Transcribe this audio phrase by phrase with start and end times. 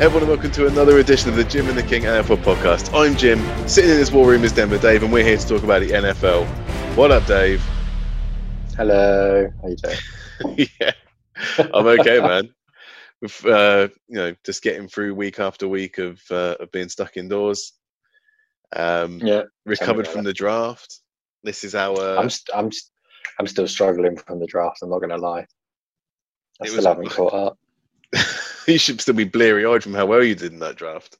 [0.00, 2.90] everyone, and welcome to another edition of the Jim and the King NFL podcast.
[2.94, 3.38] I'm Jim.
[3.68, 5.90] Sitting in this war room is Denver Dave, and we're here to talk about the
[5.90, 6.46] NFL.
[6.96, 7.62] What up, Dave?
[8.76, 9.48] Hello.
[9.62, 10.68] How you doing?
[10.80, 10.92] yeah,
[11.74, 12.48] I'm okay, man.
[13.20, 17.16] With, uh, you know, just getting through week after week of uh, of being stuck
[17.16, 17.72] indoors.
[18.74, 19.42] Um, Yeah.
[19.66, 21.00] recovered from the draft.
[21.44, 22.16] This is our.
[22.18, 22.90] I'm st- I'm st-
[23.38, 24.78] I'm still struggling from the draft.
[24.82, 25.40] I'm not going to lie.
[26.60, 27.58] I It still was- haven't caught up.
[28.66, 31.18] you should still be bleary eyed from how well you did in that draft.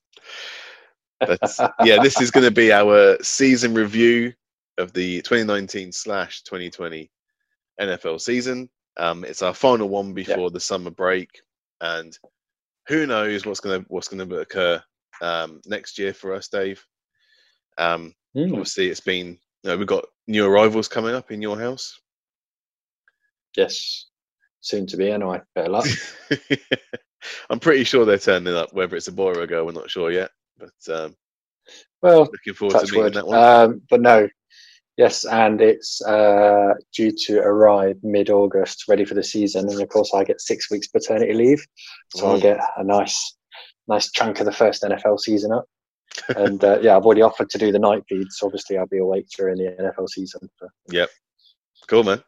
[1.21, 1.41] But
[1.85, 4.33] yeah, this is going to be our season review
[4.79, 7.11] of the 2019 slash 2020
[7.81, 8.71] NFL season.
[8.97, 11.29] Um, it's our final one before the summer break,
[11.81, 12.17] and
[12.89, 14.83] who knows what's going to what's going to occur
[15.23, 16.85] um, next year for us, Dave.
[17.79, 18.53] Um, Hmm.
[18.53, 22.01] obviously, it's been you know, we've got new arrivals coming up in your house.
[23.57, 24.07] Yes.
[24.61, 25.41] Soon to be anyway.
[25.55, 25.87] Better luck.
[27.49, 28.73] I'm pretty sure they're turning up.
[28.73, 30.31] Whether it's a boy or a girl, we're not sure yet.
[30.59, 31.17] But um,
[32.03, 33.15] Well, looking forward to meeting wood.
[33.15, 33.39] that one.
[33.39, 34.29] Um, but no.
[34.97, 40.13] Yes, and it's uh, due to arrive mid-August, ready for the season, and of course
[40.13, 41.65] I get six weeks paternity leave,
[42.15, 43.37] so I'll get a nice,
[43.89, 45.65] nice chunk of the first NFL season up.
[46.37, 48.37] and uh, yeah, I've already offered to do the night feeds.
[48.37, 50.51] so obviously I'll be awake during the NFL season.
[50.91, 51.09] Yep,
[51.87, 52.23] Cool, man.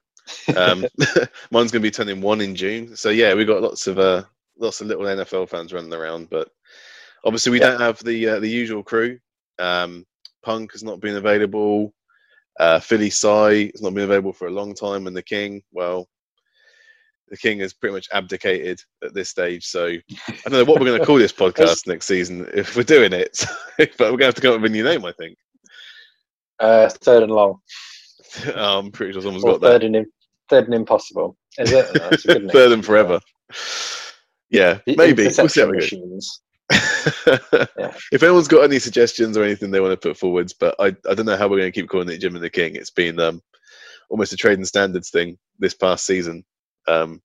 [0.56, 0.86] Um,
[1.50, 2.96] mine's going to be turning one in June.
[2.96, 4.24] So yeah, we've got lots of uh,
[4.62, 6.48] lots of little NFL fans running around, but
[7.24, 7.70] obviously we Yeah.
[7.72, 9.18] don't have the uh, the usual crew.
[9.58, 10.06] Um,
[10.42, 11.92] Punk has not been available.
[12.58, 16.08] Uh, Philly Psy has not been available for a long time, and the King, well,
[17.28, 19.64] the King has pretty much abdicated at this stage.
[19.66, 20.00] So I
[20.44, 23.44] don't know what we're going to call this podcast next season if we're doing it,
[23.78, 25.36] but we're going to have to come up with a new name, I think.
[26.60, 27.60] uh, third and long,
[28.54, 29.68] I'm pretty sure someone's or got that.
[29.68, 30.12] third and im-
[30.50, 31.36] third and impossible.
[31.58, 31.86] Is it?
[31.94, 32.50] No, good name.
[32.50, 33.20] Third and forever.
[34.52, 35.24] Yeah, maybe.
[35.24, 36.40] We'll see how interception we machines.
[37.78, 37.94] Yeah.
[38.12, 41.14] If anyone's got any suggestions or anything they want to put forwards, but I, I
[41.14, 42.76] don't know how we're going to keep calling it Jim and the King.
[42.76, 43.42] It's been um,
[44.10, 46.44] almost a trading standards thing this past season.
[46.86, 47.20] Um,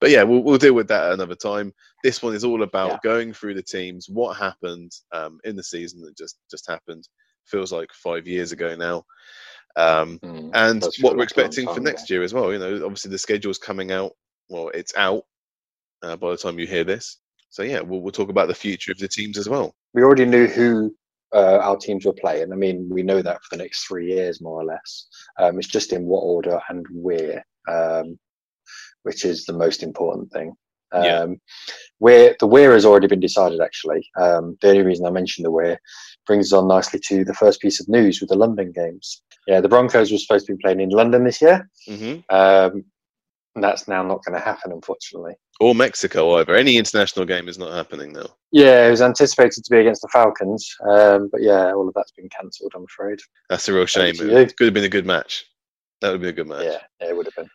[0.00, 1.72] but yeah, we'll, we'll deal with that another time.
[2.04, 2.98] This one is all about Yeah.
[3.02, 7.08] going through the teams, what happened um, in the season that just just happened.
[7.46, 9.04] Feels like five years ago now.
[9.76, 10.50] Um, Mm.
[10.54, 12.52] and what we're expecting for next year as well.
[12.52, 14.12] You know, obviously the schedule's coming out.
[14.48, 15.24] Well, it's out
[16.02, 17.18] uh, by the time you hear this.
[17.50, 19.74] So yeah, we'll, we'll talk about the future of the teams as well.
[19.94, 20.94] We already knew who
[21.34, 22.52] uh, our teams were playing.
[22.52, 25.06] I mean, we know that for the next three years, more or less.
[25.38, 28.18] Um, it's just in what order and where, um,
[29.04, 30.54] which is the most important thing.
[30.92, 31.26] Um, Yeah.
[31.98, 33.60] Where the where has already been decided.
[33.60, 35.78] Actually, um, the only reason I mentioned the where
[36.26, 39.22] brings us on nicely to the first piece of news with the London games.
[39.46, 41.68] Yeah, the Broncos were supposed to be playing in London this year.
[41.88, 42.84] hmm Um,
[43.56, 45.32] and that's now not going to happen, unfortunately.
[45.60, 46.54] Or Mexico either.
[46.54, 48.26] Any international game is not happening now.
[48.52, 52.12] Yeah, it was anticipated to be against the Falcons, um, but yeah, all of that's
[52.12, 52.72] been cancelled.
[52.76, 53.18] I'm afraid.
[53.48, 54.14] That's a real shame.
[54.18, 55.46] It could have been a good match.
[56.00, 56.64] That would have been a good match.
[56.64, 57.50] Yeah, yeah, it would have been.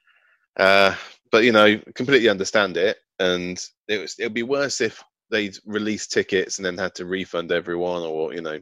[0.57, 0.95] Uh,
[1.31, 4.15] but you know, completely understand it, and it was.
[4.17, 8.33] It would be worse if they'd released tickets and then had to refund everyone, or
[8.33, 8.59] you know,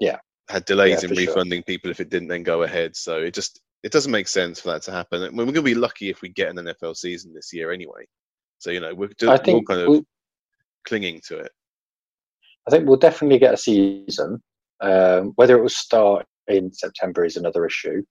[0.00, 0.18] Yeah.
[0.48, 1.26] had delays Yeah, in for sure.
[1.28, 2.96] refunding people if it didn't then go ahead.
[2.96, 5.22] So it just it doesn't make sense for that to happen.
[5.34, 8.06] We're going to be lucky if we get an NFL season this year anyway.
[8.58, 10.04] So you know, we're, we're kind of we'll,
[10.86, 11.52] clinging to it.
[12.66, 14.42] I think we'll definitely get a season.
[14.82, 18.02] Um, whether it will start in September is another issue,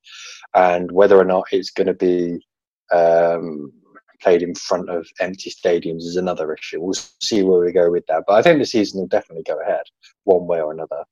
[0.55, 2.39] and whether or not it's going to be
[2.91, 3.71] um,
[4.21, 6.81] played in front of empty stadiums is another issue.
[6.81, 8.23] We'll see where we go with that.
[8.27, 9.83] But I think the season will definitely go ahead
[10.23, 11.03] one way or another.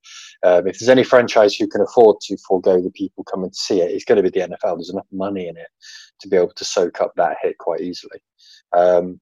[0.43, 3.81] Um, if there's any franchise who can afford to forego the people coming to see
[3.81, 4.77] it, it's going to be the NFL.
[4.77, 5.67] There's enough money in it
[6.21, 8.19] to be able to soak up that hit quite easily.
[8.73, 9.19] Um,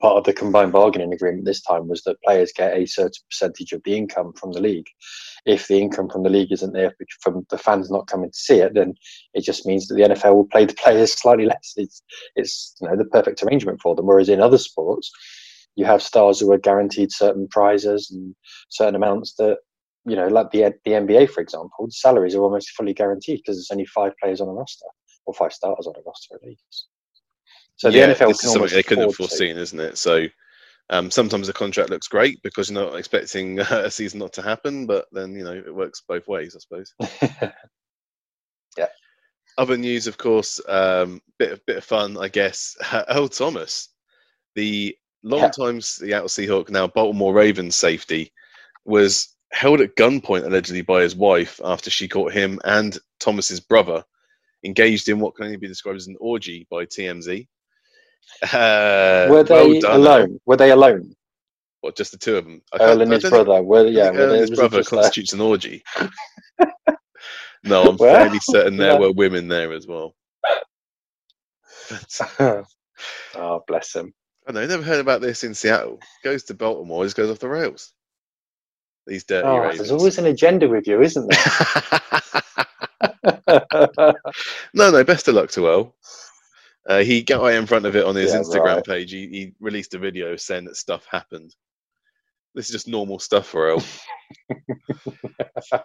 [0.00, 3.72] part of the combined bargaining agreement this time was that players get a certain percentage
[3.72, 4.86] of the income from the league.
[5.46, 8.60] If the income from the league isn't there from the fans not coming to see
[8.60, 8.94] it, then
[9.34, 11.74] it just means that the NFL will play the players slightly less.
[11.76, 12.02] It's
[12.36, 14.06] it's you know the perfect arrangement for them.
[14.06, 15.10] Whereas in other sports,
[15.76, 18.34] you have stars who are guaranteed certain prizes and
[18.70, 19.58] certain amounts that
[20.06, 23.70] you know, like the the NBA, for example, salaries are almost fully guaranteed because there's
[23.70, 24.86] only five players on a roster
[25.26, 26.88] or five starters on a roster at least.
[27.76, 29.36] So the NFL this is something they couldn't have afford to.
[29.36, 29.98] foreseen, isn't it?
[29.98, 30.26] So
[30.90, 34.86] um, sometimes the contract looks great because you're not expecting a season not to happen,
[34.86, 36.94] but then you know it works both ways, I suppose.
[38.76, 38.88] Yeah.
[39.56, 42.76] Other news, of course, um, bit of bit of fun, I guess.
[43.08, 43.88] Earl Thomas,
[44.56, 48.32] the long-time Seattle Seahawk, now Baltimore Ravens safety,
[48.84, 54.04] was held at gunpoint allegedly by his wife after she caught him and Thomas's brother
[54.64, 57.46] engaged in what can only be described as an orgy by TMZ.
[58.52, 60.40] Uh, Were they well done, alone?
[60.46, 61.14] Were they alone?
[61.82, 62.62] Or just the two of them?
[62.72, 63.52] I Earl and his brother.
[63.52, 63.60] I
[63.90, 65.00] yeah, Earl and his brother just there.
[65.02, 65.82] constitutes an orgy.
[67.64, 68.98] no, I'm Well, fairly certain there yeah.
[68.98, 70.14] were women there as well.
[71.90, 72.64] But,
[73.36, 74.14] oh, bless him.
[74.48, 76.00] I know, never heard about this in Seattle.
[76.22, 77.92] Goes to Baltimore, just goes off the rails.
[79.06, 79.78] These dirty Oh, Ravens.
[79.78, 82.02] there's always an agenda with you, isn't there?
[84.74, 85.94] no, no, best of luck to Earl.
[86.88, 88.84] Uh, he got right in front of it on his Yeah, Instagram right.
[88.84, 89.10] page.
[89.10, 91.54] He, he released a video saying that stuff happened.
[92.54, 93.82] This is just normal stuff for Earl.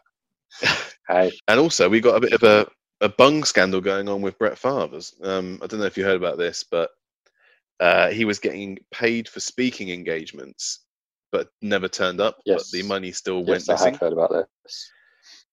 [1.07, 2.67] hey, And also, we got a bit of a,
[3.01, 4.99] a bung scandal going on with Brett Favre.
[5.23, 6.89] Um, I don't know if you heard about this, but
[7.79, 10.81] uh, he was getting paid for speaking engagements,
[11.31, 12.37] but never turned up.
[12.45, 12.69] Yes.
[12.71, 13.93] But the money still went yes, I missing.
[13.93, 14.91] have heard about this.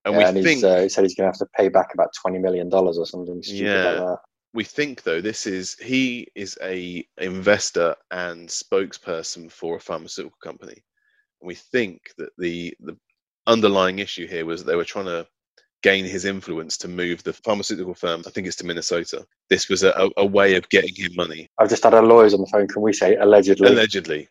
[0.04, 1.68] And Yeah, we and think he's, uh, he said he's going to have to pay
[1.68, 3.84] back about twenty million dollars or something stupid Yeah.
[3.84, 4.18] like that.
[4.56, 10.82] We think though this is he is a investor and spokesperson for a pharmaceutical company
[11.40, 12.96] and we think that the the
[13.46, 15.26] underlying issue here was they were trying to
[15.82, 19.82] gain his influence to move the pharmaceutical firm i think it's to minnesota this was
[19.82, 22.66] a, a, way of getting him money I've just had our lawyers on the phone.
[22.66, 23.68] Can we say allegedly?
[23.68, 24.28] allegedly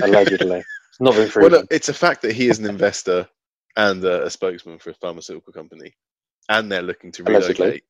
[0.00, 0.58] allegedly.
[0.58, 1.50] It's not been well proven.
[1.50, 3.28] look, it's a fact that he is an investor
[3.76, 5.94] and a, a spokesman for a pharmaceutical company
[6.48, 7.82] and they're looking to relocate Allegedly.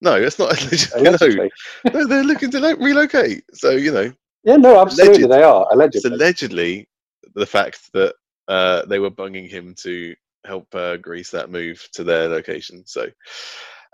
[0.00, 0.50] No it's not
[1.02, 1.50] allegedly,
[1.84, 1.92] no.
[1.92, 4.12] no they're looking to lo- relocate so you know
[4.44, 5.32] Yeah, no, absolutely, Alleged.
[5.32, 5.74] they are it's
[6.04, 6.10] allegedly.
[6.16, 6.88] allegedly
[7.34, 8.14] the fact that
[8.48, 10.14] uh, they were bunging him to
[10.46, 12.82] help uh, grease that move to their location.
[12.86, 13.06] So,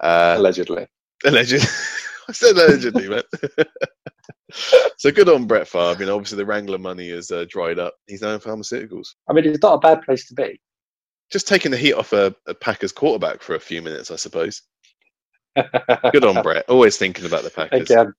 [0.03, 0.87] uh, allegedly.
[1.27, 1.67] allegedly,
[2.29, 3.23] I said allegedly, man.
[4.97, 5.97] so good on Brett Favre.
[6.01, 7.95] You know, obviously the Wrangler money has uh, dried up.
[8.07, 9.09] He's now in pharmaceuticals.
[9.29, 10.61] I mean, it's not a bad place to be.
[11.31, 14.63] Just taking the heat off a, a Packers quarterback for a few minutes, I suppose.
[16.13, 16.69] Good on Brett.
[16.69, 17.83] Always thinking about the Packers.
[17.83, 18.13] Again,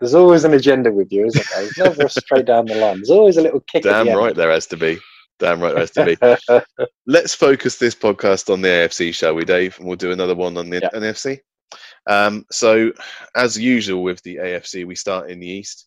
[0.00, 1.64] there's always an agenda with you, isn't there?
[1.64, 2.96] It's never straight down the line.
[2.96, 3.82] There's always a little kick.
[3.82, 4.98] Damn the right there has to be.
[5.38, 6.86] Damn right there has to be.
[7.06, 9.78] let's focus this podcast on the AFC, shall we, Dave?
[9.78, 10.90] And we'll do another one on the Yeah.
[10.98, 11.40] NFC.
[12.08, 12.92] Um, so,
[13.34, 15.86] as usual with the AFC, we start in the East.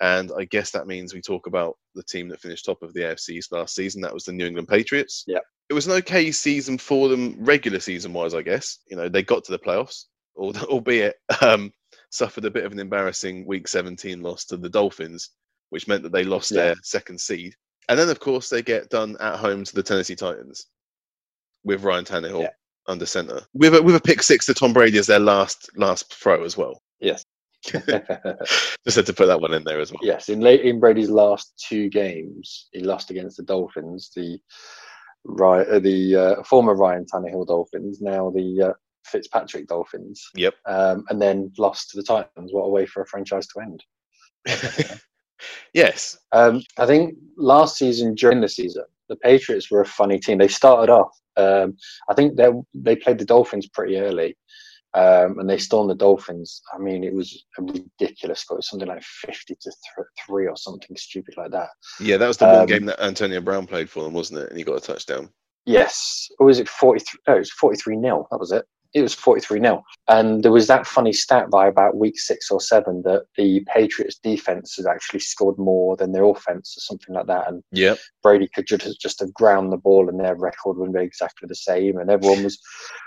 [0.00, 3.02] And I guess that means we talk about the team that finished top of the
[3.02, 4.00] AFC East last season.
[4.02, 5.22] That was the New England Patriots.
[5.28, 5.38] Yeah.
[5.68, 8.78] It was an okay season for them, regular season wise, I guess.
[8.90, 11.72] You know, they got to the playoffs, albeit um,
[12.10, 15.30] suffered a bit of an embarrassing Week 17 loss to the Dolphins,
[15.70, 16.62] which meant that they lost Yeah.
[16.66, 17.54] their second seed.
[17.88, 20.66] And then, of course, they get done at home to the Tennessee Titans
[21.64, 22.48] with Ryan Tannehill Yeah.
[22.86, 26.12] under center with a, with a pick six to Tom Brady as their last last
[26.14, 26.82] throw as well.
[27.00, 27.24] yes.
[27.64, 30.00] Just had to put that one in there as well.
[30.02, 30.28] yes.
[30.28, 34.38] In late in Brady's last two games, he lost against the Dolphins, the
[35.24, 38.72] right, uh, the uh, former Ryan Tannehill Dolphins, now the uh,
[39.04, 40.54] Fitzpatrick Dolphins, Yep.
[40.66, 42.52] um, and then lost to the Titans.
[42.52, 43.84] What a way for a franchise to end.
[45.74, 46.18] yes.
[46.32, 50.38] Um, I think last season, during the season, the Patriots were a funny team.
[50.38, 51.10] They started off.
[51.36, 51.76] Um,
[52.08, 54.36] I think they they played the Dolphins pretty early,
[54.94, 56.60] um, and they stormed the Dolphins.
[56.74, 58.56] I mean, it was a ridiculous score.
[58.56, 61.68] It was something like fifty to th- three or something stupid like that.
[62.00, 64.50] Yeah, that was the one Um, game that Antonio Brown played for them, wasn't it?
[64.50, 65.30] And he got a touchdown.
[65.64, 67.20] Yes, or was it forty three?
[67.26, 68.26] No, it was forty three nil.
[68.30, 68.66] That was it.
[68.94, 69.82] It was forty three nil.
[70.08, 74.18] And there was that funny stat by about week six or seven that the Patriots
[74.22, 77.48] defense had actually scored more than their offense or something like that.
[77.48, 77.98] And Yep.
[78.22, 81.54] Brady could just just have ground the ball and their record would be exactly the
[81.54, 81.98] same.
[81.98, 82.58] And everyone was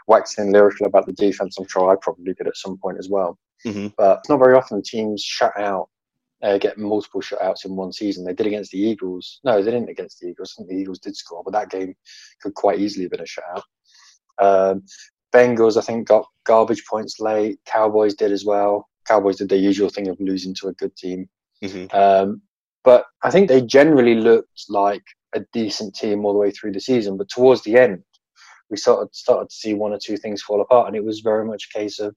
[0.07, 1.57] waxing lyrical about the defense.
[1.59, 3.37] I'm sure I probably did at some point as well.
[3.63, 5.89] hmm But it's not very often teams shut out,
[6.41, 8.25] uh, get multiple shutouts in one season.
[8.25, 9.39] They did against the Eagles.
[9.43, 10.55] No, they didn't against the Eagles.
[10.55, 11.95] I think the Eagles did score, but that game
[12.41, 13.63] could quite easily have been a shutout.
[14.37, 14.83] Um,
[15.35, 17.59] Bengals, I think, got garbage points late.
[17.65, 18.87] Cowboys did as well.
[19.05, 21.27] Cowboys did their usual thing of losing to a good team.
[21.61, 22.41] hmm Um,
[22.83, 26.79] but I think they generally looked like a decent team all the way through the
[26.79, 27.17] season.
[27.17, 28.03] But towards the end,
[28.69, 31.45] we started started to see one or two things fall apart, and it was very
[31.45, 32.15] much a case of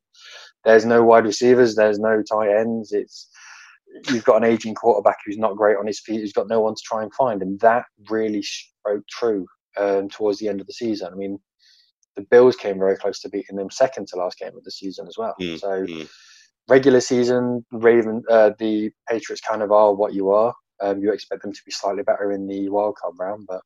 [0.64, 2.92] there's no wide receivers, there's no tight ends.
[2.92, 3.28] It's
[4.10, 6.74] you've got an aging quarterback who's not great on his feet, who's got no one
[6.74, 9.46] to try and find, and that really spoke true
[9.76, 11.08] um, towards the end of the season.
[11.12, 11.38] I mean,
[12.18, 15.06] the Bills came very close to beating them second to last game of the season
[15.06, 15.34] as well.
[15.40, 16.08] Mm, So mm.
[16.68, 20.52] regular season, Raven, uh, the Patriots kind of are what you are.
[20.80, 23.60] Um, you expect them to be slightly better in the wild card round, but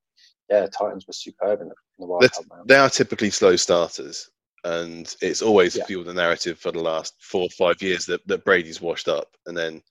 [0.50, 2.68] yeah, Titans were superb in the, in the wild That's- card round.
[2.68, 4.28] They are typically slow starters,
[4.64, 5.86] and it's always Yeah.
[5.86, 9.28] fueled the narrative for the last four or five years that, that Brady's washed up,
[9.46, 9.82] and then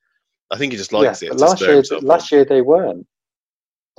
[0.51, 1.35] I think he just Yeah, likes it.
[1.35, 2.37] last year, last on.
[2.37, 3.07] year they weren't.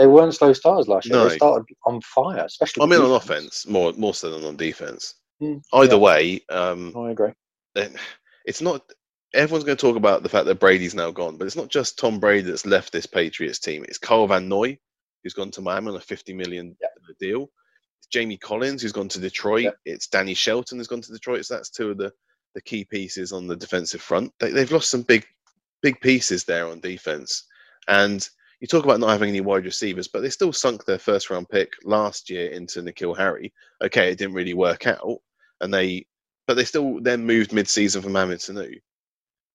[0.03, 1.15] They weren't slow starters last year.
[1.15, 1.29] No.
[1.29, 2.83] They started on fire, especially.
[2.83, 5.15] I mean, the on offense more more so than on defense.
[5.41, 6.01] Mm, Either yeah.
[6.01, 7.31] way, um, I agree.
[8.45, 8.83] it's not
[9.33, 12.01] everyone's going to talk about the fact that Brady's now gone, but it's not just
[12.01, 13.85] Tom Brady that's left this Patriots team.
[13.85, 14.77] It's Carl Van Noy,
[15.23, 16.89] who's gone to Miami on a 50 million Yeah.
[17.21, 17.49] deal.
[18.01, 19.63] It's Jamie Collins, who's gone to Detroit.
[19.67, 19.71] Yeah.
[19.85, 21.47] It's Danny Shelton, who's gone to Detroit.
[21.47, 22.13] So that's two of the,
[22.57, 24.33] the key pieces on the defensive front.
[24.41, 25.25] They, they've lost some big,
[25.81, 27.45] big pieces there on defense.
[27.87, 28.29] And
[28.63, 31.49] you talk about not having any wide receivers, but they still sunk their first round
[31.49, 33.53] pick last year into N'Keal Harry.
[33.83, 35.19] Okay, it didn't really work out,
[35.61, 36.07] and they,
[36.47, 38.77] but they still then moved mid-season for Mohamed Sanu.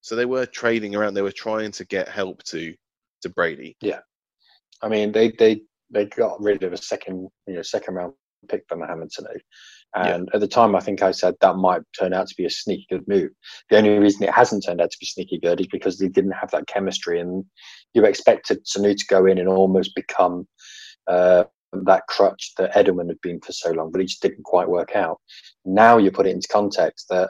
[0.01, 1.13] So they were trading around.
[1.13, 2.75] They were trying to get help to
[3.21, 3.77] to Brady.
[3.79, 4.01] Yeah,
[4.81, 8.13] I mean, they they they got rid of a second you know second round
[8.49, 9.39] pick for Mohamed Sanu,
[9.95, 10.15] Yeah.
[10.15, 12.49] and at the time I think I said that might turn out to be a
[12.49, 13.31] sneaky good move.
[13.69, 16.31] The only reason it hasn't turned out to be sneaky good is because they didn't
[16.33, 17.45] have that chemistry, and
[17.97, 20.47] you expected Sanu to go in and almost become.
[21.07, 21.43] Uh,
[21.83, 24.95] that crutch that Edelman had been for so long, but it just didn't quite work
[24.95, 25.19] out.
[25.65, 27.29] Now you put it into context that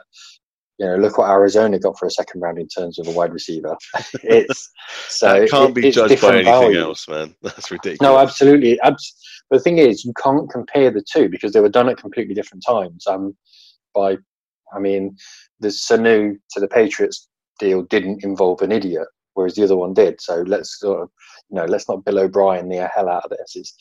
[0.78, 3.32] you know, look what Arizona got for a second round in terms of a wide
[3.32, 3.76] receiver.
[4.22, 4.70] it's
[5.08, 6.80] so that can't it- be judged by different anything value.
[6.80, 7.34] else, man.
[7.42, 8.00] That's ridiculous.
[8.00, 8.80] No, absolutely.
[8.80, 9.16] Abs-
[9.50, 12.62] the thing is, you can't compare the two because they were done at completely different
[12.64, 13.06] times.
[13.06, 13.36] Um,
[13.94, 14.18] by,
[14.72, 15.16] I mean,
[15.58, 19.08] the Sanu to the Patriots deal didn't involve an idiot,
[19.38, 20.20] whereas the other one did.
[20.20, 21.10] So let's sort of,
[21.48, 23.54] you know, let's not Bill O'Brien the hell out of this.
[23.54, 23.74] It's,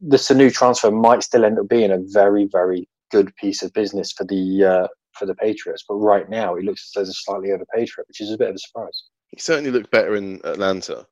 [0.00, 4.10] the Sanu transfer might still end up being a very, very good piece of business
[4.12, 7.52] for the uh, for the Patriots, but right now it looks as though they're slightly
[7.52, 9.04] overpaid for it, which is a bit of a surprise.
[9.28, 11.06] he certainly looked better in Atlanta.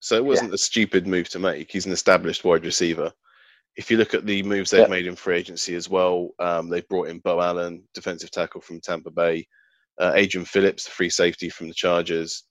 [0.00, 1.70] So it wasn't a stupid move to make.
[1.70, 3.12] He's an established wide receiver.
[3.76, 4.86] If you look at the moves they've Yeah.
[4.96, 8.80] made in free agency as well, um, they've brought in Beau Allen, defensive tackle from
[8.80, 9.46] Tampa Bay,
[10.00, 12.44] uh, Adrian Phillips, the free safety from the Chargers.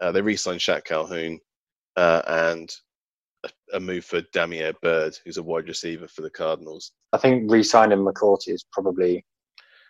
[0.00, 1.40] Uh, they re-signed Shaq Calhoun,
[1.96, 2.72] uh, and
[3.44, 6.92] a, a move for Damiere Byrd, who's a wide receiver for the Cardinals.
[7.12, 9.24] I think re-signing McCourty is probably,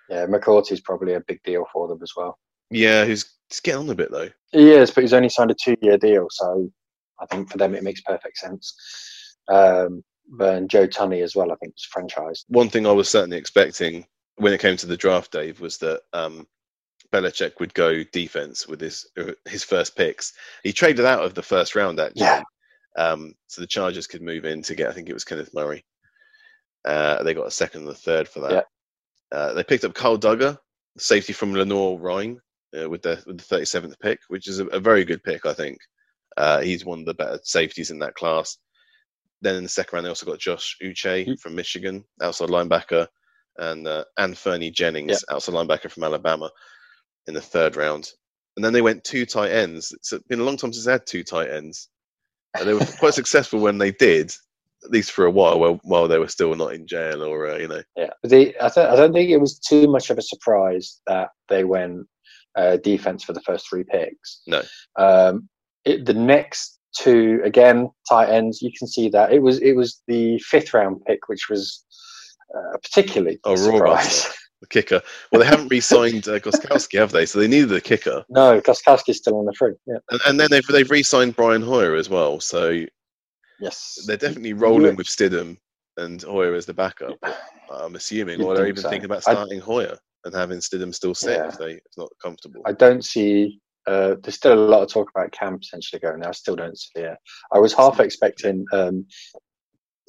[0.09, 2.39] yeah, McCourty is probably a big deal for them as well.
[2.71, 4.29] Yeah, who's he's getting on a bit though.
[4.53, 6.71] He is, but he's only signed a two-year deal, so
[7.21, 8.75] I think for them it makes perfect sense.
[9.49, 12.45] Um, but and Joe Thuney as well, I think, was franchised.
[12.49, 16.03] one thing I was certainly expecting when it came to the draft, Dave, was that
[16.13, 16.47] um,
[17.13, 19.07] Belichick would go defense with his
[19.47, 20.33] his first picks.
[20.63, 22.43] He traded out of the first round actually, Yeah.
[22.97, 24.89] um, so the Chargers could move in to get.
[24.89, 25.85] I think it was Kenneth Murray.
[26.85, 28.53] Uh, they got a second and a third for that.
[29.33, 29.37] Yeah.
[29.39, 30.59] Uh, they picked up Carl Dugger,
[30.99, 32.41] safety from Lenoir-Rhyne,
[32.81, 35.45] uh, with the with the thirty seventh pick, which is a, a very good pick,
[35.47, 35.79] I think.
[36.37, 38.59] Uh, he's one of the better safeties in that class.
[39.41, 41.41] Then in the second round, they also got Josh Uche Mm.
[41.41, 43.07] from Michigan, outside linebacker,
[43.59, 46.51] and uh, and Fernie Jennings, outside linebacker from Alabama,
[47.29, 48.11] in the third round.
[48.57, 49.93] And then they went two tight ends.
[49.93, 51.89] It's been a long time since they had two tight ends.
[52.59, 54.33] And they were quite successful when they did,
[54.85, 57.59] at least for a while, while, while they were still not in jail or uh,
[57.59, 57.83] you know.
[57.97, 61.29] Yeah, but I, th- I don't think it was too much of a surprise that
[61.49, 62.07] they went
[62.57, 64.41] uh, defense for the first three picks.
[64.49, 64.63] No.
[64.99, 65.49] Um,
[65.85, 70.03] it, the next two, again, tight ends, you can see that it was it was
[70.09, 71.85] the fifth round pick, which was
[72.57, 74.27] uh, particularly Oh, a surprise.
[74.61, 75.01] The kicker.
[75.31, 77.27] Well, they haven't re-signed uh, Gostkowski, have they?
[77.27, 79.75] So they needed a kicker, no, Gostkowski's still on the free.
[79.87, 79.99] Yeah.
[80.11, 82.41] and, and then they've they've re-signed Brian Hoyer as well.
[82.41, 82.85] So
[83.61, 83.99] Yes.
[84.07, 85.57] they're definitely rolling with Stidham
[85.97, 87.17] and Hoyer as the backup.
[87.71, 88.89] I'm assuming, You'd or they're even so.
[88.91, 91.49] thinking about I- starting Hoyer and having Stidham still sit Yeah.
[91.49, 92.63] if they if not comfortable.
[92.67, 93.61] I don't see.
[93.87, 96.29] Uh, there's still a lot of talk about Cam potentially going there.
[96.29, 97.17] I still don't see it.
[97.53, 98.65] I was half expecting.
[98.73, 99.07] Um,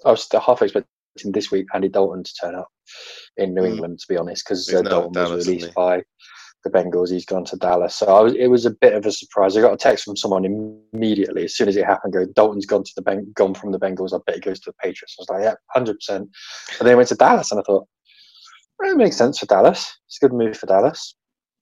[0.05, 0.85] I was half expecting
[1.25, 2.67] this week Andy Dalton to turn up
[3.37, 3.69] in New Mm.
[3.71, 3.99] England.
[3.99, 6.03] To be honest, because uh, Dalton Dallas, was released by
[6.63, 7.09] the Bengals.
[7.11, 8.33] He's gone to Dallas, so I was.
[8.33, 9.55] It was a bit of a surprise.
[9.55, 12.13] I got a text from someone immediately as soon as it happened.
[12.13, 14.13] Go, Dalton's gone to the ben- gone from the Bengals.
[14.13, 15.15] I bet he goes to the Patriots.
[15.17, 16.29] I was like, yeah, hundred percent.
[16.79, 17.87] And then he went to Dallas, and I thought,
[18.77, 19.97] well, it makes sense for Dallas.
[20.07, 21.15] It's a good move for Dallas.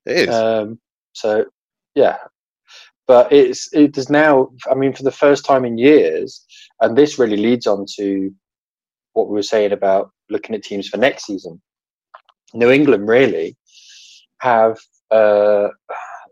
[0.05, 0.35] It is.
[0.35, 0.79] Um,
[1.13, 1.45] so,
[1.95, 2.17] yeah,
[3.07, 4.49] but it's it is now.
[4.69, 6.43] I mean, for the first time in years,
[6.81, 8.31] and this really leads on to
[9.13, 11.61] what we were saying about looking at teams for next season.
[12.53, 13.57] New England really
[14.41, 14.77] have,
[15.11, 15.67] uh,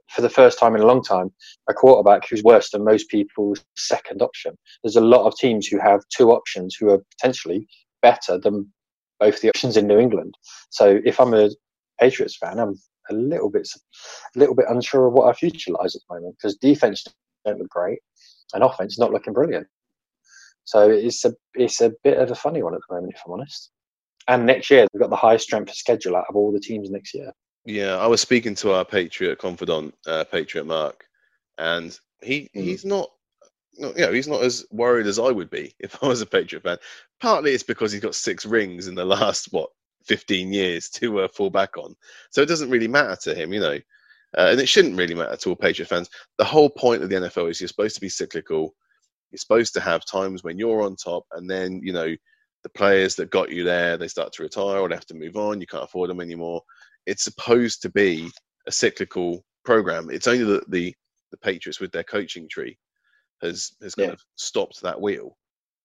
[0.09, 1.31] for the first time in a long time,
[1.69, 4.57] a quarterback who's worse than most people's second option.
[4.83, 7.67] There's a lot of teams who have two options who are potentially
[8.01, 8.71] better than
[9.19, 10.35] both the options in New England.
[10.69, 11.49] So if I'm a
[11.99, 12.75] Patriots fan, I'm
[13.09, 13.67] a little bit,
[14.35, 17.03] a little bit unsure of what our future lies at the moment because defense
[17.45, 17.99] don't look great
[18.53, 19.67] and offense not looking brilliant.
[20.65, 23.33] So it's a it's a bit of a funny one at the moment, if I'm
[23.33, 23.71] honest.
[24.27, 26.89] And next year they've got the highest strength of schedule out of all the teams
[26.89, 27.31] next year.
[27.65, 31.05] Yeah, I was speaking to our Patriot confidant, uh, Patriot Mark,
[31.57, 32.63] and he Mhm.
[32.63, 33.11] he's not,
[33.77, 36.25] not, you know, he's not as worried as I would be if I was a
[36.25, 36.77] Patriot fan.
[37.19, 39.05] Partly it's because he's got six rings in the
[39.35, 39.71] last what
[40.03, 41.95] fifteen years to uh, fall back on,
[42.29, 43.79] so it doesn't really matter to him, you know.
[44.37, 46.09] Uh, and it shouldn't really matter to all Patriot fans.
[46.37, 48.75] The whole point of the NFL is you're supposed to be cyclical.
[49.31, 52.15] You're supposed to have times when you're on top, and then you know
[52.65, 55.37] the players that got you there they start to retire or they have to move
[55.37, 55.61] on.
[55.61, 56.63] You can't afford them anymore.
[57.05, 58.27] It's supposed to be
[58.65, 60.09] a cyclical program.
[60.09, 60.91] It's only that the
[61.29, 62.75] the Patriots with their coaching tree
[63.43, 64.13] has has kind Yeah.
[64.13, 65.37] of stopped that wheel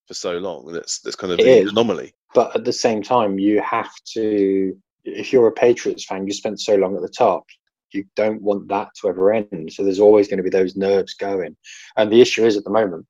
[0.08, 0.72] for so long.
[0.72, 1.70] That's that's kind of is.
[1.70, 2.14] anomaly.
[2.34, 4.74] But at the same time, you have to.
[5.04, 7.44] If you're a Patriots fan, you spent so long at the top.
[7.92, 9.70] You don't want that to ever end.
[9.70, 11.54] So there's always going to be those nerves going.
[11.98, 13.04] And the issue is at the moment,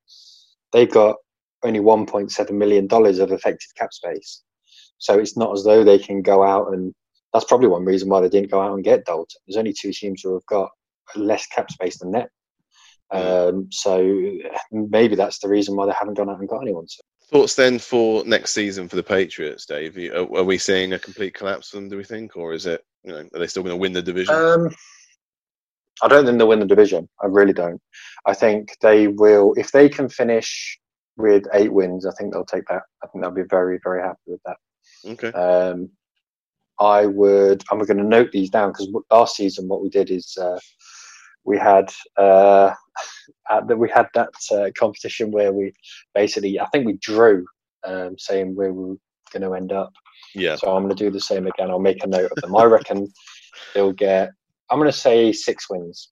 [0.73, 1.17] they've got
[1.65, 4.43] only 1.7 million dollars of effective cap space.
[4.99, 6.95] So it's not as though they can go out and.
[7.33, 9.41] That's probably one reason why they didn't go out and get Dalton.
[9.47, 10.69] There's only two teams who have got
[11.15, 12.27] less cap space than them.
[13.13, 14.39] Um, so
[14.73, 16.89] maybe that's the reason why they haven't gone out and got anyone.
[16.89, 19.97] So Thoughts then for next season for the Patriots, Dave?
[20.13, 21.89] Are, are we seeing a complete collapse for them?
[21.89, 24.03] Do we think, or is it you know are they still going to win the
[24.03, 24.35] division?
[24.35, 24.75] Um,
[26.03, 27.09] I don't think they'll win the division.
[27.23, 27.81] I really don't.
[28.27, 30.80] I think they will, if they can finish
[31.21, 32.83] with eight wins, I think they'll take that.
[33.03, 34.57] I think they'll be very, very happy with that.
[35.07, 35.33] okay.
[35.33, 35.91] Um,
[36.81, 40.37] I would, I'm going to note these down because last season what we did is
[40.41, 40.59] uh,
[41.45, 42.73] we had uh,
[43.77, 45.73] we had that uh, competition where we
[46.15, 47.45] basically, I think we drew,
[47.85, 48.97] um, saying where we were
[49.33, 49.93] going to end up.
[50.35, 50.57] Yeah.
[50.57, 51.71] So I'm going to do the same again.
[51.71, 52.57] I'll make a note of them.
[52.57, 53.07] I reckon
[53.75, 54.31] they'll get.
[54.71, 56.11] I'm going to say six wins.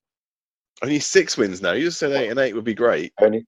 [0.81, 1.73] Only six wins now.
[1.73, 3.13] You just said eight and eight would be great.
[3.21, 3.45] Only.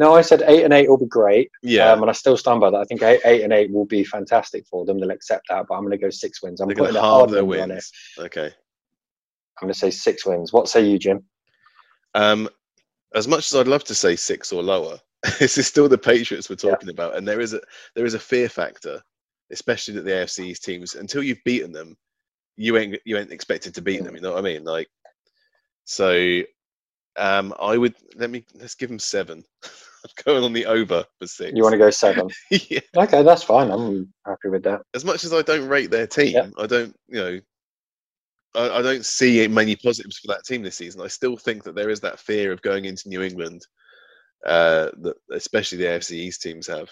[0.00, 1.50] No, I said eight and eight will be great.
[1.62, 1.92] Yeah.
[1.92, 2.78] Um, and I still stand by that.
[2.80, 4.98] I think eight, eight and eight will be fantastic for them.
[4.98, 5.66] They'll accept that.
[5.68, 6.62] But I'm going to go six wins.
[6.62, 7.74] I'm They're going putting to a hard their number on it.
[7.74, 7.92] wins.
[8.18, 8.46] Okay.
[8.46, 10.54] I'm going to say six wins.
[10.54, 11.22] What say you, Jim?
[12.14, 12.48] Um,
[13.14, 14.98] as much as I'd love to say six or lower,
[15.38, 16.70] this is still the Patriots we're Yeah.
[16.70, 17.60] talking about, and there is a
[17.94, 19.02] there is a fear factor,
[19.52, 20.94] especially that the AFC's teams.
[20.94, 21.94] Until you've beaten them,
[22.56, 24.14] you ain't you ain't expected to beat them.
[24.14, 24.64] You know what I mean?
[24.64, 24.88] Like,
[25.84, 26.40] so
[27.18, 29.44] um, I would let me let's give them seven.
[30.04, 31.52] I'm going on the over for six.
[31.54, 32.28] You want to go seven?
[32.50, 32.80] yeah.
[32.96, 33.70] okay, that's fine.
[33.70, 34.82] I'm happy with that.
[34.94, 36.48] As much as I don't rate their team, Yeah.
[36.58, 37.40] I don't you know.
[38.54, 41.00] I, I don't see many positives for that team this season.
[41.00, 43.62] I still think that there is that fear of going into New England
[44.44, 46.88] uh, that especially the AFC East teams have.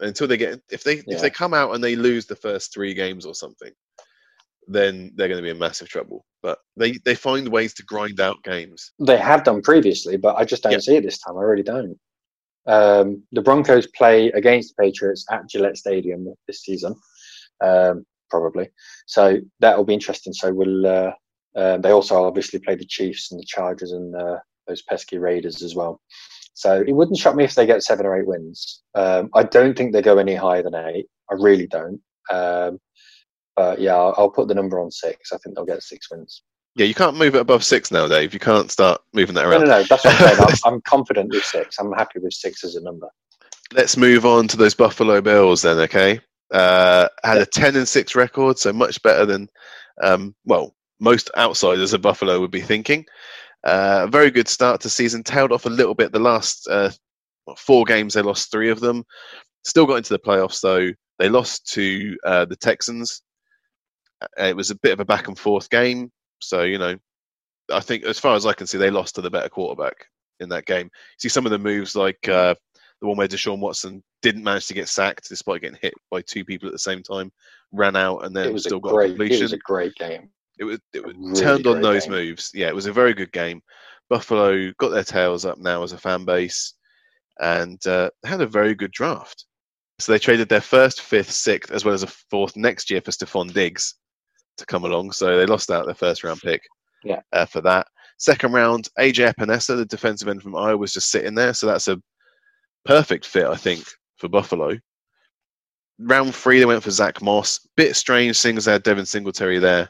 [0.00, 1.02] Until they get, if they Yeah.
[1.16, 3.72] if they come out and they lose the first three games or something,
[4.68, 6.24] then they're going to be in massive trouble.
[6.42, 8.92] But they they find ways to grind out games.
[9.00, 10.78] They have done previously, but I just don't Yeah.
[10.78, 11.36] see it this time.
[11.36, 11.98] I really don't.
[12.68, 16.94] Um, the Broncos play against the Patriots at Gillette Stadium this season,
[17.64, 18.68] um, probably.
[19.06, 20.32] So that will be interesting.
[20.32, 20.86] So we'll.
[20.86, 21.12] Uh,
[21.56, 24.36] uh, they also obviously play the Chiefs and the Chargers and uh,
[24.68, 26.00] those pesky Raiders as well.
[26.54, 28.82] So it wouldn't shock me if they get seven or eight wins.
[28.94, 31.06] Um, I don't think they go any higher than eight.
[31.30, 32.00] I really don't.
[32.30, 32.78] Um,
[33.56, 35.32] but yeah, I'll, I'll put the number on six.
[35.32, 36.42] I think they'll get six wins.
[36.78, 38.32] Yeah, you can't move it above six now, Dave.
[38.32, 39.62] You can't start moving that around.
[39.62, 39.78] no, no.
[39.78, 39.82] no.
[39.82, 40.48] That's what I'm saying.
[40.48, 41.76] I'm, I'm confident with six.
[41.80, 43.08] I'm happy with six as a number.
[43.74, 45.78] Let's move on to those Buffalo Bills then.
[45.78, 46.20] Okay,
[46.52, 49.48] uh, had a ten and six record, so much better than
[50.02, 53.04] um, well most outsiders of Buffalo would be thinking.
[53.64, 55.24] Uh, very good start to season.
[55.24, 56.12] Tailed off a little bit.
[56.12, 56.90] The last uh,
[57.56, 59.04] four games, they lost three of them.
[59.64, 60.92] Still got into the playoffs though.
[61.18, 63.22] They lost to uh, the Texans.
[64.22, 66.12] Uh, It was a bit of a back and forth game.
[66.40, 66.96] So you know,
[67.72, 70.06] I think as far as I can see, they lost to the better quarterback
[70.40, 70.86] in that game.
[70.86, 72.54] You See some of the moves like uh,
[73.00, 76.44] the one where Deshaun Watson didn't manage to get sacked despite getting hit by two
[76.44, 77.30] people at the same time,
[77.72, 79.32] ran out and It then still got a great.
[79.32, 80.30] It was a great game.
[80.58, 82.12] It was it was really turned on those game.
[82.12, 82.50] moves.
[82.54, 83.62] Yeah, it was a very good game.
[84.10, 86.74] Buffalo got their tails up now as a fan base,
[87.40, 89.44] and uh, had a very good draft.
[90.00, 93.10] So they traded their first, fifth, sixth, as well as a fourth next year for
[93.10, 93.94] Stefon Diggs
[94.58, 95.12] to come along.
[95.12, 96.62] So they lost out their first round pick.
[97.04, 97.20] Yeah.
[97.32, 97.86] Uh, for that
[98.18, 101.54] second round, AJ Epenesa, the defensive end from Iowa, was just sitting there.
[101.54, 102.00] So that's a
[102.84, 103.84] perfect fit, I think,
[104.16, 104.78] for Buffalo.
[106.00, 107.60] Round three, they went for Zach Moss.
[107.76, 109.88] Bit strange, seeing as they had Devin Singletary there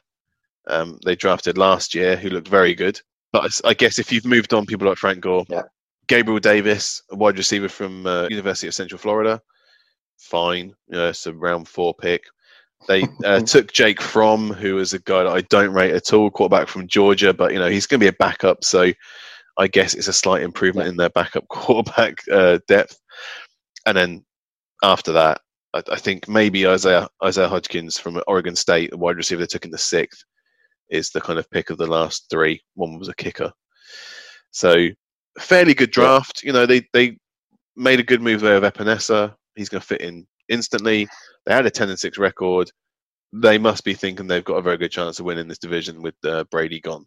[0.68, 3.00] um, they drafted last year, who looked very good.
[3.32, 5.62] But I guess if you've moved on, people like Frank Gore, Yeah.
[6.06, 9.42] Gabriel Davis, a wide receiver from uh, University of Central Florida,
[10.18, 10.74] fine.
[10.88, 12.24] You know, it's a round four pick.
[12.86, 16.30] They uh, took Jake Fromm, who is a guy that I don't rate at all,
[16.30, 18.92] quarterback from Georgia, but you know he's going to be a backup, so
[19.58, 20.90] I guess it's a slight improvement Yeah.
[20.90, 22.98] in their backup quarterback uh, depth.
[23.86, 24.24] And then
[24.82, 25.40] after that,
[25.74, 29.64] I, I think maybe Isaiah Isaiah Hodgins from Oregon State, the wide receiver they took
[29.64, 30.22] in the sixth,
[30.90, 32.62] is the kind of pick of the last three.
[32.74, 33.52] One was a kicker,
[34.50, 34.88] so
[35.38, 36.42] fairly good draft.
[36.42, 37.18] You know, they they
[37.76, 39.34] made a good move there of Epenesa.
[39.56, 41.08] He's going to fit in instantly.
[41.46, 42.70] They had a ten and six record.
[43.32, 46.14] They must be thinking they've got a very good chance of winning this division with
[46.24, 47.06] uh, Brady gone.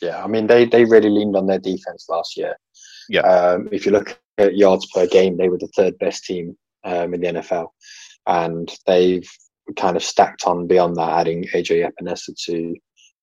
[0.00, 2.56] Yeah, I mean they they really leaned on their defense last year.
[3.08, 3.20] Yeah.
[3.20, 7.14] Um, if you look at yards per game, they were the third best team um,
[7.14, 7.68] in the NFL,
[8.26, 9.28] and they've
[9.76, 12.76] kind of stacked on beyond that, adding AJ Epenesa to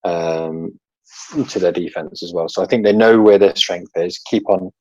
[0.03, 0.79] um,
[1.49, 2.47] to their defense as well.
[2.47, 4.19] So I think they know where their strength is.
[4.29, 4.71] Keep on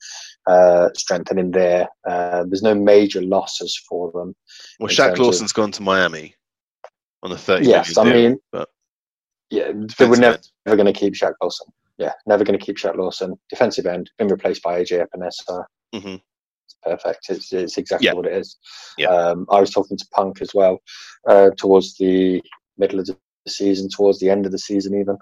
[0.48, 1.88] uh, strengthening there.
[2.08, 4.34] Uh, there's no major losses for them.
[4.80, 6.34] Well, Shaq terms of- Lawson's gone to Miami
[7.22, 8.68] on the thirty Yes, I deal, mean, but
[9.50, 11.66] yeah, they were never, never going to keep Shaq Lawson.
[11.98, 13.38] Yeah, never going to keep Shaq Lawson.
[13.50, 15.64] Defensive end, been replaced by AJ Epenesa.
[15.94, 16.20] Mhm.
[16.64, 17.26] It's perfect.
[17.30, 18.12] It's, it's exactly Yeah.
[18.12, 18.56] what it is.
[18.98, 19.08] Yeah.
[19.08, 20.78] Um, I was talking to Punk as well
[21.28, 22.42] uh, towards the
[22.76, 23.16] middle of the
[23.48, 25.16] season, towards the end of the season even,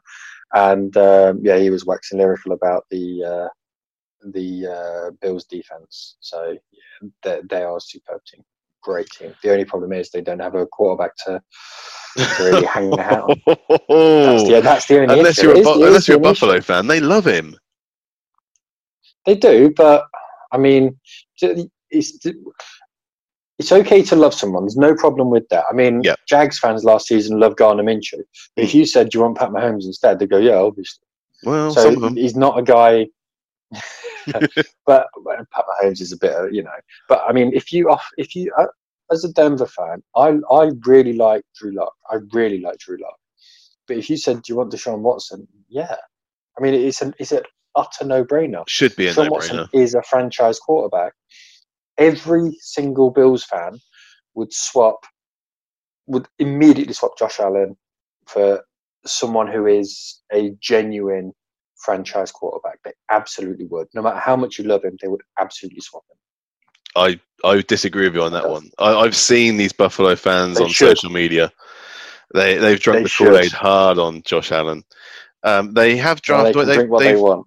[0.54, 3.48] and um, yeah, he was waxing lyrical about the uh,
[4.32, 6.16] the uh, Bills defense.
[6.20, 8.42] So yeah, they, they are a superb team,
[8.82, 9.34] great team.
[9.42, 11.42] The only problem is they don't have a quarterback to,
[12.16, 13.40] to really hang their hat on.
[13.46, 15.48] That's the, that's the only unless issue.
[15.48, 16.46] you're a, Bu- unless you're a only issue.
[16.46, 17.56] Buffalo fan, they love him.
[19.26, 20.04] They do, but
[20.52, 20.98] I mean,
[21.90, 22.26] it's
[23.58, 24.64] it's okay to love someone.
[24.64, 25.64] There's no problem with that.
[25.70, 26.14] I mean, Yeah.
[26.28, 28.22] Jags fans last season loved Gardner Minshew.
[28.56, 31.02] If you said do you want Pat Mahomes instead, they go, yeah, obviously.
[31.42, 32.16] Well, so some of them.
[32.16, 33.06] he's not a guy.
[34.86, 36.70] but, but Pat Mahomes is a bit, of, you know.
[37.08, 38.66] But I mean, if you off, if you uh,
[39.10, 41.92] as a Denver fan, I I really like Drew Lock.
[42.10, 43.16] I really like Drew Lock.
[43.86, 45.46] But if you said, do you want Deshaun Watson?
[45.68, 45.96] Yeah.
[46.58, 47.42] I mean, it's an it's an
[47.76, 48.64] utter no brainer.
[48.68, 49.68] Should be a no-brainer.
[49.72, 51.12] Is a franchise quarterback.
[51.98, 53.78] Every single Bills fan
[54.34, 55.04] would swap,
[56.06, 57.76] would immediately swap Josh Allen
[58.26, 58.62] for
[59.06, 61.32] someone who is a genuine
[61.86, 62.78] franchise quarterback.
[62.84, 63.86] They absolutely would.
[63.94, 66.18] No matter how much you love him, they would absolutely swap him.
[66.96, 68.70] I I disagree with you on that one.
[68.78, 70.88] I, I've seen these Buffalo fans They on should.
[70.98, 71.52] social media.
[72.34, 74.82] They they've drunk They the Kool Aid hard on Josh Allen.
[75.44, 76.54] Um, they have drafted.
[76.56, 77.46] can they, drink what they they've, want.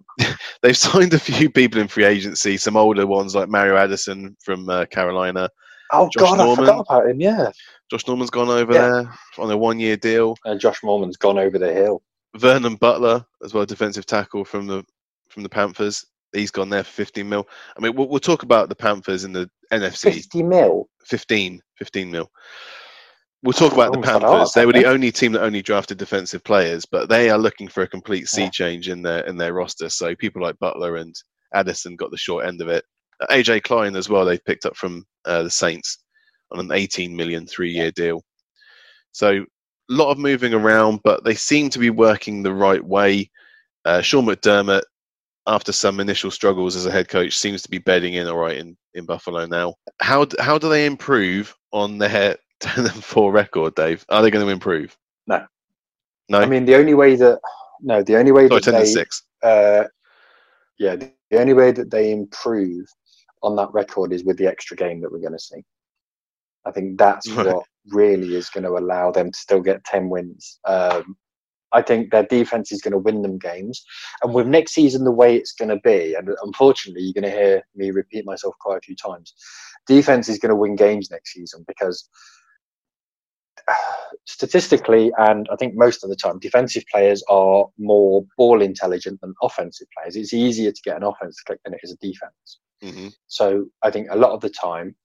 [0.62, 2.56] they've signed a few people in free agency.
[2.56, 5.50] Some older ones like Mario Addison from uh, Carolina.
[5.92, 6.64] Oh Josh God, Norman.
[6.64, 7.20] I forgot about him.
[7.20, 7.50] Yeah,
[7.90, 8.88] Josh Norman's gone over Yeah.
[8.88, 10.36] there on a one-year deal.
[10.44, 12.02] and Josh Norman's gone over the hill.
[12.36, 14.84] Vernon Butler as well, defensive tackle from the
[15.28, 16.04] from the Panthers.
[16.32, 17.48] He's gone there for 15 mil.
[17.76, 20.14] I mean, we'll, we'll talk about the Panthers in the NFC.
[20.14, 20.88] Fifty mil.
[21.06, 22.30] 15, 15 mil.
[23.42, 24.52] We'll talk about the Oh, it's got a lot, Panthers.
[24.52, 27.82] They were the only team that only drafted defensive players, but they are looking for
[27.82, 28.50] a complete sea Yeah.
[28.50, 29.88] change in their in their roster.
[29.88, 31.14] So people like Butler and
[31.54, 32.84] Addison got the short end of it.
[33.30, 34.24] AJ Klein as well.
[34.24, 35.98] They picked up from uh, the Saints
[36.52, 38.22] on an 18 million three year deal.
[39.12, 39.44] So
[39.90, 43.30] lot of moving around, but they seem to be working the right way.
[43.84, 44.82] Uh, Sean McDermott,
[45.46, 48.58] after some initial struggles as a head coach, seems to be bedding in all right
[48.58, 49.74] in, in Buffalo now.
[50.00, 54.04] How how do they improve on their 10 and 4 record, Dave?
[54.08, 54.96] Are they going to improve?
[55.26, 55.44] No.
[56.28, 56.40] No?
[56.40, 57.40] I mean, the only way that
[57.80, 59.22] no, the only way Sorry, that 10 they and 6.
[59.42, 59.84] uh,
[60.78, 62.86] yeah, the, the only way that they improve
[63.42, 65.64] on that record is with the extra game that we're going to see.
[66.66, 67.46] I think that's Right.
[67.46, 70.58] what really is going to allow them to still get 10 wins.
[70.66, 71.16] Um,
[71.72, 73.84] I think their defense is going to win them games.
[74.22, 77.38] And with next season the way it's going to be, and unfortunately, you're going to
[77.38, 79.34] hear me repeat myself quite a few times,
[79.86, 82.08] defense is going to win games next season because
[84.26, 89.34] statistically, and I think most of the time, defensive players are more ball intelligent than
[89.42, 90.16] offensive players.
[90.16, 92.58] It's easier to get an offense click than it is a defense.
[92.82, 94.96] hmm So I think a lot of the time,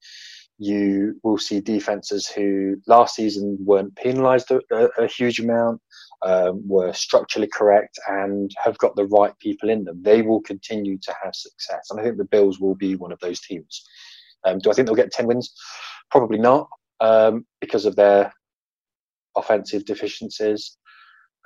[0.58, 5.80] you will see defenses who last season weren't penalised a, a, huge amount,
[6.22, 10.02] um, were structurally correct, and have got the right people in them.
[10.02, 13.18] They will continue to have success, and I think the Bills will be one of
[13.20, 13.84] those teams.
[14.44, 15.52] Um, do I think they'll get ten wins?
[16.10, 16.68] Probably not,
[17.00, 18.32] um, because of their
[19.36, 20.78] offensive deficiencies,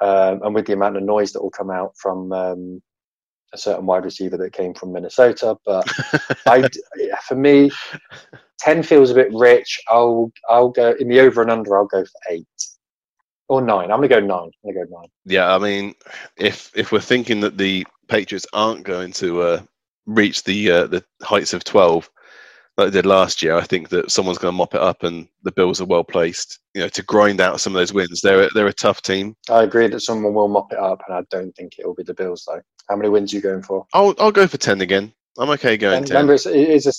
[0.01, 2.81] um, and with the amount of noise that will come out from um,
[3.53, 5.57] a certain wide receiver that came from Minnesota.
[5.65, 5.87] But
[6.47, 6.69] I,
[7.29, 7.71] for me,
[8.59, 9.81] ten feels a bit rich.
[9.89, 11.77] I'll I'll go in the over and under.
[11.77, 12.47] I'll go for eight
[13.49, 13.91] or nine.
[13.91, 14.51] I'm gonna go nine.
[14.65, 15.09] I'm gonna go nine.
[15.25, 15.95] Yeah, I mean,
[16.37, 19.63] if if we're thinking that the Patriots aren't going to uh,
[20.07, 22.11] reach the uh, the heights of 12
[22.81, 25.29] like they did last year, I think that someone's going to mop it up, and
[25.43, 28.21] the Bills are well placed, you know, to grind out some of those wins.
[28.23, 29.37] They're a- they're a tough team.
[29.51, 32.03] I agree that someone will mop it up, and I don't think it will be
[32.03, 32.61] the Bills though.
[32.89, 33.87] How many wins are you going for?
[33.95, 35.13] I'll I'll go for 10 again.
[35.39, 36.15] I'm okay going And 10.
[36.17, 36.93] remember, it's, it is a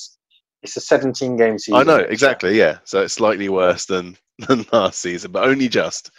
[0.63, 1.79] it's a 17 game season.
[1.79, 2.57] I know exactly.
[2.57, 4.15] Yeah, so it's slightly worse than
[4.47, 6.11] than last season, but only just.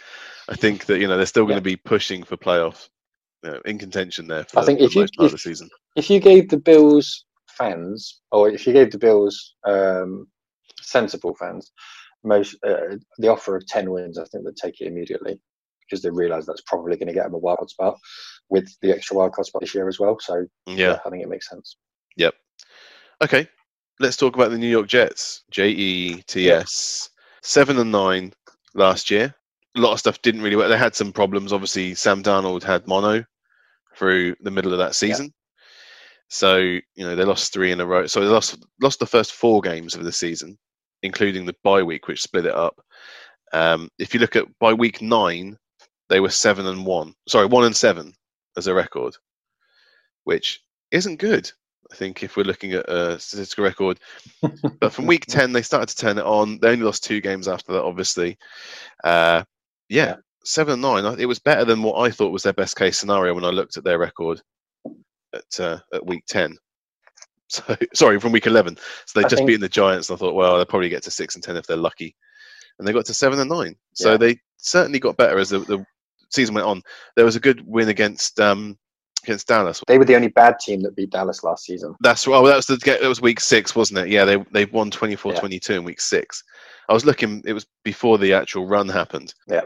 [0.49, 1.59] I think that you know they're still going Yeah.
[1.59, 2.89] to be pushing for playoff,
[3.43, 5.25] you know, in contention there for I the, think for if the you- most part
[5.27, 5.69] of the season.
[5.95, 7.23] If you gave the Bills
[7.57, 10.27] fans, or if you gave the Bills um,
[10.81, 11.71] sensible fans,
[12.23, 15.39] most uh, the offer of 10 wins, I think they'd take it immediately
[15.81, 17.97] because they realise that's probably going to get them a wild spot.
[18.49, 20.17] with the extra wild card spot this year as well.
[20.19, 20.99] So Yeah.
[21.05, 21.77] I think it makes sense.
[22.17, 22.33] Yep.
[23.23, 23.47] Okay.
[23.99, 25.43] Let's talk about the New York Jets.
[25.51, 27.09] J E T S.
[27.41, 28.33] Seven and nine
[28.73, 29.33] last year.
[29.75, 30.69] A lot of stuff didn't really work.
[30.69, 31.51] They had some problems.
[31.51, 33.23] Obviously, Sam Darnold had mono
[33.97, 35.33] through the middle of that season.
[36.29, 38.07] So, you know, they lost three in a row.
[38.07, 40.57] So they lost lost the first four games of the season,
[41.03, 42.79] including the bye week, which split it up.
[43.53, 45.57] Um, if you look at by week nine,
[46.09, 47.13] they were seven and one.
[47.27, 48.13] Sorry, one and seven
[48.57, 49.15] as a record,
[50.23, 51.51] which isn't good.
[51.91, 53.99] I think if we're looking at a statistical record,
[54.79, 56.57] but from week ten they started to turn it on.
[56.59, 58.37] They only lost two games after that, obviously.
[59.03, 59.43] Uh,
[59.89, 60.15] yeah, Yeah.
[60.43, 61.19] seven and nine.
[61.19, 63.77] It was better than what I thought was their best case scenario when I looked
[63.77, 64.41] at their record
[65.33, 66.57] at uh, at week ten.
[67.49, 67.61] So
[67.93, 68.75] sorry, from week eleven.
[69.05, 70.09] So they I just think- beaten the Giants.
[70.09, 72.15] And I thought, well, they'll probably get to six and ten if they're lucky,
[72.79, 73.75] and they got to seven and nine.
[73.93, 74.17] So Yeah.
[74.17, 75.85] they certainly got better as the, the
[76.31, 76.81] season went on.
[77.15, 78.75] There was a good win against um,
[79.23, 79.83] against Dallas.
[79.87, 81.93] They were the only bad team that beat Dallas last season.
[81.99, 82.37] That's right.
[82.37, 84.07] Oh, that was the that was week six, wasn't it?
[84.07, 86.43] Yeah, they they won 24-22 in week six.
[86.89, 89.31] I was looking; it was before the actual run happened.
[89.47, 89.65] Yeah.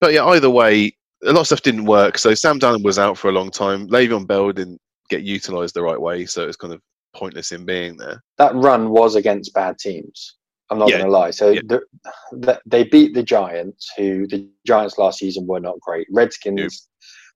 [0.00, 2.18] But yeah, either way, a lot of stuff didn't work.
[2.18, 3.86] So Sam Darnold was out for a long time.
[3.88, 6.80] Le'Veon Bell didn't get utilised the right way, so it's kind of
[7.14, 8.22] pointless in being there.
[8.38, 10.36] That run was against bad teams.
[10.70, 10.98] I'm not Yeah.
[10.98, 11.30] going to lie.
[11.30, 11.60] So Yeah.
[11.66, 11.80] the,
[12.32, 16.06] the, they beat the Giants, who the Giants last season were not great.
[16.10, 16.88] Redskins,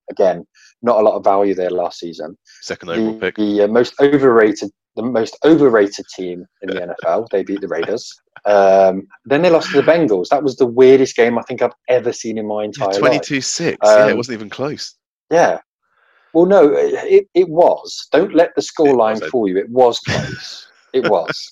[0.09, 0.45] again,
[0.81, 2.37] not a lot of value there last season.
[2.61, 3.35] Second overall the, pick.
[3.35, 7.27] the uh, most overrated the most overrated team in the NFL.
[7.29, 8.11] They beat the Raiders.
[8.45, 10.27] Um, then they lost to the Bengals.
[10.29, 12.99] That was the weirdest game I think I've ever seen in my entire life.
[12.99, 13.77] 22 6.
[13.81, 14.95] yeah, it Um, wasn't even close.
[15.31, 15.59] Yeah.
[16.33, 18.07] Well, no, it, it was.
[18.11, 19.57] Don't let the scoreline fool you.
[19.57, 20.67] It was close.
[20.93, 21.51] it was.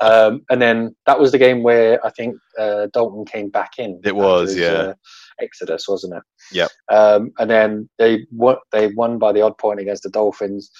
[0.00, 4.00] Um, and then that was the game where I think uh, Dalton came back in.
[4.04, 4.66] It was, yeah.
[4.66, 4.94] uh,
[5.40, 6.22] Exodus, wasn't it?
[6.50, 6.68] Yeah.
[6.88, 10.70] Um, and then they won, they won by the odd point against the Dolphins,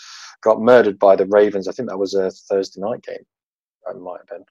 [0.42, 1.68] got murdered by the Ravens.
[1.68, 3.24] I think that was a Thursday night game.
[3.86, 4.44] That might have been.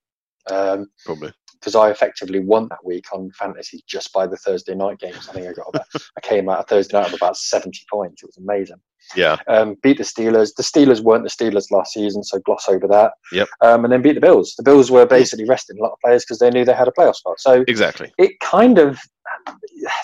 [0.50, 1.34] Um, Probably.
[1.62, 5.30] Because I effectively won that week on fantasy just by the Thursday night games.
[5.30, 5.86] I think I got about,
[6.18, 8.24] I came out of Thursday night with about 70 points.
[8.24, 8.78] It was amazing.
[9.16, 9.38] Yeah.
[9.48, 10.56] Um, beat the Steelers.
[10.56, 13.14] The Steelers weren't the Steelers last season, so gloss over that.
[13.32, 13.48] Yep.
[13.62, 14.56] Um, and then beat the Bills.
[14.58, 16.92] The Bills were basically resting a lot of players because they knew they had a
[16.92, 17.40] playoff spot.
[17.40, 18.12] So Exactly.
[18.18, 19.00] it kind of,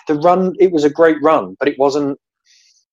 [0.07, 2.19] the run, it was a great run, but it wasn't,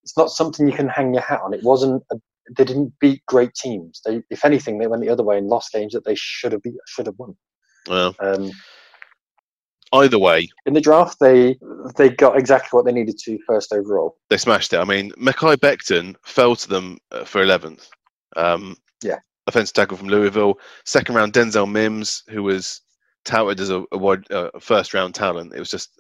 [0.03, 1.53] it's not something you can hang your hat on.
[1.53, 2.17] It wasn't, a,
[2.57, 4.01] they didn't beat great teams.
[4.05, 6.63] They, if anything, they went the other way and lost games that they should have
[6.63, 7.35] beat, should have won.
[7.89, 8.51] Well, Um,
[9.93, 11.59] either way, in the draft, they
[11.97, 14.17] they got exactly what they needed to first overall.
[14.31, 14.79] they smashed it.
[14.79, 17.89] I mean, Mekhi Becton fell to them uh, for 11th.
[18.37, 19.19] Um, Yeah.
[19.47, 20.59] Offensive tackle from Louisville.
[20.87, 22.81] Second round, Denzel Mims, who was
[23.27, 25.53] touted as a, a wide, uh, first round talent.
[25.55, 25.91] It was just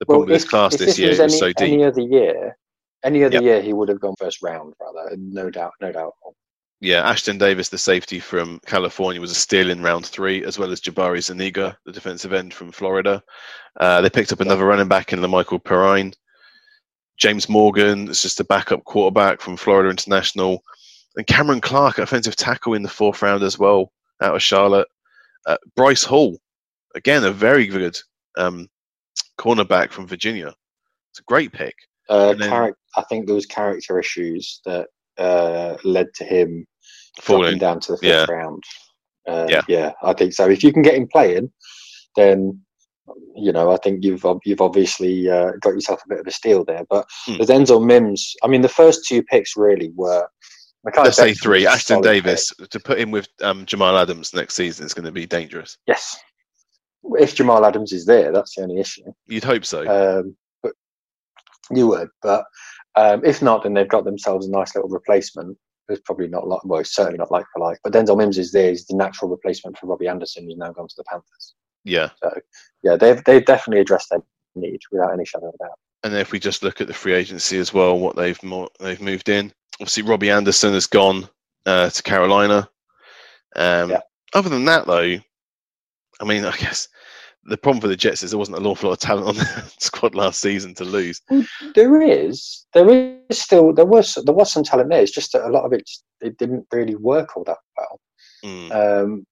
[0.00, 1.72] the problem with this class this year was it was any, so deep.
[1.74, 2.56] any other year,
[3.04, 3.42] any other Yep.
[3.44, 6.12] year, he would have gone first round, rather, no doubt, no doubt.
[6.80, 10.70] Yeah, Ashtyn Davis, the safety from California, was a steal in round three, as well
[10.70, 13.20] as Jabari Zuniga, the defensive end from Florida.
[13.80, 16.14] Uh, they picked up another running back in Michael Perine.
[17.16, 20.62] James Morgan is just a backup quarterback from Florida International.
[21.16, 24.86] And Cameron Clark, offensive tackle in the fourth round as well, out of Charlotte.
[25.46, 26.38] Uh, Bryce Hall,
[26.94, 27.98] again, a very good
[28.36, 28.68] um,
[29.36, 30.54] cornerback from Virginia.
[31.10, 31.74] It's a great pick.
[32.08, 36.66] Uh, then- I think there was character issues that uh, led to him
[37.20, 37.58] Falling.
[37.58, 38.26] down to the fifth Yeah.
[38.30, 38.62] round.
[39.28, 39.62] Uh, Yeah.
[39.68, 40.48] yeah, I think so.
[40.48, 41.52] If you can get him playing,
[42.16, 42.60] then
[43.34, 46.64] you know I think you've you've obviously uh, got yourself a bit of a steal
[46.64, 46.84] there.
[46.88, 47.38] But Hmm.
[47.38, 50.26] the Denzel Mims, I mean, the first two picks really were.
[50.96, 51.64] Let's say three.
[51.64, 55.26] Ashtyn Davis, to put him with um, Jamal Adams next season is going to be
[55.26, 55.76] dangerous.
[55.86, 56.16] Yes.
[57.18, 59.02] If Jamal Adams is there, that's the only issue.
[59.26, 59.80] You'd hope so.
[60.20, 60.72] Um, but
[61.70, 62.44] you would, but
[62.94, 65.56] um, if not, then they've got themselves a nice little replacement.
[65.88, 67.78] It's probably not like, well, it's certainly not like for like.
[67.82, 68.68] But Denzel Mims is there.
[68.70, 71.54] He's the natural replacement for Robbie Anderson, who's now gone to the Panthers.
[71.84, 72.10] yeah.
[72.22, 72.32] So,
[72.82, 74.20] yeah, they've they've definitely addressed their
[74.54, 75.78] need without any shadow of a doubt.
[76.04, 79.00] And if we just look at the free agency as well, what they've mo- they've
[79.00, 79.52] moved in.
[79.80, 81.28] Obviously, Robbie Anderson has gone
[81.66, 82.68] uh, to Carolina.
[83.56, 84.00] Um, Yeah.
[84.34, 85.16] Other than that, though,
[86.20, 86.88] I mean, I guess
[87.48, 89.72] the problem for the Jets is there wasn't an awful lot of talent on the
[89.78, 91.20] squad last season to lose.
[91.74, 92.88] There is, there
[93.30, 95.02] is still there was there was some talent there.
[95.02, 95.88] It's just that a lot of it
[96.20, 98.00] it didn't really work all that well.
[98.44, 99.26] Mm, Um,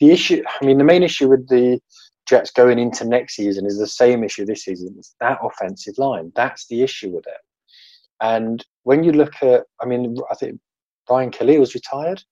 [0.00, 1.80] the issue, I mean, the main issue with the
[2.28, 4.94] Jets going into next season is the same issue this season.
[4.98, 6.32] It's that offensive line.
[6.34, 7.40] That's the issue with it.
[8.20, 10.60] And when you look at, I mean, I think
[11.06, 12.22] Brian Kelly was retired.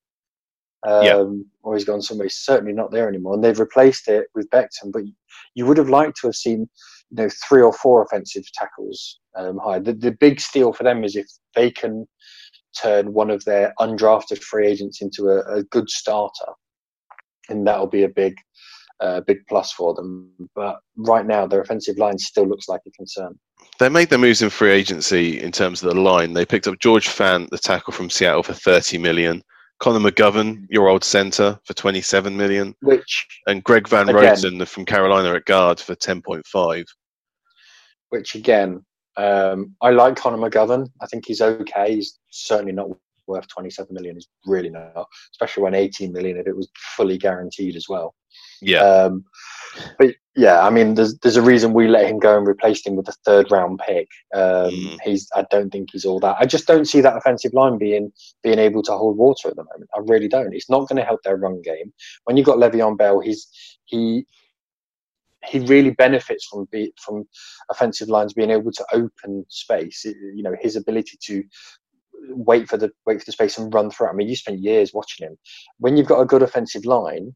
[0.84, 1.24] Um, Yeah.
[1.62, 2.26] Or he's gone somewhere.
[2.26, 3.34] He's certainly not there anymore.
[3.34, 4.92] And they've replaced it with Becton.
[4.92, 5.02] But
[5.54, 6.68] you would have liked to have seen,
[7.10, 9.78] you know, three or four offensive tackles um, high.
[9.78, 12.06] The, the big steal for them is if they can
[12.80, 16.52] turn one of their undrafted free agents into a, a good starter,
[17.48, 18.36] and that'll be a big,
[19.00, 20.30] uh, big plus for them.
[20.54, 23.38] But right now, their offensive line still looks like a concern.
[23.78, 26.32] They made their moves in free agency in terms of the line.
[26.32, 29.42] They picked up George Fant, the tackle from Seattle, for 30 million.
[29.78, 32.74] Connor McGovern, your old centre, for 27 million.
[32.82, 36.84] Which and Greg Van again, Roten from Carolina at guard for 10.5.
[38.08, 38.84] Which again,
[39.16, 40.88] um, I like Connor McGovern.
[41.00, 41.96] I think he's okay.
[41.96, 42.88] He's certainly not
[43.26, 44.16] worth 27 million.
[44.16, 48.14] He's really not, especially when 18 million if it was fully guaranteed as well.
[48.60, 48.80] Yeah.
[48.80, 49.24] Um,
[49.98, 52.96] but yeah, I mean, there's there's a reason we let him go and replaced him
[52.96, 54.08] with a third round pick.
[54.34, 54.98] Um, Mm.
[55.04, 56.36] He's I don't think he's all that.
[56.38, 59.64] I just don't see that offensive line being being able to hold water at the
[59.64, 59.90] moment.
[59.94, 60.54] I really don't.
[60.54, 61.92] It's not going to help their run game.
[62.24, 63.48] When you've got Le'Veon Bell, he's
[63.84, 64.26] he
[65.46, 67.24] he really benefits from be, from
[67.70, 70.04] offensive lines being able to open space.
[70.04, 71.42] You know, his ability to
[72.28, 74.08] wait for the wait for the space and run through.
[74.08, 75.38] I mean, you spent years watching him.
[75.78, 77.34] When you've got a good offensive line,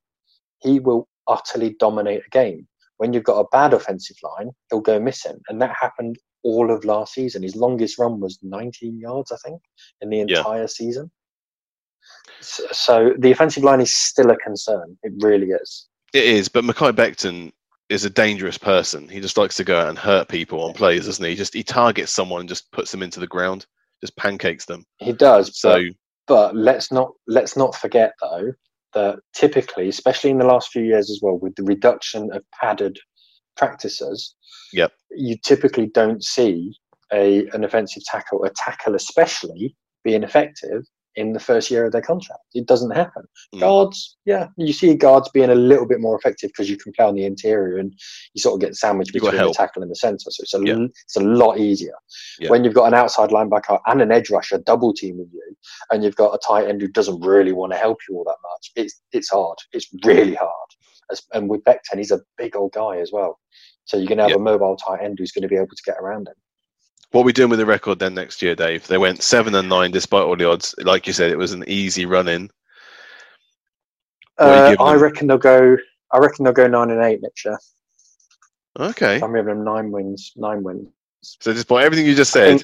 [0.63, 2.67] he will utterly dominate a game.
[2.99, 6.85] When you've got a bad offensive line, he'll go missing, and that happened all of
[6.85, 7.43] last season.
[7.43, 9.61] His longest run was 19 yards, I think,
[10.01, 10.39] in the Yeah.
[10.39, 11.11] entire season.
[12.41, 14.99] So, so the offensive line is still a concern.
[15.03, 15.89] It really is.
[16.13, 17.53] It is, but Mekhi Becton
[17.89, 19.09] is a dangerous person.
[19.09, 21.35] He just likes to go out and hurt people on plays, doesn't he?
[21.35, 23.67] Just he targets someone and just puts them into the ground,
[24.01, 24.85] just pancakes them.
[24.99, 25.59] He does.
[25.59, 25.83] So
[26.27, 28.53] but But let's not let's not forget though
[28.95, 32.99] that typically, especially in the last few years as well, with the reduction of padded
[33.57, 34.35] practices,
[34.73, 34.93] Yep.
[35.11, 36.75] you typically don't see
[37.13, 40.85] a an offensive tackle, a tackle especially, being effective
[41.17, 42.41] in the first year of their contract.
[42.55, 43.25] It doesn't happen.
[43.55, 43.61] Mm.
[43.61, 47.05] Guards, yeah, you see guards being a little bit more effective because you can play
[47.05, 47.93] on the interior and
[48.35, 50.31] you sort of get sandwiched between the tackle and the centre.
[50.31, 50.87] So it's a Yeah.
[51.05, 51.95] it's a lot easier
[52.39, 52.51] Yeah.
[52.51, 55.57] when you've got an outside linebacker and an edge rusher double teaming you,
[55.91, 58.37] and you've got a tight end who doesn't really want to help you all that
[58.43, 58.73] much.
[58.77, 59.59] It's it's hard.
[59.73, 60.51] It's really hard.
[61.11, 63.41] As, and with Becton, he's a big old guy as well.
[63.85, 64.37] So you're going to have Yeah.
[64.37, 66.35] a mobile tight end who's going to be able to get around him.
[67.13, 68.87] What are we doing with the record then next year, Dave?
[68.87, 70.75] They went seven and nine despite all the odds.
[70.79, 72.51] Like you said, it was an easy run in.
[74.37, 75.77] What are you Uh, I reckon they'll go.
[76.13, 77.59] I reckon they'll go nine and eight next year.
[78.79, 79.21] Okay.
[79.21, 80.33] I'm giving them nine wins.
[80.37, 80.89] Nine wins.
[81.23, 82.63] So despite everything you just said,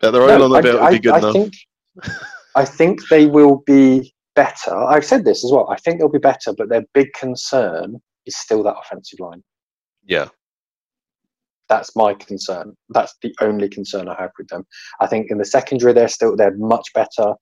[0.00, 1.32] that they're No, all on the belt would be good I enough.
[1.32, 1.54] think,
[2.56, 4.74] I think they will be better.
[4.74, 5.68] I've said this as well.
[5.68, 9.42] I think they'll be better, but their big concern is still that offensive line.
[10.06, 10.28] Yeah.
[11.68, 12.76] That's my concern.
[12.90, 14.66] That's the only concern I have with them.
[15.00, 17.34] I think in the secondary they're still they're much better.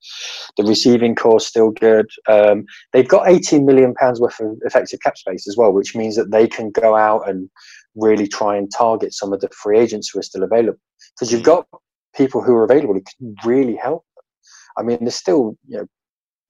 [0.57, 2.07] The receiving core still good.
[2.29, 6.17] Um, they've got 18 million pounds worth of effective cap space as well, which means
[6.17, 7.51] that they can go out and
[7.97, 10.79] really try and target some of the free agents who are still available.
[11.15, 11.47] Because you've Mm.
[11.47, 11.67] got
[12.15, 14.25] people who are available who can really help them.
[14.79, 15.87] I mean, there's still you know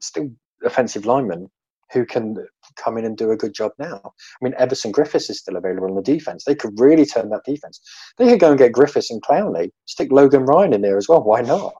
[0.00, 0.30] still
[0.64, 1.50] offensive linemen
[1.92, 2.36] who can
[2.76, 4.00] come in and do a good job now.
[4.04, 4.10] I
[4.44, 6.44] mean, Everson Griffiths is still available on the defense.
[6.44, 7.80] They could really turn that defense.
[8.18, 11.22] They could go and get Griffiths and Clowney, stick Logan Ryan in there as well.
[11.24, 11.74] Why not?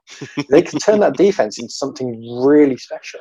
[0.50, 3.20] they could turn that defense into something really special.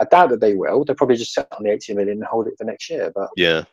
[0.00, 0.84] I doubt that they will.
[0.84, 3.10] They'll probably just set on the 18 million and hold it for next year.
[3.14, 3.64] But Yeah.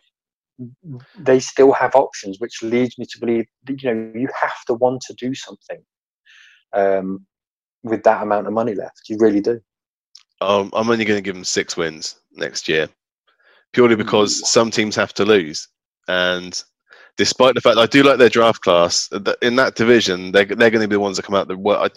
[1.18, 4.74] they still have options, which leads me to believe that you know you have to
[4.74, 5.82] want to do something
[6.74, 7.26] um,
[7.84, 9.02] with that amount of money left.
[9.10, 9.60] You really do.
[10.42, 12.90] Um, I'm only going to give them six wins next year,
[13.74, 15.68] purely because some teams have to lose.
[16.08, 16.62] And
[17.18, 19.10] despite the fact I do like their draft class
[19.42, 21.88] in that division, they're they're going to be the ones that come out the well.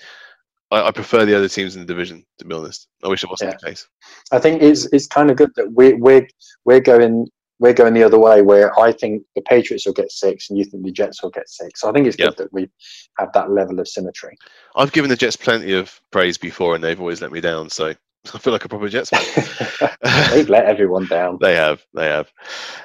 [0.70, 2.88] I, I, prefer the other teams in the division, to be honest.
[3.02, 3.88] I wish it wasn't the case.
[4.32, 6.28] I think it's it's kind of good that we're we're
[6.64, 7.26] we're going
[7.58, 10.64] we're going the other way where I think the Patriots will get six and you
[10.64, 11.80] think the Jets will get six.
[11.80, 12.26] So I think it's Yeah.
[12.26, 12.70] good that we
[13.18, 14.36] have that level of symmetry.
[14.76, 17.70] I've given the Jets plenty of praise before, and they've always let me down.
[17.70, 17.94] So
[18.34, 19.90] I feel like a proper Jets fan.
[20.30, 21.38] They've let everyone down.
[21.40, 22.30] They have, they have.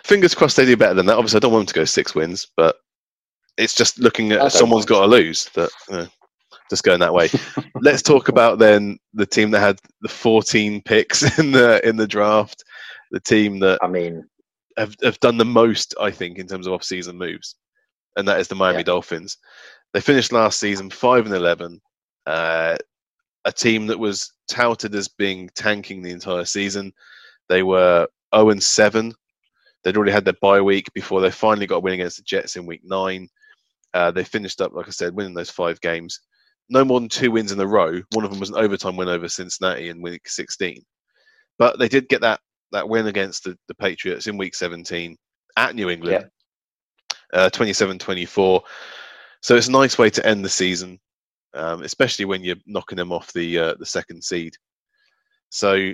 [0.03, 1.17] Fingers crossed they do better than that.
[1.17, 2.77] Obviously, I don't want them to go six wins, but
[3.57, 5.45] it's just looking at someone's got to lose.
[5.55, 6.05] That uh,
[6.69, 7.29] just going that way.
[7.81, 12.07] Let's talk about then the team that had the 14 picks in the in the
[12.07, 12.63] draft.
[13.11, 14.23] The team that I mean,
[14.77, 17.55] have, have done the most, I think, in terms of off-season moves,
[18.17, 18.83] and that is the Miami Yeah.
[18.83, 19.37] Dolphins.
[19.93, 21.79] They finished last season five and eleven.
[22.25, 22.77] Uh,
[23.45, 26.93] a team that was touted as being tanking the entire season.
[27.49, 29.13] They were zero and seven.
[29.83, 32.55] They'd already had their bye week before they finally got a win against the Jets
[32.55, 33.27] in week nine.
[33.93, 36.21] Uh, they finished up, like I said, winning those five games.
[36.69, 38.01] No more than two wins in a row.
[38.13, 40.81] One of them was an overtime win over Cincinnati in week 16.
[41.59, 42.39] But they did get that
[42.71, 45.15] that win against the, the Patriots in week 17
[45.57, 46.27] at New England,
[47.33, 48.63] uh, 27 24.
[49.41, 50.99] So it's a nice way to end the season,
[51.53, 54.55] um, especially when you're knocking them off the uh, the second seed.
[55.49, 55.93] So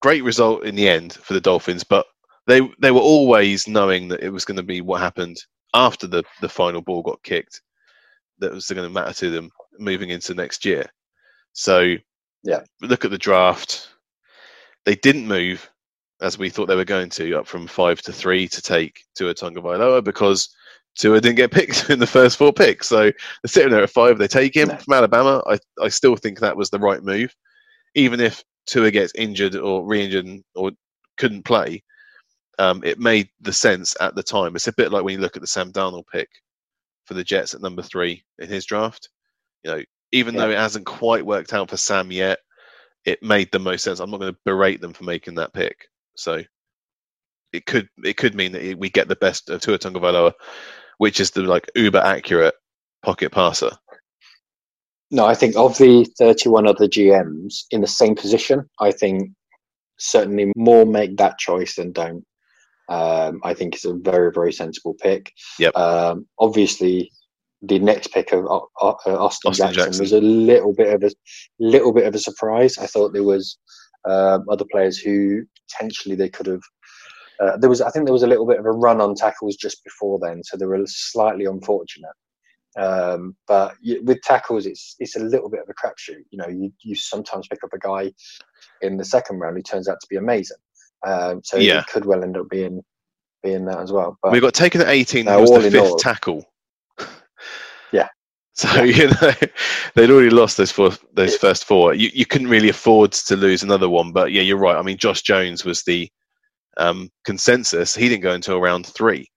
[0.00, 2.06] great result in the end for the Dolphins, but
[2.46, 5.36] they they were always knowing that it was going to be what happened
[5.74, 7.60] after the the final ball got kicked
[8.38, 10.86] that was going to matter to them moving into next year.
[11.52, 11.96] So
[12.42, 13.88] yeah, look at the draft.
[14.84, 15.68] They didn't move
[16.20, 19.34] as we thought they were going to, up from five to three to take Tua
[19.34, 20.48] Tagovailoa because
[20.96, 22.88] Tua didn't get picked in the first four picks.
[22.88, 23.14] So they're
[23.46, 24.18] sitting there at five.
[24.18, 24.76] They take him no.
[24.76, 25.42] from Alabama.
[25.46, 27.34] I, I still think that was the right move,
[27.94, 30.72] even if Tua gets injured or re-injured or
[31.16, 31.82] couldn't play.
[32.58, 34.56] Um, it made the sense at the time.
[34.56, 36.28] It's a bit like when you look at the Sam Darnold pick
[37.04, 39.10] for the Jets at number three in his draft.
[39.62, 39.82] You know,
[40.12, 40.40] even yeah.
[40.40, 42.38] though it hasn't quite worked out for Sam yet,
[43.04, 44.00] it made the most sense.
[44.00, 45.86] I'm not going to berate them for making that pick.
[46.16, 46.42] So
[47.52, 50.32] it could it could mean that we get the best of Tua Tagovailoa,
[50.98, 52.54] which is the like uber accurate
[53.04, 53.70] pocket passer.
[55.10, 59.30] No, I think of the 31 other GMs in the same position, I think
[59.98, 62.24] certainly more make that choice than don't.
[62.88, 65.32] Um, I think it's a very, very sensible pick.
[65.58, 65.76] Yep.
[65.76, 67.10] Um, obviously,
[67.62, 71.02] the next pick of uh, uh, Austin, Austin Jackson, Jackson, was a little bit of
[71.02, 71.10] a
[71.58, 72.78] little bit of a surprise.
[72.78, 73.58] I thought there was
[74.08, 76.62] um, other players who potentially they could have.
[77.40, 79.56] Uh, there was, I think, there was a little bit of a run on tackles
[79.56, 82.12] just before then, so they were slightly unfortunate.
[82.76, 86.24] Um, but with tackles, it's it's a little bit of a crapshoot.
[86.30, 88.12] You know, you you sometimes pick up a guy
[88.82, 90.58] in the second round who turns out to be amazing.
[91.06, 91.80] Um, so yeah.
[91.80, 92.82] it could well end up being
[93.42, 94.18] being that as well.
[94.22, 95.24] But we got taken at 18.
[95.24, 96.44] That was the fifth all, tackle.
[97.92, 98.08] Yeah.
[98.54, 99.32] So you know
[99.94, 101.92] they'd already lost those four, those first four.
[101.92, 104.12] You you couldn't really afford to lose another one.
[104.12, 104.76] But yeah, you're right.
[104.76, 106.10] I mean, Josh Jones was the
[106.76, 107.94] um, consensus.
[107.94, 109.28] He didn't go until round three.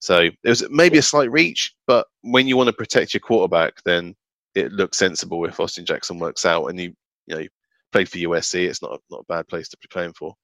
[0.00, 3.74] So it was maybe a slight reach, but when you want to protect your quarterback,
[3.84, 4.14] then
[4.54, 6.92] it looks sensible if Austin Jackson works out and you
[7.26, 7.46] you know
[7.92, 8.68] played for USC.
[8.68, 10.34] It's not not a bad place to be playing for.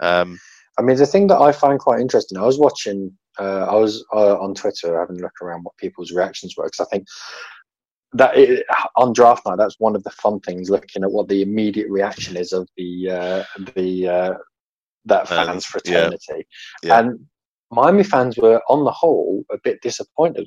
[0.00, 0.38] Um,
[0.78, 4.04] I mean, the thing that I find quite interesting, I was watching, uh, I was
[4.12, 7.06] uh, on Twitter having a look around what people's reactions were because I think
[8.12, 11.42] that it, on draft night, that's one of the fun things, looking at what the
[11.42, 13.44] immediate reaction is of the uh,
[13.74, 14.34] the uh,
[15.06, 16.42] that fans fraternity, yeah.
[16.82, 16.98] Yeah.
[17.00, 17.20] and
[17.72, 20.46] Miami fans were, on the whole, a bit disappointed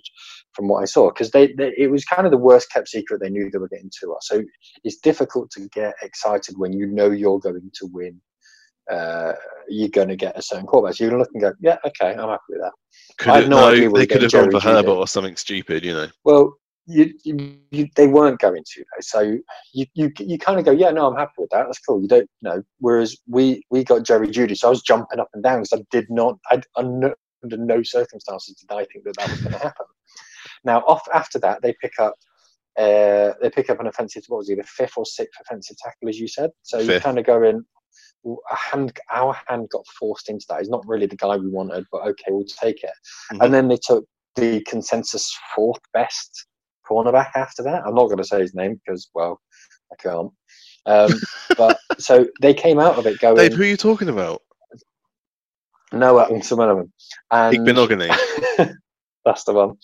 [0.54, 3.20] from what I saw because they, they, it was kind of the worst kept secret
[3.20, 4.16] they knew they were getting Tua.
[4.22, 4.42] So
[4.86, 8.22] it's difficult to get excited when you know you're going to win
[8.90, 9.34] uh,
[9.68, 10.96] you're going to get a certain quarterback.
[10.96, 12.72] So you look and go, yeah, okay, I'm happy with that.
[13.18, 15.94] Could I have no, idea they could have gone for Herbert or something stupid, you
[15.94, 16.08] know.
[16.24, 16.54] Well,
[16.86, 19.02] you, you, you, they weren't going to though.
[19.02, 19.38] So
[19.74, 21.66] you, you you kind of go, yeah, no, I'm happy with that.
[21.66, 22.02] That's cool.
[22.02, 22.64] You don't you know.
[22.80, 25.86] Whereas we we got Jerry Jeudy, so I was jumping up and down because I
[25.92, 29.86] did not, I under no circumstances did I think that that was going to happen.
[30.64, 32.16] Now, off after that, they pick up
[32.78, 34.24] uh, they pick up an offensive.
[34.28, 36.52] What was he, the fifth or sixth offensive tackle, as you said?
[36.64, 37.66] So you kind of go in
[38.26, 40.60] a hand, our hand got forced into that.
[40.60, 42.92] He's not really the guy we wanted, but okay, we'll take it.
[43.32, 43.42] Mm-hmm.
[43.42, 44.06] And then they took
[44.36, 46.46] the consensus fourth best
[46.90, 47.84] cornerback after that.
[47.86, 49.40] I'm not going to say his name because, well,
[49.92, 50.32] I can't.
[50.86, 51.12] Um,
[51.58, 53.36] but so they came out of it going.
[53.36, 54.42] Dave, who are you talking about?
[55.92, 56.92] Noah and some of them.
[57.32, 58.16] And Igbinoghene.
[59.26, 59.76] that's the one.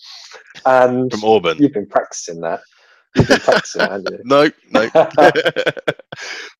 [0.64, 1.58] And from Auburn.
[1.58, 2.60] You've been practicing that.
[3.16, 4.20] You've been practicing, haven't you?
[4.24, 4.88] No, no.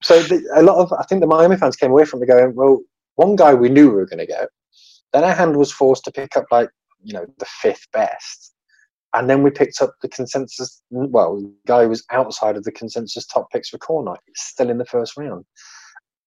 [0.03, 2.55] so the, a lot of, I think the Miami fans came away from it going,
[2.55, 2.81] well,
[3.17, 4.49] one guy we knew we were going to get.
[5.13, 6.71] Then our hand was forced to pick up like,
[7.03, 8.53] you know, the fifth best.
[9.17, 10.83] And then we picked up the consensus.
[10.91, 14.85] Well, the guy was outside of the consensus top picks for corner, still in the
[14.85, 15.45] first round.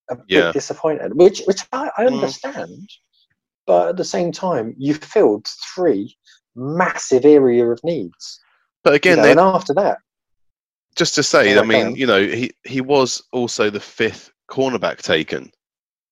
[0.09, 0.47] A yeah.
[0.47, 2.13] bit disappointed, which which I, I mm.
[2.13, 2.71] understand.
[2.71, 2.85] Mm.
[3.67, 6.17] But at the same time, you filled three
[6.55, 8.39] massive area of needs.
[8.83, 9.99] But again, you know, and after that,
[10.95, 15.51] just to say, I mean, you know, he, he was also the fifth cornerback taken.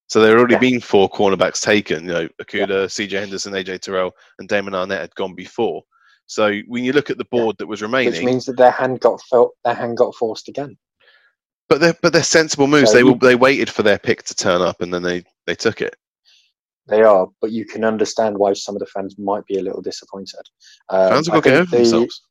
[0.09, 0.59] So there had already yeah.
[0.59, 2.05] been four cornerbacks taken.
[2.05, 2.87] You know, Okudah, yeah.
[2.87, 3.17] C.J.
[3.17, 3.79] Henderson, A.J.
[3.79, 5.81] Terrell, and Damon Arnette had gone before.
[6.27, 7.63] So when you look at the board yeah.
[7.63, 10.77] that was remaining, which means that their hand got felt, their hand got forced again.
[11.69, 12.91] But they're but they're sensible moves.
[12.91, 15.55] So they you, they waited for their pick to turn up, and then they they
[15.55, 15.95] took it.
[16.87, 19.81] They are, but you can understand why some of the fans might be a little
[19.81, 20.41] disappointed.
[20.89, 22.21] Um, fans will get over themselves.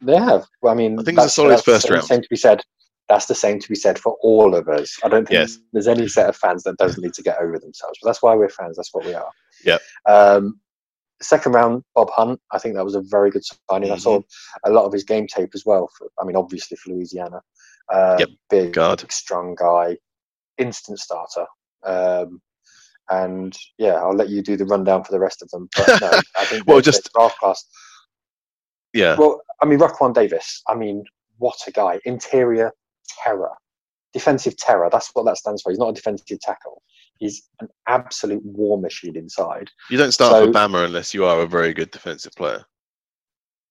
[0.00, 0.46] They have.
[0.66, 2.04] I mean, I think it's a solid first round.
[2.04, 2.60] Same to be said.
[3.08, 4.96] That's the same to be said for all of us.
[5.02, 5.58] I don't think yes.
[5.72, 7.98] there's any set of fans that doesn't need to get over themselves.
[8.02, 8.76] But that's why we're fans.
[8.76, 9.30] That's what we are.
[9.64, 9.78] Yeah.
[10.06, 10.60] Um,
[11.22, 12.40] second round, Bob Hunt.
[12.52, 13.88] I think that was a very good signing.
[13.88, 13.94] Mm-hmm.
[13.94, 14.20] I saw
[14.64, 15.90] a lot of his game tape as well.
[15.96, 17.40] For, I mean, obviously for Louisiana.
[17.88, 18.28] Uh, yep.
[18.50, 19.96] Big, big, strong guy,
[20.58, 21.46] instant starter.
[21.84, 22.40] Um,
[23.10, 25.68] and yeah, I'll let you do the rundown for the rest of them.
[25.76, 27.64] But no, I think well, just draft class
[28.92, 30.62] Yeah, Well, I mean, Raekwon Davis.
[30.68, 31.04] I mean,
[31.38, 32.00] what a guy!
[32.04, 32.72] Interior
[33.24, 33.52] terror,
[34.12, 34.88] defensive terror.
[34.92, 35.70] That's what that stands for.
[35.70, 36.82] He's not a defensive tackle.
[37.18, 39.70] He's an absolute war machine inside.
[39.90, 42.64] you don't start so- for Bama unless you are a very good defensive player.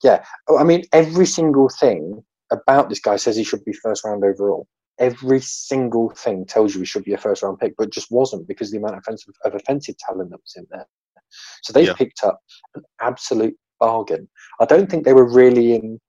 [0.03, 0.23] Yeah.
[0.47, 4.23] Oh, I mean, every single thing about this guy says he should be first round
[4.23, 4.67] overall.
[4.99, 8.47] Every single thing tells you he should be a first round pick, but just wasn't
[8.47, 10.85] because of the amount of offensive, of offensive talent that was in there.
[11.63, 11.93] So they Yeah.
[11.93, 12.39] picked up
[12.75, 14.27] an absolute bargain.
[14.59, 15.99] I don't think they were really in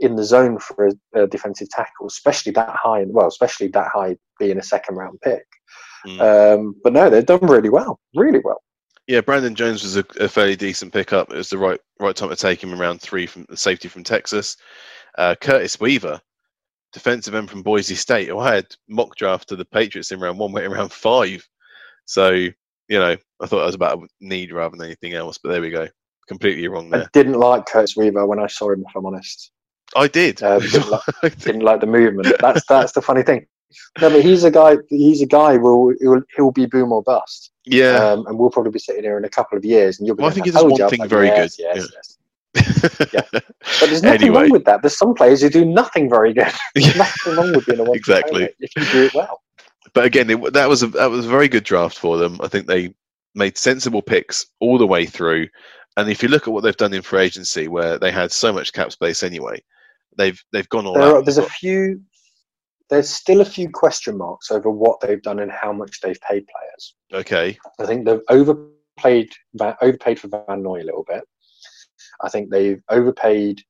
[0.00, 3.00] in the zone for a, a defensive tackle, especially that high.
[3.00, 5.46] And well, especially that high being a second round pick.
[6.06, 6.20] Mm.
[6.58, 8.62] Um, but no, they've done really well, really well.
[9.06, 11.30] Yeah, Brandon Jones was a, a fairly decent pickup.
[11.32, 14.04] It was the right right time to take him around three from the safety from
[14.04, 14.56] Texas.
[15.18, 16.20] Uh, Curtis Weaver,
[16.92, 18.28] defensive end from Boise State.
[18.28, 21.46] who I had mock draft to the Patriots in round one, went in round five.
[22.04, 25.38] So you know, I thought that was about a need rather than anything else.
[25.38, 25.88] But there we go,
[26.28, 27.02] completely wrong there.
[27.02, 29.50] I didn't like Curtis Weaver when I saw him, if I'm honest.
[29.96, 30.42] I did.
[30.42, 32.34] Uh, didn't like- didn't like the movement.
[32.40, 33.46] That's that's the funny thing.
[34.00, 34.76] No, but he's a guy.
[34.88, 35.56] He's a guy.
[35.56, 37.50] Will he'll, he'll be boom or bust.
[37.64, 40.16] yeah, Um, and we'll probably be sitting here in a couple of years, and you'll
[40.16, 40.22] be.
[40.22, 41.76] Well, I think he does one you." Thing like, very yes, good, Yes,
[42.54, 43.02] yeah.
[43.12, 43.22] yes.
[43.32, 44.42] But there's nothing Anyway.
[44.42, 44.82] wrong with that.
[44.82, 46.52] There's some players who do nothing very good.
[46.96, 48.48] Nothing wrong with being a one Exactly.
[48.60, 49.42] if you do it well.
[49.94, 52.38] but again, it, that was a that was a very good draft for them.
[52.42, 52.94] I think they
[53.34, 55.48] made sensible picks all the way through.
[55.96, 58.52] And if you look at what they've done in free agency, where they had so
[58.52, 59.62] much cap space anyway,
[60.16, 61.14] they've they've gone all There out.
[61.16, 62.00] are, there's a few.
[62.92, 66.44] There's still a few question marks over what they've done and how much they've paid
[66.46, 66.94] players.
[67.14, 69.30] Okay, I think they've overpaid
[69.80, 71.24] overpaid for Van Noy a little bit.
[72.22, 73.62] I think they've overpaid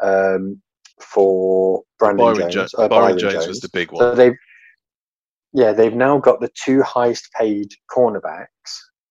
[0.00, 0.62] um,
[1.02, 2.70] for Brandon Byron, Jones.
[2.70, 3.48] Jo- uh, Byron Byron Jones, Jones.
[3.48, 4.16] was the big So one.
[4.16, 4.36] they've
[5.52, 8.46] yeah they've now got the two highest paid cornerbacks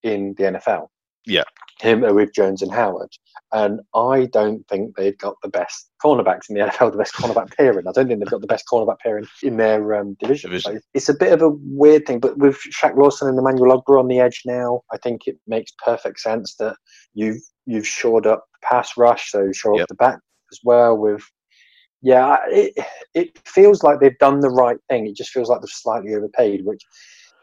[0.03, 0.87] in the NFL.
[1.25, 1.43] Yeah.
[1.81, 3.09] him with Jones and Howard,
[3.53, 7.55] and I don't think they've got the best cornerbacks in the NFL, the best cornerback
[7.55, 7.87] pairing.
[7.87, 10.49] I don't think they've got the best cornerback pairing in their um, division.
[10.49, 10.73] Division.
[10.75, 13.99] So it's a bit of a weird thing, but with Shaq Lawson and Emmanuel Ogbah
[13.99, 16.75] on the edge now, I think it makes perfect sense that
[17.13, 19.83] you've you've shored up the pass rush, so shore Yep.
[19.83, 20.19] up the back
[20.51, 21.23] as well with.
[22.01, 22.73] Yeah, it,
[23.13, 25.05] it feels like they've done the right thing.
[25.05, 26.81] It just feels like they've slightly overpaid, which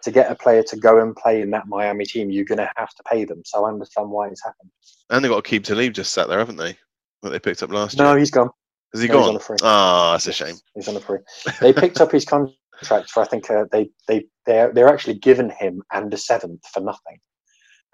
[0.03, 2.70] to get a player to go and play in that Miami team, you're going to
[2.76, 3.42] have to pay them.
[3.44, 4.70] So I understand why it's happened.
[5.11, 6.76] And they've got to keep Talib just sat there, haven't they?
[7.22, 8.12] That they picked up last No, year.
[8.14, 8.51] No, he's gone.
[8.92, 9.30] Has he no, he's gone?
[9.30, 9.57] on a free.
[9.62, 10.57] Ah, that's a shame.
[10.74, 11.18] He's on a free.
[11.61, 12.24] They picked up his
[12.80, 16.62] contract for I think uh, they they they they're actually given him and a seventh
[16.72, 17.18] for nothing,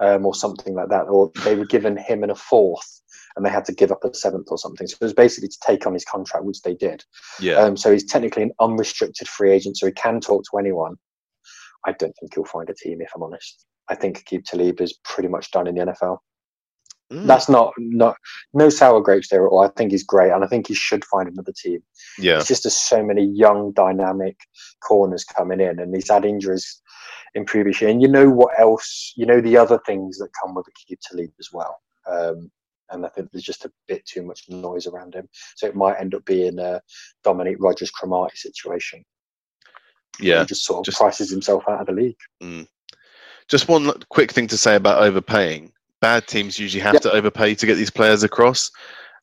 [0.00, 3.00] um, or something like that, or they were given him and a fourth,
[3.36, 4.86] and they had to give up a seventh or something.
[4.86, 7.04] So it was basically to take on his contract, which they did.
[7.40, 7.54] Yeah.
[7.54, 10.96] Um, so he's technically an unrestricted free agent, so he can talk to anyone.
[11.86, 13.66] I don't think he'll find a team, if I'm honest.
[13.88, 16.18] I think Aqib Talib is pretty much done in the NFL.
[17.12, 18.16] Mm, That's not not
[18.54, 19.60] no sour grapes there at all.
[19.60, 21.82] I think he's great, and I think he should find another team.
[22.18, 22.38] yeah.
[22.38, 24.36] It's just there's so many young, dynamic
[24.82, 26.80] corners coming in, and he's had injuries
[27.34, 27.90] in previous year.
[27.90, 29.12] And you know what else?
[29.16, 31.80] You know the other things that come with Aqib Talib as well.
[32.06, 32.50] Um,
[32.90, 35.98] and I think there's just a bit too much noise around him, so it might
[35.98, 36.80] end up being a
[37.24, 39.04] Dominique Rodgers-Cromartie situation.
[40.20, 40.40] Yeah.
[40.40, 42.66] he just sort of just- prices himself out of the league.
[43.48, 45.72] Just one quick thing to say about overpaying.
[46.00, 47.02] Bad teams usually have Yep.
[47.02, 48.70] to overpay to get these players across.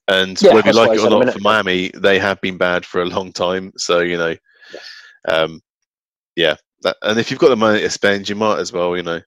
[0.07, 1.39] And Yeah, whether you like it or not, for.
[1.39, 3.71] Miami, they have been bad for a long time.
[3.77, 4.35] So, you know,
[4.73, 4.89] Yes.
[5.27, 5.61] um,
[6.35, 6.55] yeah.
[6.81, 9.21] That, and if you've got the money to spend, you might as well, you know.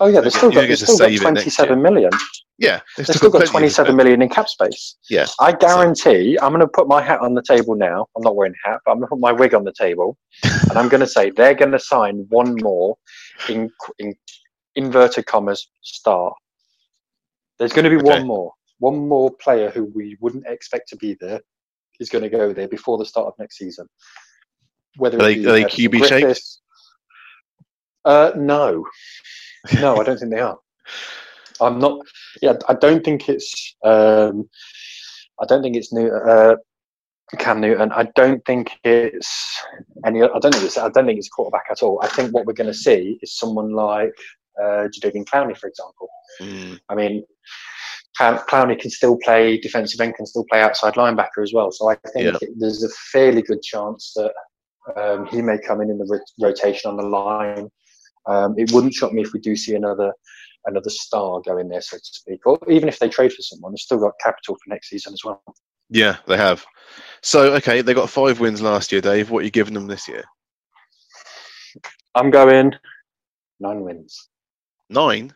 [0.00, 2.10] Oh yeah, they've You still got, they've still got save it next 27 million.
[2.58, 2.80] Yeah.
[2.96, 3.96] They've still got to 27 spend.
[3.96, 4.96] million in cap space.
[5.10, 5.26] Yeah.
[5.40, 8.06] I guarantee, I'm going to put my hat on the table now.
[8.16, 10.16] I'm not wearing a hat, but I'm going to put my wig on the table.
[10.44, 12.96] and I'm going to say they're going to sign one more
[13.48, 14.14] in, in
[14.76, 16.32] inverted commas star.
[17.58, 18.08] There's going to be Okay.
[18.18, 18.52] one more.
[18.78, 21.40] One more player who we wouldn't expect to be there
[22.00, 23.86] is going to go there before the start of next season.
[24.96, 26.58] Whether Are they- be are they QB shaped?
[28.04, 28.84] Uh, no,
[29.80, 30.58] no, I don't think they are.
[31.60, 32.00] I'm not.
[32.42, 33.76] Yeah, I don't think it's.
[33.84, 34.48] Um,
[35.40, 36.08] I don't think it's new.
[36.08, 36.56] Uh,
[37.38, 37.90] Cam Newton.
[37.92, 39.62] I don't think it's
[40.06, 40.22] any.
[40.22, 40.78] I don't think it's.
[40.78, 42.00] I don't think it's quarterback at all.
[42.02, 44.12] I think what we're going to see is someone like
[44.62, 46.08] uh, Jadeveon Clowney, for example.
[46.40, 47.24] Mm, I mean,
[48.18, 51.70] Clowney can still play defensive end, can still play outside linebacker as well.
[51.72, 52.38] So I think Yeah.
[52.40, 54.32] it, there's a fairly good chance that
[54.96, 57.68] um, he may come in in the rotation on the line.
[58.26, 60.12] Um, it wouldn't shock me if we do see another
[60.66, 62.46] another star going there, so to speak.
[62.46, 65.24] Or even if they trade for someone, they've still got capital for next season as
[65.24, 65.42] well.
[65.90, 66.64] yeah, they have.
[67.22, 69.30] So, okay, they got five wins last year, Dave.
[69.30, 70.24] What are you giving them this year?
[72.14, 72.74] I'm going
[73.60, 74.28] nine wins.
[74.90, 75.34] Nine?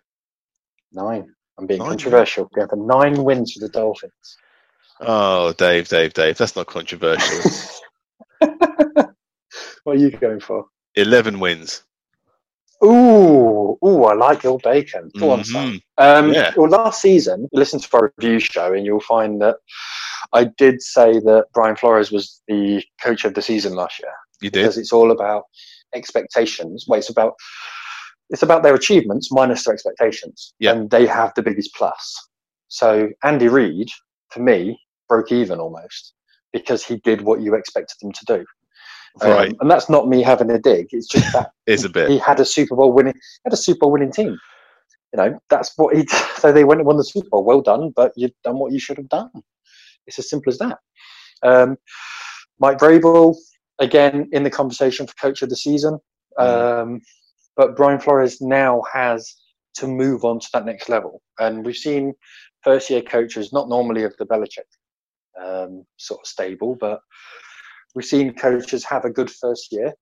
[0.93, 1.35] Nine.
[1.59, 2.49] I'm being Nine controversial.
[2.55, 4.13] We have nine wins for the Dolphins.
[5.01, 7.51] Oh, Dave, Dave, Dave, that's not controversial.
[8.41, 9.17] what
[9.87, 10.67] are you going for?
[10.95, 11.83] 11 wins.
[12.85, 15.11] Ooh, ooh, I like your bacon.
[15.19, 15.81] Go on, son.
[15.99, 16.53] Um, Yeah.
[16.57, 19.57] Well, last season, listen to our review show, and you'll find that
[20.33, 24.51] I did say that Brian Flores was the coach of the season last year You
[24.51, 24.63] did?
[24.63, 25.45] because it's all about
[25.95, 26.85] expectations.
[26.87, 27.35] Well, it's about
[28.31, 30.73] it's about their achievements minus their expectations, Yeah.
[30.73, 32.29] and they have the biggest plus.
[32.69, 33.89] So Andy Reid,
[34.31, 36.13] for me, broke even almost
[36.53, 38.45] because he did what you expected him to do.
[39.23, 39.57] Um, Right.
[39.61, 40.89] and that's not me having a dig.
[40.93, 42.11] It's just that Is a bit.
[42.11, 44.39] he had a Super Bowl winning had a Super Bowl winning team.
[45.13, 46.07] You know, that's what he
[46.37, 47.45] so they went and won the Super Bowl.
[47.45, 49.31] Well done, but you've done what you should have done.
[50.07, 50.79] It's as simple as that.
[51.43, 51.77] Um,
[52.61, 53.37] Mike Vrabel,
[53.79, 55.99] again in the conversation for coach of the season.
[56.39, 57.01] Um,
[57.57, 59.35] but Brian Flores now has
[59.77, 61.21] to move on to that next level.
[61.39, 62.15] And we've seen
[62.63, 64.69] first year coaches, not normally of the Belichick
[65.41, 67.01] um, sort of stable, but
[67.95, 69.93] we've seen coaches have a good first year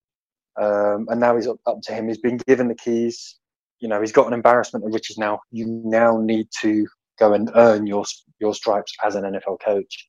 [0.61, 2.09] um, and now he's up, up to him.
[2.09, 3.39] He's been given the keys.
[3.81, 5.41] You know, he's got an embarrassment of riches now.
[5.51, 6.87] You now need to
[7.19, 8.05] go and earn your
[8.41, 10.07] your stripes as an NFL coach.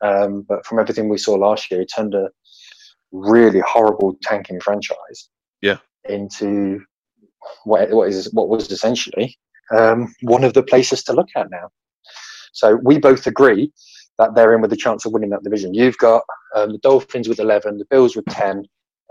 [0.00, 2.28] Um, but from everything we saw last year, he turned a
[3.10, 5.28] really horrible tanking franchise.
[5.60, 5.78] Yeah.
[6.08, 6.80] Into
[7.64, 9.36] what what is what was essentially
[9.76, 11.70] um, one of the places to look at now.
[12.52, 13.72] So we both agree
[14.18, 15.74] that they're in with a chance of winning that division.
[15.74, 16.22] You've got
[16.54, 18.64] um, the Dolphins with 11, the Bills with 10,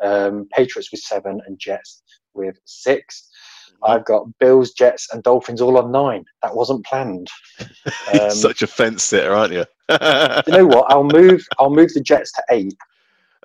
[0.04, 2.04] um, Patriots with seven, and Jets
[2.34, 3.30] with 6
[3.84, 3.94] Mhm.
[3.94, 6.26] I've got Bills, Jets, and Dolphins all on nine.
[6.44, 7.28] That wasn't planned.
[8.12, 9.66] You're Um, such a fence sitter, aren't you?
[10.48, 10.92] you know what?
[10.92, 11.46] I'll move.
[11.60, 12.76] I'll move the Jets to eight.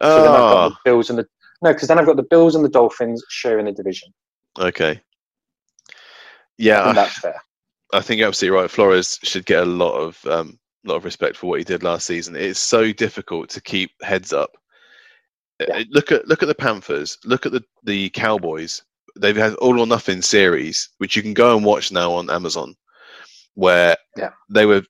[0.09, 1.27] So then I've got oh, the Bills and the
[1.63, 4.13] no, because then I've got the Bills and the Dolphins sharing the division.
[4.59, 5.01] okay.
[6.71, 7.41] I Yeah, think I, that's fair.
[7.93, 8.71] I think you're absolutely right.
[8.71, 12.07] Flores should get a lot of um, lot of respect for what he did last
[12.07, 12.37] season.
[12.37, 14.51] It's so difficult to keep heads up.
[15.61, 15.85] Uh, Yeah.
[15.91, 17.18] Look at look at the Panthers.
[17.24, 18.83] Look at the the Cowboys.
[19.16, 22.74] They've had all or nothing series, which you can go and watch now on Amazon,
[23.55, 24.30] where Yeah.
[24.51, 24.83] they were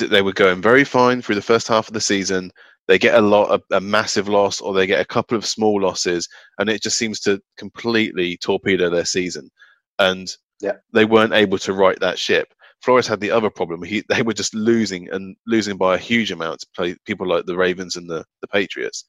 [0.00, 2.50] they were going very fine through the first half of the season.
[2.88, 5.80] They get a lot a, a massive loss, or they get a couple of small
[5.82, 6.28] losses,
[6.58, 9.50] and it just seems to completely torpedo their season.
[9.98, 10.76] And Yeah.
[10.92, 12.54] they weren't able to right that ship.
[12.82, 13.82] Flores had the other problem.
[13.82, 17.46] He, they were just losing and losing by a huge amount to play people like
[17.46, 19.04] the Ravens and the, the Patriots.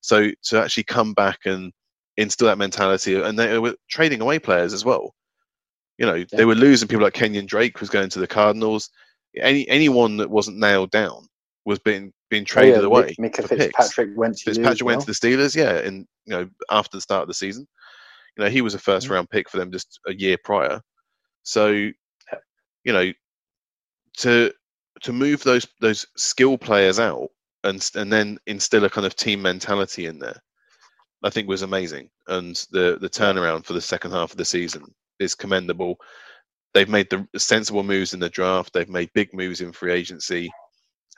[0.00, 1.72] So to actually come back and
[2.16, 5.14] instill that mentality, and they were trading away players as well.
[5.98, 8.88] You know, they were losing people like Kenyan Drake was going to the Cardinals.
[9.36, 11.26] Any anyone that wasn't nailed down
[11.64, 13.14] was being being traded oh, yeah, away.
[13.20, 13.48] Minkah.
[13.48, 15.06] Fitzpatrick went to Fitzpatrick went well.
[15.06, 17.66] to the Steelers, yeah, in you know after the start of the season.
[18.36, 19.10] You know, he was a first Mhm.
[19.10, 20.80] round pick for them just a year prior.
[21.42, 21.90] So,
[22.88, 23.12] you know,
[24.16, 24.50] to
[25.02, 27.28] to move those those skill players out
[27.64, 30.40] and and then instill a kind of team mentality in there,
[31.22, 32.08] I think was amazing.
[32.28, 34.84] And the the turnaround for the second half of the season
[35.20, 35.96] is commendable.
[36.72, 38.72] They've made the sensible moves in the draft.
[38.72, 40.50] They've made big moves in free agency,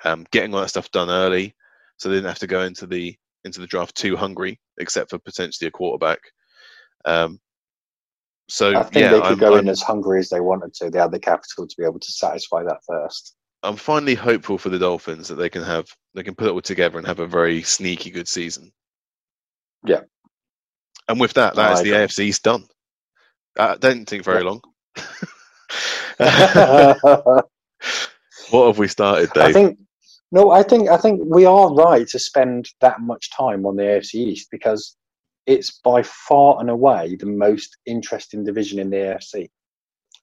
[0.03, 1.55] um, getting all that stuff done early,
[1.99, 5.21] so they didn't have to go into the into the draft too hungry, except for
[5.21, 6.19] potentially a quarterback.
[7.05, 7.39] Um,
[8.51, 10.75] so I think yeah, they could I'm, go I'm, in as hungry as they wanted
[10.75, 10.91] to.
[10.91, 13.37] They had the capital to be able to satisfy that first.
[13.63, 16.61] I'm finally hopeful for the Dolphins that they can have they can put it all
[16.61, 18.73] together and have a very sneaky good season.
[19.85, 20.01] Yeah.
[21.09, 22.07] And with that, that I is the agree.
[22.07, 22.67] AFC East done.
[23.59, 24.63] I don't think very long.
[28.51, 29.45] What have we started, Dave?
[29.45, 29.79] I think
[30.33, 33.83] no, I think I think we are right to spend that much time on the
[33.83, 34.97] AFC East because
[35.51, 39.49] it's by far and away the most interesting division in the AFC.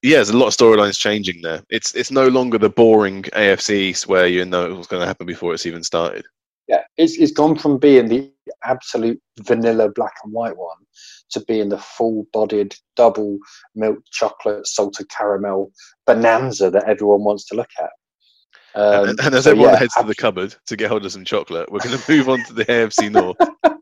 [0.02, 1.62] yeah, there's a lot of storylines changing there.
[1.68, 5.26] It's it's no longer the boring AFC East where you know what's going to happen
[5.26, 6.24] before it's even started.
[6.66, 8.32] Yeah, it's it's gone from being the
[8.64, 10.78] absolute vanilla black and white one
[11.30, 13.38] to being the full-bodied double
[13.74, 15.70] milk chocolate salted caramel
[16.06, 17.90] bonanza that everyone wants to look at.
[18.74, 21.12] Um, and, and as so everyone yeah, heads to the cupboard to get hold of
[21.12, 23.36] some chocolate, we're going to move on to the AFC North.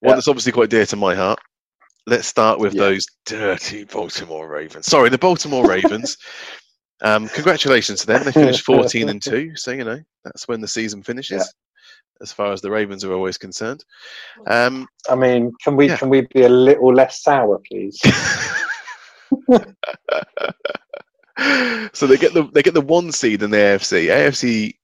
[0.00, 0.14] One Yeah.
[0.16, 1.38] that's obviously quite dear to my heart.
[2.06, 2.80] Let's start with Yeah.
[2.82, 4.86] those dirty Baltimore Ravens.
[4.86, 6.16] Sorry, the Baltimore Ravens.
[7.02, 8.24] um, congratulations to them.
[8.24, 9.56] They finished 14 and 2.
[9.56, 12.22] So, you know, that's when the season finishes, Yeah.
[12.22, 13.84] as far as the Ravens are always concerned.
[14.46, 15.96] Um, I mean, can we Yeah.
[15.96, 18.00] can we be a little less sour, please?
[21.92, 24.06] so they get the they get the one seed in the AFC.
[24.08, 24.74] AFC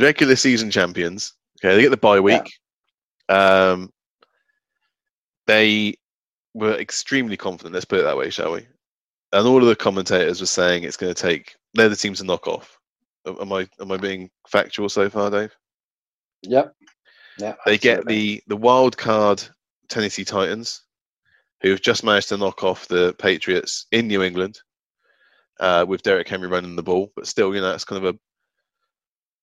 [0.00, 1.32] regular season champions.
[1.64, 2.52] Okay, they get the bye week.
[3.28, 3.90] Um,
[5.48, 5.94] they
[6.54, 7.74] were extremely confident.
[7.74, 8.66] Let's put it that way, shall we?
[9.32, 12.24] And all of the commentators were saying it's going to take they're the team to
[12.24, 12.78] knock off.
[13.26, 15.54] Am I am I being factual so far, Dave?
[16.42, 16.74] Yep.
[17.38, 17.54] Yeah.
[17.66, 19.42] They get the the wild card
[19.88, 20.82] Tennessee Titans,
[21.62, 24.60] who have just managed to knock off the Patriots in New England,
[25.60, 28.18] uh, with Derrick Henry running the ball, but still, you know, it's kind of a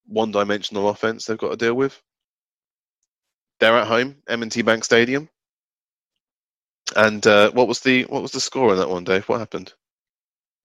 [0.08, 2.00] one-dimensional offense they've got to deal with.
[3.60, 5.30] They're at home, M&T Bank Stadium,
[6.96, 9.28] and uh, what was the what was the score on that one, Dave?
[9.28, 9.74] What happened?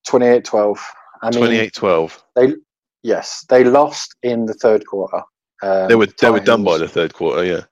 [0.08, 0.78] 28-12.
[1.22, 2.22] I mean, 28-12.
[2.36, 2.54] They
[3.02, 5.22] yes, they lost in the third quarter.
[5.62, 7.44] Um, They were they were done by the third quarter.
[7.44, 7.62] Yeah,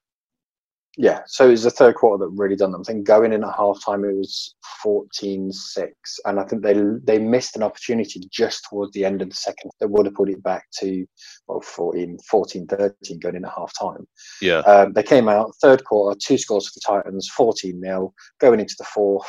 [1.01, 2.81] Yeah, so it was the third quarter that really done them.
[2.81, 5.93] I think going in at halftime it was 14-6,
[6.25, 6.75] and I think they
[7.05, 10.29] they missed an opportunity just towards the end of the second that would have put
[10.29, 11.07] it back to
[11.47, 14.05] well 14, 14-13 going in at halftime.
[14.43, 14.59] yeah.
[14.59, 18.75] Um, they came out third quarter, two scores for the Titans, 14 0 going into
[18.77, 19.29] the fourth.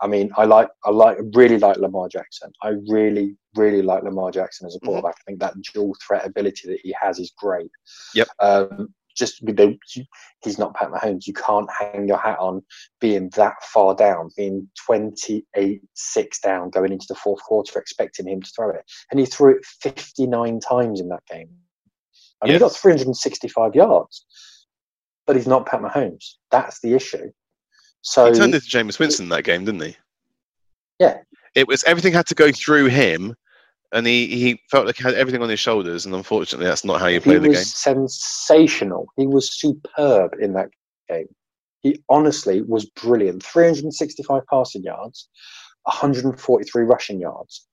[0.00, 2.50] I mean, I like, I like, really like Lamar Jackson.
[2.60, 4.86] I really, really like Lamar Jackson as a Mhm.
[4.86, 5.14] quarterback.
[5.20, 7.70] I think that dual threat ability that he has is great.
[8.16, 8.28] Yep.
[8.40, 9.76] Um, just with the,
[10.42, 11.26] he's not Pat Mahomes.
[11.26, 12.62] You can't hang your hat on
[13.00, 18.42] being that far down, being 28 6 down going into the fourth quarter, expecting him
[18.42, 18.84] to throw it.
[19.10, 21.48] And he threw it 59 times in that game.
[22.42, 24.26] And he got 365 yards,
[25.26, 26.34] but he's not Pat Mahomes.
[26.50, 27.30] That's the issue.
[28.02, 29.96] So he turned into Jameis Winston in that game, didn't he?
[30.98, 31.18] Yeah.
[31.54, 33.36] It was everything had to go through him,
[33.92, 37.00] and he, he felt like he had everything on his shoulders, and unfortunately, that's not
[37.00, 37.64] how you play he the was game.
[37.64, 39.06] sensational.
[39.16, 40.70] He was superb in that
[41.08, 41.28] game.
[41.80, 43.42] He honestly was brilliant.
[43.42, 45.28] 365 passing yards,
[45.82, 47.66] 143 rushing yards.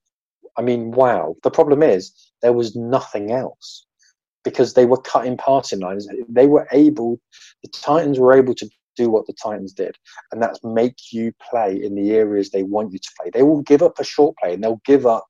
[0.57, 1.35] I mean, wow.
[1.43, 2.11] The problem is
[2.41, 3.85] there was nothing else
[4.43, 6.07] because they were cutting passing lines.
[6.27, 7.19] They were able,
[7.63, 9.95] the Titans were able to do what the Titans did,
[10.31, 13.29] and that's make you play in the areas they want you to play.
[13.33, 15.27] They will give up a short play and they'll give up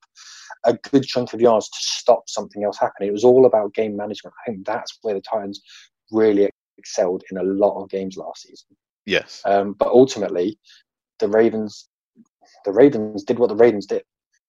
[0.64, 3.08] a good chunk of yards to stop something else happening.
[3.08, 4.34] It was all about game management.
[4.46, 5.60] I think that's where the Titans
[6.10, 6.48] really
[6.78, 8.68] excelled in a lot of games last season.
[9.06, 9.42] Yes.
[9.44, 10.58] Um, but ultimately,
[11.18, 11.88] the Ravens,
[12.64, 14.02] the Ravens did what the Ravens did.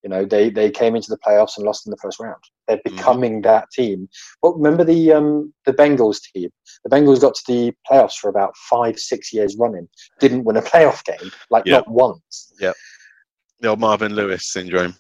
[0.04, 2.42] You know, they they came into the playoffs and lost in the first round.
[2.68, 2.84] They're Mhm.
[2.96, 4.10] becoming that team.
[4.42, 6.50] But remember the um, the Bengals team.
[6.84, 9.88] The Bengals got to the playoffs for about five, six years running.
[10.20, 11.78] Didn't win a playoff game, like Yeah.
[11.78, 12.52] not once.
[12.60, 12.74] Yeah.
[13.60, 14.96] The old Marvin Lewis syndrome.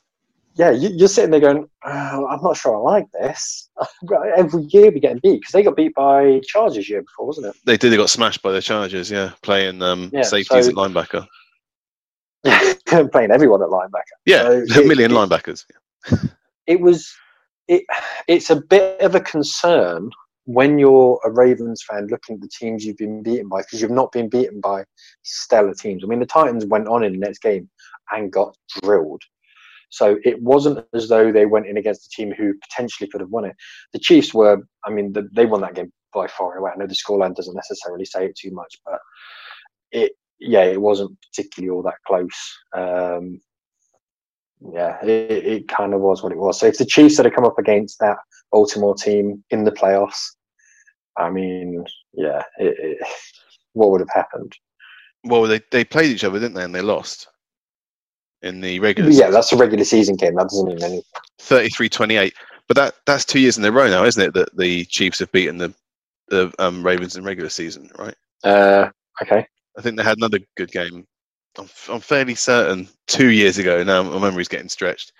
[0.56, 3.70] Yeah, you, you're sitting there going, oh, I'm not sure I like this.
[4.36, 7.56] Every year we get beat because they got beat by Chargers year before, wasn't it?
[7.66, 7.91] They did.
[7.91, 9.10] They got smashed by the Chargers.
[9.10, 11.26] Yeah, playing um, Yeah, safeties so- at linebacker.
[13.12, 14.18] Playing everyone at linebacker.
[14.26, 15.66] Yeah, So a million it- linebackers.
[16.68, 17.14] it was
[17.68, 17.84] it
[18.28, 20.10] it's a bit of a concern
[20.45, 23.91] when you're a Ravens fan looking at the teams you've been beaten by because you've
[23.91, 24.84] not been beaten by
[25.22, 26.04] stellar teams.
[26.04, 27.70] I mean, the Titans went on in the next game
[28.12, 29.22] and got drilled.
[29.92, 33.30] So it wasn't as though they went in against a team who potentially could have
[33.30, 33.56] won it.
[33.94, 36.72] The Chiefs were, I mean, the, they won that game by far away.
[36.74, 39.00] I know the scoreline doesn't necessarily say it too much, but
[39.92, 42.58] it, yeah, it wasn't particularly all that close.
[42.74, 43.42] Um,
[44.74, 46.60] yeah, it, it kind of was what it was.
[46.60, 48.18] So if the Chiefs had come up against that
[48.52, 50.22] Baltimore team in the playoffs,
[51.18, 51.84] I mean,
[52.14, 53.08] yeah, it, it,
[53.74, 54.54] what would have happened?
[55.26, 56.64] Well, they they played each other, didn't they?
[56.64, 57.28] And they lost
[58.44, 59.10] in the regular.
[59.10, 59.32] Yeah, season.
[59.32, 60.36] that's a regular season game.
[60.36, 61.04] That doesn't mean anything.
[61.39, 62.34] 33-28.
[62.68, 64.34] But that that's two years in a row now, isn't it?
[64.34, 65.74] That the Chiefs have beaten the
[66.30, 68.16] the um, Ravens in regular season, right?
[68.46, 68.89] Uh,
[69.22, 69.46] okay.
[69.78, 71.06] I think they had another good game.
[71.58, 73.84] I'm, I'm fairly certain two years ago.
[73.84, 75.12] Now my memory's getting stretched.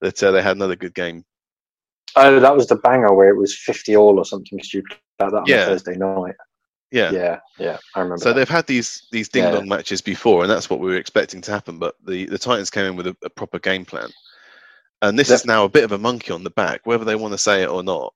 [0.00, 1.24] That uh, they had another good game.
[2.16, 5.36] Oh, that was the banger where it was 50 all or something stupid like that
[5.36, 5.66] on Yeah.
[5.66, 6.34] Thursday night.
[6.92, 7.10] Yeah.
[7.10, 8.18] Yeah, yeah, I remember.
[8.22, 8.34] So that.
[8.36, 9.52] they've had these these ding Yeah.
[9.52, 11.78] dong matches before, and that's what we were expecting to happen.
[11.78, 14.10] But the, the Titans came in with a, a proper game plan,
[15.00, 17.32] and this is now a bit of a monkey on the back, whether they want
[17.32, 18.12] to say it or not.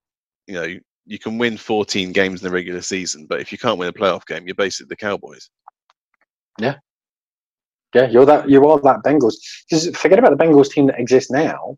[0.47, 0.75] You know,
[1.07, 3.93] you can win 14 games in the regular season, but if you can't win a
[3.93, 5.49] playoff game, you're basically the Cowboys.
[6.61, 6.77] Yeah,
[7.95, 8.49] Yeah, you're that.
[8.49, 9.35] You are that Bengals.
[9.69, 11.77] Because forget about the Bengals team that exists now.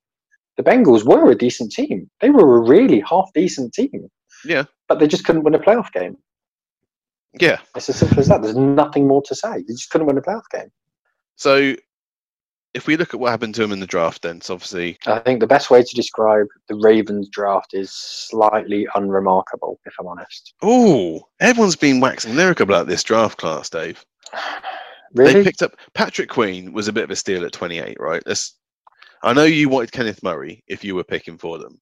[0.57, 2.11] The Bengals were a decent team.
[2.21, 4.09] They were a really half decent team.
[4.45, 4.65] Yeah.
[4.89, 6.17] but they just couldn't win a playoff game.
[7.35, 7.59] Yeah.
[7.77, 8.43] It's as simple as that.
[8.43, 9.57] There's nothing more to say.
[9.57, 10.71] They just couldn't win a playoff game.
[11.37, 11.75] So
[12.75, 15.19] if we look at what happened to him in the draft, then it's obviously I
[15.21, 20.55] think the best way to describe the Ravens draft is slightly unremarkable, if I'm honest.
[20.63, 24.05] oh, everyone's been waxing lyrical about this draft class, Dave.
[25.15, 25.33] Really?
[25.33, 28.23] They picked up Patrick Queen was a bit of a steal at 28, right?
[29.23, 31.81] I know you wanted Kenneth Murray if you were picking for them,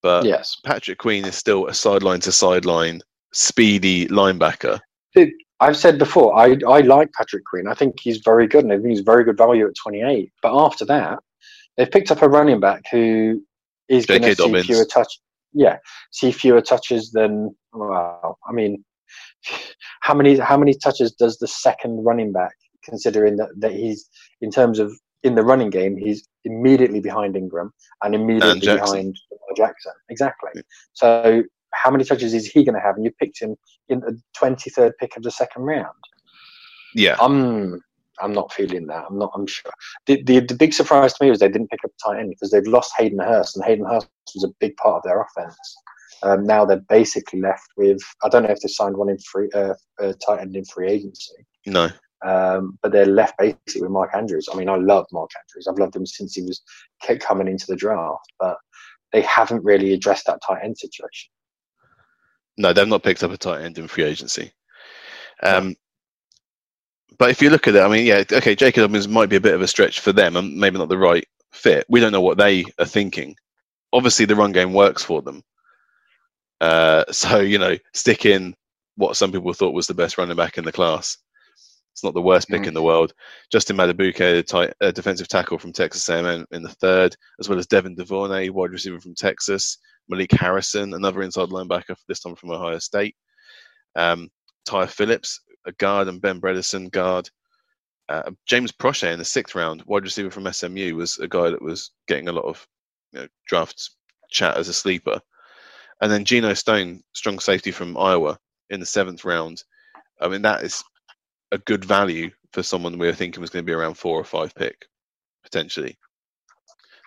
[0.00, 0.56] but yes.
[0.64, 3.02] Patrick Queen is still a sideline to sideline
[3.36, 4.80] speedy linebacker.
[5.60, 7.66] I've said before, I, I like Patrick Queen.
[7.66, 10.30] I think he's very good and I think he's very good value at 28.
[10.42, 11.18] But after that,
[11.76, 13.42] they've picked up a running back who
[13.88, 15.18] is going to see fewer touch.
[15.52, 15.78] Yeah,
[16.12, 17.54] see fewer touches than.
[17.72, 18.84] Well, I mean,
[20.00, 22.52] how many how many touches does the second running back,
[22.84, 24.10] considering that, that he's
[24.42, 27.72] in terms of in the running game, he's immediately behind Ingram
[28.02, 28.84] and immediately Jackson.
[28.84, 29.16] behind
[29.56, 29.92] Jackson.
[30.10, 30.62] Exactly.
[30.92, 31.42] So
[31.76, 32.96] how many touches is he going to have?
[32.96, 33.56] And you picked him
[33.88, 35.94] in the twenty third pick of the second round.
[36.94, 37.80] Yeah, I'm
[38.20, 39.04] I'm not feeling that.
[39.08, 39.30] I'm not.
[39.34, 39.70] I'm sure.
[40.06, 42.30] The, the the big surprise to me was they didn't pick up a tight end
[42.30, 45.76] because they've lost Hayden Hurst, and Hayden Hurst was a big part of their offense.
[46.22, 49.50] Um, now they're basically left with I don't know if they signed one in free
[49.54, 51.34] uh, uh, tight end in free agency,
[51.66, 51.90] no,
[52.24, 54.48] um, but they're left basically with Mark Andrews.
[54.50, 55.66] I mean, I love Mark Andrews.
[55.68, 56.62] I've loved him since he was
[57.02, 58.56] kept coming into the draft, but
[59.12, 61.30] they haven't really addressed that tight end situation.
[62.58, 64.52] No, they've not picked up a tight end in free agency.
[65.42, 65.76] Um,
[67.18, 68.80] but if you look at it, I mean, yeah, okay, J.K.
[68.80, 71.26] Dobbins might be a bit of a stretch for them, and maybe not the right
[71.52, 71.86] fit.
[71.88, 73.36] We don't know what they are thinking.
[73.92, 75.42] Obviously, the run game works for them.
[76.60, 78.54] Uh, so you know, stick in
[78.96, 81.18] what some people thought was the best running back in the class.
[81.92, 82.68] It's not the worst pick Mm.
[82.68, 83.12] in the world.
[83.50, 87.58] Justin Madubuike, the tight, uh, defensive tackle from Texas A&M in the third, as well
[87.58, 89.78] as Devin Duvernay, wide receiver from Texas,
[90.08, 93.16] Malik Harrison, another inside linebacker, this time from Ohio State,
[93.96, 94.28] um,
[94.64, 97.28] Ty Phillips, a guard, and Ben Bredeson, guard.
[98.08, 101.62] Uh, James Proche in the sixth round, wide receiver from SMU, was a guy that
[101.62, 102.66] was getting a lot of
[103.12, 103.90] you know, draft
[104.30, 105.20] chat as a sleeper.
[106.00, 108.38] And then Geno Stone, strong safety from Iowa,
[108.70, 109.62] in the seventh round.
[110.20, 110.82] I mean, that is
[111.52, 114.24] a good value for someone we were thinking was going to be around four or
[114.24, 114.86] five pick,
[115.42, 115.96] potentially.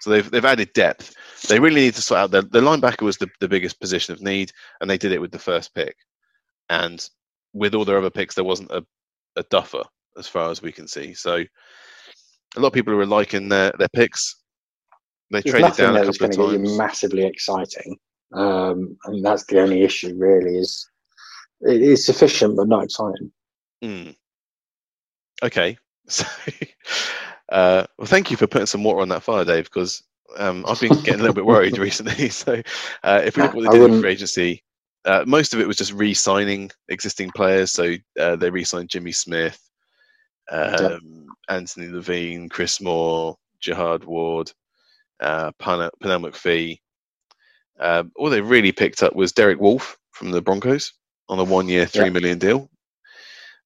[0.02, 1.14] So they've they've added depth.
[1.48, 4.22] They really need to sort out the the linebacker was the, the biggest position of
[4.22, 5.96] need, and they did it with the first pick.
[6.70, 7.08] And
[7.54, 8.86] with all their other picks, there wasn't a,
[9.36, 9.84] a duffer
[10.18, 11.14] as far as we can see.
[11.14, 11.44] So
[12.56, 14.36] a lot of people were liking their, their picks.
[15.32, 16.78] They There's traded down a couple going of times.
[16.78, 17.98] massively exciting,
[18.34, 20.16] um, and that's the only issue.
[20.18, 20.90] Really, is
[21.62, 23.32] it is sufficient but not exciting.
[23.84, 24.16] Mm.
[25.44, 25.78] Okay.
[26.12, 26.26] So,
[27.52, 30.04] uh, well, thank you for putting some water on that fire, Dave, because
[30.38, 32.30] um, I've been getting a little bit worried recently.
[32.32, 32.62] So,
[33.04, 34.64] uh, if we look at what they did in free agency,
[35.06, 37.72] uh, most of it was just re-signing existing players.
[37.72, 39.60] So uh, they re-signed Jimmy Smith,
[40.52, 44.52] um, Anthony Levine, Chris Moore, Jihad Ward,
[45.20, 46.80] uh, Pernell McPhee.
[47.80, 50.94] Um, all they really picked up was Derek Wolfe from the Broncos
[51.30, 52.10] on a one-year, three Yeah.
[52.10, 52.70] million deal.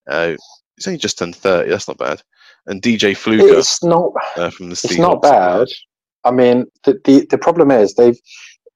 [0.07, 0.35] Uh,
[0.77, 1.69] he's only just turned thirty.
[1.69, 2.21] That's not bad.
[2.67, 4.11] And DJ Fluker It's not.
[4.37, 4.85] uh, from the Seahawks.
[4.91, 5.67] It's not bad.
[6.23, 8.17] I mean, the, the the problem is they've.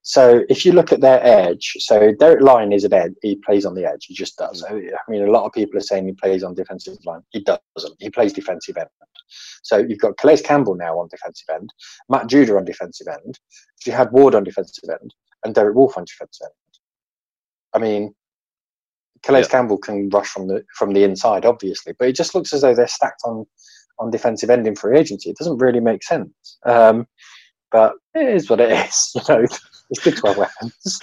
[0.02, 3.12] So if you look at their edge, so Derek Lyon is an edge.
[3.20, 4.06] He plays on the edge.
[4.06, 4.64] He just does.
[4.70, 4.72] I
[5.08, 7.20] mean, a lot of people are saying he plays on defensive line.
[7.30, 7.94] He doesn't.
[7.98, 8.88] He plays defensive end.
[9.62, 11.70] So you've got Calais Campbell now on defensive end,
[12.08, 13.38] Matt Judon on defensive end.
[13.84, 15.12] You had Ward on defensive end,
[15.44, 16.78] and Derek Wolfe on defensive end.
[17.74, 18.14] I mean,
[19.22, 19.48] Calais Yeah.
[19.48, 22.74] Campbell can rush from the from the inside, obviously, but it just looks as though
[22.74, 23.44] they're stacked on
[24.00, 25.30] on defensive end in free agency.
[25.30, 26.58] It doesn't really make sense.
[26.64, 27.06] Um,
[27.70, 29.12] but it is what it is.
[29.14, 29.46] You know,
[29.90, 31.00] it's good to have weapons.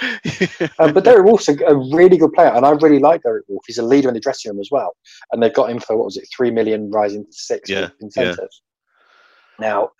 [0.79, 3.63] Um, but Derek Wolfe's a, a really good player, and I really like Derek Wolfe.
[3.67, 4.95] He's a leader in the dressing room as well.
[5.31, 8.49] And they've got him for what was it, three million, rising to six Yeah, incentive.
[9.59, 9.91] Now,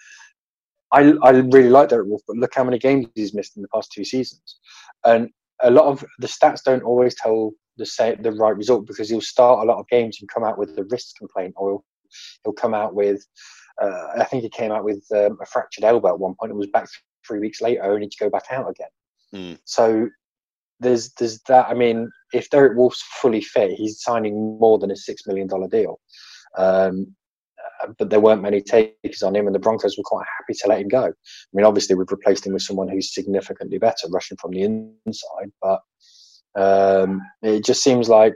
[0.91, 3.69] I I really like Derek Wolfe, but look how many games he's missed in the
[3.69, 4.59] past two seasons.
[5.05, 5.29] And
[5.61, 9.21] a lot of the stats don't always tell the say the right result because he'll
[9.21, 11.81] start a lot of games and come out with a wrist complaint, or
[12.43, 13.25] he'll, come out with.
[13.81, 16.51] Uh, I think he came out with um, a fractured elbow at one point.
[16.51, 16.87] and was back
[17.27, 18.87] three weeks later, only to go back out again.
[19.33, 19.59] Mm.
[19.65, 20.09] So
[20.79, 21.67] there's there's that.
[21.67, 25.67] I mean, if Derek Wolfe's fully fit, he's signing more than a six million dollar
[25.67, 25.99] deal.
[26.57, 27.15] Um,
[27.81, 30.67] uh, but there weren't many takers on him, and the Broncos were quite happy to
[30.67, 31.05] let him go.
[31.05, 31.11] I
[31.53, 35.51] mean, obviously we've replaced him with someone who's significantly better, rushing from the inside.
[35.61, 35.81] But
[36.55, 38.35] um, it just seems like,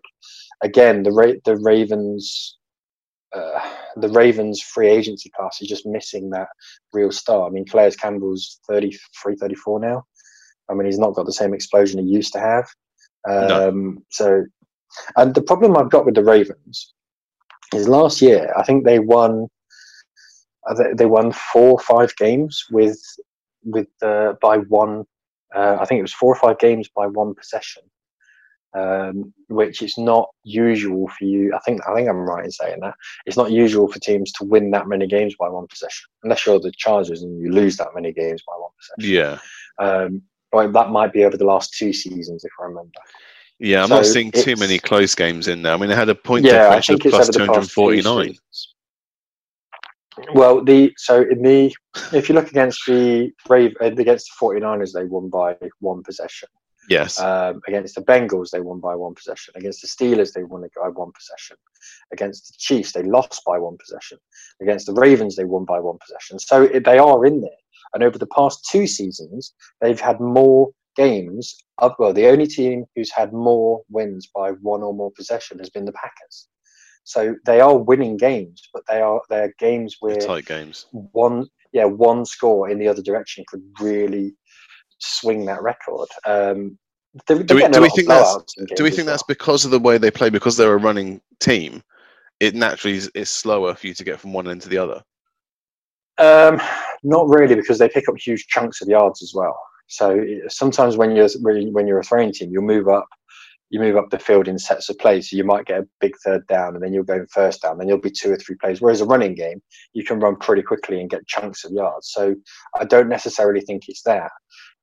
[0.63, 2.57] again, the Ra- the Ravens.
[3.35, 3.59] Uh,
[3.97, 6.47] the Ravens free agency class is just missing that
[6.93, 7.47] real star.
[7.47, 10.03] I mean, Calais Campbell's 33, 34 now.
[10.69, 12.67] I mean, he's not got the same explosion he used to have.
[13.27, 13.69] No.
[13.69, 14.45] Um, So,
[15.17, 16.93] and the problem I've got with the Ravens
[17.75, 19.47] is last year I think they won.
[20.67, 22.99] uh, They they won four or five games with
[23.63, 25.03] with uh, by one.
[25.55, 27.83] Uh, I think it was four or five games by one possession,
[28.73, 31.53] um, which is not usual for you.
[31.55, 32.95] I think I think I'm right in saying that
[33.25, 36.59] it's not usual for teams to win that many games by one possession, unless you're
[36.59, 39.15] the Chargers and you lose that many games by one possession.
[39.15, 39.37] Yeah,
[39.83, 42.91] Um, but that might be over the last two seasons, if I remember.
[43.59, 43.83] yeah.
[43.83, 45.73] I'm not seeing too many close games in there.
[45.73, 48.35] I mean, they had a point yeah, differential it's plus over the past three 249.
[50.33, 51.73] Well, the so in the
[52.13, 56.49] if you look against the Brave against the 49ers, they won by one possession.
[56.89, 57.19] Yes.
[57.19, 59.53] Um, against the Bengals, they won by one possession.
[59.55, 61.55] Against the Steelers, they won by one possession.
[62.11, 64.17] Against the Chiefs, they lost by one possession.
[64.61, 66.39] Against the Ravens, they won by one possession.
[66.39, 67.51] So they are in there.
[67.93, 71.55] And over the past two seasons, they've had more games.
[71.77, 75.69] Of, well, the only team who's had more wins by one or more possession has
[75.69, 76.47] been the Packers.
[77.03, 80.85] So they are winning games, but they are they're games where tight games.
[80.91, 84.35] One, yeah, one score in the other direction could really
[84.99, 86.07] swing that record.
[86.25, 86.77] Um,
[87.27, 88.37] do we, do we think that's
[88.75, 89.13] do we think well.
[89.13, 90.29] that's because of the way they play?
[90.29, 91.81] Because they're a running team,
[92.39, 95.03] it naturally is, is slower for you to get from one end to the other.
[96.19, 96.61] Um,
[97.03, 99.57] not really, because they pick up huge chunks of yards as well.
[99.87, 103.07] So sometimes when you're when you're a throwing team, you'll move up,
[103.71, 105.29] you move up the field in sets of plays.
[105.29, 107.79] So you might get a big third down, and then you'll go in first down.
[107.79, 108.81] Then you'll be two or three plays.
[108.81, 109.61] Whereas a running game,
[109.93, 112.11] you can run pretty quickly and get chunks of yards.
[112.11, 112.35] So
[112.79, 114.31] I don't necessarily think it's that.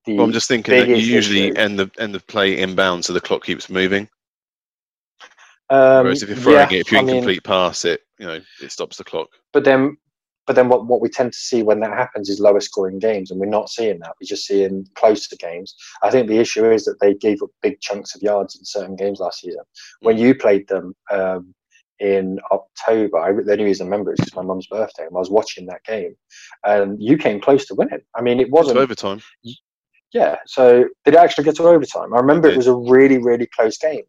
[0.06, 3.12] Well, I'm just thinking that you usually issue, end the end the play inbound, so
[3.12, 4.08] the clock keeps moving.
[5.68, 8.40] Um, Whereas if you're throwing yeah, it, if you incomplete mean, pass it, you know,
[8.62, 9.28] it stops the clock.
[9.52, 9.96] But then,
[10.46, 13.30] but then what, what we tend to see when that happens is lower scoring games,
[13.30, 14.14] and we're not seeing that.
[14.20, 15.74] We're just seeing closer games.
[16.02, 18.94] I think the issue is that they gave up big chunks of yards in certain
[18.94, 19.62] games last season.
[20.00, 20.20] When mm.
[20.20, 21.52] you played them um,
[21.98, 25.18] in October, I, the only reason I remember is it's my mum's birthday, and I
[25.18, 26.14] was watching that game,
[26.64, 28.02] and you came close to winning.
[28.14, 29.20] I mean, it wasn't overtime.
[30.16, 32.14] Yeah, so did it actually get to overtime?
[32.14, 34.04] I remember it, was a really, really close game.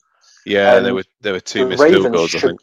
[0.45, 2.30] Yeah, um, there were there were two the missed field goals.
[2.30, 2.62] Should, I think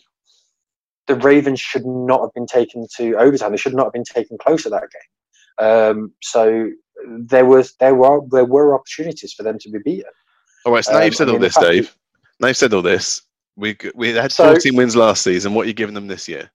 [1.08, 3.50] the Ravens should not have been taken to overtime.
[3.50, 5.66] They should not have been taken close to that game.
[5.66, 6.70] Um, so
[7.18, 10.10] there was there were there were opportunities for them to be beaten.
[10.64, 11.94] All right, so now um, you've said all this, Dave.
[12.40, 13.20] Now you've said all this.
[13.56, 15.52] We we had so, 14 wins last season.
[15.52, 16.50] What are you giving them this year?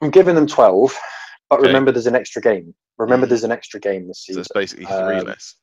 [0.00, 0.96] I'm giving them 12,
[1.50, 1.66] but okay.
[1.66, 2.72] remember there's an extra game.
[2.98, 3.30] Remember mm.
[3.30, 4.44] there's an extra game this season.
[4.44, 5.56] So it's basically three um, less.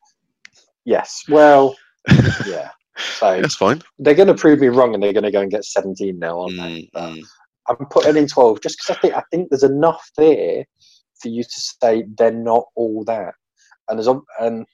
[0.86, 1.24] Yes.
[1.28, 1.76] Well,
[2.46, 2.70] yeah.
[2.98, 3.82] So that's fine.
[4.00, 6.42] They're going to prove me wrong, and they're going to go and get 17 now,
[6.42, 6.90] aren't they?
[6.96, 7.24] Mm.
[7.68, 10.66] I'm putting in 12 just because I think I think there's enough there
[11.20, 13.34] for you to say they're not all that.
[13.90, 14.66] And there's and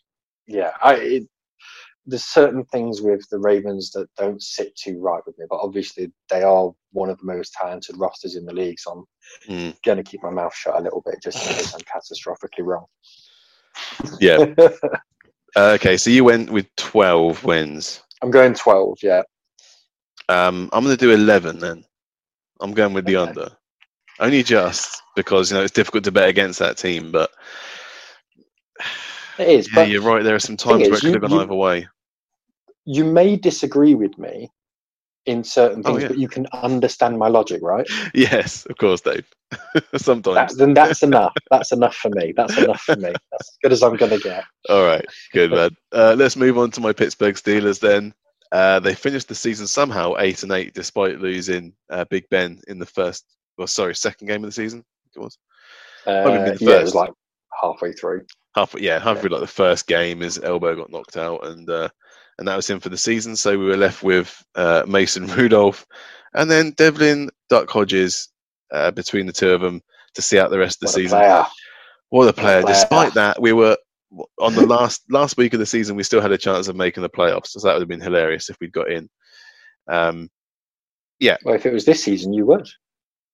[0.47, 1.23] yeah, I it,
[2.05, 6.11] there's certain things with the Ravens that don't sit too right with me, but obviously
[6.29, 8.79] they are one of the most talented rosters in the league.
[8.79, 9.05] So
[9.47, 9.83] I'm mm.
[9.83, 12.85] going to keep my mouth shut a little bit just in case I'm catastrophically wrong.
[14.19, 14.53] Yeah.
[15.55, 18.01] Uh, okay, so you went with 12 wins.
[18.21, 19.23] I'm going 12, yeah.
[20.29, 21.83] Um, I'm going to do 11 then.
[22.61, 23.29] I'm going with the okay.
[23.29, 23.49] under.
[24.19, 27.31] Only just because, you know, it's difficult to bet against that team, but.
[29.39, 29.69] It is.
[29.73, 30.23] Yeah, you're right.
[30.23, 31.87] There are some times where it could have gone either way.
[32.85, 34.51] You may disagree with me,
[35.25, 36.07] in certain oh, things, oh, yeah.
[36.09, 37.87] but you can understand my logic, right?
[38.13, 39.25] Yes, of course, Dave.
[39.95, 40.35] Sometimes.
[40.35, 41.33] That, then that's enough.
[41.49, 42.33] That's enough for me.
[42.35, 43.11] That's enough for me.
[43.31, 44.43] That's as good as I'm going to get.
[44.69, 45.71] All right, good man.
[45.91, 48.13] Uh, let's move on to my Pittsburgh Steelers then.
[48.51, 52.79] Uh, they finished the season somehow eight and eight, despite losing uh, Big Ben in
[52.79, 53.25] the first,
[53.57, 54.83] well, sorry, second game of the season.
[55.15, 55.37] It was.
[56.05, 57.11] Uh, yeah, it was like
[57.61, 58.25] halfway through.
[58.55, 59.37] Half, yeah, halfway yeah.
[59.37, 61.89] like the first game, his elbow got knocked out, and uh,
[62.37, 63.35] and that was him for the season.
[63.35, 65.85] So we were left with uh, Mason Rudolph
[66.33, 68.29] and then Devlin Duck Hodges
[68.71, 69.81] uh, between the two of them
[70.15, 71.19] to see out the rest of the what season.
[71.19, 71.45] Player.
[72.09, 72.55] What a player!
[72.57, 72.75] What a player.
[72.75, 73.77] Despite that, we were
[74.39, 75.95] on the last last week of the season.
[75.95, 78.49] We still had a chance of making the playoffs, so that would have been hilarious
[78.49, 79.09] if we'd got in.
[79.87, 80.29] Um,
[81.19, 81.37] yeah.
[81.43, 82.67] Well, if it was this season, you would.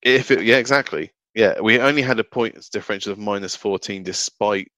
[0.04, 1.12] If it, yeah, exactly.
[1.34, 4.72] Yeah, we only had a points differential of minus 14 despite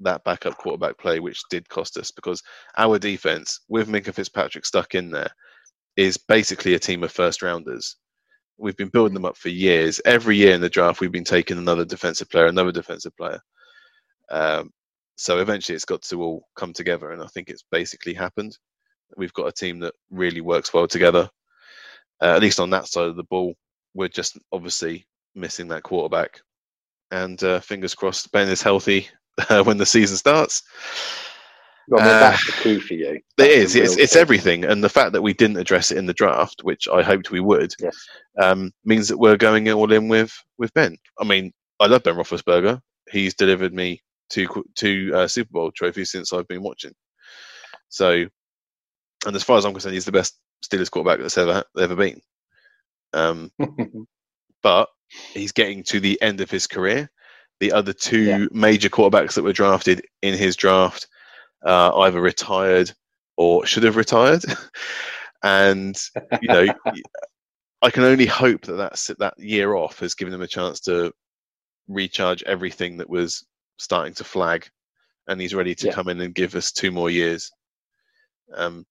[0.00, 2.42] that backup quarterback play, which did cost us because
[2.76, 5.30] our defense, with Minkah Fitzpatrick stuck in there,
[5.96, 7.96] is basically a team of first rounders.
[8.58, 10.00] We've been building them up for years.
[10.04, 13.40] Every year in the draft, we've been taking another defensive player, another defensive player.
[14.30, 14.70] Um,
[15.16, 18.56] so eventually, it's got to all come together, and I think it's basically happened.
[19.16, 21.28] We've got a team that really works well together.
[22.22, 23.54] Uh, at least on that side of the ball,
[23.94, 26.40] we're just obviously missing that quarterback.
[27.10, 29.08] And uh, fingers crossed, Ben is healthy
[29.48, 30.62] uh, when the season starts.
[31.88, 33.20] Well, I mean, that's the key for you.
[33.36, 33.74] That's it is.
[33.74, 36.86] It's, it's everything, and the fact that we didn't address it in the draft, which
[36.86, 37.96] I hoped we would, yes.
[38.40, 40.96] um, means that we're going all in with with Ben.
[41.18, 42.80] I mean, I love Ben Roethlisberger.
[43.10, 46.92] He's delivered me two two uh, Super Bowl trophies since I've been watching.
[47.88, 48.24] So,
[49.26, 52.20] and as far as I'm concerned, he's the best Steelers quarterback that's ever ever been.
[53.12, 53.50] Um,
[54.62, 54.88] but
[55.32, 57.10] he's getting to the end of his career,
[57.60, 58.46] the other two yeah.
[58.50, 61.06] major quarterbacks that were drafted in his draft
[61.64, 62.92] uh, either retired
[63.36, 64.42] or should have retired.
[65.42, 65.98] and,
[66.42, 66.66] you know,
[67.82, 71.12] I can only hope that that's, that year off has given him a chance to
[71.88, 73.44] recharge everything that was
[73.78, 74.68] starting to flag,
[75.28, 75.92] and he's ready to Yeah.
[75.92, 77.50] come in and give us two more years.
[78.56, 78.86] Um,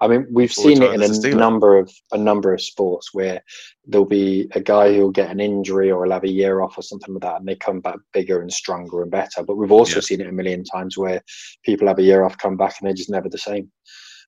[0.00, 3.42] I mean, we've seen it in a number of a number of sports where
[3.86, 6.82] there'll be a guy who'll get an injury or he'll have a year off or
[6.82, 9.42] something like that, and they come back bigger and stronger and better.
[9.42, 10.02] But we've also Yeah.
[10.02, 11.22] seen it a million times where
[11.62, 13.70] people have a year off, come back, and they're just never the same.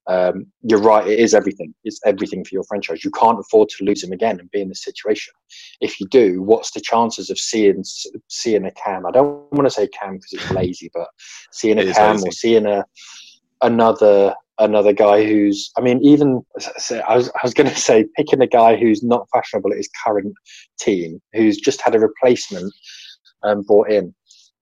[0.08, 1.72] Um, you're right; it is everything.
[1.84, 3.04] It's everything for your franchise.
[3.04, 5.32] You can't afford to lose him again and be in this situation.
[5.80, 7.84] If you do, what's the chances of seeing
[8.28, 9.06] seeing a Cam?
[9.06, 11.08] I don't want to say Cam because it's lazy, but
[11.52, 12.84] seeing a It Cam or seeing a
[13.62, 16.42] another another guy who's I mean even
[17.09, 19.90] i was I was going to say picking a guy who's not fashionable at his
[20.05, 20.34] current
[20.80, 22.72] team who's just had a replacement
[23.42, 24.14] um, brought in.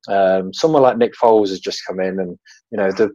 [0.08, 2.38] Um, someone like Nick Foles has just come in and
[2.70, 3.10] you know the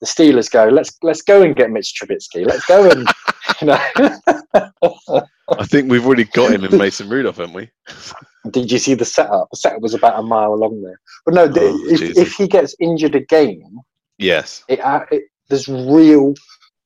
[0.00, 2.46] the Steelers go let's let's go and get Mitch Trubisky.
[2.46, 3.06] Let's go and
[3.60, 5.26] you know.
[5.58, 7.70] I think we've already got him in Mason Rudolph, haven't we?
[8.50, 9.48] did you see the setup?
[9.50, 10.98] The setup was about a mile long there.
[11.26, 13.60] But no Oh, if, if he gets injured again
[14.20, 14.64] Yes.
[14.68, 16.34] it, uh, it there's real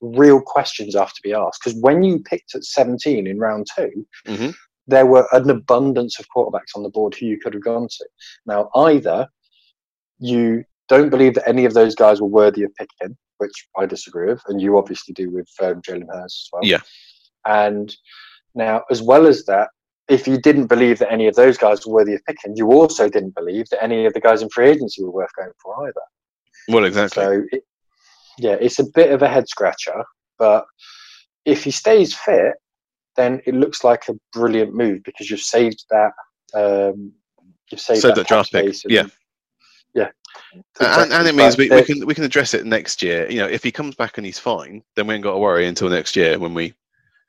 [0.00, 1.60] real questions have to be asked.
[1.64, 4.50] Because when you picked at 17 in round 2 hmm
[4.86, 8.06] there were an abundance of quarterbacks on the board who you could have gone to.
[8.44, 9.26] Now either
[10.18, 14.26] you don't believe that any of those guys were worthy of picking which i disagree
[14.26, 16.62] with and you obviously do with um, Jalen Hurts as well.
[16.64, 16.80] Yeah.
[17.46, 17.96] and
[18.54, 19.70] now as well as that
[20.08, 23.08] if you didn't believe that any of those guys were worthy of picking you also
[23.08, 26.02] didn't believe that any of the guys in free agency were worth going for either.
[26.68, 27.22] Well, exactly.
[27.22, 27.64] so, it,
[28.38, 30.04] yeah, it's a bit of a head scratcher,
[30.38, 30.64] but
[31.44, 32.54] if he stays fit,
[33.16, 36.12] then it looks like a brilliant move because you've saved that.
[36.54, 37.12] Um,
[37.70, 39.06] you've saved Saved that, that draft pick, and- yeah.
[39.94, 40.10] yeah.
[40.80, 43.30] and, and it means we, we can we can address it next year.
[43.30, 45.66] You know, if he comes back and he's fine, then we ain't got to worry
[45.66, 46.74] until next year when we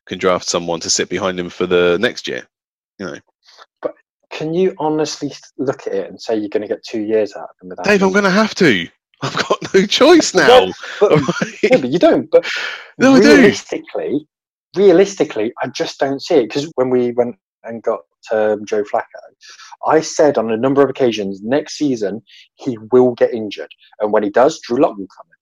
[0.05, 2.47] can draft someone to sit behind him for the next year.
[2.99, 3.17] You know,
[3.81, 3.93] But
[4.31, 7.43] Can you honestly look at it and say you're going to get two years out
[7.43, 7.85] of him without?
[7.85, 8.87] Dave, I'm going to have to.
[9.21, 10.71] I've got no choice now.
[10.99, 11.21] But,
[11.63, 12.29] yeah, but you don't.
[12.29, 12.45] But
[12.97, 13.29] No, I do.
[13.29, 14.27] realistically,
[14.75, 18.01] realistically, I just don't see it because when we went and got
[18.31, 19.03] um, Joe Flacco,
[19.87, 22.21] I said on a number of occasions next season
[22.55, 25.35] he will get injured, and when he does, Drew Lock will come in.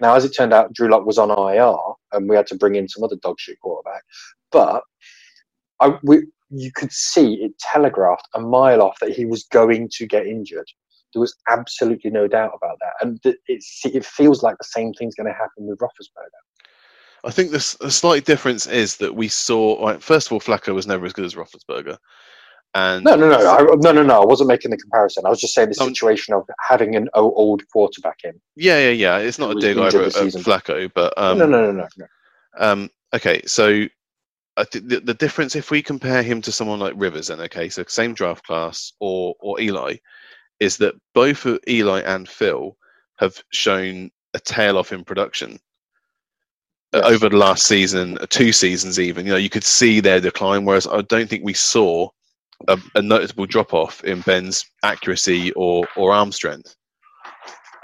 [0.00, 1.76] Now, as it turned out, Drew Lock was on IR,
[2.12, 4.02] and we had to bring in some other dog shit quarterback.
[4.50, 4.82] But
[5.80, 10.06] I, we, you could see it telegraphed a mile off that he was going to
[10.06, 10.66] get injured.
[11.14, 15.26] There was absolutely no doubt about that, and it feels like the same thing's going
[15.28, 16.42] to happen with Roethlisberger.
[17.24, 19.82] I think the, the slight difference is that we saw.
[19.86, 21.96] Right, first of all, Flacco was never as good as Roethlisberger,
[22.74, 24.22] and No, no, no, I, no, no, no.
[24.22, 25.24] I wasn't making the comparison.
[25.24, 28.32] I was just saying the Um, situation of having an old quarterback in.
[28.56, 29.18] yeah, yeah, yeah.
[29.18, 30.12] It's not a dig over at.
[30.12, 32.06] Flacco, but um, no, no, no, no, no.
[32.58, 33.86] Um, okay, so
[34.56, 37.68] I think the, the difference if we compare him to someone like Rivers, then okay,
[37.68, 39.96] so same draft class or or Eli,
[40.64, 42.76] is that both Eli and Phil
[43.18, 45.60] have shown a tail off in production
[46.94, 47.04] uh, Yes.
[47.04, 49.26] over the last season, uh, two seasons even.
[49.26, 50.66] You know, you could see their decline.
[50.66, 52.10] Whereas I don't think we saw
[52.68, 56.76] a, a noticeable drop off in Ben's accuracy or or arm strength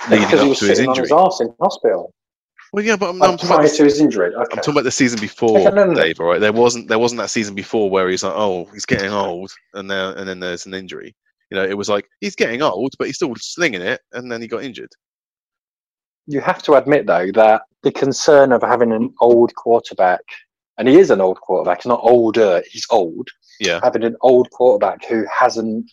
[0.07, 1.05] leading Because he up was to his sitting on injury.
[1.05, 2.15] his arse in hospital
[2.73, 4.35] Well, yeah, but I'm, I'm talking about to his injury.
[4.35, 4.45] Okay.
[4.53, 5.95] I'm talking about the season before, no, no, no.
[5.95, 6.21] Dave.
[6.21, 9.13] All right, there wasn't there wasn't that season before where he's like, oh, he's getting
[9.13, 11.17] old, and now and then there's an injury.
[11.51, 14.41] You know, it was like he's getting old, but he's still slinging it, and then
[14.41, 14.93] he got injured.
[16.27, 20.21] you have to admit though that the concern of having an old quarterback,
[20.79, 21.79] and he is an old quarterback.
[21.79, 22.63] He's not older.
[22.71, 23.29] He's old.
[23.59, 25.91] Yeah, Having an old quarterback who hasn't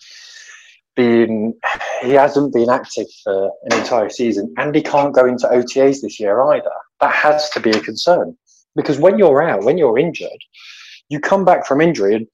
[0.96, 1.54] been
[2.02, 6.20] he hasn't been active for an entire season, and he can't go into OTAs this
[6.20, 6.72] year either.
[7.02, 8.38] That has to be a concern
[8.76, 10.42] because when you're out, when you're injured,
[11.10, 12.16] you come back from injury.
[12.16, 12.28] And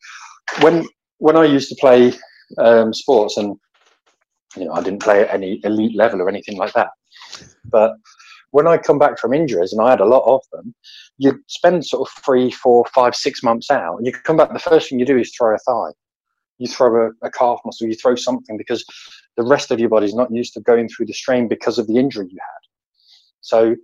[0.61, 0.87] when
[1.17, 2.13] when I used to play
[2.57, 3.55] um, sports, and
[4.55, 6.89] you know, I didn't play at any elite level or anything like that,
[7.65, 7.93] but
[8.51, 10.75] when I come back from injuries, and I had a lot of them,
[11.17, 14.53] you spend sort of three, four, five, six months out, and you come back.
[14.53, 15.91] The first thing you do is throw a thigh,
[16.59, 18.85] you throw a, a calf muscle, you throw something because
[19.37, 21.97] the rest of your body's not used to going through the strain because of the
[21.97, 22.63] injury you had.
[23.41, 23.75] So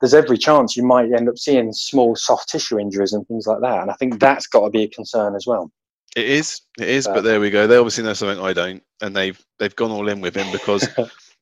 [0.00, 3.60] there's every chance you might end up seeing small soft tissue injuries and things like
[3.60, 3.82] that.
[3.82, 5.70] And I think that's got to be a concern as well.
[6.16, 7.06] It is, it is.
[7.06, 7.66] But But- there we go.
[7.66, 10.82] They obviously know something I don't, and they've they've gone all in with him because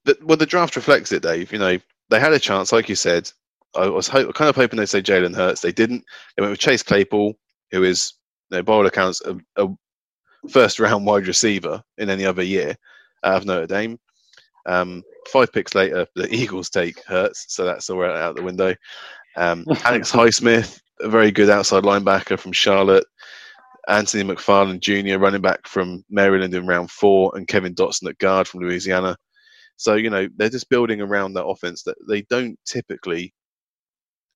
[0.04, 1.52] the, well, the draft reflects it, Dave.
[1.52, 1.78] You know,
[2.10, 3.30] they had a chance, like you said.
[3.74, 5.60] I was ho- kind of hoping they'd say Jalen Hurts.
[5.60, 6.04] They didn't.
[6.36, 7.34] They went with Chase Claypool,
[7.72, 8.14] who is,
[8.50, 9.68] you know, by all accounts, a, a
[10.48, 12.76] first round wide receiver in any other year
[13.24, 13.98] out of Notre Dame.
[14.66, 18.74] Um, five picks later, the Eagles take Hurts, so that's all right out the window.
[19.36, 23.04] Um, Alex Highsmith, a very good outside linebacker from Charlotte.
[23.88, 28.48] Anthony McFarland Jr., running back from Maryland in round four, and Kevin Dotson at guard
[28.48, 29.16] from Louisiana.
[29.76, 33.32] So, you know, they're just building around that offense that they don't typically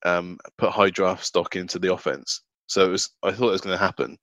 [0.05, 2.43] um, put high draft stock into the offense.
[2.67, 4.17] So it was, I thought it was going to happen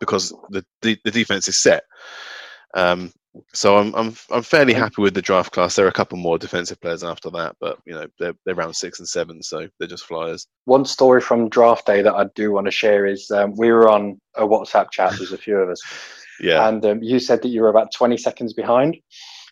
[0.00, 1.84] because the, the, the defense is set.
[2.74, 3.12] Um,
[3.52, 5.76] so I'm I'm I'm fairly happy with the draft class.
[5.76, 8.74] There are a couple more defensive players after that, but you know they're they're around
[8.74, 10.46] six and seven, so they're just flyers.
[10.64, 13.88] One story from draft day that I do want to share is um, we were
[13.88, 15.14] on a WhatsApp chat.
[15.16, 15.80] There's a few of us,
[16.40, 18.96] Yeah, and um, you said that you were about 20 seconds behind.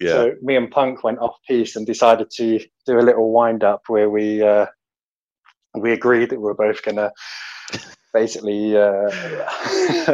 [0.01, 0.13] yeah.
[0.13, 3.83] So me and Punk went off piece and decided to do a little wind up
[3.89, 4.67] where we uh,
[5.75, 7.13] we agreed that we were both going to
[8.15, 9.11] basically uh,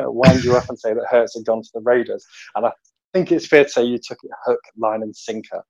[0.11, 2.27] wind you up and say that Hurts had gone to the Raiders.
[2.57, 2.73] And I
[3.13, 5.63] think it's fair to say you took it hook, line, and sinker.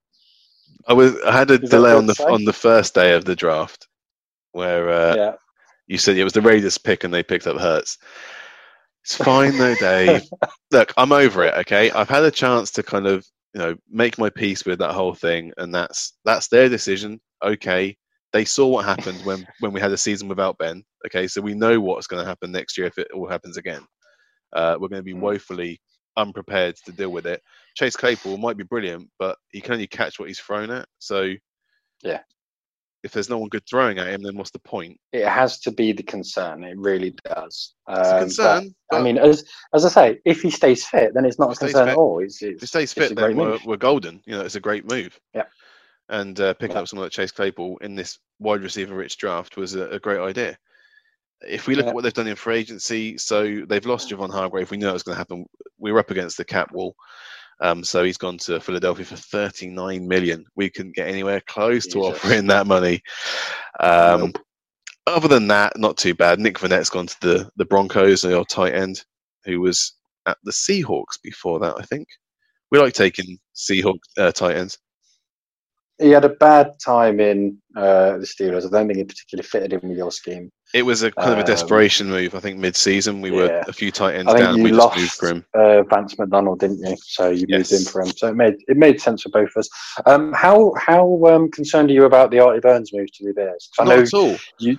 [0.89, 2.25] I was I had a Is delay on the say?
[2.33, 3.89] on the first day of the draft
[4.53, 5.33] where uh, yeah,
[5.87, 7.99] you said it was the Raiders pick and they picked up Hurts.
[9.05, 10.23] It's fine though, Dave.
[10.73, 11.55] Look, I'm over it.
[11.61, 14.93] Okay, I've had a chance to kind of you know make my peace with that
[14.95, 17.21] whole thing, and that's that's their decision.
[17.45, 17.97] Okay,
[18.33, 20.85] they saw what happened when when we had a season without Ben.
[21.07, 23.83] Okay, so we know what's going to happen next year if it all happens again.
[24.53, 25.21] Uh, we're going to be Mm.
[25.21, 25.81] woefully
[26.17, 27.43] unprepared to deal with it.
[27.75, 30.87] Chase Claypool might be brilliant, but he can only catch what he's thrown at.
[30.99, 31.33] So
[32.03, 32.21] Yeah.
[33.03, 34.99] if there's no one good throwing at him, then what's the point?
[35.13, 36.65] it has to be the concern.
[36.65, 37.75] It really does.
[37.89, 38.75] It's a Um, concern.
[38.91, 39.45] but, I mean, as
[39.75, 41.87] as I say, if he stays fit, then it's not a If he stays concern
[41.87, 42.19] fit- at all.
[42.23, 44.23] It's, if he stays fit, then we're, we're golden.
[44.27, 45.19] You know, it's a great move.
[45.35, 45.45] Yeah.
[46.09, 46.83] And uh, picking Yeah.
[46.83, 50.21] up someone like Chase Claypool in this wide receiver rich draft was a, a great
[50.21, 50.59] idea.
[51.47, 51.91] If we look Yeah.
[51.91, 54.71] at what they've done in free agency, so they've lost Javon Hargrave.
[54.71, 55.47] We knew that was going to happen.
[55.79, 56.95] We were up against the cap wall.
[57.61, 60.45] Um, so he's gone to Philadelphia for 39 million.
[60.57, 63.03] We couldn't get anywhere close to offering that money.
[63.81, 64.33] Um.
[65.09, 66.39] Other than that, not too bad.
[66.39, 69.05] Nick Vannett's gone to the, the Broncos, the old tight end,
[69.45, 69.95] who was
[70.27, 72.07] at the Seahawks before that, I think.
[72.71, 74.79] We like taking Seahawk uh, tight ends.
[75.99, 78.65] He had a bad time in uh, the Steelers.
[78.65, 80.51] I don't think he particularly fitted in with your scheme.
[80.75, 82.35] It was a kind of a Um, desperation move.
[82.35, 84.63] I think mid-season we were a few tight ends I think down.
[84.63, 85.45] We just moved lost for him.
[85.55, 86.97] uh, Vance McDonald, didn't you?
[87.05, 88.11] So you moved in for him.
[88.17, 89.69] So it made it made sense for both of us.
[90.07, 93.69] Um, how how um, concerned are you about the Artie Burns move to the Bears?
[93.79, 94.37] I Not at all.
[94.59, 94.79] you-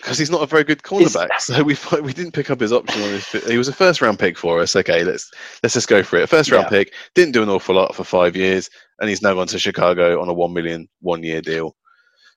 [0.00, 1.28] because he's not a very good cornerback.
[1.38, 3.26] So we we didn't pick up his option on his.
[3.46, 4.76] He was a first round pick for us.
[4.76, 5.30] Okay, let's
[5.62, 6.28] let's just go for it.
[6.28, 6.68] First round Yeah.
[6.78, 8.68] pick didn't do an awful lot for five years,
[9.00, 11.74] and he's now gone to Chicago on a one million one year deal.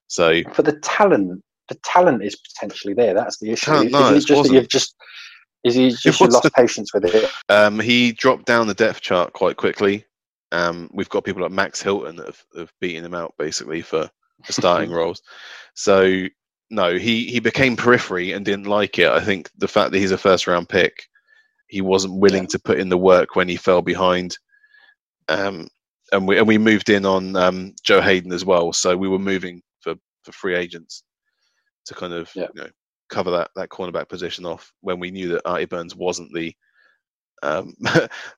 [0.08, 3.14] So for the talent the talent is potentially there.
[3.14, 3.66] That's the issue.
[3.66, 4.96] Talent, Is no, it just that you've just
[5.64, 7.30] is he just lost patience with it?
[7.50, 10.06] um, he dropped down the depth chart quite quickly.
[10.52, 14.10] Um, we've got people like Max Hilton that have, have beaten him out basically for,
[14.46, 15.22] for starting roles.
[15.74, 16.26] So
[16.70, 19.10] no, he he became periphery and didn't like it.
[19.10, 21.04] I think the fact that he's a first round pick,
[21.68, 22.50] he wasn't willing Yeah.
[22.52, 24.38] to put in the work when he fell behind.
[25.28, 25.68] Um,
[26.14, 28.72] and we and we moved in on um, Joe Haden as well.
[28.72, 31.04] So we were moving for, for free agents
[31.88, 32.48] to kind of Yeah.
[32.56, 32.70] you know
[33.10, 36.54] cover that that cornerback position off when we knew that Artie Burns wasn't the
[37.44, 37.74] um,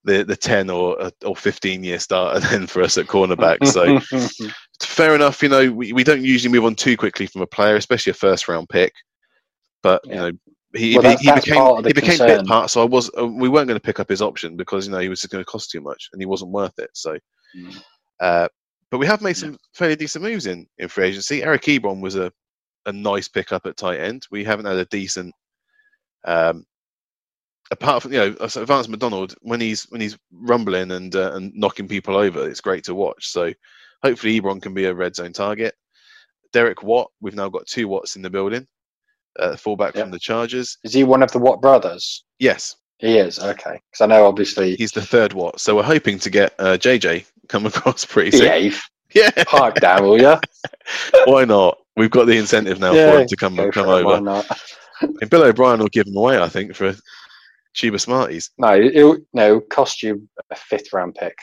[0.04, 3.66] the the ten or or fifteen year starter then for us at cornerback.
[3.66, 4.00] So
[4.84, 5.42] fair enough.
[5.42, 8.16] You know, we, we don't usually move on too quickly from a player, especially a
[8.16, 8.94] first round pick.
[9.82, 10.32] But you know,
[10.76, 12.28] he Well, he, that's- he that's became he became concern.
[12.40, 12.70] bit part.
[12.70, 15.00] So I was uh, we weren't going to pick up his option because you know
[15.00, 16.90] he was going to cost too much and he wasn't worth it.
[16.94, 17.18] So.
[17.58, 17.82] Mm.
[18.20, 18.48] Uh,
[18.92, 21.44] but we have made some fairly decent moves in, in free agency.
[21.44, 22.32] Eric Ebron was a,
[22.86, 24.26] a nice pickup at tight end.
[24.32, 25.34] We haven't had a decent,
[26.26, 26.66] um,
[27.72, 31.54] apart from you know, so Vance McDonald when he's when he's rumbling and uh, and
[31.56, 33.28] knocking people over, it's great to watch.
[33.28, 33.54] So
[34.04, 35.76] hopefully Ebron can be a red zone target.
[36.54, 38.68] Derek Watt, we've now got two Watts in the building.
[39.38, 40.04] Uh, fullback Yep.
[40.04, 40.78] from the Chargers.
[40.84, 42.24] is he one of the Watt brothers?
[42.40, 45.60] Yes, He is okay because I know obviously he's the third Watt.
[45.62, 48.42] So we're hoping to get uh, JJ come across pretty soon.
[48.42, 48.82] behave.
[49.14, 50.36] Yeah, Park down, will you?
[51.26, 51.78] why not?
[52.00, 54.22] We've got the incentive now for him to come come for it, why over.
[54.22, 54.48] not?
[55.02, 56.96] And Bill O'Brien will give him away, I think, for
[57.76, 58.52] Chiba Smarties.
[58.58, 61.36] No, it'll no it'll cost you a fifth round pick.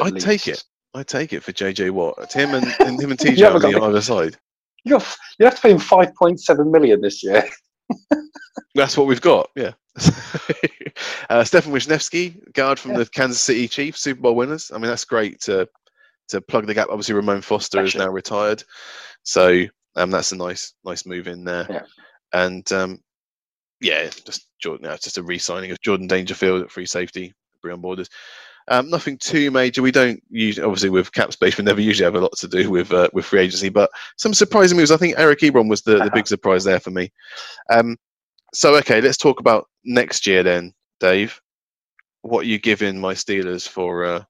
[0.00, 0.64] I'd take it.
[0.94, 2.14] I'd take it for JJ Watt.
[2.22, 4.36] It's him and, and him and TJ on the other side.
[4.84, 7.44] You got, you have to pay him five point seven million this year.
[8.74, 9.50] That's what we've got.
[9.54, 9.72] Yeah.
[11.28, 12.98] uh, Stefen Wisniewski, guard from Yeah.
[12.98, 14.70] the Kansas City Chiefs, Super Bowl winners.
[14.74, 15.66] I mean, that's great to
[16.28, 16.88] to plug the gap.
[16.90, 18.62] Obviously, Ramon Foster is now retired,
[19.22, 19.64] so
[19.96, 21.66] um, that's a nice nice move in there.
[21.68, 21.82] Yeah.
[22.32, 23.00] And um,
[23.80, 24.84] yeah, just Jordan.
[24.88, 27.34] No, it's just a re-signing of Jordan Dangerfield at free safety,
[27.64, 28.08] Breon Borders.
[28.68, 29.80] Um, nothing too major.
[29.80, 32.70] We don't usually, obviously, with cap space, we never usually have a lot to do
[32.70, 33.68] with uh, with free agency.
[33.68, 34.90] But some surprising moves.
[34.90, 37.12] I think Eric Ebron was the, the big surprise there for me.
[37.70, 37.96] Um,
[38.52, 41.40] so okay, let's talk about next year then, Dave.
[42.22, 44.04] What are you giving my Steelers for?
[44.04, 44.24] Uh,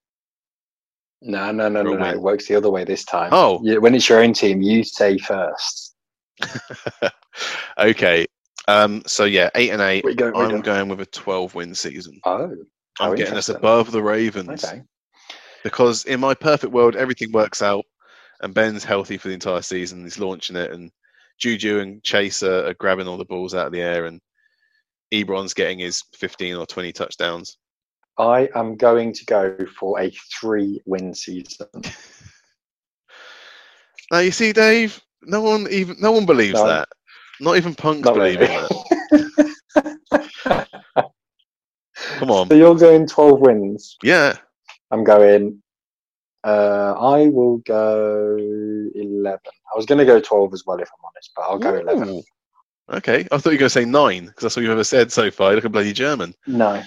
[1.23, 2.11] No, no, no, no, no.
[2.11, 3.31] It works the other way this time.
[3.33, 3.61] Oh.
[3.63, 5.95] You- when it's your own team, you say first.
[7.79, 8.27] okay,
[8.69, 10.05] um, so yeah, eight and eight.
[10.17, 10.35] Going?
[10.37, 10.63] I'm going?
[10.63, 12.21] going with a 12 win season.
[12.25, 12.53] Oh,
[13.01, 14.83] I'm getting us above the Ravens Okay.
[15.63, 17.85] because in my perfect world, everything works out,
[18.41, 20.03] and Ben's healthy for the entire season.
[20.03, 20.91] He's launching it, and
[21.39, 24.21] Juju and Chase are, are grabbing all the balls out of the air, and
[25.13, 27.59] Ebron's getting his 15 or 20 touchdowns.
[28.19, 30.11] I am going to go for a
[30.41, 31.67] three-win season.
[34.13, 36.67] Now you see, Dave, no one even no one believes No.
[36.67, 36.89] that.
[37.41, 38.55] Not even punks Not believe really.
[38.55, 38.69] in
[40.53, 40.69] that.
[42.19, 43.97] Come on, So you're going 12 wins.
[44.05, 44.37] yeah.
[44.93, 45.61] I'm going.
[46.45, 48.37] Uh, I will go
[48.95, 49.27] 11.
[49.27, 52.23] I was going to go 12 as well, if I'm honest, but I'll go 11.
[52.93, 55.11] Okay, I thought you were going to say nine because that's all you've ever said
[55.11, 55.51] so far.
[55.51, 56.81] You look a bloody German, No.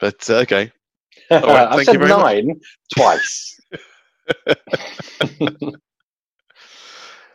[0.00, 0.72] But uh, okay.
[1.30, 2.18] right, I've said very much.
[2.18, 2.60] nine
[2.96, 3.60] twice.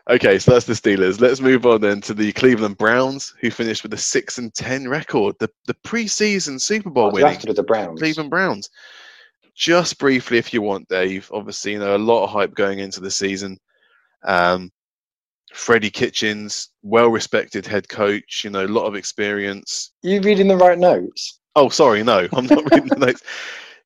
[0.07, 1.19] Okay, so that's the Steelers.
[1.19, 4.87] Let's move on then to the Cleveland Browns, who finished with a six and ten
[4.87, 7.99] record, the the preseason Super Bowl winning drafted with the Browns.
[7.99, 8.69] Cleveland Browns.
[9.55, 11.31] Just briefly, if you want, Dave.
[11.33, 13.57] Obviously, you know a lot of hype going into the season.
[14.23, 14.71] Um,
[15.53, 18.43] Freddie Kitchens, well-respected head coach.
[18.43, 19.91] You know, a lot of experience.
[20.03, 21.39] You reading the right notes?
[21.56, 23.23] Oh, sorry, no, I'm not reading the notes.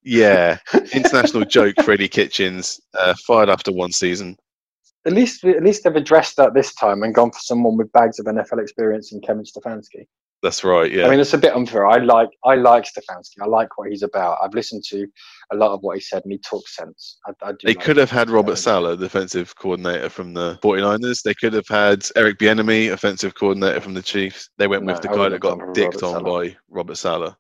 [0.02, 0.60] Yeah,
[0.94, 1.76] international joke.
[1.84, 4.38] Freddie Kitchens uh, fired after one season.
[5.06, 8.18] At least, at least they've addressed that this time and gone for someone with bags
[8.18, 10.06] of NFL experience in Kevin Stefanski.
[10.42, 10.90] That's right.
[10.90, 11.06] Yeah.
[11.06, 11.86] I mean, it's a bit unfair.
[11.86, 13.42] I like, I like Stefanski.
[13.42, 14.38] I like what he's about.
[14.42, 15.06] I've listened to
[15.52, 17.20] a lot of what he said, and he talks sense.
[17.26, 17.52] I, I.
[17.64, 21.24] They like could have had Robert Saleh, defensive coordinator from the 49ers.
[21.24, 24.50] They could have had Eric Bieniemy, offensive coordinator from the Chiefs.
[24.58, 27.36] They went with the guy that got dicked Robert on by Robert Saleh.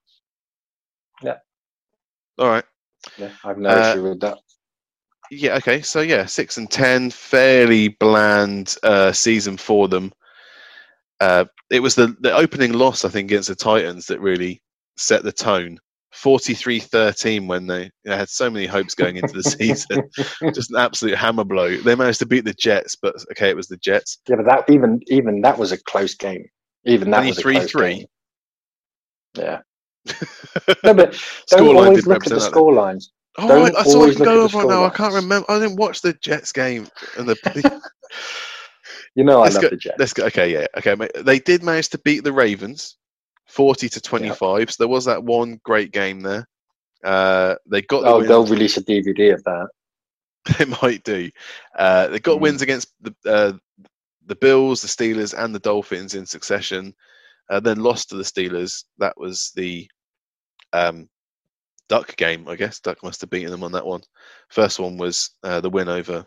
[2.39, 2.63] All right.
[3.17, 4.37] Yeah, I have no Uh, issue with that.
[5.31, 5.55] Yeah.
[5.57, 5.81] Okay.
[5.81, 10.11] So yeah, six and ten, fairly bland uh, season for them.
[11.19, 14.61] Uh, it was the the opening loss, I think, against the Titans that really
[14.97, 15.79] set the tone.
[16.15, 20.09] 43-13 when they, they had so many hopes going into the season.
[20.55, 21.77] Just an absolute hammer blow.
[21.77, 24.17] They managed to beat the Jets, but okay, it was the Jets.
[24.27, 26.43] Yeah, but that even even that was a close game.
[26.85, 27.95] Even that was a close 23-3?
[27.97, 28.05] game.
[29.37, 29.59] Yeah.
[30.84, 33.11] No, but don't always look at the score lines.
[33.38, 34.86] Oh, Don't right, that's all I always can look go over now.
[34.86, 35.45] I can't remember.
[35.49, 36.88] I didn't watch the Jets game
[37.18, 37.81] and the.
[39.15, 39.95] You know, I Let's love go- the Jets.
[39.99, 40.26] Let's go.
[40.26, 40.95] Okay, yeah, okay.
[41.22, 42.95] They did manage to beat the Ravens,
[43.48, 44.72] forty to twenty-five.
[44.72, 46.48] So there was that one great game there.
[47.03, 48.27] Uh, they got the Oh, win.
[48.27, 49.68] they'll release a DVD of that.
[50.57, 51.30] they might do.
[51.77, 52.41] Uh, they got Mm.
[52.41, 53.53] wins against the uh,
[54.26, 56.94] the Bills, the Steelers, and the Dolphins in succession.
[57.49, 58.84] Uh, then lost to the Steelers.
[58.99, 59.90] That was the
[60.73, 61.09] um,
[61.89, 62.79] Duck game, I guess.
[62.79, 64.01] Duck must have beaten them on that one.
[64.49, 66.25] First one was uh, the win over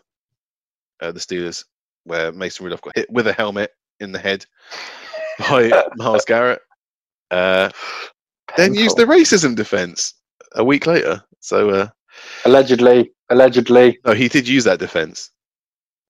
[1.01, 1.63] uh, the Steelers,
[2.03, 3.71] where Mason Rudolph got hit with a helmet
[4.01, 4.45] in the head
[5.39, 6.61] by Myles Garrett.
[7.31, 7.69] Uh,
[8.57, 10.13] then used the racism defense
[10.55, 11.23] a week later.
[11.39, 11.87] So, uh,
[12.45, 15.31] allegedly, allegedly, no, he did use that defense.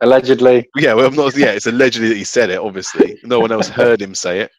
[0.02, 0.68] allegedly.
[0.76, 1.38] Yeah, well, I'm not.
[1.38, 2.60] Yeah, it's allegedly that he said it.
[2.60, 4.52] Obviously, no one else heard him say it.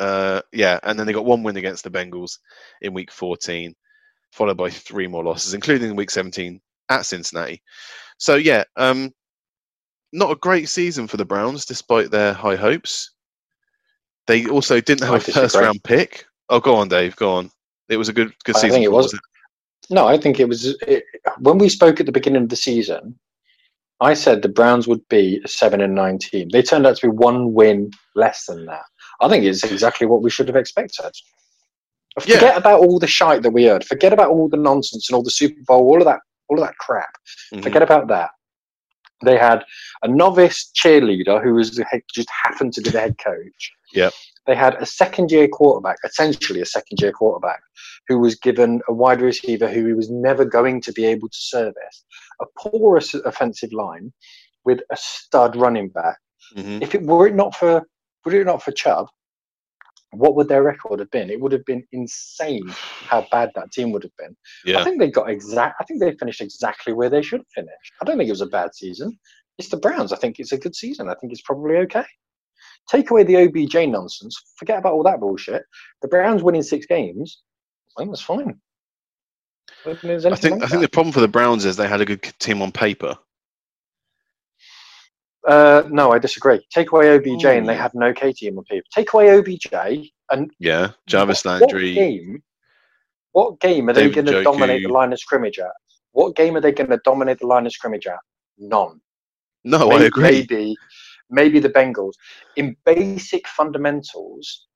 [0.00, 2.38] Uh, yeah, and then they got one win against the Bengals
[2.80, 3.74] in Week 14,
[4.32, 6.58] followed by three more losses, including Week 17
[6.88, 7.62] at Cincinnati.
[8.16, 9.12] So yeah, um,
[10.12, 13.10] not a great season for the Browns, despite their high hopes.
[14.26, 15.42] They also didn't have I a disagree.
[15.42, 16.24] first round pick.
[16.48, 17.14] Oh, go on, Dave.
[17.16, 17.50] Go on.
[17.90, 18.70] It was a good good season.
[18.70, 19.18] I think it was.
[19.90, 21.04] No, I think it was it,
[21.40, 23.18] when we spoke at the beginning of the season.
[24.02, 26.48] I said the Browns would be a seven and nine team.
[26.48, 28.84] They turned out to be one win less than that.
[29.20, 31.12] I think it's exactly what we should have expected.
[32.26, 32.34] Yeah.
[32.34, 33.84] Forget about all the shite that we heard.
[33.84, 36.66] Forget about all the nonsense and all the Super Bowl, all of that, all of
[36.66, 37.12] that crap.
[37.52, 37.62] Mhm.
[37.62, 38.30] Forget about that.
[39.22, 39.64] They had
[40.02, 43.72] a novice cheerleader who was the head, just happened to be the head coach.
[43.92, 44.12] Yep.
[44.46, 47.60] They had a second year quarterback, essentially a second year quarterback,
[48.08, 51.38] who was given a wide receiver who he was never going to be able to
[51.38, 52.04] service,
[52.40, 54.12] a porous offensive line
[54.64, 56.18] with a stud running back.
[56.56, 56.82] Mhm.
[56.82, 57.86] If it were it not for
[58.24, 59.08] were it not for Chubb,
[60.12, 61.30] what would their record have been?
[61.30, 64.36] It would have been insane how bad that team would have been.
[64.80, 65.76] I think they got exact.
[65.80, 67.70] I think they finished exactly where they should finish.
[68.00, 69.18] I don't think it was a bad season.
[69.58, 70.12] It's the Browns.
[70.12, 71.08] I think it's a good season.
[71.08, 72.04] I think it's probably okay.
[72.88, 74.36] Take away the OBJ nonsense.
[74.56, 75.62] Forget about all that bullshit.
[76.02, 77.42] The Browns winning six games.
[77.96, 78.58] I think that's fine.
[79.86, 81.76] I think there's I think wrong I with think the problem for the Browns is
[81.76, 83.16] they had a good team on paper.
[85.46, 86.60] Uh, no, I disagree.
[86.70, 87.78] Take away OBJ and they Ooh.
[87.78, 88.86] had an okay team on paper.
[88.94, 91.94] Take away OBJ And Yeah, Jarvis what, Landry.
[91.94, 92.42] What game?
[93.32, 95.70] What game are David they going to dominate the line of scrimmage at?
[96.12, 98.18] What game are they going to dominate the line of scrimmage at?
[98.58, 99.00] None.
[99.64, 100.22] No, May- I agree.
[100.22, 100.76] Maybe,
[101.30, 102.12] maybe the Bengals.
[102.56, 104.66] In basic fundamentals,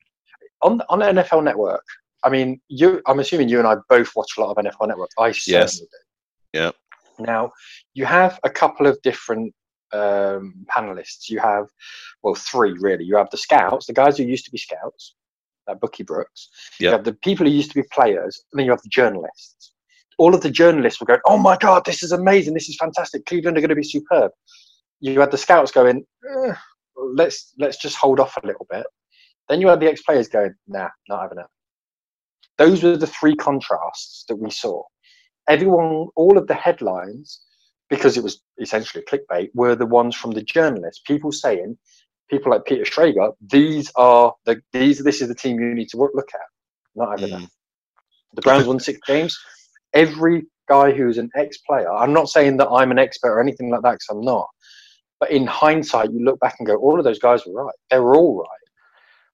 [0.62, 1.84] on on NFL Network.
[2.22, 3.02] I mean, you.
[3.06, 5.10] I'm assuming you and I both watch a lot of NFL Network.
[5.18, 5.78] I certainly Yes.
[5.80, 5.86] do.
[6.54, 6.70] Yeah.
[7.18, 7.50] Now,
[7.94, 9.52] you have a couple of different
[9.94, 11.28] um, panelists.
[11.28, 11.66] You have,
[12.22, 13.04] well, three really.
[13.04, 15.14] You have the scouts, the guys who used to be scouts,
[15.66, 16.48] like Bucky Brooks.
[16.88, 19.72] You have the people who used to be players, and then you have the journalists.
[20.18, 22.54] All of the journalists were going, "Oh my god, this is amazing!
[22.54, 23.26] This is fantastic!
[23.26, 24.30] Cleveland are going to be superb."
[25.00, 26.54] You had the scouts going, "Eh,
[26.96, 28.86] "Let's let's just hold off a little bit."
[29.48, 31.46] Then you had the ex-players going, "Nah, not having it."
[32.58, 34.82] Those were the three contrasts that we saw.
[35.48, 37.42] Everyone, all of the headlines,
[37.90, 41.02] because it was essentially clickbait, were the ones from the journalists.
[41.06, 41.76] People saying,
[42.30, 45.02] people like Peter Schrager, these are the these.
[45.02, 46.40] This is the team you need to work, look at.
[46.94, 47.36] Not having.
[47.36, 47.48] Mm.
[48.34, 49.38] The Browns won six games.
[49.92, 53.82] Every guy who's an ex-player, I'm not saying that I'm an expert or anything like
[53.82, 54.48] that, because I'm not.
[55.20, 57.74] But in hindsight, you look back and go, all of those guys were right.
[57.90, 58.48] They were all right.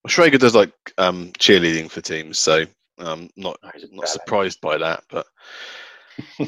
[0.05, 2.65] Well, Schrager does like um, cheerleading for teams, so
[2.99, 3.59] um, not
[3.91, 5.05] not surprised by that.
[5.11, 5.27] But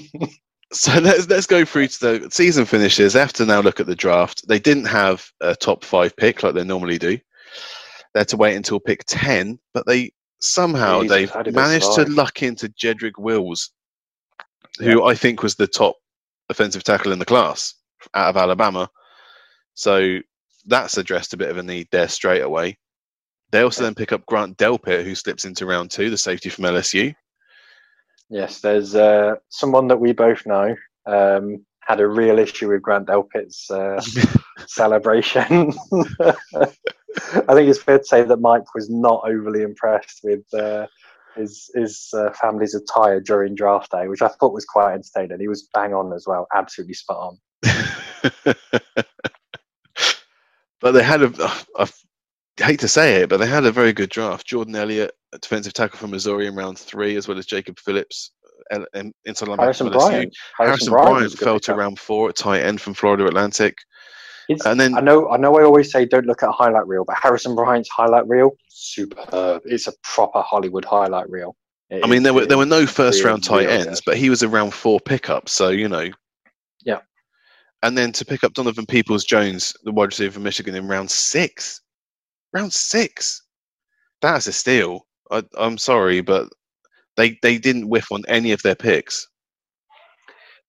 [0.73, 3.12] so let's let's go through to the season finishes.
[3.12, 4.47] They have to now look at the draft.
[4.49, 7.19] They didn't have a top five pick like they normally do.
[8.15, 12.43] They had to wait until pick ten, but they somehow Jesus, they managed to luck
[12.43, 13.70] into Jedrick Wills,
[14.78, 15.97] who I think was the top
[16.49, 17.74] offensive tackle in the class
[18.15, 18.89] out of Alabama.
[19.74, 20.19] So
[20.66, 22.78] that's addressed a bit of a need there straight away.
[23.53, 23.86] They also Yeah.
[23.89, 27.15] then pick up Grant Delpit, who slips into round two, the safety from LSU.
[28.33, 33.07] Yes, there's uh, someone that we both know um, had a real issue with Grant
[33.07, 34.01] Delpit's uh,
[34.67, 35.75] celebration.
[35.93, 40.87] I think it's fair to say that Mike was not overly impressed with uh,
[41.37, 45.39] his his uh, family's attire during draft day, which I thought was quite entertaining.
[45.39, 47.75] He was bang on as well, absolutely spot on.
[50.81, 51.87] but they had a,
[52.59, 54.47] hate to say it, but they had a very good draft.
[54.47, 58.33] Jordan Elliott, a defensive tackle from Missouri in round three, as well as Jacob Phillips,
[58.73, 58.85] um,
[59.24, 60.09] inside linebacker Harrison from LSU.
[60.11, 60.37] Bryant.
[60.59, 63.27] Harrison Bryant Bryant was a good fell to round four at tight end from Florida
[63.27, 63.77] Atlantic.
[64.49, 65.57] It's- And then I know, I know.
[65.57, 69.62] I always say don't look at a highlight reel, but Harrison Bryant's highlight reel, superb.
[69.65, 71.57] It's a proper Hollywood highlight reel.
[71.91, 74.43] It I mean, there were there were no first round tight ends, but he was
[74.43, 76.11] a round four pickup, so you know.
[76.85, 76.99] Yeah.
[77.83, 81.11] And then to pick up Donovan Peoples Jones, the wide receiver from Michigan, in round
[81.11, 81.81] six.
[82.53, 83.43] Round six.
[84.20, 85.07] That's a steal.
[85.31, 86.49] I, I'm sorry, but
[87.16, 89.29] they they didn't whiff on any of their picks.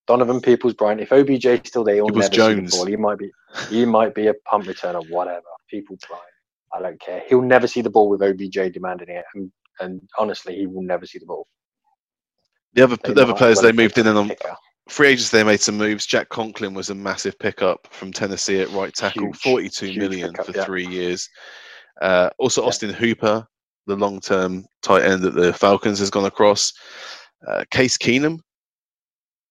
[0.06, 1.00] Donovan Peoples Bryant.
[1.00, 2.72] If OBJ is still there, he'll Peoples never Jones.
[2.72, 2.86] see the ball.
[2.86, 3.30] He might be,
[3.70, 5.42] he might be a punt returner, whatever.
[5.70, 6.24] People Bryant.
[6.74, 7.22] I don't care.
[7.28, 9.50] He'll never see the ball with OBJ demanding it, and,
[9.80, 11.46] and honestly, he will never see the ball.
[12.74, 14.32] The other They the other players well they moved in and on
[14.88, 16.06] free agents they made some moves.
[16.06, 20.30] Jack Conklin was a massive pickup from Tennessee at right tackle, Huge, forty-two huge million
[20.30, 20.64] pickup, for yeah.
[20.64, 21.28] three years.
[22.00, 22.68] Uh, also, Yeah.
[22.68, 23.46] Austin Hooper,
[23.86, 26.72] the long-term tight end that the Falcons has gone across.
[27.46, 28.40] Uh, Case Keenum,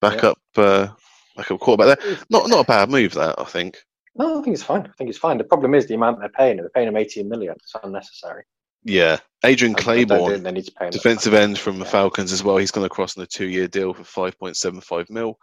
[0.02, 0.88] backup, uh,
[1.36, 1.99] backup quarterback.
[1.99, 2.18] There.
[2.30, 3.78] Not not a bad move that I think.
[4.15, 4.82] No, I think it's fine.
[4.82, 5.38] I think it's fine.
[5.38, 6.57] The problem is the amount they're paying.
[6.57, 7.56] They're paying him 18 million.
[7.56, 8.44] It's unnecessary.
[8.84, 11.80] Yeah, Adrian I- I don't think Clayborn, they need to pay him defensive end from
[11.80, 11.91] the Yeah.
[11.91, 12.57] Falcons as well.
[12.57, 15.40] He's gone across on a two-year deal for five point seven five mil.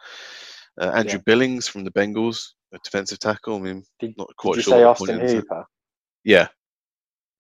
[0.81, 1.23] Uh, Andrew Yeah.
[1.27, 3.57] Billings from the Bengals, a defensive tackle.
[3.57, 4.73] I mean, Did- not quite Did you sure.
[4.75, 5.21] say Austin.
[5.21, 5.65] Hooper?
[6.23, 6.49] Yeah,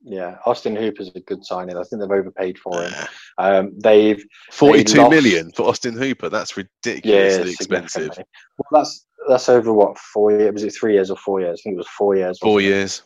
[0.02, 1.77] Yeah, Austin Hooper's a good signing.
[1.77, 2.93] I think they've overpaid for him.
[3.39, 4.22] Um, they've
[4.52, 6.28] forty-two lost- million for Austin Hooper.
[6.28, 8.10] That's yeah, ridiculously expensive.
[8.16, 10.52] Well, that's that's over what four years?
[10.52, 11.59] Was it three years or four years?
[11.59, 12.39] I think it was four years.
[12.39, 12.64] Four it?
[12.64, 13.02] years.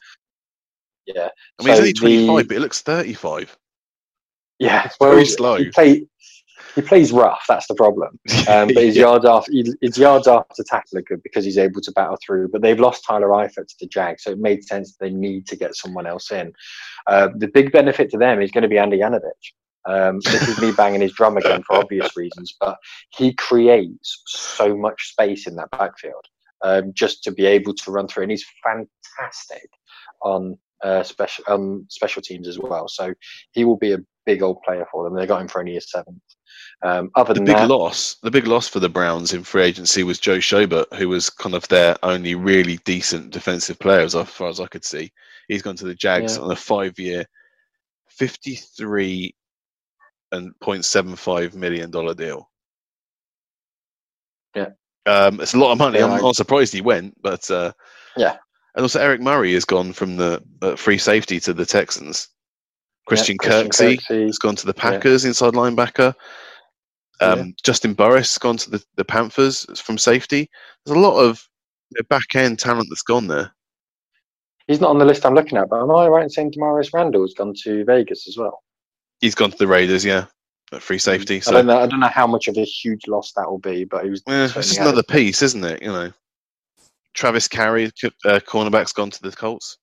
[1.07, 1.29] Yeah,
[1.61, 3.57] I mean, he's only twenty-five, the- but it looks thirty-five.
[4.59, 4.87] yeah.
[4.87, 5.57] It's very slow.
[5.57, 6.05] He play,
[6.75, 7.45] he plays rough.
[7.49, 8.19] That's the problem.
[8.47, 9.03] Um, but his Yeah.
[9.03, 9.51] yards after
[9.81, 12.49] his yards after tackle are good because he's able to battle through.
[12.49, 15.57] But they've lost Tyler Eifert to the Jag, so it made sense they need to
[15.57, 16.53] get someone else in.
[17.07, 19.53] Uh, the big benefit to them is going to be Andy Janovich.
[19.87, 22.77] Um, this is me banging his drum again for obvious reasons, but
[23.11, 26.25] he creates so much space in that backfield
[26.63, 29.69] um, just to be able to run through, and he's fantastic
[30.23, 32.89] on uh, special um, special teams as well.
[32.89, 33.15] So
[33.53, 35.15] he will be a big old player for them.
[35.15, 36.21] They got him for only a seventh.
[36.85, 39.63] Um, other The than big that, loss, the big loss for the Browns in free
[39.63, 44.13] agency was Joe Schobert, who was kind of their only really decent defensive player, as
[44.15, 45.11] far as I could see.
[45.49, 46.43] He's gone to the Jags Yeah.
[46.43, 47.25] on a five-year,
[48.09, 49.35] fifty-three
[50.33, 52.51] and point seven five million dollar deal.
[54.55, 54.69] Yeah.
[55.07, 55.99] um, it's a lot of money.
[55.99, 57.73] Yeah, I'm I- not surprised he went, but uh,
[58.17, 58.37] Yeah.
[58.75, 62.29] and also Eric Murray has gone from the uh, free safety to the Texans.
[63.07, 64.27] Christian, Yeah, Kirksey Kirksey.
[64.27, 66.15] has gone to the Packers inside linebacker.
[67.21, 70.49] Um, Juston Burris gone to the, the Panthers from safety.
[70.85, 71.47] There's a lot of
[71.91, 73.53] you know, back end talent that's gone there.
[74.67, 76.93] He's not on the list I'm looking at, but am I right in saying Damarious
[76.93, 78.63] Randall's gone to Vegas as well?
[79.21, 80.27] He's gone to the Raiders, yeah,
[80.73, 81.37] at free safety.
[81.37, 81.79] I So don't know.
[81.79, 84.23] I don't know how much of a huge loss that will be, but he was.
[84.27, 85.83] eh, it's just another piece, isn't it?
[85.83, 86.13] You know,
[87.13, 87.87] Travis Carey,
[88.25, 89.79] uh, cornerback's gone to the Colts.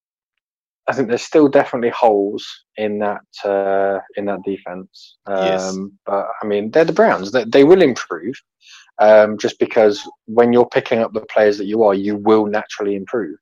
[0.87, 2.45] I think there's still definitely holes
[2.77, 5.17] in that uh, in that defense.
[5.27, 5.77] Um, Yes.
[6.05, 7.31] But I mean, they're the Browns.
[7.31, 8.35] They, they will improve,
[8.99, 12.95] um, just because when you're picking up the players that you are, you will naturally
[12.95, 13.37] improve.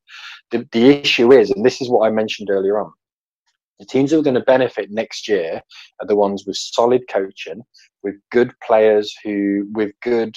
[0.52, 2.92] The, the issue is, and this is what I mentioned earlier on,
[3.80, 5.62] the teams who are going to benefit next year
[6.02, 7.62] are the ones with solid coaching,
[8.04, 10.36] with good players who, with good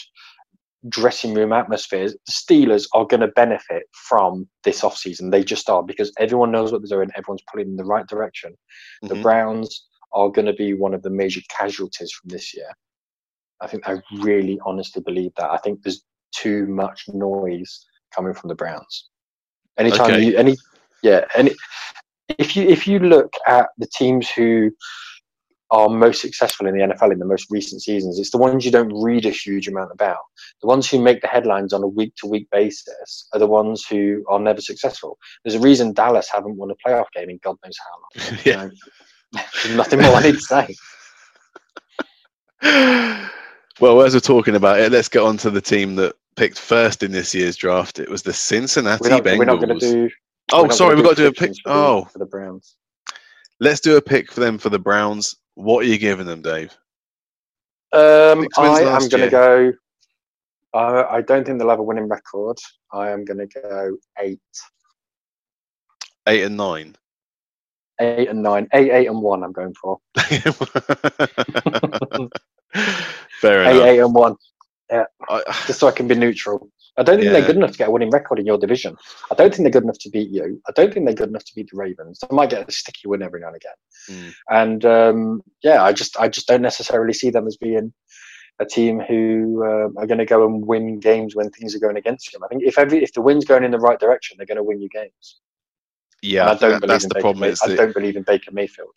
[0.88, 2.16] dressing room atmospheres.
[2.26, 5.30] The Steelers are going to benefit from this offseason.
[5.30, 8.56] They just are because everyone knows what they're doing, everyone's pulling in the right direction.
[9.02, 9.22] The Mhm.
[9.22, 12.70] Browns are going to be one of the major casualties from this year.
[13.60, 15.50] I think I really honestly believe that.
[15.50, 19.08] I think there's too much noise coming from the Browns.
[19.78, 20.24] Anytime Okay.
[20.24, 20.56] you any
[21.02, 21.54] yeah, any
[22.38, 24.70] if you if you look at the teams who
[25.72, 28.70] are most successful in the NFL in the most recent seasons, it's the ones you
[28.70, 30.18] don't read a huge amount about.
[30.60, 33.84] The ones who make the headlines on a week to week basis are the ones
[33.88, 35.18] who are never successful.
[35.42, 38.38] There's a reason Dallas haven't won a playoff game in God knows how long.
[38.44, 38.66] Yeah.
[38.66, 40.76] know, nothing more I need to say.
[43.80, 47.02] well, as we're talking about it, let's get on to the team that picked first
[47.02, 47.98] in this year's draft.
[47.98, 49.38] It was the Cincinnati We're not, Bengals.
[49.38, 50.10] we're not going to do.
[50.52, 51.50] oh, sorry, we've got to do a pick.
[51.62, 52.76] for the- Oh, for the Browns.
[53.60, 55.34] let's do a pick for them for the Browns.
[55.54, 56.76] What are you giving them, Dave?
[57.92, 59.72] Um, I am going to go.
[60.74, 62.56] Uh, I don't think they'll have a winning record.
[62.92, 64.40] I am going to go eight,
[66.26, 66.96] Eight and nine.
[68.00, 69.42] eight and nine, eight, eight and one.
[69.44, 69.98] I'm going for
[73.40, 73.86] Fair eight, enough.
[73.86, 74.36] eight and one,
[74.90, 76.70] I, just so I can be neutral.
[76.98, 77.32] I don't think Yeah.
[77.32, 78.96] they're good enough to get a winning record in your division.
[79.30, 80.60] I don't think they're good enough to beat you.
[80.68, 82.18] I don't think they're good enough to beat the Ravens.
[82.20, 83.72] They might get a sticky win every now and again.
[84.10, 84.34] Mm.
[84.50, 87.92] And um, yeah, I just I just don't necessarily see them as being
[88.60, 91.96] a team who uh, are going to go and win games when things are going
[91.96, 92.44] against them.
[92.44, 94.62] I think if every if the wind's going in the right direction, they're going to
[94.62, 95.40] win you games.
[96.20, 97.40] yeah, I I don't that- believe that's in the Baker problem.
[97.40, 98.94] May- I the, don't believe in Baker Mayfield.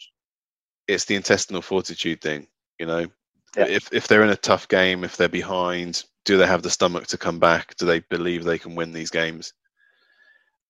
[0.90, 2.48] it's the intestinal fortitude thing.
[2.78, 3.08] You know,
[3.58, 3.68] Yeah.
[3.68, 7.08] if if they're in a tough game, if they're behind, do they have the stomach
[7.08, 7.76] to come back?
[7.78, 9.54] Do they believe they can win these games?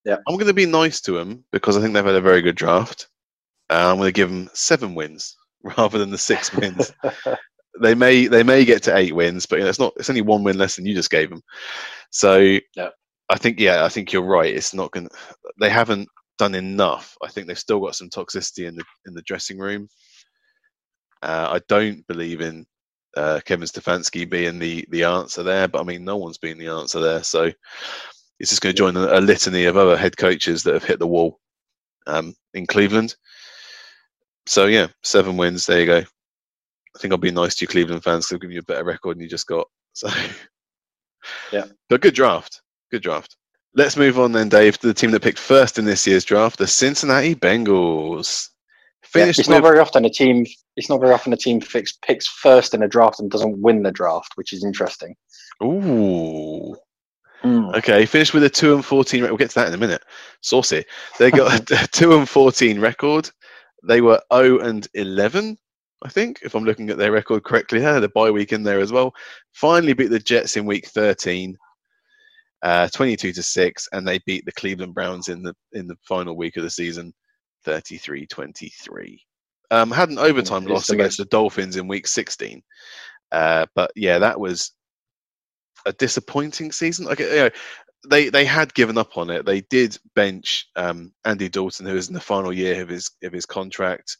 [0.05, 0.17] Yeah.
[0.27, 2.55] I'm going to be nice to them because I think they've had a very good
[2.55, 3.07] draft.
[3.71, 5.35] Uh, I'm going to give them seven wins
[5.77, 6.91] rather than the six wins.
[7.81, 9.93] they may they may get to eight wins, but you know, it's not.
[9.97, 11.41] It's only one win less than you just gave them.
[12.11, 12.89] So Yeah.
[13.29, 14.53] I think yeah, I think you're right.
[14.53, 15.07] It's not going.
[15.07, 15.15] to
[15.59, 16.07] They haven't
[16.37, 17.17] done enough.
[17.23, 19.87] I think they've still got some toxicity in the in the dressing room.
[21.23, 22.67] Uh, I don't believe in
[23.15, 26.67] uh, Kevin Stefanski being the the answer there, but I mean, no one's been the
[26.67, 27.23] answer there.
[27.23, 27.51] So
[28.39, 30.99] it's just going to join a, a litany of other head coaches that have hit
[30.99, 31.39] the wall
[32.07, 33.15] um, in Cleveland.
[34.47, 35.65] So yeah, seven wins.
[35.65, 35.97] There you go.
[35.97, 38.83] I think I'll be nice to you, Cleveland fans, because I'll give you a better
[38.83, 39.67] record than you just got.
[39.93, 40.09] So
[41.51, 41.65] Yeah.
[41.89, 42.61] but good draft.
[42.91, 43.35] Good draft.
[43.73, 46.57] Let's move on then, Dave, to the team that picked first in this year's draft,
[46.57, 48.49] the Cincinnati Bengals.
[49.13, 50.45] Yeah, it's with not very often a team.
[50.75, 53.83] It's not very often a team picks picks first in a draft and doesn't win
[53.83, 55.15] the draft, which is interesting.
[55.63, 56.75] Ooh.
[57.45, 59.21] Okay, finished with a two and fourteen.
[59.21, 60.03] We'll get to that in a minute.
[60.41, 60.83] Saucy.
[61.19, 63.29] They got a two and fourteen record.
[63.87, 65.57] They were zero and eleven,
[66.03, 67.79] I think, if I'm looking at their record correctly.
[67.79, 69.13] They had a bye week in there as well.
[69.53, 71.55] Finally beat the Jets in week thirteen,
[72.63, 76.35] uh, twenty-two to six, and they beat the Cleveland Browns in the in the final
[76.35, 77.13] week of the season,
[77.65, 79.19] 33-23.
[79.71, 82.61] Um, had an overtime It's loss against the Dolphins in week sixteen,
[83.31, 84.71] uh, but yeah, that was
[85.85, 87.05] a disappointing season.
[87.05, 87.49] Like, you know,
[88.07, 89.45] they they had given up on it.
[89.45, 93.33] They did bench um, Andy Dalton, who was in the final year of his of
[93.33, 94.17] his contract.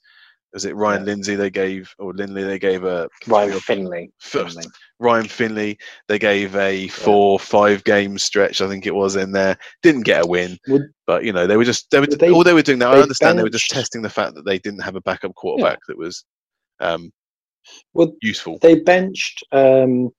[0.55, 1.05] Was it Ryan Yeah.
[1.07, 4.09] Lindsay they gave, or Lindley they gave a Ryan Finley.
[4.21, 4.55] First.
[4.55, 4.71] Finley.
[4.99, 5.77] Ryan Finley
[6.07, 9.57] they gave a four five game stretch, I think it was in there.
[9.83, 12.45] Didn't get a win, Would- but you know they were just they were they- all
[12.45, 12.79] they were doing.
[12.79, 15.35] Now I understand they were just testing the fact that they didn't have a backup
[15.35, 16.23] quarterback that was
[16.79, 17.11] um,
[17.93, 18.57] Well, useful.
[18.61, 20.09] they benched um,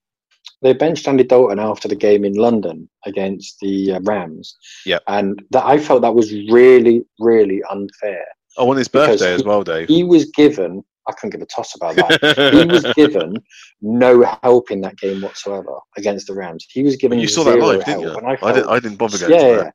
[0.61, 4.55] they benched Andy Dalton after the game in London against the uh, Rams.
[4.85, 5.03] Yep.
[5.09, 8.25] and that I felt that was really really unfair.
[8.59, 9.89] Oh, on his birthday as well, Dave.
[9.89, 10.83] He was given.
[11.09, 12.53] I couldn't give a toss about that.
[12.53, 13.37] he was given
[13.81, 16.66] no help in that game whatsoever against the Rams.
[16.69, 18.11] He was given you saw that live, didn't you?
[18.11, 18.69] I, I, didn't.
[18.69, 19.70] I didn't bother going yeah, to yeah.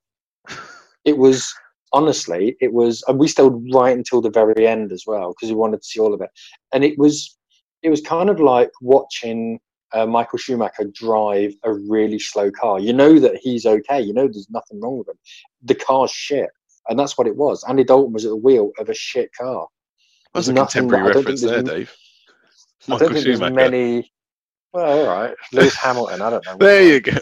[0.49, 0.60] that.
[1.06, 1.53] it was
[1.94, 3.03] honestly, it was.
[3.08, 5.99] And we stayed right until the very end as well because we wanted to see
[5.99, 6.30] all of it.
[6.74, 7.38] And it was,
[7.82, 9.60] it was kind of like watching
[9.94, 12.80] uh, Michael Schumacher drive a really slow car.
[12.80, 14.02] You know that he's okay.
[14.02, 15.18] You know there's nothing wrong with him.
[15.64, 16.49] The car's shit,
[16.90, 17.64] and that's what it was.
[17.68, 19.68] Andy Dalton was at the wheel of a shit car.
[20.34, 21.94] That's a contemporary reference there, Dave.
[22.88, 23.53] Michael I don't think Schumacher.
[23.56, 24.12] there's many.
[24.74, 26.22] Well, all right, Lewis Hamilton.
[26.22, 26.58] I don't know.
[26.58, 27.18] there you go.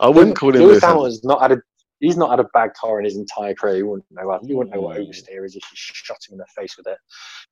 [0.00, 1.28] I wouldn't call him Lewis, Lewis Hamilton's Hamilton.
[1.28, 1.62] not had a.
[2.00, 3.76] He's not had a bad car in his entire career.
[3.76, 4.38] He wouldn't know.
[4.44, 6.98] He wouldn't know what oversteer is if you shot him in the face with it.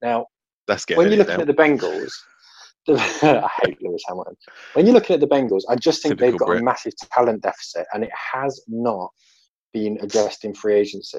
[0.03, 0.27] Now,
[0.67, 1.41] That's when you're looking now.
[1.43, 2.11] at the Bengals,
[2.89, 4.37] I hate Lewis Hamilton.
[4.73, 6.61] When you're looking at the Bengals, I just think Typical they've got Brit.
[6.63, 9.11] a massive talent deficit, and it has not
[9.73, 11.19] been addressed in free agency.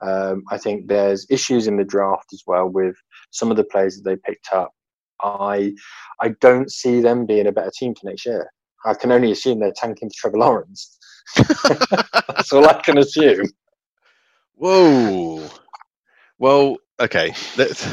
[0.00, 2.96] Um, I think there's issues in the draft as well with
[3.30, 4.72] some of the players that they picked up.
[5.22, 5.74] I
[6.20, 8.50] I don't see them being a better team for next year.
[8.84, 10.98] I can only assume they're tanking for Trevor Lawrence.
[11.36, 13.46] That's all I can assume.
[14.54, 15.48] Whoa.
[16.38, 17.32] Well, okay.
[17.56, 17.86] Let's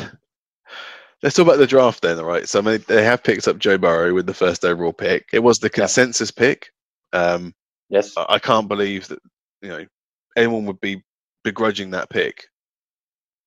[1.22, 2.48] let's talk about the draft then, all right?
[2.48, 5.28] So I mean, they have picked up Joe Burrow with the first overall pick.
[5.32, 6.40] It was the consensus yeah.
[6.40, 6.72] pick.
[7.14, 7.54] Um,
[7.90, 8.14] yes.
[8.18, 9.20] I can't believe that
[9.62, 9.86] you know
[10.36, 11.04] anyone would be
[11.44, 12.48] begrudging that pick.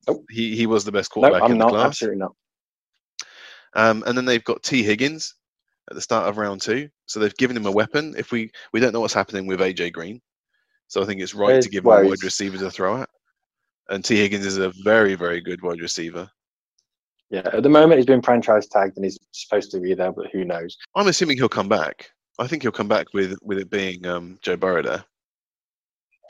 [0.09, 0.25] Nope.
[0.31, 1.87] He he was the best quarterback no, I'm in the not, class.
[1.87, 2.35] Absolutely not.
[3.75, 5.35] Um, and then they've got Tee Higgins
[5.91, 6.89] at the start of round two.
[7.07, 8.15] So they've given him a weapon.
[8.17, 10.21] If we we don't know what's happening with AJ Green,
[10.89, 13.09] so I think it's right to give him a wide receiver to throw at.
[13.89, 16.29] And Tee Higgins is a very very good wide receiver.
[17.31, 20.31] Yeah, at the moment he's been franchise tagged and he's supposed to be there, but
[20.33, 20.77] who knows?
[20.95, 22.11] I'm assuming he'll come back.
[22.39, 25.05] I think he'll come back with with it being um, Joe Burrow there.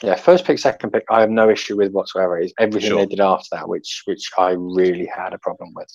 [0.03, 2.39] Yeah, first pick, second pick, I have no issue with whatsoever.
[2.39, 2.99] It's everything sure.
[2.99, 5.89] they did after that, which which I really had a problem with.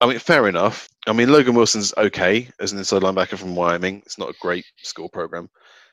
[0.00, 0.88] I mean, fair enough.
[1.06, 4.02] I mean, Logan Wilson's okay as an inside linebacker from Wyoming.
[4.06, 5.50] It's not a great school program.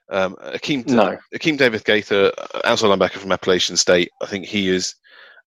[0.09, 1.17] Um, Akeem, no.
[1.35, 4.95] Akeem Davis-Gaither, uh, outside linebacker from Appalachian State, I think he is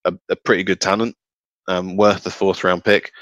[0.04, 1.16] a, a pretty good talent,
[1.68, 3.12] um, worth the fourth round pick.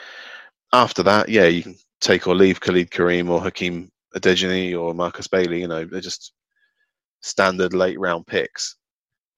[0.72, 5.28] After that, yeah, you can take or leave Khalid Kareem or Hakeem Adeniji or Markus
[5.28, 5.60] Bailey.
[5.60, 6.32] You know, they're just
[7.20, 8.77] standard late round picks.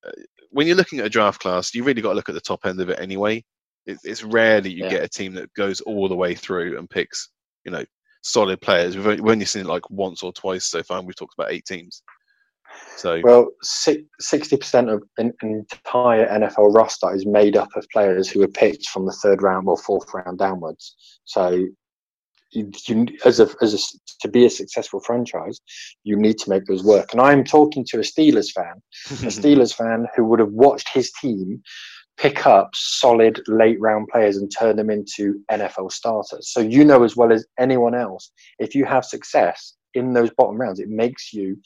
[0.07, 0.11] Uh,
[0.51, 2.67] when you're looking at a draft class, you really got to look at the top
[2.67, 3.45] end of it anyway.
[3.87, 4.91] It, it's rare that you yeah.
[4.91, 7.31] get a team that goes all the way through and picks,
[7.65, 7.85] you know,
[8.23, 8.97] solid players.
[8.97, 10.99] We've only, we've only seen it like once or twice so far.
[10.99, 12.03] And we've talked about eight teams.
[12.97, 18.41] So well, sixty percent of an entire NFL roster is made up of players who
[18.41, 20.95] were picked from the third round or fourth round downwards.
[21.25, 21.67] So
[22.53, 23.79] you, as a as a
[24.21, 25.61] to be a successful franchise,
[26.05, 27.13] you need to make those work.
[27.13, 31.13] And I'm talking to a Steelers fan, a Steelers fan who would have watched his
[31.13, 31.63] team
[32.17, 36.53] pick up solid late round players and turn them into NFL starters.
[36.53, 40.61] So you know as well as anyone else, if you have success in those bottom
[40.61, 41.57] rounds, it makes you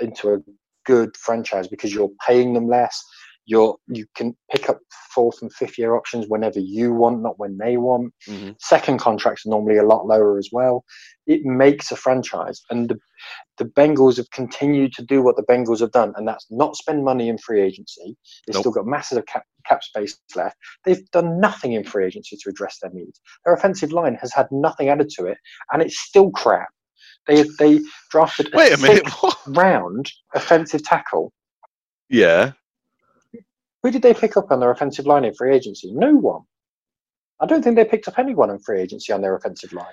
[0.00, 0.38] into a
[0.84, 3.00] good franchise because you're paying them less
[3.46, 4.78] you're you can pick up
[5.14, 8.12] fourth and fifth year options whenever you want, not when they want.
[8.28, 8.52] Mm-hmm.
[8.60, 10.84] Second contracts are normally a lot lower as well.
[11.26, 12.98] It makes a franchise, and the
[13.58, 17.04] the Bengals have continued to do what the Bengals have done, and that's not spend
[17.04, 18.16] money in free agency.
[18.46, 18.62] They've nope.
[18.62, 20.56] still got massive cap, cap space left.
[20.84, 23.20] They've done nothing in free agency to address their needs.
[23.44, 25.38] Their offensive line has had nothing added to it,
[25.72, 26.68] and it's still crap.
[27.26, 27.80] They they
[28.10, 29.08] drafted a Wait a minute.
[29.46, 31.32] round offensive tackle.
[32.08, 32.52] Yeah.
[33.82, 35.92] Who did they pick up on their offensive line in free agency?
[35.92, 36.42] No one.
[37.40, 39.86] I don't think they picked up anyone in free agency on their offensive line.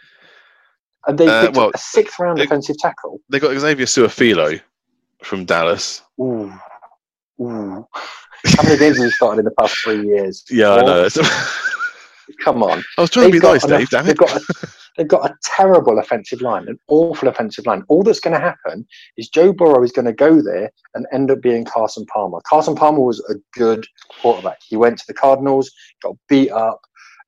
[1.08, 3.22] And they uh, picked well, up a sixth round offensive tackle.
[3.30, 4.60] They got Xavier Su'a-Filo
[5.24, 6.02] from Dallas.
[6.20, 6.54] Ooh.
[7.42, 7.88] Ooh.
[8.46, 10.44] How many games have you started in the past three years?
[10.50, 11.10] Yeah, I know.
[12.44, 12.84] Come on.
[12.98, 13.90] I was trying they've to be nice, Dave.
[13.90, 14.08] Damn it.
[14.08, 14.42] They've got, a,
[14.98, 17.84] they've got a terrible offensive line, an awful offensive line.
[17.88, 21.32] All that's going to happen is Joe Burrow is going to go there and end
[21.32, 22.40] up being Carson Palmer.
[22.50, 23.86] Carson Palmer was a good
[24.20, 24.58] quarterback.
[24.68, 25.72] He went to the Cardinals,
[26.02, 26.82] got beat up,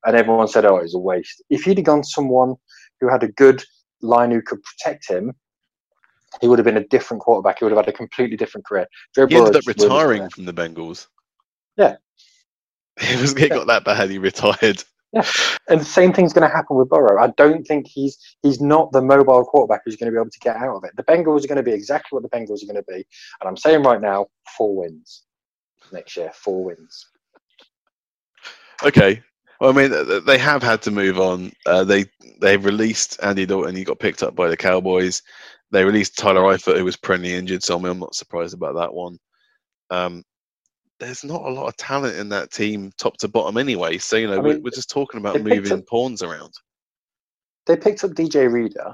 [0.05, 2.55] and everyone said, "Oh, it was a waste." If he'd have gone someone
[2.99, 3.63] who had a good
[4.01, 5.33] line who could protect him,
[6.41, 7.59] he would have been a different quarterback.
[7.59, 8.87] He would have had a completely different career.
[9.15, 11.07] Joe he Burrow ended up retiring from the Bengals.
[11.77, 11.97] Yeah,
[12.99, 14.09] he was he got that bad.
[14.09, 14.83] He retired.
[15.11, 15.25] Yeah,
[15.69, 17.21] and the same thing's going to happen with Burrow.
[17.21, 20.39] I don't think he's he's not the mobile quarterback who's going to be able to
[20.39, 20.95] get out of it.
[20.95, 23.47] The Bengals are going to be exactly what the Bengals are going to be, and
[23.47, 24.27] I'm saying right now,
[24.57, 25.23] four wins
[25.91, 26.31] next year.
[26.33, 27.07] Four wins.
[28.83, 29.21] Okay.
[29.59, 31.51] Well, I mean, they have had to move on.
[31.65, 32.05] Uh, they
[32.39, 33.75] they released Andy Dalton.
[33.75, 35.21] He got picked up by the Cowboys.
[35.71, 37.63] They released Tyler Eifert, who was perennially injured.
[37.63, 39.19] So I mean, I'm not surprised about that one.
[39.89, 40.23] Um,
[40.99, 43.97] there's not a lot of talent in that team, top to bottom, anyway.
[43.97, 46.53] So you know, I mean, we're, just talking about moving up, pawns around.
[47.65, 48.93] They picked up DJ Reader,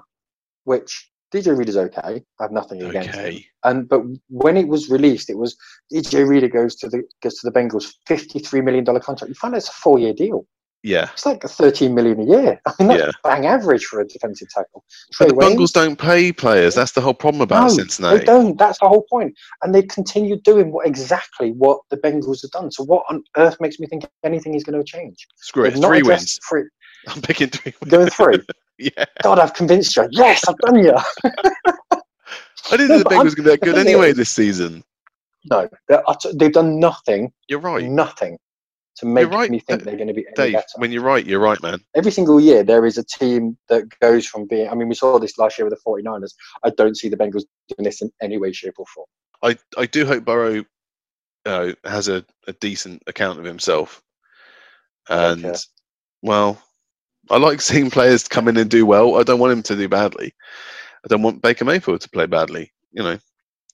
[0.66, 2.24] which DJ Reader's okay.
[2.40, 3.26] I have nothing against him.
[3.26, 3.46] Okay.
[3.64, 5.58] And but when it was released, it was
[5.92, 9.30] DJ Reader goes to the goes to the Bengals, fifty three million dollar contract.
[9.30, 10.48] You find it's a four year deal.
[10.86, 11.10] Yeah.
[11.14, 12.62] It's like thirteen million a year.
[12.68, 13.12] I mean, that's Yeah.
[13.24, 14.84] bang average for a defensive tackle.
[15.18, 16.76] But the Trey Bengals don't pay players.
[16.76, 18.20] That's the whole problem about no, Cincinnati.
[18.20, 18.56] They don't.
[18.58, 19.34] That's the whole point.
[19.64, 22.72] And they continue doing what exactly what the Bengals have done.
[22.72, 25.26] So what on earth makes me think anything is going to change?
[25.38, 25.72] Screw it.
[25.76, 26.40] Three wins.
[26.48, 26.64] Three,
[27.08, 27.92] I'm picking three wins.
[27.92, 28.40] going three.
[28.78, 29.06] Yeah.
[29.24, 30.06] God, I've convinced you.
[30.12, 30.94] Yes, I've done you.
[30.94, 32.02] I
[32.72, 34.84] didn't No, think the Bengals were going to be that good anyway is- this season.
[35.50, 35.70] No,
[36.34, 37.84] they've done nothing, You're right.
[37.86, 38.38] nothing
[38.98, 40.66] to make right, me think D- they're going to be Dave, better.
[40.78, 41.80] when you're right, you're right, man.
[41.96, 44.70] Every single year, there is a team that goes from being.
[44.70, 46.34] I mean, we saw this last year with the 49ers.
[46.64, 49.08] I don't see the Bengals doing this in any way, shape, or form.
[49.44, 50.64] I, I do hope Burrow
[51.46, 54.02] uh, has a, a decent account of himself.
[55.10, 55.58] And, Okay.
[56.22, 56.62] well,
[57.30, 59.18] I like seeing players come in and do well.
[59.18, 60.34] I don't want him to do badly.
[61.04, 62.72] I don't want Baker Mayfield to play badly.
[62.92, 63.18] You know,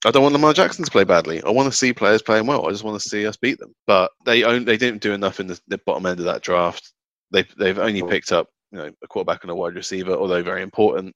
[0.06, 1.44] I don't want Lamar Jackson to play badly.
[1.44, 2.68] I want to see players playing well.
[2.68, 3.76] I just want to see us beat them.
[3.86, 6.92] But they own, they didn't do enough in the, the bottom end of that draft.
[7.32, 10.64] They they've only picked up you know a quarterback and a wide receiver, although very
[10.64, 11.16] important.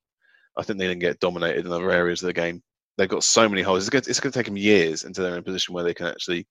[0.57, 2.61] I think they didn't get dominated in other areas of the game.
[2.97, 3.83] They've got so many holes.
[3.83, 5.83] It's going, to, it's going to take them years until they're in a position where
[5.83, 6.47] they can actually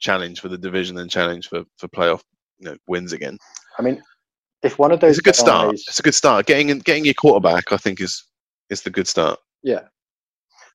[0.00, 2.20] challenge for the division and challenge for, for playoff
[2.58, 3.38] you know, wins again.
[3.78, 4.02] I mean,
[4.64, 5.74] if one of those It's a good start.
[5.74, 6.46] It's a good start.
[6.46, 8.24] Getting in, getting your quarterback, I think, is
[8.70, 9.38] is the good start.
[9.62, 9.82] Yeah.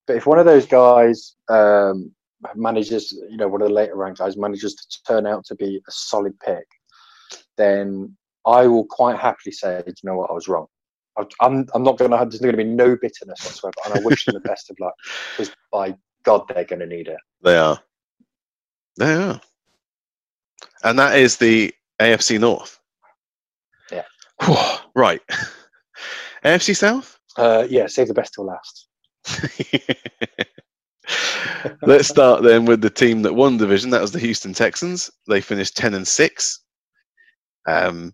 [0.09, 2.11] But if one of those guys um,
[2.55, 5.79] manages, you know, one of the later ranked guys manages to turn out to be
[5.87, 6.65] a solid pick,
[7.57, 10.65] then I will quite happily say, "Do you know what, I was wrong.
[11.39, 13.75] I'm, I'm not going to, there's going to be no bitterness whatsoever.
[13.85, 14.95] And I wish them the best of luck
[15.37, 17.19] because by God, they're going to need it.
[17.43, 17.79] They are.
[18.97, 19.39] They are.
[20.83, 22.79] And that is the AFC North.
[23.91, 24.05] Yeah.
[24.95, 25.21] Right.
[26.43, 27.19] AFC South?
[27.37, 28.88] Uh, yeah, save the best till last.
[31.81, 33.89] Let's start then with the team that won division.
[33.89, 35.09] That was the Houston Texans.
[35.27, 36.59] They finished 10 and 6.
[37.67, 38.13] Um,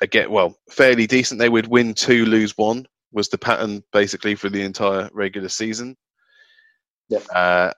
[0.00, 1.38] again, well, fairly decent.
[1.38, 5.96] They would win two, lose one, was the pattern basically for the entire regular season.
[7.08, 7.22] Yep.
[7.34, 7.72] Uh,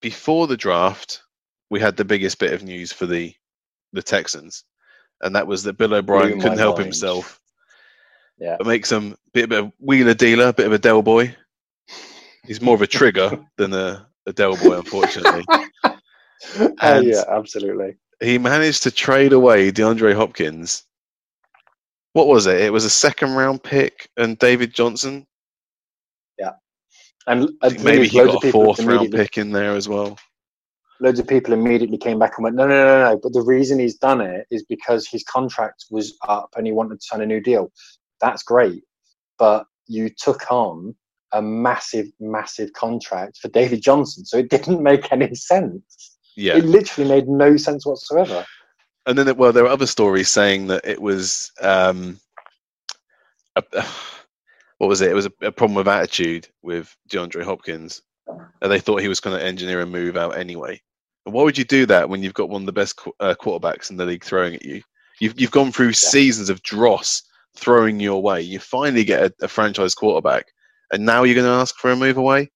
[0.00, 1.22] before the draft,
[1.70, 3.34] we had the biggest bit of news for the
[3.92, 4.64] the Texans,
[5.22, 6.86] and that was that Bill O'Brien Blew couldn't help mind.
[6.86, 7.40] himself.
[8.38, 8.56] Yeah.
[8.64, 11.34] Makes him a bit, of wheeler dealer, a bit of a Del boy.
[12.46, 15.44] He's more of a trigger than a, a Del boy, unfortunately.
[15.84, 17.96] oh, And- yeah, absolutely.
[18.22, 20.84] he managed to trade away DeAndre Hopkins.
[22.12, 22.60] What was it?
[22.60, 25.26] It was a second round pick and David Johnson.
[26.38, 26.52] Yeah.
[27.26, 30.18] And uh, maybe he of got a fourth round pick in there as well.
[31.00, 33.20] loads of people immediately came back and went, no, no, no, no.
[33.22, 37.00] But the reason he's done it is because his contract was up and he wanted
[37.00, 37.70] to sign a new deal.
[38.20, 38.82] That's great.
[39.38, 40.94] But you took on
[41.32, 44.24] a massive, massive contract for David Johnson.
[44.24, 46.16] So it didn't make any sense.
[46.36, 46.56] Yeah.
[46.56, 48.46] It literally made no sense whatsoever.
[49.06, 52.20] And then, well, there were other stories saying that it was, um,
[53.56, 53.62] a,
[54.78, 55.10] what was it?
[55.10, 58.02] It was a, a problem of attitude with DeAndre Hopkins.
[58.60, 60.80] And they thought he was going to engineer a move out anyway.
[61.24, 63.34] And why would you do that when you've got one of the best qu- uh,
[63.40, 64.82] quarterbacks in the league throwing at you?
[65.20, 67.22] You've, you've gone through seasons of dross
[67.56, 68.40] throwing your way.
[68.42, 70.46] You finally get a, a franchise quarterback,
[70.92, 72.50] and now you're going to ask for a move away?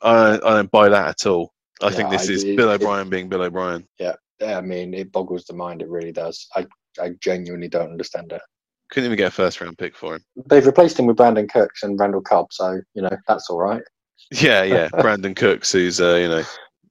[0.00, 1.52] I, I don't buy that at all.
[1.82, 2.56] I think this I is do.
[2.56, 3.86] Bill It- O'Brien being Bill O'Brien.
[3.98, 4.14] Yeah,
[4.44, 5.82] I mean, it boggles the mind.
[5.82, 6.46] It really does.
[6.54, 6.66] I,
[7.00, 8.42] I genuinely don't understand it.
[8.90, 10.22] Couldn't even get a first round pick for him.
[10.46, 12.52] They've replaced him with Brandin Cooks and Randall Cobb.
[12.52, 13.82] So, you know, that's all right.
[14.32, 14.88] Yeah, yeah.
[14.88, 16.42] Brandin Cooks, who's uh, you know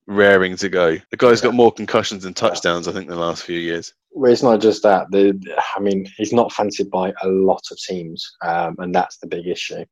[0.08, 0.98] raring to go.
[1.12, 3.94] The guy's got more concussions and touchdowns, I think, in the last few years.
[4.12, 5.08] Well, it's not just that.
[5.12, 5.40] The,
[5.76, 9.48] I mean, he's not fancied by a lot of teams, um, and that's the big
[9.48, 9.86] issue.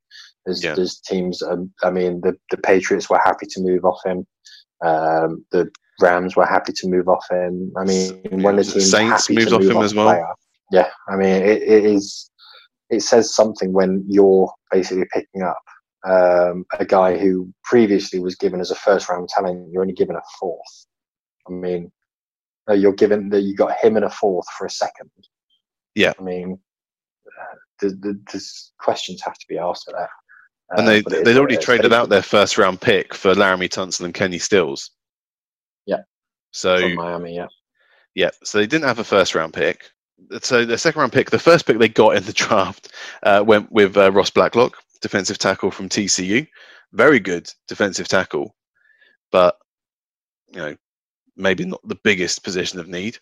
[0.45, 0.75] There's, Yeah.
[0.75, 1.41] there's teams.
[1.43, 4.25] Um, I mean, the, the Patriots were happy to move off him.
[4.83, 5.69] Um, the
[6.01, 7.71] Rams were happy to move off him.
[7.77, 10.07] I mean, Yeah, when the team's Saints moved off move him off as well?
[10.07, 10.27] player,
[10.71, 12.29] yeah, I mean, it, it is.
[12.89, 15.57] It says something when you're basically picking up
[16.05, 19.71] um, a guy who previously was given as a first round talent.
[19.71, 20.85] You're only given a fourth.
[21.47, 21.91] I mean,
[22.69, 25.11] uh, you're given that you got him in a fourth for a second.
[25.95, 26.13] Yeah.
[26.19, 26.59] I mean,
[27.27, 30.09] uh, the, the, there's questions have to be asked at that.
[30.71, 34.13] And Uh, they they'd already traded out their first round pick for Laremy Tunsil and
[34.13, 34.91] Kenny Stills.
[35.85, 36.01] Yeah.
[36.51, 37.35] So from Miami.
[37.35, 37.47] Yeah,
[38.15, 39.91] yeah, so they didn't have a first round pick.
[40.41, 42.91] So the second round pick, the first pick they got in the draft,
[43.23, 46.47] uh, went with uh, Ross Blacklock, defensive tackle from TCU.
[46.93, 48.55] Very good defensive tackle,
[49.31, 49.57] but
[50.51, 50.75] you know
[51.35, 53.17] maybe not the biggest position of need.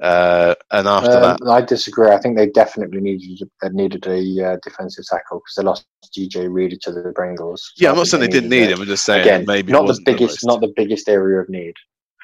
[0.00, 2.10] Uh, and after Um, that, I disagree.
[2.10, 6.52] I think they definitely needed uh, needed a uh, defensive tackle because they lost DJ
[6.52, 7.60] Reader to the Bengals.
[7.76, 8.80] yeah, I'm not saying they didn't need him.
[8.80, 11.48] I'm just saying Again, maybe not the wasn't the biggest, not the biggest area of
[11.48, 11.74] need.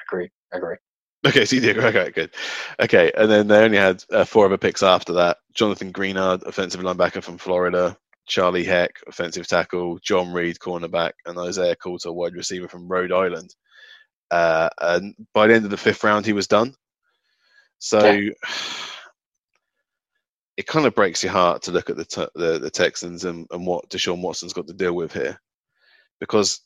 [0.07, 0.75] Agree, agree.
[1.25, 1.77] Okay, so you did.
[1.79, 2.31] Okay, good.
[2.79, 5.37] Okay, and then they only had uh, four other picks after that.
[5.53, 7.97] Jonathan Greenard, offensive linebacker from Florida.
[8.25, 9.99] Charlie Heck, offensive tackle.
[9.99, 13.53] John Reed, cornerback, and Isaiah Coulter, wide receiver from Rhode Island.
[14.31, 16.73] Uh, and by the end of the fifth round, he was done.
[17.79, 17.99] So
[20.57, 23.47] it kind of breaks your heart to look at the t- the, the Texans and,
[23.51, 25.39] and what Deshaun Watson's got to deal with here,
[26.19, 26.61] because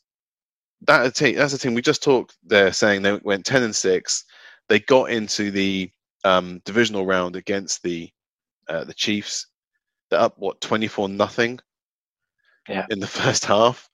[0.82, 4.24] that team, that's a team we just talked there saying they went ten and six.
[4.68, 5.90] They got into the
[6.24, 8.10] um, divisional round against the
[8.68, 9.46] uh, the Chiefs.
[10.10, 11.60] They're up what twenty four nothing.
[12.68, 12.86] Yeah.
[12.90, 13.88] In the first half,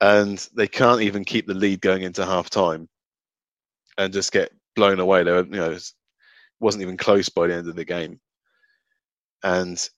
[0.00, 2.88] and they can't even keep the lead going into half time,
[3.98, 5.22] and just get blown away.
[5.22, 5.92] They were, you know, it
[6.60, 8.20] wasn't even close by the end of the game.
[9.42, 9.88] And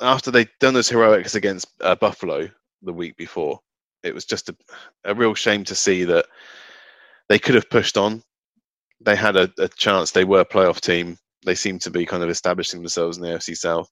[0.00, 2.48] after they'd done those heroics against uh, Buffalo
[2.82, 3.60] the week before,
[4.02, 4.56] it was just a,
[5.04, 6.26] a real shame to see that
[7.28, 8.22] they could have pushed on.
[9.00, 10.10] They had a, a chance.
[10.10, 11.16] They were a playoff team.
[11.44, 13.88] They seemed to be kind of establishing themselves in the AFC South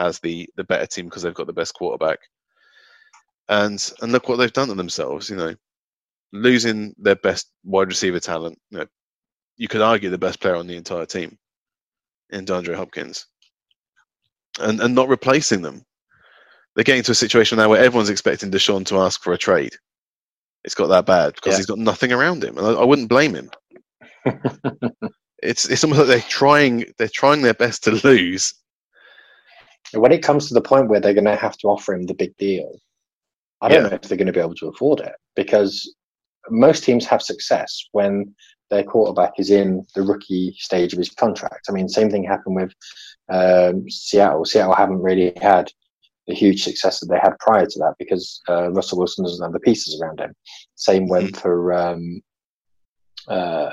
[0.00, 2.20] as the the better team because they've got the best quarterback.
[3.48, 5.30] And and look what they've done to themselves.
[5.30, 5.54] You know,
[6.32, 8.58] losing their best wide receiver talent.
[8.70, 8.86] You know,
[9.56, 11.38] you could argue the best player on the entire team
[12.30, 13.26] in DeAndre Hopkins,
[14.60, 15.84] and and not replacing them.
[16.74, 19.74] They're getting to a situation now where everyone's expecting Deshaun to ask for a trade.
[20.64, 21.58] It's got that bad because Yeah.
[21.58, 23.50] he's got nothing around him, and I, I wouldn't blame him.
[25.42, 28.54] It's it's almost like they're trying they're trying their best to lose.
[29.94, 32.14] When it comes to the point where they're going to have to offer him the
[32.14, 32.78] big deal,
[33.60, 33.88] I don't Yeah.
[33.90, 35.92] know if they're going to be able to afford it because
[36.48, 38.34] most teams have success when
[38.70, 41.66] their quarterback is in the rookie stage of his contract.
[41.68, 42.72] I mean, same thing happened with
[43.28, 44.44] um, Seattle.
[44.44, 45.70] Seattle haven't really had
[46.26, 49.52] the huge success that they had prior to that because uh, Russell Wilson doesn't have
[49.52, 50.32] the pieces around him.
[50.76, 52.22] Same went for um,
[53.28, 53.70] uh,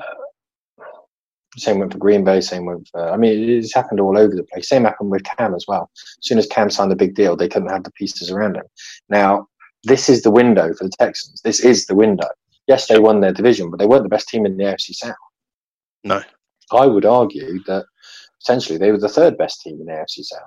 [1.58, 2.42] same went for Green Bay.
[2.42, 3.10] Same went for.
[3.10, 4.70] I mean, it's happened all over the place.
[4.70, 5.90] Same happened with Cam as well.
[5.96, 8.66] As soon as Cam signed the big deal, they couldn't have the pieces around him.
[9.10, 9.48] Now,
[9.84, 11.42] this is the window for the Texans.
[11.42, 12.28] This is the window.
[12.68, 15.16] Yes, they won their division, but they weren't the best team in the AFC South.
[16.04, 16.22] No.
[16.72, 17.86] I would argue that
[18.42, 20.42] potentially they were the third best team in the AFC South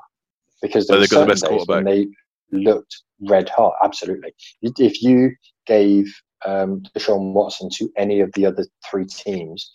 [0.60, 2.08] because But there were they've got the best when they
[2.52, 3.74] looked red hot.
[3.82, 4.34] Absolutely.
[4.62, 5.30] If you
[5.66, 6.12] gave
[6.44, 9.70] um, Deshaun Watson to any of the other three teams,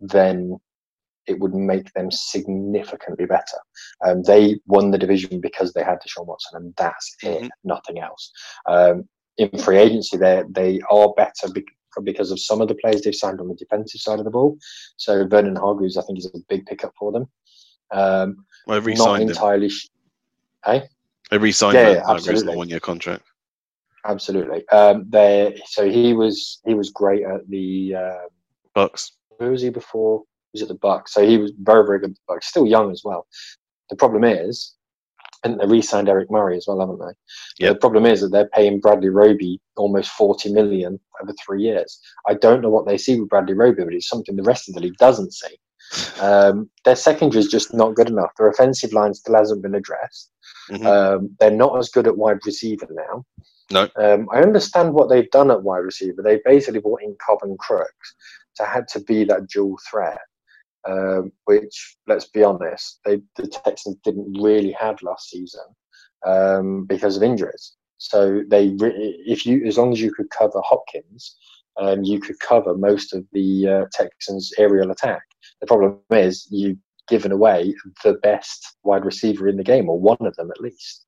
[0.00, 0.58] then
[1.30, 3.58] it would make them significantly better.
[4.04, 7.50] Um, they won the division because they had Deshaun Watson, and that's it, Mhm.
[7.64, 8.32] nothing else.
[8.66, 9.08] Um,
[9.38, 13.14] in free agency, they they are better bec- because of some of the players they've
[13.24, 14.56] signed on the defensive side of the ball.
[14.96, 17.24] So Vernon Hargreaves, I think, is a big pickup for them.
[17.92, 19.28] Um, I not re-signed him.
[19.30, 19.68] entirely.
[19.70, 19.88] Sh-
[20.64, 20.86] I
[21.32, 23.24] re-signed Yeah, yeah, Hargreaves on a one-year contract.
[24.04, 24.66] absolutely.
[24.68, 27.94] Um, they so he was he was great at the.
[27.96, 28.26] Uh,
[28.74, 29.12] Bucks.
[29.38, 30.22] where was he before?
[30.52, 32.10] Was at the Bucks, so he was very very good.
[32.10, 33.26] at the Bucks, still young as well.
[33.88, 34.74] The problem is,
[35.44, 37.64] and they re-signed Eric Murray as well, haven't they?
[37.64, 37.72] Yeah.
[37.72, 42.00] The problem is that they're paying Bradley Roby almost forty million over three years.
[42.28, 44.74] I don't know what they see with Bradley Roby, but it's something the rest of
[44.74, 45.56] the league doesn't see.
[46.20, 48.30] Um, their secondary is just not good enough.
[48.38, 50.30] Their offensive line still hasn't been addressed.
[50.70, 50.86] Mhm.
[50.86, 53.24] Um, they're not as good at wide receiver now.
[53.72, 53.88] No.
[53.96, 56.22] Um, I understand what they've done at wide receiver.
[56.22, 58.14] They basically brought in Cobb and Cooks
[58.56, 60.20] to had to be that dual threat.
[60.88, 65.60] Um, which, let's be honest, they, the Texans didn't really have last season
[66.26, 67.74] um, because of injuries.
[67.98, 68.74] So they,
[69.26, 71.36] if you, as long as you could cover Hopkins,
[71.78, 75.22] um, you could cover most of the uh, Texans' aerial attack.
[75.60, 76.78] The problem is you've
[77.08, 81.04] given away the best wide receiver in the game, or one of them at least.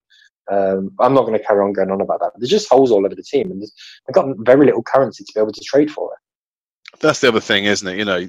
[0.50, 2.32] Um, I'm not going to carry on going on about that.
[2.36, 5.40] There's just holes all over the team, and they've got very little currency to be
[5.40, 6.98] able to trade for it.
[7.00, 7.96] That's the other thing, isn't it?
[7.96, 8.28] You know,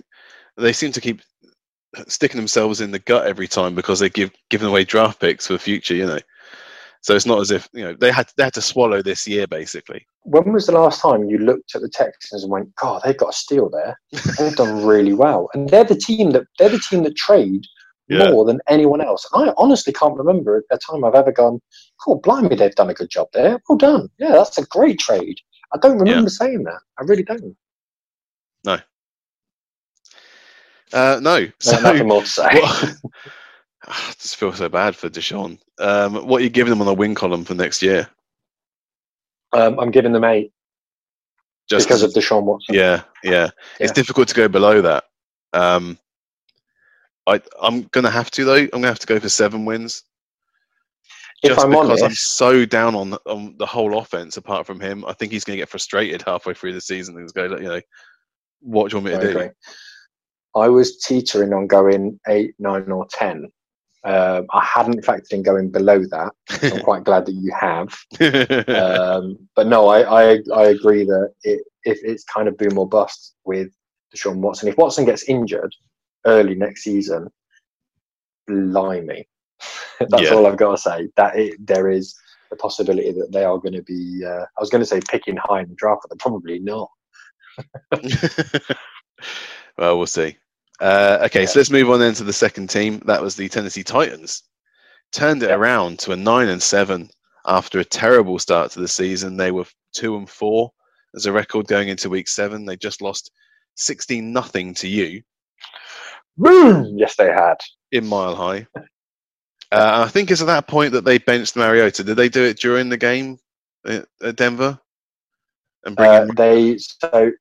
[0.55, 1.21] they seem to keep
[2.07, 5.53] sticking themselves in the gut every time because they give giving away draft picks for
[5.53, 5.95] the future.
[5.95, 6.19] You know,
[7.01, 9.47] so it's not as if you know they had they had to swallow this year
[9.47, 10.05] basically.
[10.23, 13.29] When was the last time you looked at the Texans and went, "God, they've got
[13.29, 13.99] a steal there.
[14.37, 17.65] They've done really well," and they're the team that they're the team that trade
[18.07, 18.31] Yeah.
[18.31, 19.25] more than anyone else.
[19.33, 21.61] I honestly can't remember a time I've ever gone,
[22.03, 23.61] "Cool, blimey, they've done a good job there.
[23.67, 24.09] Well done.
[24.17, 25.37] Yeah, that's a great trade."
[25.73, 26.79] I don't remember saying that.
[26.99, 27.57] I really don't.
[30.93, 32.43] Uh, no, so No, nothing more to say.
[32.61, 32.95] what,
[33.87, 35.59] I just feel so bad for Deshaun.
[35.79, 38.07] Um, what are you giving them on the win column for next year?
[39.53, 40.51] Um, I'm giving them eight
[41.69, 42.75] Just because of Deshaun Watson.
[42.75, 43.49] yeah, yeah,
[43.79, 45.05] It's difficult to go below that.
[45.53, 45.97] Um,
[47.27, 48.55] I, I'm going to have to though.
[48.55, 50.03] I'm going to have to go for seven wins.
[51.43, 55.03] If I'm because honest, I'm so down on on the whole offense, apart from him,
[55.05, 57.67] I think he's going to get frustrated halfway through the season and just go, you
[57.67, 57.81] know,
[58.61, 59.51] what do you want me to do?
[60.55, 63.47] I was teetering on going eight, nine, or ten.
[64.05, 66.33] Um, I hadn't factored in going below that.
[66.71, 67.93] I'm quite glad that you have.
[68.75, 72.87] Um, but no, I, I I agree that it, if it's kind of boom or
[72.87, 73.69] bust with
[74.15, 74.67] Deshaun Watson.
[74.69, 75.73] If Watson gets injured
[76.25, 77.29] early next season,
[78.47, 79.27] blimey,
[80.09, 80.33] that's Yeah.
[80.33, 81.09] all I've got to say.
[81.17, 82.13] That it, there is
[82.49, 84.23] the possibility that they are going to be.
[84.25, 86.89] Uh, I was going to say picking high in the draft, but they're probably not.
[89.77, 90.37] well, we'll see.
[90.79, 91.47] Uh, okay, Yeah.
[91.47, 92.99] so let's move on then to the second team.
[93.05, 94.43] That was the Tennessee Titans.
[95.11, 95.55] Turned it Yeah.
[95.55, 97.09] around to a nine and seven
[97.45, 99.37] after a terrible start to the season.
[99.37, 100.71] They were two and four
[101.15, 102.65] as a record going into week seven.
[102.65, 103.31] They just lost
[103.75, 105.21] sixteen nothing to you
[106.37, 106.97] Boom!
[106.97, 107.55] Yes, they had.
[107.91, 108.65] in Mile High.
[109.71, 112.03] Uh, I think it's at that point that they benched Mariota.
[112.03, 113.37] Did they do it during the game
[113.85, 114.79] at, at Denver?
[115.85, 117.31] And bring Uh, in they so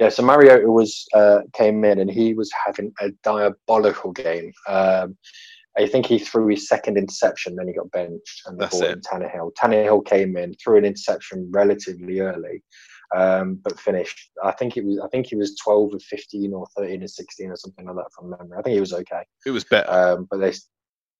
[0.00, 0.08] yeah.
[0.08, 4.52] So Mariota was uh, came in and he was having a diabolical game.
[4.66, 5.16] Um,
[5.78, 8.90] I think he threw his second interception, then he got benched, and they That's brought
[8.90, 9.52] in Tannehill.
[9.54, 12.62] Tannehill came in, threw an interception relatively early,
[13.14, 14.30] um, but finished.
[14.42, 14.98] I think it was.
[14.98, 18.12] I think he was twelve of fifteen or thirteen of sixteen or something like that
[18.14, 18.58] from memory.
[18.58, 19.22] I think he was okay.
[19.46, 19.90] it was better.
[19.90, 20.52] Um, but they,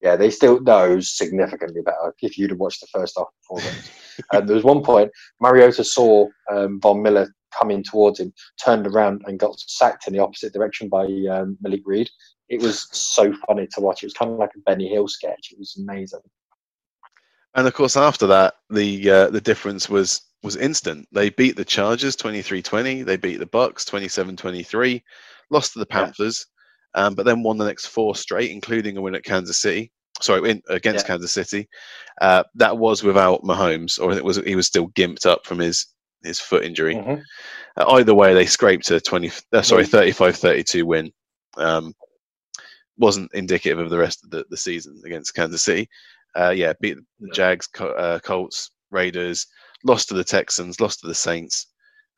[0.01, 3.27] yeah, they still no, it was significantly better if you'd have watched the first half
[3.41, 3.91] performance.
[4.33, 8.33] um, there was one point Mariota saw um, Von Miller coming towards him,
[8.63, 12.09] turned around and got sacked in the opposite direction by um, Malik Reed.
[12.49, 14.03] It was so funny to watch.
[14.03, 15.49] It was kind of like a Benny Hill sketch.
[15.51, 16.19] It was amazing.
[17.55, 21.07] And of course, after that, the uh, the difference was was instant.
[21.11, 23.05] They beat the Chargers 23-20.
[23.05, 25.01] They beat the Bucks 27-23.
[25.51, 26.05] Lost to the Yeah.
[26.05, 26.47] Panthers,
[26.95, 29.91] um, but then won the next four straight, including a win at Kansas City.
[30.19, 31.07] Sorry, in, against Yeah.
[31.07, 31.67] Kansas City.
[32.21, 35.85] Uh, that was without Mahomes, or it was he was still gimped up from his
[36.23, 36.95] his foot injury.
[36.95, 37.23] Mhm.
[37.77, 39.31] Uh, either way, they scraped a 20.
[39.53, 39.89] Uh, sorry, Yeah.
[39.89, 41.11] 35-32 win.
[41.57, 41.93] Um,
[42.97, 45.89] wasn't indicative of the rest of the, the season against Kansas City.
[46.35, 49.47] Uh, yeah, beat the Jags, Co- uh, Colts, Raiders,
[49.83, 51.67] lost to the Texans, lost to the Saints,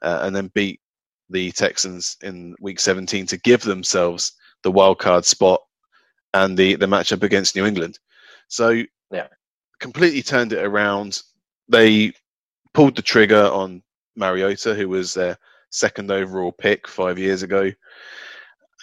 [0.01, 0.79] uh, and then beat
[1.29, 5.61] the Texans in Week 17 to give themselves the wild card spot
[6.33, 7.97] and the the matchup against New England.
[8.49, 9.27] So Yeah.
[9.79, 11.21] completely turned it around.
[11.69, 12.13] They
[12.73, 13.81] pulled the trigger on
[14.15, 15.37] Mariota, who was their
[15.69, 17.71] second overall pick five years ago.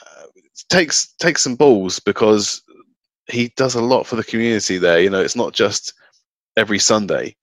[0.06, 0.24] Uh,
[0.68, 2.62] takes takes some balls because
[3.26, 5.00] he does a lot for the community there.
[5.00, 5.94] You know, it's not just
[6.56, 7.36] every Sunday;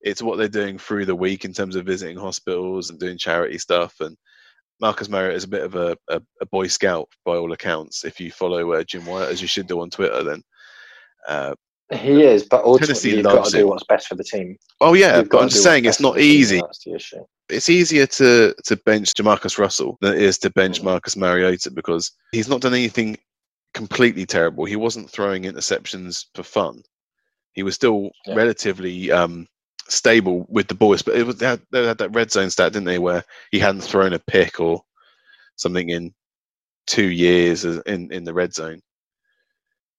[0.00, 3.58] it's what they're doing through the week in terms of visiting hospitals and doing charity
[3.58, 4.00] stuff.
[4.00, 4.16] And
[4.80, 8.04] Marcus Mariota is a bit of a, a, a boy scout by all accounts.
[8.04, 10.42] If you follow uh, Jim Wyatt, as you should do on Twitter, then.
[11.28, 11.54] Uh,
[11.92, 14.56] He is, but ultimately Tennessee you've got to do what's best for the team.
[14.80, 16.60] oh yeah, but I'm just saying it's not the team, easy.
[16.60, 17.24] That's the issue.
[17.48, 20.84] it's easier to to bench Jamarcus Russell than it is to bench Mhm.
[20.84, 23.18] Marcus Mariota because he's not done anything
[23.74, 24.64] completely terrible.
[24.64, 26.82] He wasn't throwing interceptions for fun.
[27.54, 28.34] He was still Yeah.
[28.36, 29.48] relatively um,
[29.88, 32.72] stable with the boys, but it was they had, they had that red zone stat,
[32.72, 34.82] didn't they, where he hadn't thrown a pick or
[35.56, 36.14] something in
[36.86, 38.80] two years in in the red zone.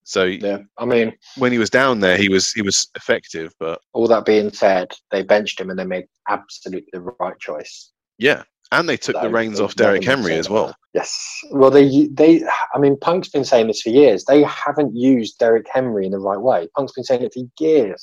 [0.03, 3.79] So Yeah, I mean, when he was down there, he was he was effective, but
[3.93, 7.91] all that being said, they benched him and they made absolutely the right choice.
[8.17, 10.75] yeah, and they took the reins off Derrick Henry as well.
[10.93, 11.39] Yes.
[11.51, 12.43] Well, they they.
[12.73, 14.25] I mean, Punk's been saying this for years.
[14.25, 16.67] They haven't used Derrick Henry in the right way.
[16.75, 18.01] Punk's been saying it for years.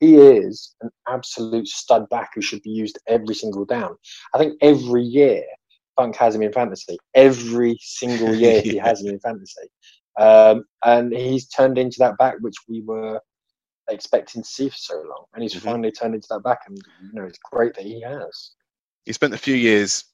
[0.00, 3.96] He is an absolute stud back who should be used every single down.
[4.34, 5.42] I think every year
[5.98, 6.96] Punk has him in fantasy.
[7.14, 9.68] Every single year he has him in fantasy,
[10.18, 13.20] um, and he's turned into that back which we were
[13.88, 15.60] expecting to see for so long, and he's Mhm.
[15.60, 16.60] finally turned into that back.
[16.66, 18.52] And you know, it's great that he has.
[19.06, 20.04] he spent a few years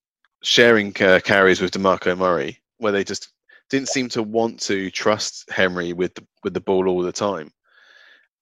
[0.44, 3.30] sharing uh, carries with Demarco Murray, where they just
[3.70, 7.50] didn't seem to want to trust Henry with the, with the ball all the time.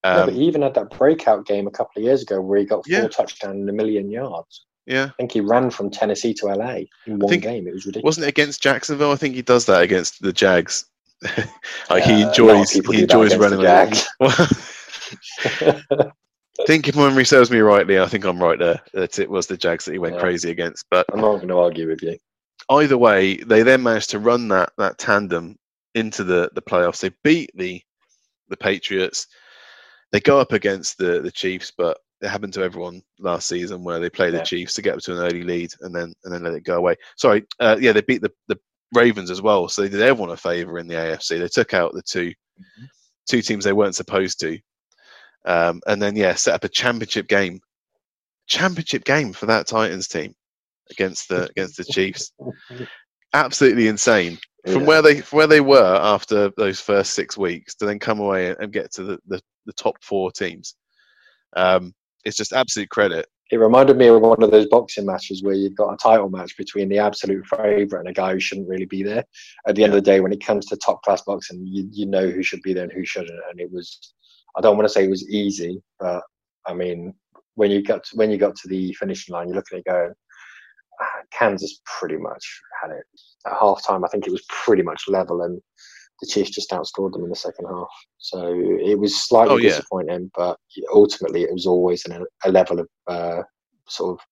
[0.04, 2.58] no, Um, but he even had that breakout game a couple of years ago where
[2.58, 3.08] he got four Yeah.
[3.08, 4.66] touchdowns and a million yards.
[4.84, 7.66] yeah, I think he ran from Tennessee to LA in one game.
[7.68, 8.04] It was ridiculous.
[8.04, 9.12] wasn't it against Jacksonville?
[9.12, 10.84] I think he does that against the Jags.
[11.90, 13.58] like he Uh, a lot of enjoys people he enjoys running.
[13.60, 13.64] the.
[13.64, 14.06] Jags.
[14.20, 14.48] I
[16.66, 18.80] think if my memory serves me rightly, I think I'm right there.
[18.94, 20.20] That it was the Jags that he went Yeah.
[20.20, 20.86] crazy against.
[20.90, 22.18] But I'm not going to argue with you.
[22.70, 25.56] either way, they then managed to run that that tandem
[25.94, 27.00] into the the playoffs.
[27.00, 27.80] They beat the
[28.48, 29.26] the Patriots.
[30.12, 33.98] They go up against the the Chiefs, but it happened to everyone last season where
[33.98, 36.42] they play the Chiefs to get up to an early lead and then and then
[36.44, 36.94] let it go away.
[37.16, 38.58] Sorry, uh, yeah, they beat the, the
[38.92, 39.68] Ravens as well.
[39.68, 41.38] So they did everyone a favour in the AFC.
[41.38, 42.84] They took out the 2 Mm-hmm.
[43.26, 44.58] two teams they weren't supposed to,
[45.46, 47.60] um, and then yeah, set up a championship game,
[48.46, 50.34] championship game for that Titans team
[50.90, 52.32] against the against the Chiefs.
[53.34, 54.38] Absolutely insane.
[54.66, 54.86] From Yeah.
[54.86, 58.54] where they from where they were after those first six weeks to then come away
[58.60, 60.74] and get to the, the, the top four teams.
[61.56, 61.94] Um,
[62.24, 63.26] it's just absolute credit.
[63.52, 66.56] It reminded me of one of those boxing matches where you've got a title match
[66.56, 69.24] between the absolute favourite and a guy who shouldn't really be there.
[69.68, 72.06] At the end of the day, when it comes to top class boxing, you, you
[72.06, 73.38] know who should be there and who shouldn't.
[73.50, 74.14] And it was,
[74.56, 76.22] I don't want to say it was easy, but
[76.66, 77.12] I mean,
[77.56, 79.90] when you got to, when you got to the finishing line, you're looking at it
[79.90, 80.14] going,
[81.02, 83.04] ah, Kansas pretty much had it
[83.46, 84.02] at half time.
[84.02, 85.60] I think it was pretty much level, and
[86.22, 87.88] the Chiefs just outscored them in the second half.
[88.18, 89.70] So it was slightly Oh, yeah.
[89.70, 90.56] disappointing, but
[90.94, 93.42] ultimately it was always an, a level of uh,
[93.88, 94.26] sort of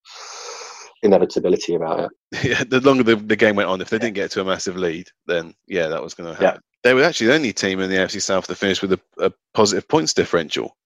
[1.02, 2.10] inevitability about it.
[2.44, 4.76] yeah, the longer the, the game went on, if they didn't get to a massive
[4.76, 6.60] lead, then yeah, that was going to happen.
[6.84, 9.32] They were actually the only team in the AFC South that finished with a, a
[9.52, 10.76] positive points differential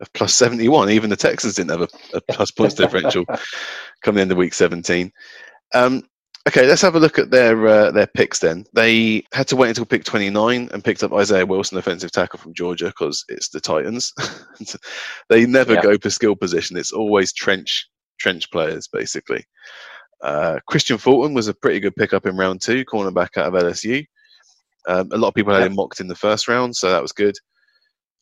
[0.00, 0.88] of plus 71.
[0.90, 3.24] Even the Texans didn't have a, a plus points differential
[4.02, 5.12] come the end of week 17.
[5.74, 6.02] Um,
[6.48, 8.64] okay, let's have a look at their uh, their picks then.
[8.74, 12.54] They had to wait until pick 29 and picked up Isaiah Wilson, offensive tackle from
[12.54, 14.12] Georgia, because it's the Titans.
[15.28, 15.82] they never Yeah.
[15.82, 16.76] go per skill position.
[16.76, 17.88] It's always trench
[18.20, 19.44] trench players, basically.
[20.22, 24.04] Uh, Kristian Fulton was a pretty good pickup in round two, cornerback out of LSU.
[24.88, 25.66] Um, a lot of people had Yeah.
[25.66, 27.34] him mocked in the first round, so that was good.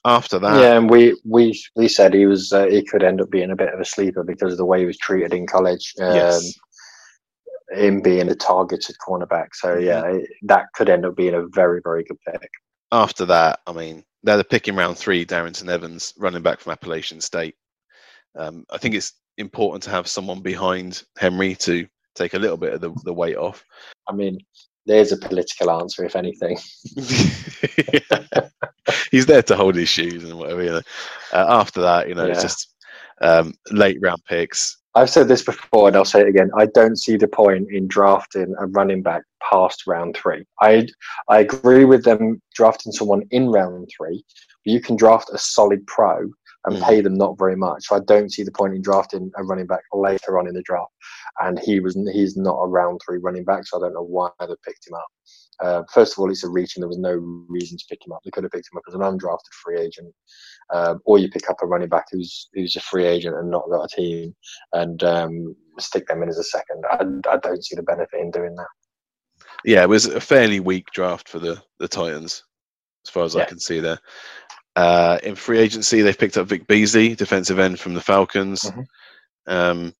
[0.05, 3.31] After that, yeah, and we we we said he was uh, he could end up
[3.31, 5.95] being a bit of a sleeper because of the way he was treated in college.
[6.01, 6.53] Um, yes,
[7.73, 9.49] him being a targeted cornerback.
[9.55, 12.51] So yeah, it, that could end up being a very very good pick.
[12.91, 16.73] after that, I mean, they're the pick in round three, Darrynton Evans, running back from
[16.73, 17.55] Appalachian State.
[18.37, 22.75] Um, I think it's important to have someone behind Henry to take a little bit
[22.75, 23.65] of the, the weight off.
[24.09, 24.39] I mean,
[24.87, 26.59] there's a political answer, if anything.
[29.11, 30.63] He's there to hold his shoes and whatever.
[30.63, 30.83] You know.
[31.33, 32.75] uh, after that, you know, it's just
[33.21, 34.79] um, late round picks.
[34.95, 36.51] I've said this before, and I'll say it again.
[36.57, 40.45] I don't see the point in drafting a running back past round three.
[40.61, 40.87] I
[41.29, 44.23] I agree with them drafting someone in round three,
[44.65, 46.29] but you can draft a solid pro
[46.65, 46.83] and Mm.
[46.87, 47.87] pay them not very much.
[47.87, 50.63] So I don't see the point in drafting a running back later on in the
[50.63, 50.93] draft.
[51.41, 54.31] And he was he's not a round three running back, so I don't know why
[54.41, 55.07] they picked him up.
[55.61, 57.13] Uh, first of all, it's a reach, and there was no
[57.49, 58.21] reason to pick him up.
[58.25, 60.13] They could have picked him up as an undrafted free agent,
[60.73, 63.69] um, or you pick up a running back who's who's a free agent and not
[63.71, 64.35] got a team,
[64.73, 66.83] and um, stick them in as a second.
[66.91, 68.67] I, I don't see the benefit in doing that.
[69.65, 72.43] Yeah, it was a fairly weak draft for the, the Titans,
[73.07, 73.99] as far as I can see there.
[74.75, 78.71] Uh, in free agency, they've picked up Vic Beasley, defensive end from the Falcons.
[78.71, 78.87] Mhm.
[79.47, 79.95] Um,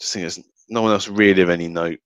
[0.00, 1.98] just think there's no one else really of any note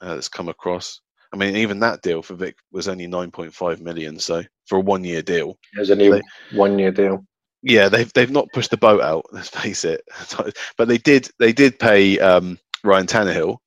[0.00, 1.00] uh, that's come across.
[1.36, 5.20] I mean, even that deal for Vic was only 9.5 million, so for a one-year
[5.20, 6.18] deal, There's a new
[6.52, 7.26] one year deal.
[7.62, 9.26] yeah, they've they've not pushed the boat out.
[9.32, 10.00] Let's face it,
[10.78, 13.58] but they did they did pay um, Ryan Tannehill,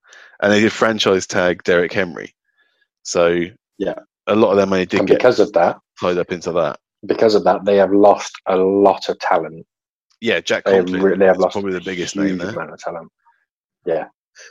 [0.42, 2.34] and they did franchise tag Derrick Henry.
[3.04, 3.46] So
[3.78, 4.00] Yeah.
[4.26, 6.80] a lot of their money did And get because of that, tied up into that.
[7.06, 9.64] because of that, they have lost a lot of talent.
[10.22, 12.50] Yeah, Jack They have Conklin re- they have lost probably the biggest name there.
[12.50, 13.10] amount of talent.
[13.86, 14.06] Yeah.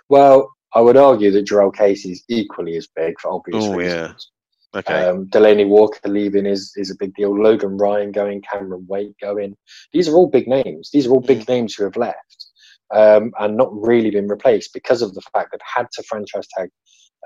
[0.08, 4.30] Well, I would argue that Jurrell Casey is equally as big for obvious Oh, reasons.
[4.74, 4.78] yeah.
[4.80, 7.34] Okay, Um, Delanie Walker leaving is is a big deal.
[7.34, 9.56] Logan Ryan going, Cameron Wake going.
[9.94, 10.90] These are all big names.
[10.92, 12.46] These are all big names who have left
[12.92, 16.68] um, and not really been replaced because of the fact they've had to franchise tag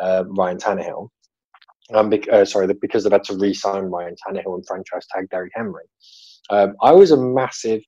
[0.01, 1.09] uh, Ryan Tannehill.
[1.93, 5.29] Um, bec- uh, sorry, that- because they've had to re-sign Ryan Tannehill and franchise tag
[5.31, 5.85] Derrick Henry.
[6.51, 7.83] Um, I was a massive,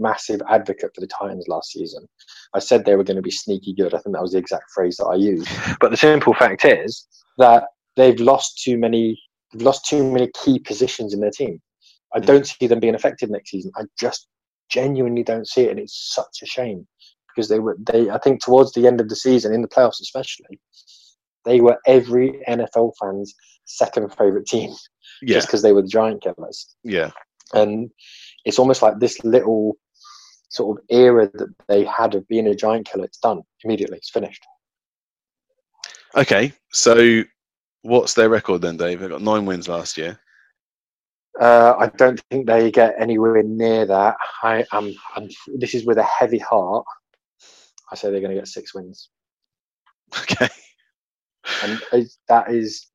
[0.00, 2.06] massive advocate for the Titans last season.
[2.54, 3.94] I said they were going to be sneaky good.
[3.94, 5.48] I think that was the exact phrase that I used.
[5.80, 7.06] But the simple fact is
[7.38, 7.64] that
[7.96, 9.20] they've lost too many
[9.52, 11.60] they've lost too many key positions in their team.
[12.14, 12.26] I Mm.
[12.26, 13.72] don't see them being effective next season.
[13.76, 14.26] I just
[14.68, 16.86] genuinely don't see it, and it's such a shame
[17.28, 18.10] because they were they.
[18.10, 20.58] I think towards the end of the season, in the playoffs especially,
[21.44, 24.72] they were every NFL fan's second favorite team
[25.22, 26.74] yeah, just because they were the giant killers.
[26.84, 27.10] yeah,
[27.54, 27.90] And
[28.44, 29.76] it's almost like this little
[30.50, 33.04] sort of era that they had of being a giant killer.
[33.04, 33.96] It's done immediately.
[33.96, 34.44] It's finished.
[36.16, 36.52] okay.
[36.72, 37.22] So,
[37.82, 39.00] what's their record then, Dave?
[39.00, 40.20] They got nine wins last year.
[41.40, 44.16] Uh, I don't think they get anywhere near that.
[44.42, 44.92] I am.
[45.16, 46.84] I'm, this is with a heavy heart.
[47.90, 49.08] I say they're going to get six wins,
[50.20, 50.48] Okay,
[51.64, 51.80] and
[52.28, 52.88] that is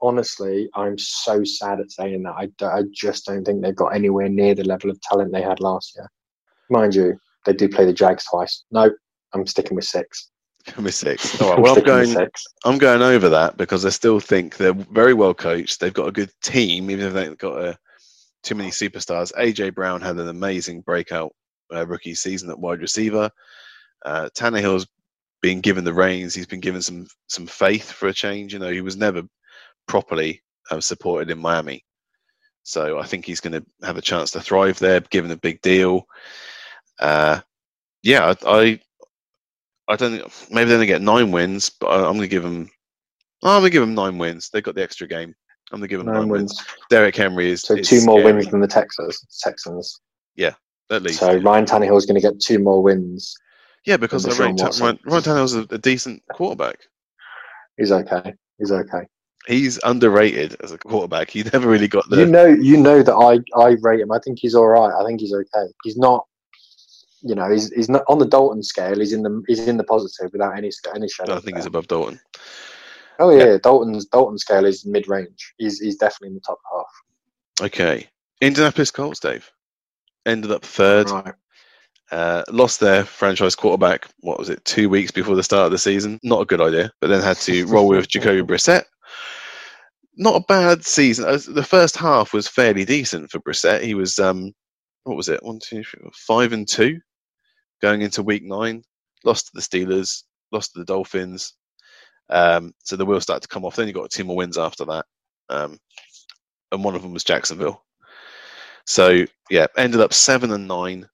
[0.00, 2.34] honestly, I'm so sad at saying that.
[2.62, 5.94] I just don't think they've got anywhere near the level of talent they had last
[5.96, 6.08] year.
[6.70, 8.64] Mind you, they do play the Jags twice.
[8.70, 8.90] No,
[9.32, 10.30] I'm sticking with six.
[10.76, 11.40] Give six.
[11.40, 11.60] All right.
[11.60, 12.28] Well, I'm going.
[12.64, 15.80] I'm going over that because I still think they're very well coached.
[15.80, 17.78] They've got a good team, even if they've got a,
[18.42, 19.32] too many superstars.
[19.34, 21.32] AJ Brown had an amazing breakout
[21.74, 23.30] uh, rookie season at wide receiver.
[24.04, 24.86] Uh, Tannehill's
[25.40, 26.34] been given the reins.
[26.34, 28.52] He's been given some some faith for a change.
[28.52, 29.22] You know, he was never
[29.86, 31.84] properly uh, supported in Miami,
[32.62, 35.62] so I think he's going to have a chance to thrive there, given a big
[35.62, 36.06] deal.
[36.98, 37.40] Uh,
[38.02, 38.80] yeah, I, I,
[39.88, 42.28] I don't think maybe they're going to get nine wins, but I, am going to
[42.28, 42.70] give them.
[43.42, 44.50] I'm going to give them nine wins.
[44.50, 45.34] They've got the extra game.
[45.70, 46.56] I'm going to give them nine, nine wins.
[46.56, 46.66] wins.
[46.90, 48.34] Derrick Henry is so is two more scary.
[48.34, 49.24] wins than the Texans.
[49.40, 50.00] Texans.
[50.34, 50.54] Yeah,
[50.90, 51.20] at least.
[51.20, 53.34] So Ryan Tannehill is going to get two more wins.
[53.84, 56.78] Yeah, because Ryan, Ryan, Ryan Tannehill is a, a decent quarterback.
[57.76, 58.34] He's okay.
[58.58, 59.06] He's okay.
[59.46, 61.30] He's underrated as a quarterback.
[61.30, 62.18] He never really got the.
[62.18, 64.12] You know, you know that I I rate him.
[64.12, 64.92] I think he's all right.
[64.92, 65.72] I think he's okay.
[65.84, 66.26] He's not.
[67.22, 68.98] You know, he's he's not on the Dalton scale.
[68.98, 71.36] He's in the he's in the positive without any any shadow.
[71.36, 72.20] I think he's above Dalton.
[73.18, 73.58] Oh yeah, yeah.
[73.62, 75.54] Dalton's Dalton scale is mid range.
[75.58, 77.66] He's he's definitely in the top half.
[77.66, 78.06] Okay,
[78.40, 79.50] Indianapolis Colts, Dave
[80.26, 81.10] ended up third.
[81.10, 81.34] Right.
[82.10, 84.08] Uh, lost their franchise quarterback.
[84.20, 84.64] What was it?
[84.64, 86.18] Two weeks before the start of the season.
[86.22, 86.90] Not a good idea.
[87.00, 88.84] But then had to roll with Jacoby Brissett.
[90.16, 91.26] Not a bad season.
[91.26, 93.82] Uh, the first half was fairly decent for Brissett.
[93.82, 94.52] He was um,
[95.04, 95.42] what was it?
[95.42, 97.00] One, two, three, five and two,
[97.80, 98.82] going into week nine.
[99.24, 100.22] Lost to the Steelers.
[100.52, 101.54] Lost to the Dolphins.
[102.30, 103.76] Um, so the wheels start to come off.
[103.76, 105.06] Then you got two more wins after that,
[105.48, 105.78] um,
[106.72, 107.84] and one of them was Jacksonville.
[108.86, 111.08] So yeah, ended up seven and nine,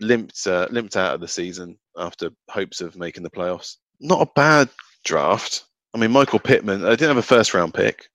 [0.00, 3.76] limped uh, limped out of the season after hopes of making the playoffs.
[4.00, 4.68] Not a bad
[5.04, 5.64] draft.
[5.94, 6.84] I mean, Michael Pittman.
[6.84, 8.08] I didn't have a first round pick,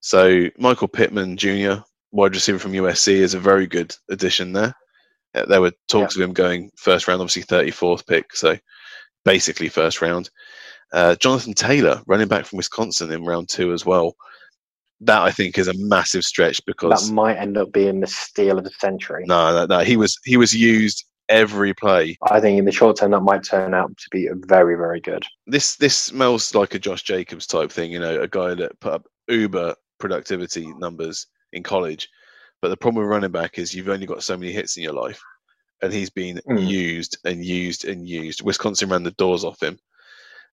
[0.00, 1.82] so Michael Pittman Jr.,
[2.12, 4.74] wide receiver from USC, is a very good addition there.
[5.34, 6.24] Uh, there were talks yeah.
[6.24, 8.56] of him going first round, obviously thirty fourth pick, so
[9.24, 10.30] basically first round.
[10.92, 14.16] Uh, Jonathan Taylor, running back from Wisconsin, in round two as well
[15.00, 18.58] that I think is a massive stretch because that might end up being the steal
[18.58, 19.24] of the century.
[19.26, 19.84] No, no, no.
[19.84, 22.16] He was he was used every play.
[22.22, 25.24] I think in the short term that might turn out to be very very good.
[25.46, 27.92] This this smells like a Josh Jacobs type thing.
[27.92, 32.08] You know, a guy that put up uber productivity numbers in college,
[32.60, 34.92] but the problem with running back is you've only got so many hits in your
[34.92, 35.20] life,
[35.82, 36.66] and he's been mm.
[36.66, 38.42] used and used and used.
[38.42, 39.78] Wisconsin ran the doors off him.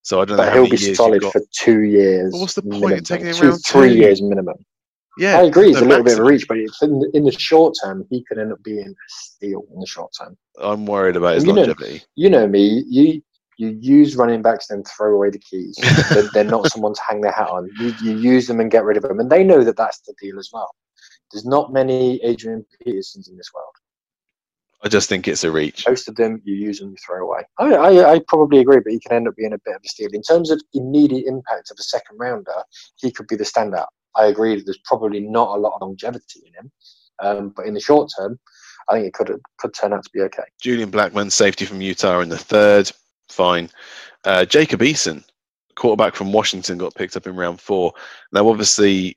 [0.02, 0.62] So I don't but know.
[0.62, 2.32] he'll be solid for two years.
[2.32, 3.04] what's the point minimum.
[3.04, 3.96] taking him two, around three two?
[3.96, 4.54] years minimum?
[5.18, 5.70] Yeah, I agree.
[5.70, 8.38] It's a little bit of a reach, but in, in, the short term, he could
[8.38, 10.36] end up being a steal in the short term.
[10.60, 11.94] I'm worried about his you longevity.
[11.94, 12.84] Know, you know me.
[12.86, 13.22] You
[13.58, 15.76] you use running backs and throw away the keys.
[16.10, 17.70] they're, they're, not someone to hang their hat on.
[17.80, 20.14] You, you use them and get rid of them, and they know that that's the
[20.20, 20.70] deal as well.
[21.32, 23.74] There's not many Adrian Petersons in this world.
[24.82, 25.86] I just think it's a reach.
[25.88, 27.42] Most of them you use and you throw away.
[27.58, 29.88] I, I, I, probably agree, but he can end up being a bit of a
[29.88, 30.10] steal.
[30.12, 32.62] In terms of immediate impact of a second rounder,
[32.96, 33.86] he could be the standout.
[34.14, 36.72] I agree that there's probably not a lot of longevity in him,
[37.20, 38.38] um, but in the short term,
[38.88, 40.44] I think it could could turn out to be okay.
[40.60, 42.90] Julian Blackmon, safety from Utah in the third,
[43.28, 43.70] fine.
[44.24, 45.24] Uh, Jacob Eason,
[45.74, 47.92] quarterback from Washington, got picked up in round four.
[48.32, 49.16] Now, obviously,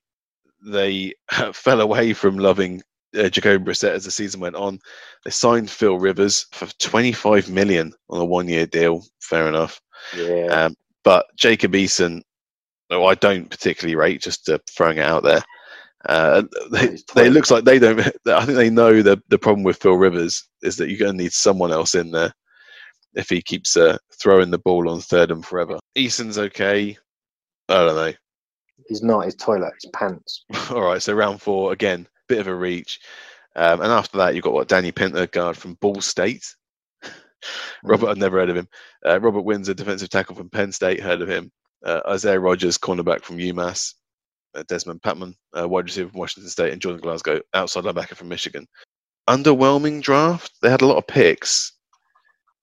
[0.65, 1.13] they
[1.53, 2.81] fell away from loving
[3.17, 4.79] uh, Jacoby Brissett as the season went on.
[5.25, 9.03] They signed Phil Rivers for 25 million on a one-year deal.
[9.21, 9.81] Fair enough.
[10.15, 10.45] Yeah.
[10.45, 12.21] Um, but Jacob Eason,
[12.89, 14.21] no, I don't particularly rate.
[14.21, 15.41] Just uh, throwing it out there.
[16.07, 17.99] Uh, they, they looks like they don't.
[18.27, 21.23] I think they know the the problem with Phil Rivers is that you're going to
[21.23, 22.33] need someone else in there
[23.15, 25.79] if he keeps uh, throwing the ball on third and forever.
[25.95, 26.97] Eason's okay.
[27.67, 28.13] I don't know.
[28.87, 29.25] He's not.
[29.25, 29.73] His toilet.
[29.81, 30.45] His pants.
[30.71, 31.01] All right.
[31.01, 33.01] So round four again bit of a reach.
[33.55, 36.55] Um, and after that, you've got what Danny Pinter, guard from Ball State.
[37.83, 38.69] Robert, I've never heard of him.
[39.05, 41.51] Uh, Robert Windsor, defensive tackle from Penn State, heard of him.
[41.83, 43.95] Uh, Isaiah Rogers, cornerback from UMass.
[44.55, 48.29] Uh, Dezmon Patmon, uh, wide receiver from Washington State, and Jordan Glasgow, outside linebacker from
[48.29, 48.67] Michigan.
[49.29, 50.51] Underwhelming draft.
[50.61, 51.73] They had a lot of picks.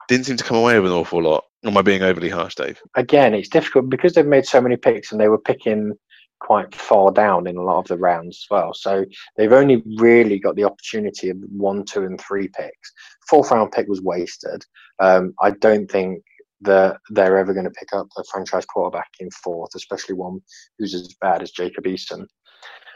[0.09, 1.45] Didn't seem to come away with an awful lot.
[1.65, 2.81] Am I being overly harsh, Dave?
[2.97, 5.95] Again, it's difficult because they've made so many picks and they were picking
[6.41, 8.75] quite far down in a lot of the rounds as well.
[8.75, 9.05] So
[9.37, 12.93] they've only really got the opportunity of one, two, and three picks.
[13.29, 14.65] Fourth round pick was wasted.
[14.99, 16.23] Um, I don't think
[16.63, 20.41] that they're ever going to pick up a franchise quarterback in fourth, especially one
[20.79, 22.27] who's as bad as Jacob Eason.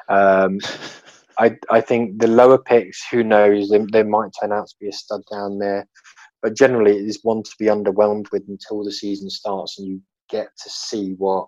[0.09, 0.59] Um,
[1.39, 4.89] I, I think the lower picks, who knows, they, they might turn out to be
[4.89, 5.87] a stud down there.
[6.43, 10.03] But generally, it is one to be underwhelmed with until the season starts and you
[10.31, 11.47] get to see what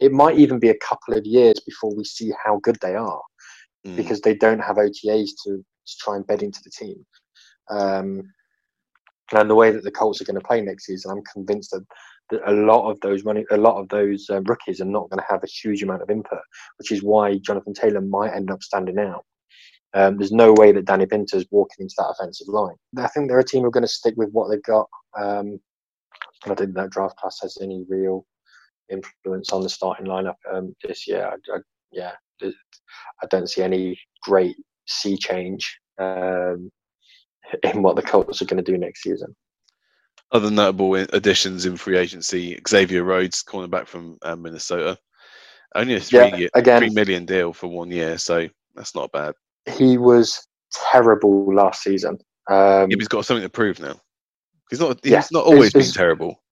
[0.00, 3.22] it might even be a couple of years before we see how good they are
[3.86, 3.96] mm.
[3.96, 7.04] because they don't have OTAs to, to try and bed into the team.
[7.70, 8.22] Um,
[9.32, 11.84] and the way that the Colts are going to play next season, I'm convinced that,
[12.30, 15.18] that a lot of those money, a lot of those uh, rookies are not going
[15.18, 16.40] to have a huge amount of input,
[16.78, 19.24] which is why Jonathan Taylor might end up standing out.
[19.94, 22.74] Um, there's no way that Danny Pinter's walking into that offensive line.
[22.98, 24.88] I think they're a team who are going to stick with what they've got.
[25.16, 25.60] Um,
[26.44, 28.26] I don't think that draft class has any real
[28.90, 31.26] influence on the starting lineup um, this year.
[31.26, 31.58] I, I,
[31.92, 32.12] yeah,
[32.42, 34.56] I don't see any great
[34.86, 36.70] sea change um,
[37.62, 39.34] in what the Colts are going to do next season.
[40.32, 44.98] Other notable additions in free agency: Xavier Rhodes, cornerback from um, Minnesota,
[45.74, 49.34] only a three yeah, again, three million deal for one year, so that's not bad.
[49.66, 50.46] He was
[50.90, 52.18] terrible last season.
[52.50, 54.00] Um, yeah, he's got something to prove now.
[54.70, 55.00] He's not.
[55.02, 56.42] He's yeah, not always it's, been it's, terrible.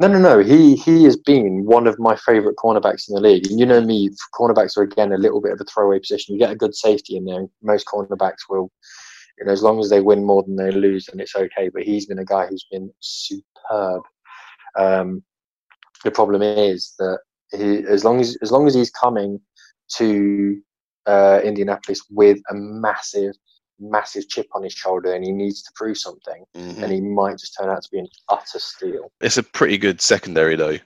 [0.00, 0.38] No, no, no.
[0.40, 3.46] He he has been one of my favourite cornerbacks in the league.
[3.46, 6.34] And you know me, cornerbacks are again a little bit of a throwaway position.
[6.34, 7.46] You get a good safety in there.
[7.62, 8.70] Most cornerbacks will,
[9.38, 11.70] you know, as long as they win more than they lose, then it's okay.
[11.72, 14.02] But he's been a guy who's been superb.
[14.76, 15.22] Um,
[16.04, 17.20] the problem is that
[17.52, 19.40] he, as long as as long as he's coming
[19.96, 20.60] to
[21.06, 23.34] uh, Indianapolis with a massive
[23.82, 26.82] massive chip on his shoulder and he needs to prove something, mm-hmm.
[26.82, 29.10] and he might just turn out to be an utter steal.
[29.20, 30.78] It's a pretty good secondary though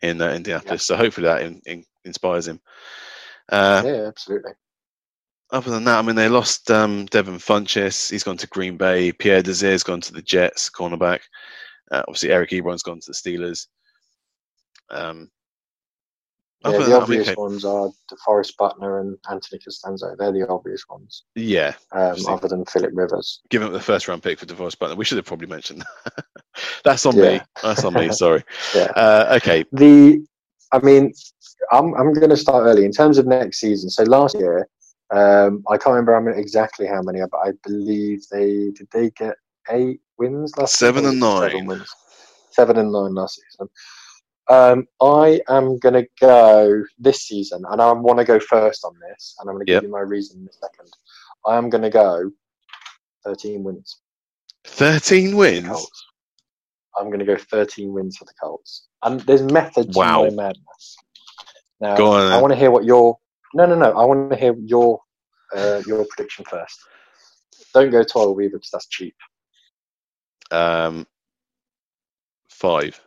[0.00, 0.96] in uh, Indianapolis, yeah.
[0.96, 2.60] so hopefully that in, in, inspires him.
[3.50, 4.52] Uh, yeah, absolutely.
[5.50, 8.10] Other than that, I mean, they lost um, Devin Funchess.
[8.10, 9.12] He's gone to Green Bay.
[9.12, 11.20] Pierre Desir's gone to the Jets, cornerback.
[11.90, 13.66] Uh, obviously, Eric Ebron's gone to the Steelers.
[14.90, 15.30] Um,
[16.64, 20.16] yeah, the obvious ones are DeForest Buckner and Anthony Castonzo.
[20.16, 21.24] They're the obvious ones.
[21.34, 21.74] Yeah.
[21.92, 23.40] Um, other than Philip Rivers.
[23.48, 24.96] Give him the first round pick for DeForest Buckner.
[24.96, 26.24] We should have probably mentioned that.
[26.84, 27.22] That's on yeah.
[27.22, 27.40] me.
[27.62, 28.10] That's on me.
[28.12, 28.42] Sorry.
[28.74, 28.90] yeah.
[28.96, 29.64] Uh, okay.
[29.72, 30.24] The,
[30.72, 31.12] I mean,
[31.70, 33.90] I'm I'm going to start early in terms of next season.
[33.90, 34.68] So last year,
[35.10, 39.36] um, I can't remember exactly how many, but I believe they did they get
[39.70, 41.14] eight wins last seven season?
[41.14, 41.50] and nine.
[41.50, 41.94] Seven wins.
[42.50, 43.68] Seven and nine last season.
[44.50, 48.94] Um, I am going to go this season, and I want to go first on
[49.08, 49.82] this, and I'm going to yep.
[49.82, 50.90] give you my reason in a second.
[51.46, 52.30] I am going to go
[53.24, 54.00] 13 wins.
[54.64, 55.90] 13 wins?
[56.96, 58.88] I'm going to go 13 wins for the Colts.
[59.02, 60.24] And there's method to wow.
[60.24, 60.96] my madness.
[61.80, 63.18] Now, I want to hear what your.
[63.54, 63.92] No, no, no.
[63.92, 65.00] I want to hear your
[65.54, 66.78] uh, your prediction first.
[67.72, 69.14] Don't go 12 either because that's cheap.
[70.50, 71.06] Um,
[72.48, 73.00] five.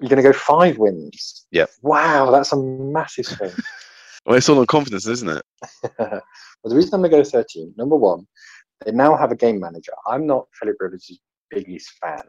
[0.00, 1.46] You're going to go five wins.
[1.50, 1.66] Yeah.
[1.82, 3.52] Wow, that's a massive swing.
[4.26, 5.42] well, it's all on confidence, isn't it?
[5.98, 6.22] well,
[6.64, 8.26] the reason I'm going to go 13, number one,
[8.84, 9.92] they now have a game manager.
[10.06, 11.18] I'm not Philip Rivers'
[11.50, 12.22] biggest fan.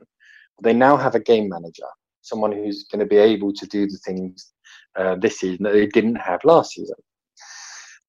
[0.64, 1.88] They now have a game manager,
[2.22, 4.54] someone who's going to be able to do the things
[4.96, 6.96] uh, this season that they didn't have last season.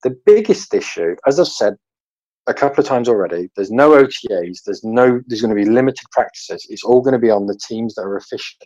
[0.04, 1.74] The biggest issue, as I've said
[2.46, 4.62] a couple of times already, there's no OTAs.
[4.64, 5.20] There's no.
[5.26, 6.64] There's going to be limited practices.
[6.68, 8.62] It's all going to be on the teams that are efficient.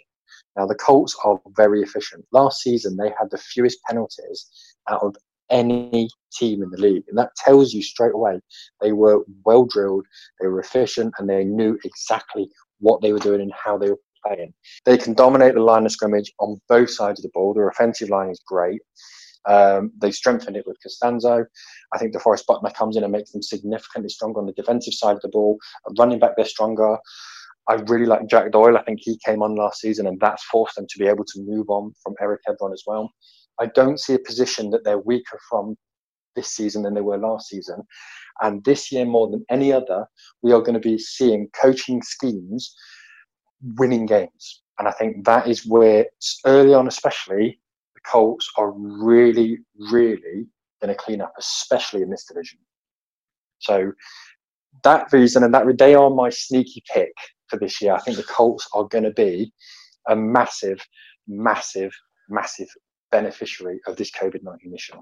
[0.60, 2.26] Now, the Colts are very efficient.
[2.32, 4.46] Last season, they had the fewest penalties
[4.90, 5.16] out of
[5.48, 7.04] any team in the league.
[7.08, 8.40] And that tells you straight away
[8.82, 10.04] they were well drilled,
[10.38, 14.00] they were efficient, and they knew exactly what they were doing and how they were
[14.26, 14.52] playing.
[14.84, 17.54] They can dominate the line of scrimmage on both sides of the ball.
[17.54, 18.82] Their offensive line is great.
[19.48, 21.46] Um, they strengthened it with Castonzo.
[21.94, 25.16] I think DeForest Buckner comes in and makes them significantly stronger on the defensive side
[25.16, 25.56] of the ball.
[25.98, 26.98] Running back, they're stronger.
[27.70, 28.76] I really like Jack Doyle.
[28.76, 31.40] I think he came on last season, and that's forced them to be able to
[31.40, 33.08] move on from Eric Ebron as well.
[33.60, 35.76] I don't see a position that they're weaker from
[36.34, 37.80] this season than they were last season.
[38.42, 40.04] And this year, more than any other,
[40.42, 42.74] we are going to be seeing coaching schemes
[43.78, 44.62] winning games.
[44.80, 46.06] And I think that is where,
[46.46, 47.60] early on especially,
[47.94, 49.58] the Colts are really,
[49.92, 50.48] really
[50.82, 52.58] going to clean up, especially in this division.
[53.60, 53.92] So
[54.82, 57.12] that reason and that they are my sneaky pick
[57.50, 57.92] for this year.
[57.92, 59.52] I think the Colts are going to be
[60.08, 60.80] a massive,
[61.26, 61.92] massive,
[62.28, 62.68] massive
[63.10, 64.94] beneficiary of this COVID 19 issue.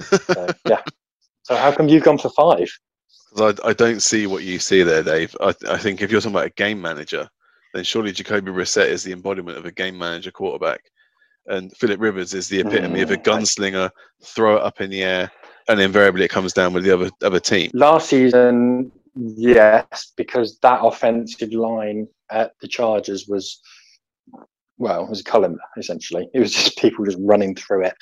[0.00, 0.82] So, yeah.
[1.42, 2.68] So, how come you've gone for five?
[3.38, 5.36] I, I don't see what you see there, Dave.
[5.40, 7.28] I, I think if you're talking about a game manager,
[7.74, 10.80] then surely Jacoby Brissett is the embodiment of a game manager quarterback.
[11.46, 13.90] And Philip Rivers is the epitome mm, of a mm, gunslinger,
[14.24, 15.30] throw it up in the air,
[15.68, 17.70] and invariably it comes down with the other other team.
[17.74, 23.60] Last season, Yes, because that offensive line at the Chargers was,
[24.76, 26.28] well, it was a column essentially.
[26.34, 27.94] It was just people just running through it.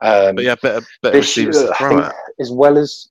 [0.00, 2.14] Um, but yeah, better, better receivers to throw at.
[2.40, 3.08] As well as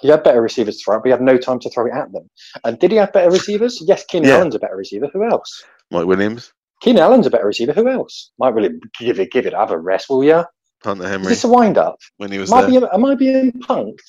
[0.00, 1.92] he had better receivers to throw it, but he had no time to throw it
[1.92, 2.28] at them.
[2.64, 3.80] And did he have better receivers?
[3.86, 4.36] Yes, Keenan yeah.
[4.36, 5.08] Allen's a better receiver.
[5.12, 5.64] Who else?
[5.92, 6.52] Mike Williams.
[6.80, 7.72] Keenan Allen's a better receiver.
[7.72, 8.32] Who else?
[8.38, 10.44] Mike Williams, give it, give it, have a rest, will ya?
[10.82, 11.26] Hunter Henry.
[11.26, 12.00] Is this a wind up?
[12.16, 12.66] When he was am there.
[12.66, 14.00] I being, am I being punked?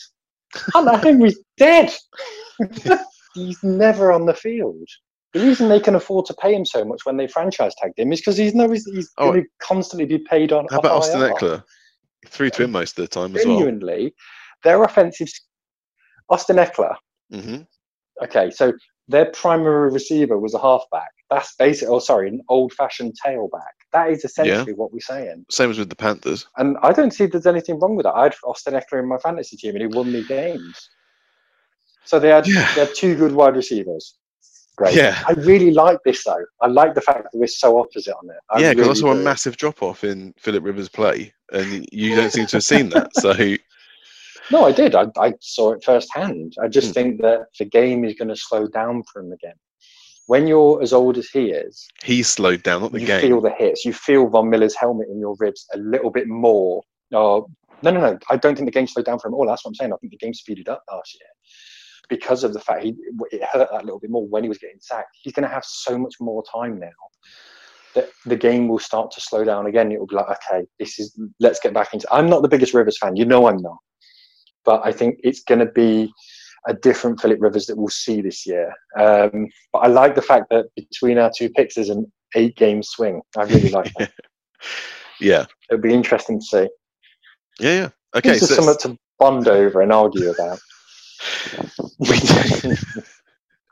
[0.74, 1.94] Hunter Henry's dead.
[3.34, 4.88] he's never on the field.
[5.34, 8.14] The reason they can afford to pay him so much when they franchise tagged him
[8.14, 9.32] is because he's no he's, he's Oh.
[9.32, 10.68] going to constantly be paid on.
[10.70, 11.30] How about Austin IR.
[11.34, 11.64] Ekeler?
[12.22, 13.58] He threw to him most of the time as well.
[13.58, 14.14] Genuinely,
[14.64, 15.28] their offensive.
[16.30, 16.96] Austin Ekeler.
[17.32, 17.58] hmm
[18.24, 18.72] Okay, so
[19.08, 21.10] their primary receiver was a halfback.
[21.32, 21.90] That's basic.
[21.90, 23.73] Oh, sorry, an old-fashioned tailback.
[23.94, 25.46] That is essentially what we're saying.
[25.52, 26.48] Same as with the Panthers.
[26.58, 28.14] And I don't see there's anything wrong with that.
[28.16, 30.90] I had Austin Ekeler in my fantasy team, and he won me games.
[32.06, 32.68] So they had Yeah.
[32.74, 34.16] they had two good wide receivers.
[34.76, 34.96] Great.
[34.96, 35.24] Yeah.
[35.28, 36.44] I really like this though.
[36.62, 38.38] I like the fact that we're so opposite on it.
[38.50, 41.88] I yeah, because I really saw a massive drop off in Philip Rivers' play, and
[41.92, 43.16] you don't seem to have seen that.
[43.16, 43.34] So
[44.52, 44.96] No, I did.
[44.96, 46.56] I, I saw it firsthand.
[46.62, 46.94] I just Hmm.
[46.94, 49.56] think that the game is going to slow down for him again.
[50.28, 53.22] When you're as old as he is, he slowed down, not the you game.
[53.22, 53.84] feel the hits.
[53.84, 56.82] You feel Von Miller's helmet in your ribs a little bit more.
[57.14, 57.48] Oh,
[57.82, 58.18] no, no, no.
[58.30, 59.48] I don't think the game slowed down for him at all.
[59.48, 59.92] That's what I'm saying.
[59.92, 61.28] I think the game speeded up last year
[62.10, 62.96] because of the fact he
[63.32, 65.18] it hurt that little bit more when he was getting sacked.
[65.22, 66.90] He's going to have so much more time now
[67.96, 69.92] that the game will start to slow down again.
[69.92, 72.08] It will be like, okay, this is let's get back into.
[72.12, 73.16] I'm not the biggest Rivers fan.
[73.16, 73.78] You know, I'm not.
[74.66, 76.12] But I think it's going to be
[76.68, 78.74] a different Philip Rivers that we'll see this year.
[78.98, 82.82] Um, but I like the fact that between our two picks there's an eight game
[82.84, 83.22] swing.
[83.38, 84.12] I really like that.
[85.20, 86.68] yeah, It'll be interesting to see.
[87.60, 87.90] yeah, yeah.
[88.16, 90.60] Okay, This is so something to bond over and argue about.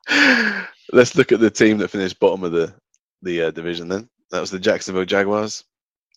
[0.93, 2.73] let's look at the team that finished bottom of the
[3.21, 3.87] the uh, division.
[3.87, 5.63] Then that was the Jacksonville Jaguars.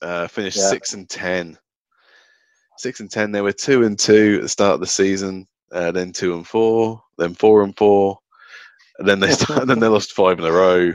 [0.03, 0.69] Uh, finished Yeah.
[0.69, 1.59] six and ten.
[2.79, 3.31] Six and ten.
[3.33, 5.47] They were two and two at the start of the season.
[5.73, 7.03] Uh, then two and four.
[7.19, 8.19] Then four and four.
[8.99, 10.93] And then they started, then they lost five in a row.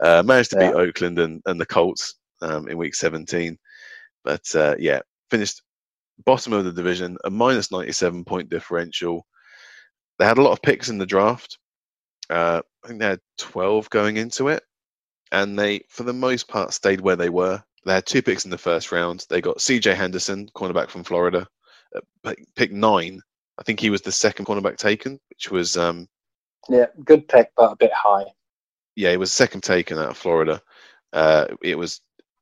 [0.00, 3.56] Uh, managed to beat Oakland and, and the Colts um, in week 17.
[4.24, 5.00] But uh, yeah,
[5.30, 5.62] finished
[6.24, 9.26] bottom of the division, a minus 97 point differential.
[10.18, 11.58] They had a lot of picks in the draft.
[12.30, 14.62] Uh, I think they had 12 going into it.
[15.30, 17.62] And they, for the most part, stayed where they were.
[17.84, 19.24] They had two picks in the first round.
[19.28, 21.46] They got CJ Henderson, cornerback from Florida,
[21.96, 23.20] uh, pick- pick nine.
[23.58, 26.08] I think he was the second cornerback taken, which was um,
[26.68, 28.24] Yeah, good pick, but a bit high.
[28.96, 30.60] yeah, it was second taken out of Florida.
[31.12, 32.00] Uh, it was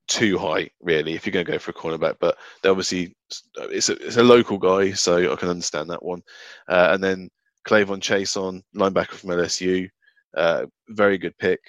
[0.09, 2.17] too high, really, if you're going to go for a cornerback.
[2.21, 3.15] But they obviously,
[3.57, 6.23] it's a, it's a local guy, so I can understand that one.
[6.69, 7.29] Uh, and then
[7.67, 9.89] K'Lavon Chaisson linebacker from LSU,
[10.37, 11.61] uh, very good pick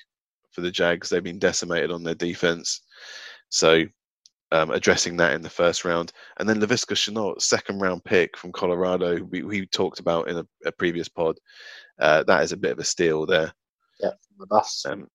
[0.51, 1.09] for the Jags.
[1.09, 2.81] They've been decimated on their defense,
[3.49, 3.83] so
[4.51, 6.11] um, addressing that in the first round.
[6.39, 10.45] And then Laviska Shenault, second round pick from Colorado, we, we talked about in a,
[10.65, 11.37] a previous pod.
[11.99, 13.53] Uh, that is a bit of a steal there.
[13.99, 14.85] Yeah, the bus.
[14.85, 15.07] Um,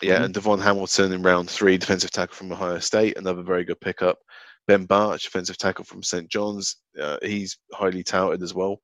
[0.00, 0.24] yeah, Mhm.
[0.24, 4.18] and DaVon Hamilton in round three, defensive tackle from Ohio State, another very good pickup.
[4.66, 6.28] Ben Bartch, defensive tackle from St.
[6.28, 8.80] John's, uh, he's highly touted as well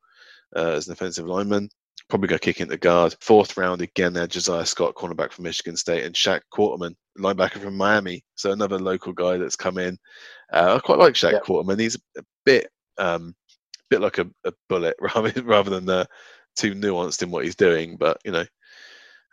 [0.56, 1.68] uh, as an offensive lineman.
[2.08, 3.14] Probably going to kick into guard.
[3.20, 7.76] Fourth round again, there Josiah Scott, cornerback from Michigan State, and Shaq Quarterman, linebacker from
[7.76, 8.22] Miami.
[8.34, 9.98] So another local guy that's come in.
[10.52, 11.40] Uh, I quite like Shaq Yeah.
[11.40, 11.80] Quarterman.
[11.80, 13.34] He's a bit, um,
[13.90, 16.04] bit like a, a bullet rather rather than uh,
[16.56, 18.44] too nuanced in what he's doing, but you know,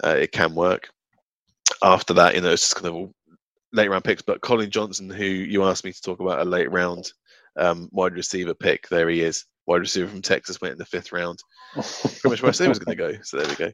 [0.04, 0.90] uh, it can work
[1.82, 3.14] after that, you know, it's just kind of all
[3.74, 4.22] late round picks.
[4.22, 7.12] But Collin Johnson, who you asked me to talk about a late round
[7.58, 9.46] um, wide receiver pick, there he is.
[9.66, 11.40] Wide receiver from Texas went in the fifth round.
[11.74, 13.20] Pretty much where I said he was going to go.
[13.24, 13.72] So there we go.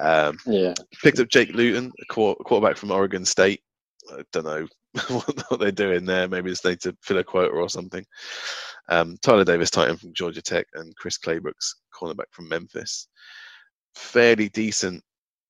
[0.00, 0.74] Um, yeah.
[1.02, 3.60] picked up Jake Luton, a quar- quarterback from Oregon State.
[4.12, 4.66] I don't know
[5.08, 6.26] what, what they're doing there.
[6.28, 8.04] Maybe it's need to fill a quota or something.
[8.88, 13.06] Um, Tyler Davis, tight end from Georgia Tech, and Chris Claybrooks, cornerback from Memphis.
[13.94, 15.02] Fairly decent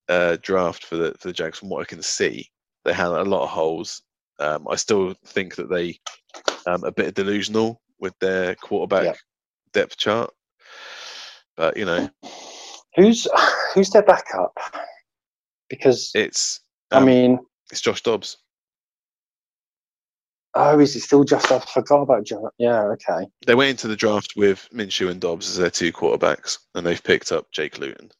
[0.08, 2.46] uh, draft for the for the Jags, from what I can see.
[2.84, 4.02] They had a lot of holes.
[4.40, 5.98] Um, I still think that they
[6.66, 9.12] um, a bit delusional with their quarterback Yeah.
[9.72, 10.30] depth chart,
[11.56, 12.08] but you know
[12.96, 13.26] Who's
[13.74, 14.56] who's their backup?
[15.68, 16.60] Because it's
[16.90, 17.38] I um, mean,
[17.70, 18.36] it's Josh Dobbs.
[20.54, 21.50] oh, is it still just?
[21.52, 22.50] I forgot about Joe.
[22.58, 23.26] Yeah, okay.
[23.46, 27.02] They went into the draft with Minshew and Dobbs as their two quarterbacks, and they've
[27.02, 28.10] picked up Jake Luton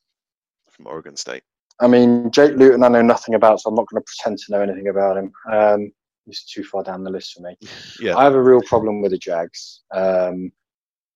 [0.71, 1.43] from Oregon State.
[1.81, 4.53] I mean, Jake Luton, I know nothing about, so I'm not going to pretend to
[4.53, 5.33] know anything about him.
[5.51, 5.93] Um,
[6.27, 7.57] he's too far down the list for me.
[8.01, 8.17] Yeah.
[8.17, 9.81] I have a real problem with the Jags.
[9.93, 10.53] Um,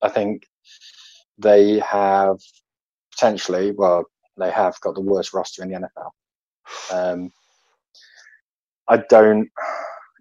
[0.02, 0.46] I think
[1.38, 2.38] they have
[3.14, 4.04] potentially, well,
[4.36, 6.10] they have got the worst roster in the NFL.
[6.92, 7.30] Um,
[8.88, 9.48] I don't,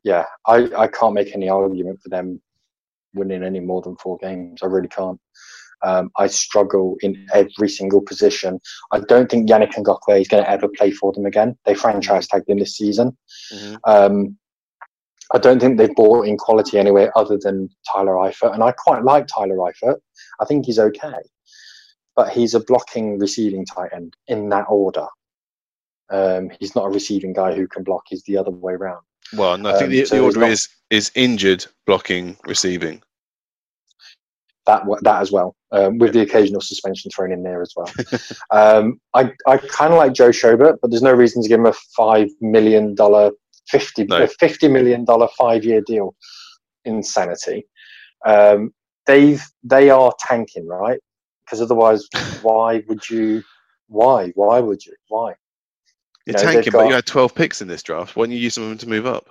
[0.04, 2.42] yeah, I, I can't make any argument for them
[3.14, 4.62] winning any more than four games.
[4.64, 5.20] I really can't.
[5.84, 8.60] Um, I struggle in every single position.
[8.92, 11.58] I don't think Yannick Ngakoue is going to ever play for them again.
[11.66, 13.18] They franchise tagged him this season.
[13.52, 13.80] Mhm.
[13.84, 14.38] Um,
[15.34, 19.04] I don't think they've bought in quality anywhere other than Tyler Eifert, and I quite
[19.04, 19.98] like Tyler Eifert.
[20.40, 21.20] I think he's okay.
[22.16, 25.08] But he's a blocking receiving tight end in that order.
[26.10, 28.04] Um, he's not a receiving guy who can block.
[28.08, 29.02] He's the other way around.
[29.36, 33.02] Well, no, I think Um, the, so the order not- is is injured, blocking, receiving.
[34.68, 37.92] that that as well, um, with the occasional suspension thrown in there as well.
[38.52, 41.66] um, I I kind of like Joe Schobert, but there's no reason to give him
[41.66, 43.32] a five million dollar
[43.68, 44.24] fifty No.
[44.24, 46.16] a fifty million dollar five year deal.
[46.86, 47.66] Insanity.
[48.26, 48.74] Um,
[49.08, 51.00] they've they are tanking right
[51.46, 52.08] because otherwise,
[52.42, 53.44] why would you?
[53.88, 54.94] Why why would you?
[55.10, 55.36] Why?
[56.26, 58.16] You're know, they've tanking, but you had 12 picks in this draft.
[58.16, 59.30] Why don't you use some of them to move up?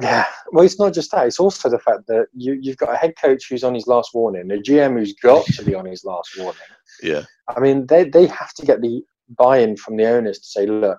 [0.00, 1.26] Yeah, well, it's not just that.
[1.26, 4.14] It's also the fact that you, you've got a head coach who's on his last
[4.14, 6.60] warning, a GM who's got to be on his last warning.
[7.02, 7.24] Yeah.
[7.48, 9.02] I mean, they they have to get the
[9.36, 10.98] buy-in from the owners to say, look,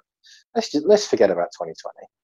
[0.55, 1.75] let's just, let's forget about 2020.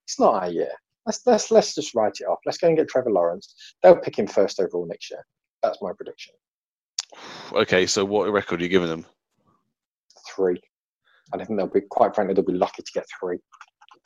[0.05, 0.71] It's not our year.
[1.05, 2.39] Let's let's let's just write it off.
[2.45, 3.53] Let's go and get Trevor Lawrence.
[3.81, 5.25] They'll pick him first overall next year.
[5.63, 6.33] That's my prediction.
[7.53, 9.05] Okay, so what record are you giving them?
[10.35, 10.61] Three.
[11.33, 13.37] And I think they'll be quite frankly they'll be lucky to get three.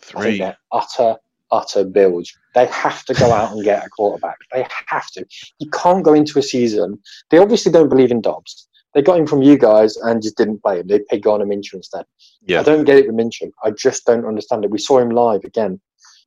[0.01, 0.39] Three.
[0.39, 1.15] they're utter,
[1.51, 2.33] utter bilge.
[2.55, 4.37] They have to go out and get a quarterback.
[4.51, 5.25] They have to.
[5.59, 6.99] You can't go into a season.
[7.29, 8.67] They obviously don't believe in Dobbs.
[8.93, 10.87] They got him from you guys and just didn't play him.
[10.87, 12.05] They picked Gardner Minshew instead.
[12.41, 12.59] Yeah.
[12.59, 13.51] I don't get it with Minshew.
[13.63, 14.71] I just don't understand it.
[14.71, 15.79] We saw him live again.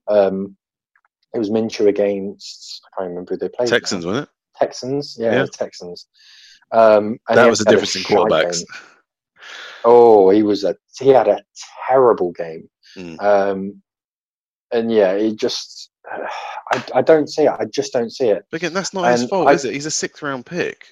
[0.09, 0.57] Um,
[1.35, 3.69] it was Minshew against I can't remember who they played.
[3.69, 3.77] now.
[3.77, 4.31] Texans, wasn't it?
[4.57, 5.47] Texans, yeah, Yeah.
[5.53, 6.07] Texans.
[6.73, 8.59] Um, and That was the difference in quarterbacks.
[8.59, 8.67] game.
[9.85, 11.43] Oh, he was a he had a
[11.89, 12.69] terrible game.
[12.97, 13.21] Mm.
[13.23, 13.83] Um,
[14.73, 17.53] and yeah, he just I, I don't see it.
[17.59, 18.45] I just don't see it.
[18.51, 19.75] But again, that's not his fault, I- is it?
[19.75, 20.87] He's a sixth round pick.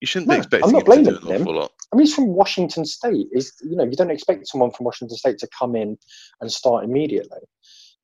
[0.00, 1.42] You shouldn't No, be I'm expecting not him to do blaming an him.
[1.42, 1.72] awful lot.
[1.92, 3.26] I mean, he's from Washington State.
[3.32, 5.96] Is you know you don't expect someone from Washington State to come in
[6.40, 7.38] and start immediately.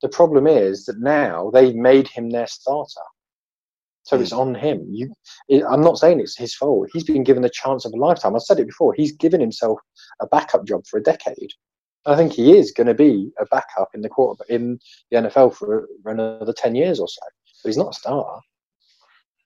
[0.01, 3.01] The problem is that now they've made him their starter,
[4.03, 4.23] so Hmm.
[4.23, 4.85] it's on him.
[4.89, 5.13] You,
[5.67, 6.89] I'm not saying it's his fault.
[6.93, 8.35] He's been given the chance of a lifetime.
[8.35, 8.93] I've said it before.
[8.93, 9.79] He's given himself
[10.21, 11.51] a backup job for a decade.
[12.05, 14.79] I think he is going to be a backup in the quarter in
[15.11, 17.21] the NFL for, for another ten years or so.
[17.63, 18.41] But he's not a star.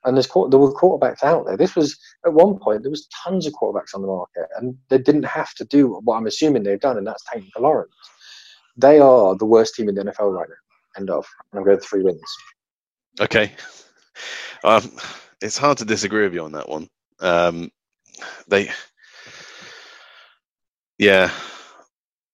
[0.05, 1.57] And there's there were quarterbacks out there.
[1.57, 4.99] This was at one point there was tons of quarterbacks on the market, and they
[4.99, 7.91] didn't have to do what I'm assuming they've done, and that's tanking for Lawrence.
[8.77, 10.99] They are the worst team in the NFL right now.
[10.99, 11.25] End of.
[11.51, 12.21] And I'm going three wins.
[13.19, 13.51] Okay.
[14.63, 14.91] Um,
[15.41, 16.87] it's hard to disagree with you on that one.
[17.19, 17.71] Um,
[18.47, 18.69] they,
[20.97, 21.31] yeah.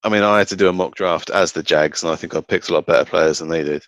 [0.03, 2.35] I mean, I had to do a mock draft as the Jags, and I think
[2.35, 3.83] I picked a lot better players than they did.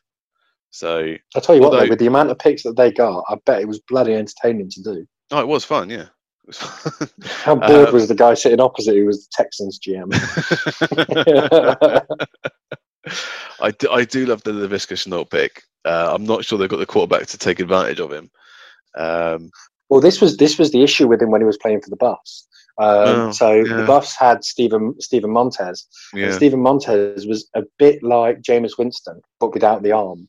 [0.70, 3.36] So, I'll tell you what, though, with the amount of picks that they got, I
[3.45, 5.06] bet it was bloody entertaining to do.
[5.32, 6.07] oh, it was fun, yeah.
[6.48, 7.10] Was fun.
[7.24, 10.11] How bored Uh, was the guy sitting opposite who was the Texans GM?
[13.60, 15.64] I, do, I do love the Laviska Shenault pick.
[15.86, 18.30] Uh, I'm not sure they've got the quarterback to take advantage of him.
[18.96, 19.52] Um,
[19.90, 21.96] well, this was this was the issue with him when he was playing for the
[21.98, 22.48] Buffs.
[22.80, 23.76] Um, Oh, so yeah.
[23.78, 25.86] the Buffs had Stephen Steven Montez,
[26.28, 30.28] And Steven Montez was a bit like Jameis Winston, but without the arm.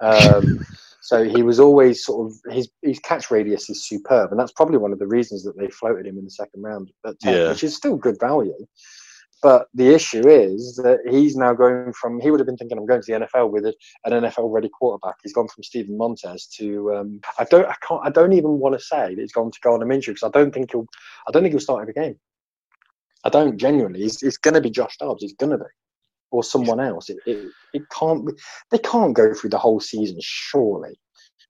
[0.00, 0.64] Um,
[1.02, 4.78] so he was always sort of his his catch radius is superb, and that's probably
[4.78, 7.48] one of the reasons that they floated him in the second round at 10, Yeah.
[7.50, 8.54] which is still good value.
[9.42, 12.86] But the issue is that he's now going from he would have been thinking I'm
[12.86, 15.16] going to the NFL with a, an NFL ready quarterback.
[15.22, 18.74] He's gone from Steven Montez to um, I don't I can't I don't even want
[18.74, 20.86] to say that he's gone to Gardner Minshew because I don't think he'll
[21.28, 22.16] I don't think he'll start every game.
[23.24, 24.04] I don't genuinely.
[24.04, 25.22] It's, it's going to be Josh Dobbs.
[25.22, 25.64] It's going to be
[26.30, 27.08] or someone else.
[27.08, 28.26] It, it, it can't.
[28.26, 28.32] Be,
[28.70, 30.18] they can't go through the whole season.
[30.20, 30.98] Surely,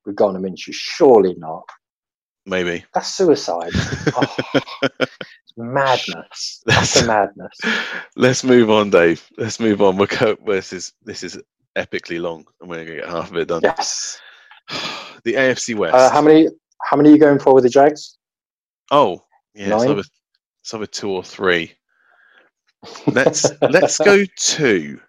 [0.04, 0.72] with Gardner Minshew.
[0.72, 1.68] Surely not.
[2.46, 2.84] Maybe.
[2.94, 3.72] That's suicide.
[4.18, 4.60] Oh,
[5.02, 6.62] it's madness.
[6.64, 7.58] That's a madness.
[8.16, 9.28] Let's move on, Dave.
[9.36, 9.96] Let's move on.
[9.96, 11.38] We're co- this is this is
[11.76, 13.62] epically long, and we're gonna get half of it done.
[13.62, 14.20] Yes.
[15.24, 15.94] the AFC West.
[15.94, 16.48] Uh, how many?
[16.82, 18.16] How many are you going for with the Jags?
[18.90, 19.22] Oh,
[19.54, 19.98] yeah, it's Nine?
[19.98, 21.72] it's either two or three.
[23.06, 25.00] Let's let's go two.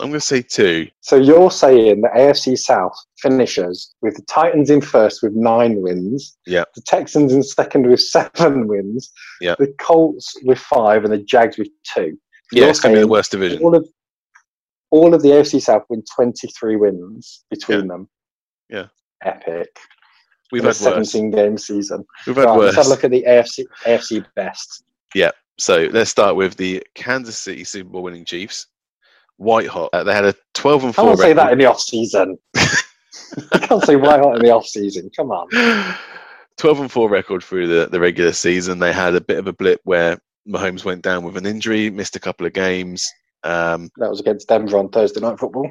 [0.00, 0.88] I'm going to say two.
[1.00, 6.36] So you're saying the AFC South finishes with the Titans in first with nine wins.
[6.46, 6.64] Yeah.
[6.74, 9.10] The Texans in second with seven wins.
[9.40, 9.54] Yeah.
[9.58, 12.16] The Colts with five and the Jags with two.
[12.52, 13.62] Yeah, You're it's going to be the worst division.
[13.62, 13.88] all of
[14.90, 18.08] all of the AFC South win 23 wins between them.
[18.70, 18.86] Yeah.
[19.22, 19.68] Epic.
[20.50, 21.10] We've had a had worse.
[21.12, 22.04] 17 game season.
[22.26, 24.84] We've had Right, let's have a look at the AFC AFC best.
[25.14, 25.30] Yeah.
[25.58, 28.68] So let's start with the Kansas City Super Bowl winning Chiefs.
[29.38, 29.90] White hot.
[29.92, 31.02] Uh, they had a 12 and 4.
[31.02, 32.38] I 4 can't say that in the off season.
[33.52, 35.10] I can't say white hot in the off season.
[35.16, 35.48] Come on.
[36.58, 38.78] 12 and 4 record through the, the regular season.
[38.78, 42.16] They had a bit of a blip where Mahomes went down with an injury, missed
[42.16, 43.08] a couple of games.
[43.44, 45.70] Um, That was against Denver on Thursday night football.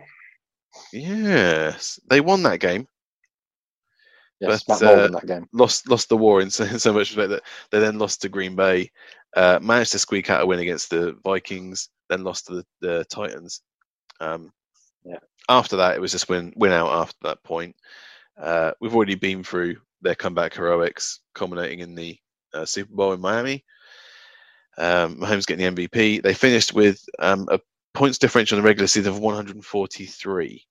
[0.93, 2.87] yes, they won that game.
[4.39, 5.47] Yes, But, Matt uh, in that game.
[5.51, 8.29] lost lost the war in so, in so much respect that they then lost to
[8.29, 8.91] Green Bay,
[9.35, 13.05] uh, managed to squeak out a win against the Vikings, then lost to the, the
[13.05, 13.61] Titans.
[14.19, 14.51] Um,
[15.03, 15.19] Yeah.
[15.49, 16.91] After that, it was just win win out.
[16.91, 17.75] After that point,
[18.41, 22.17] uh, we've already been through their comeback heroics, culminating in the
[22.53, 23.63] uh, Super Bowl in Miami.
[24.77, 26.21] Um, Mahomes getting the MVP.
[26.21, 27.59] They finished with um, a
[27.95, 30.65] points differential in the regular season of 143.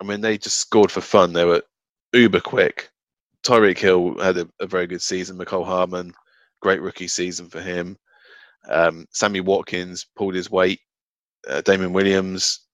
[0.00, 1.32] I mean, they just scored for fun.
[1.32, 1.62] They were
[2.12, 2.90] uber quick.
[3.44, 5.38] Tyreek Hill had a, a very good season.
[5.38, 6.12] Mecole Hardman,
[6.60, 7.96] great rookie season for him.
[8.68, 10.80] Um, Sammy Watkins pulled his weight.
[11.48, 12.66] Uh, Damien Williams.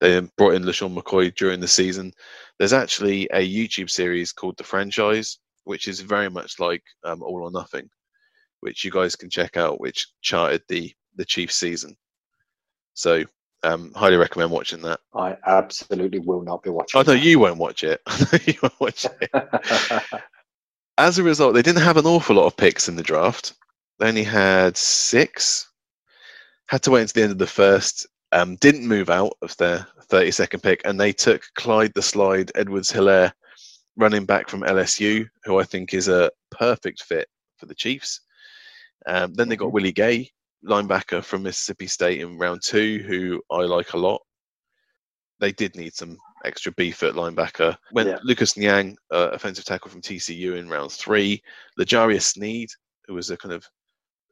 [0.00, 2.12] They brought in LeSean McCoy during the season.
[2.58, 7.42] There's actually a YouTube series called The Franchise, which is very much like um, All
[7.42, 7.88] or Nothing,
[8.60, 11.96] which you guys can check out, which charted the the Chiefs season.
[12.94, 13.24] So,
[13.62, 15.00] um, highly recommend watching that.
[15.14, 16.98] I absolutely will not be watching.
[17.00, 18.00] I know you won't watch it.
[18.06, 19.32] I know you won't watch it.
[20.98, 23.54] As a result, they didn't have an awful lot of picks in the draft.
[23.98, 25.70] They only had six.
[26.66, 28.06] Had to wait until the end of the first.
[28.32, 32.92] Um, didn't move out of their 32nd pick, and they took Clyde the Slide Edwards
[32.92, 33.32] Helaire,
[33.96, 38.20] running back from LSU, who I think is a perfect fit for the Chiefs.
[39.06, 39.72] Um, then they got Mhm.
[39.72, 40.30] Willie Gay,
[40.64, 44.20] linebacker from Mississippi State in round two, who I like a lot.
[45.38, 47.76] They did need some extra beef at linebacker.
[47.92, 48.18] Went Yeah.
[48.22, 51.42] Lucas Niang, uh, offensive tackle from TCU in round three.
[51.78, 52.68] L'Jarius Sneed,
[53.06, 53.66] who was a kind of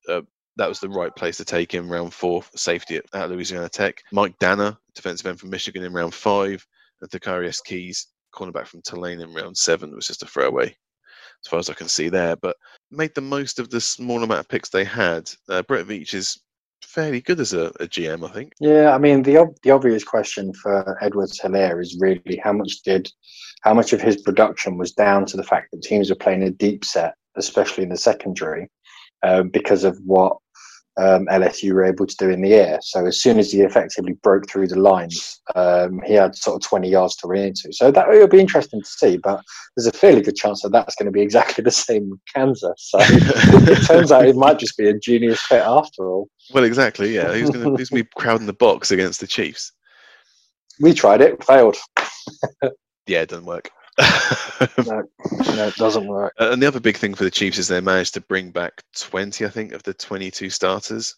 [0.08, 0.22] uh,
[0.56, 4.02] that was the right place to take him round four safety at, at Louisiana Tech.
[4.12, 6.66] Mike Danna, defensive end from Michigan in round five,
[7.00, 10.76] and Thakarius Keyes, cornerback from Tulane in round seven was just a throwaway
[11.44, 12.36] as far as I can see there.
[12.36, 12.56] But
[12.90, 15.30] made the most of the small amount of picks they had.
[15.48, 16.40] Uh, Brett Veach is
[16.82, 18.52] fairly good as a, a GM, I think.
[18.60, 22.82] Yeah, I mean the ob- the obvious question for Edwards Helaire is really how much
[22.82, 23.10] did
[23.62, 26.50] how much of his production was down to the fact that teams were playing a
[26.50, 28.68] deep set, especially in the secondary,
[29.22, 30.36] uh, because of what
[30.98, 32.78] um, LSU were able to do in the air.
[32.82, 36.68] So as soon as he effectively broke through the lines, um, he had sort of
[36.68, 37.72] 20 yards to run into.
[37.72, 39.16] So that will be interesting to see.
[39.16, 39.42] But
[39.76, 42.74] there's a fairly good chance that that's going to be exactly the same with Kansas.
[42.76, 46.28] So it turns out it might just be a genius fit after all.
[46.52, 47.14] well, exactly.
[47.14, 49.72] Yeah, who's going to going to be crowding the box against the Chiefs?
[50.80, 51.76] We tried it, failed.
[53.08, 53.70] Yeah, it doesn't work.
[54.86, 55.02] No,
[55.54, 56.34] no, it doesn't work.
[56.38, 58.82] Uh, And the other big thing for the Chiefs is they managed to bring back
[58.96, 61.14] 20, I think, of the 22 starters.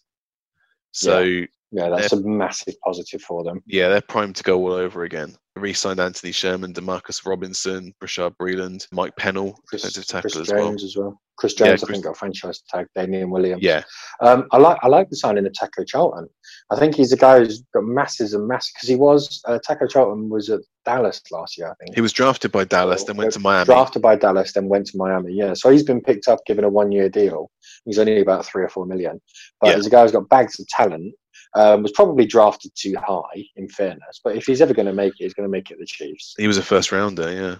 [0.91, 3.63] So, yeah, Yeah, that's a massive positive for them.
[3.65, 5.35] Yeah, they're primed to go all over again.
[5.57, 10.67] Re-signed Anthony Sherman, Demarcus Robinson, Bashaud Breeland, Mike Pennel, Chris, defensive tackle Chris as well.
[10.69, 11.19] Jones as well.
[11.37, 12.87] Chris Yeah, Jones, I think, got franchise tag.
[12.95, 13.61] Damien Williams.
[13.61, 13.83] Yeah,
[14.21, 16.27] Um, I like I like the signing of Taco Charlton.
[16.71, 19.87] I think he's a guy who's got masses and masses because he was uh, Taco
[19.87, 21.69] Charlton was at Dallas last year.
[21.69, 23.65] I think he was drafted by Dallas, So, then went uh, to Miami.
[23.65, 25.33] drafted by Dallas, then went to Miami.
[25.33, 27.49] Yeah, so he's been picked up, given a one-year deal.
[27.85, 29.19] He's only about three or four million,
[29.59, 29.73] but Yeah.
[29.73, 31.13] there's a guy who's got bags of talent.
[31.53, 34.21] Um, was probably drafted too high, in fairness.
[34.23, 36.33] But if he's ever going to make it, he's going to make it the Chiefs.
[36.37, 37.55] He was a first rounder, yeah.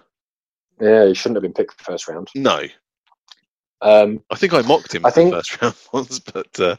[0.80, 2.30] Yeah, he shouldn't have been picked first round.
[2.34, 2.64] No,
[3.82, 6.76] Um, I think I mocked him I think- the first round once, but uh,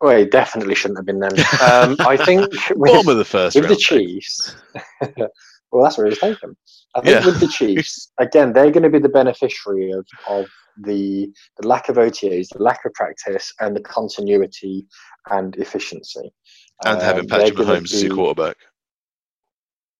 [0.00, 1.32] well, he definitely shouldn't have been then.
[1.62, 3.76] Um, I think with, bottom of the first with round.
[3.76, 4.56] the Chiefs,
[5.76, 6.56] well, that's where he's taken.
[6.94, 7.26] I think Yeah.
[7.26, 10.46] with the Chiefs, again, they're going to be the beneficiary of, of
[10.82, 14.86] the, the lack of OTAs, the lack of practice, and the continuity
[15.30, 16.30] and efficiency.
[16.84, 18.56] and having Um, they're Patrick Mahomes as your quarterback.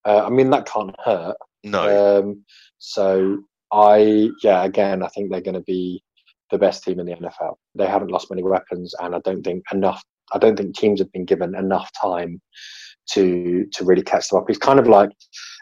[0.04, 1.36] Uh, I mean, that can't hurt.
[1.64, 2.44] No, Um,
[2.78, 3.38] so
[3.72, 6.02] I, yeah, again, I think they're going to be
[6.50, 7.56] the best team in the NFL.
[7.74, 10.02] They haven't lost many weapons, and I don't think enough.
[10.32, 12.40] I don't think teams have been given enough time
[13.12, 14.48] to to really catch them up.
[14.48, 15.10] It's kind of like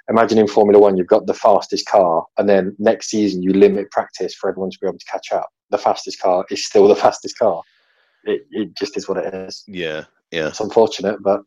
[0.09, 3.91] imagine in Formula One, you've got the fastest car, and then next season you limit
[3.91, 5.49] practice for everyone to be able to catch up.
[5.71, 7.63] The fastest car is still the fastest car.
[8.25, 9.65] It, it just is what it is.
[9.67, 10.49] yeah, yeah.
[10.49, 11.43] It's unfortunate, but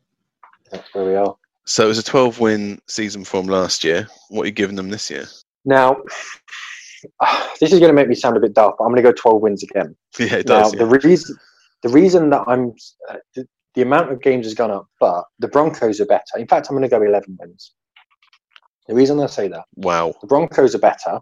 [0.71, 1.35] that's where we are.
[1.65, 4.07] So it was a 12 win season from last year.
[4.29, 5.25] What are you giving them this year?
[5.65, 5.97] Now,
[7.59, 9.13] this is going to make me sound a bit daft, but I'm going to go
[9.13, 9.95] 12 wins again.
[10.19, 10.71] Yeah, it now, does.
[10.71, 11.35] the reason
[11.83, 12.73] the reason that I'm
[13.09, 16.37] uh, the, the amount of games has gone up, but the Broncos are better.
[16.37, 17.73] In fact, I'm going to go 11 wins.
[18.87, 20.13] The reason I say that Wow.
[20.21, 21.19] the Broncos are better,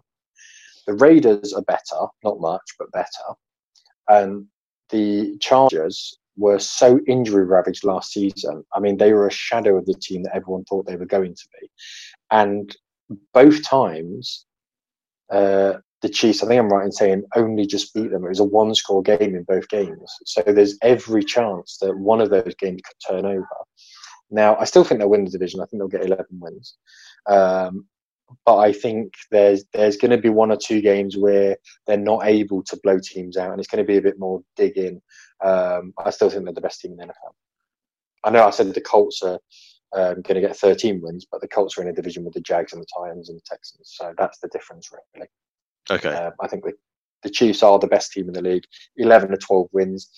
[0.86, 3.34] the Raiders are better, not much, but better,
[4.08, 4.46] and
[4.90, 8.64] the Chargers were so injury ravaged last season.
[8.72, 11.34] I mean, they were a shadow of the team that everyone thought they were going
[11.34, 11.68] to be,
[12.30, 12.76] and
[13.32, 14.46] both times.
[15.30, 18.24] Uh, the Chiefs, I think I'm right in saying, only just beat them.
[18.24, 20.12] It was a one score game in both games.
[20.26, 23.48] So there's every chance that one of those games could turn over.
[24.30, 25.60] Now, I still think they'll win the division.
[25.60, 26.76] I think they'll get 11 wins.
[27.28, 27.86] Um,
[28.44, 31.56] but I think there's there's going to be one or two games where
[31.86, 34.42] they're not able to blow teams out, and it's going to be a bit more
[34.56, 35.00] digging.
[35.44, 37.34] Um, I still think they're the best team in the NFL.
[38.24, 39.38] I know I said the Colts are
[39.92, 42.40] um, going to get 13 wins, but the Colts are in a division with the
[42.40, 45.28] Jags and the Titans and the Texans, so that's the difference, really.
[45.88, 46.08] Okay.
[46.08, 46.72] Um, I think the,
[47.22, 48.64] the Chiefs are the best team in the league,
[48.96, 50.10] 11 to 12 wins.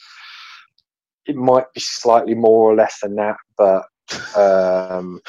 [1.27, 3.85] It might be slightly more or less than that, but
[4.37, 5.21] um,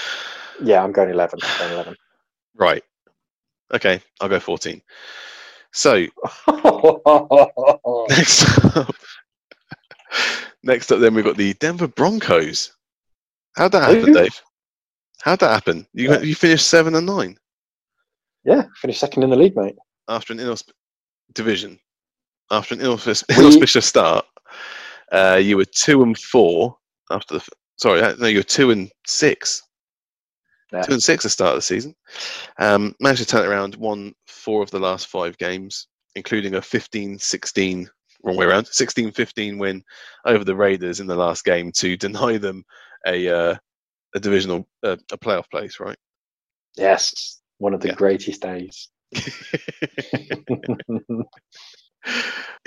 [0.61, 1.39] yeah, I'm going 11.
[1.41, 1.95] I'm going 11.
[2.55, 2.83] Right.
[3.73, 4.81] Okay, I'll go 14.
[5.71, 5.93] So
[8.09, 8.95] next up,
[10.63, 12.75] next up, then we've got the Denver Broncos.
[13.55, 14.13] How'd that happen?
[14.13, 14.41] Dave?
[15.21, 15.85] How'd that happen?
[15.93, 16.21] You Yeah.
[16.21, 17.37] you finished seven and nine
[18.45, 19.75] yeah, finished second in the league, mate.
[20.07, 20.71] after an inausp-
[21.33, 21.77] division
[22.51, 24.25] after an inauspicious, inauspicious start.
[25.11, 26.75] Uh, you were two and four
[27.11, 27.47] after the.
[27.79, 29.61] Sorry, uh, no, you're two and six.
[30.73, 30.81] Yeah.
[30.81, 31.95] Two and six at the start of the season.
[32.59, 36.61] Um, managed to turn it around, won four of the last five games, including a
[36.61, 37.87] 15-16
[38.23, 39.81] wrong way around 16-15 win
[40.25, 42.63] over the Raiders in the last game to deny them
[43.07, 43.55] a uh,
[44.15, 45.97] a divisional uh, a playoff place, right?
[46.75, 47.95] Yes, one of the Yeah.
[47.95, 48.89] greatest days.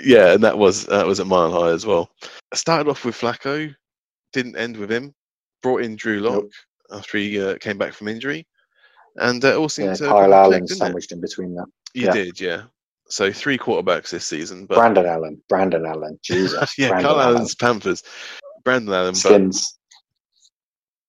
[0.03, 2.09] yeah, and that was that was at mile high as well.
[2.51, 3.73] I started off with Flacco,
[4.33, 5.13] didn't end with him.
[5.61, 6.51] Brought in Drew Lock Nope.
[6.91, 8.45] after he uh, came back from injury,
[9.15, 10.75] and uh, it all seemed yeah, to Kyle Allen didn't it?
[10.75, 11.67] sandwiched in between that.
[11.93, 12.11] You yeah.
[12.11, 12.63] did, yeah.
[13.07, 17.35] So three quarterbacks this season, but Brandon Allen, Brandon Allen, Jesus, yeah, Brandon Kyle Allen.
[17.35, 18.03] Allen's Panthers,
[18.65, 19.77] Brandon Allen, but Skins.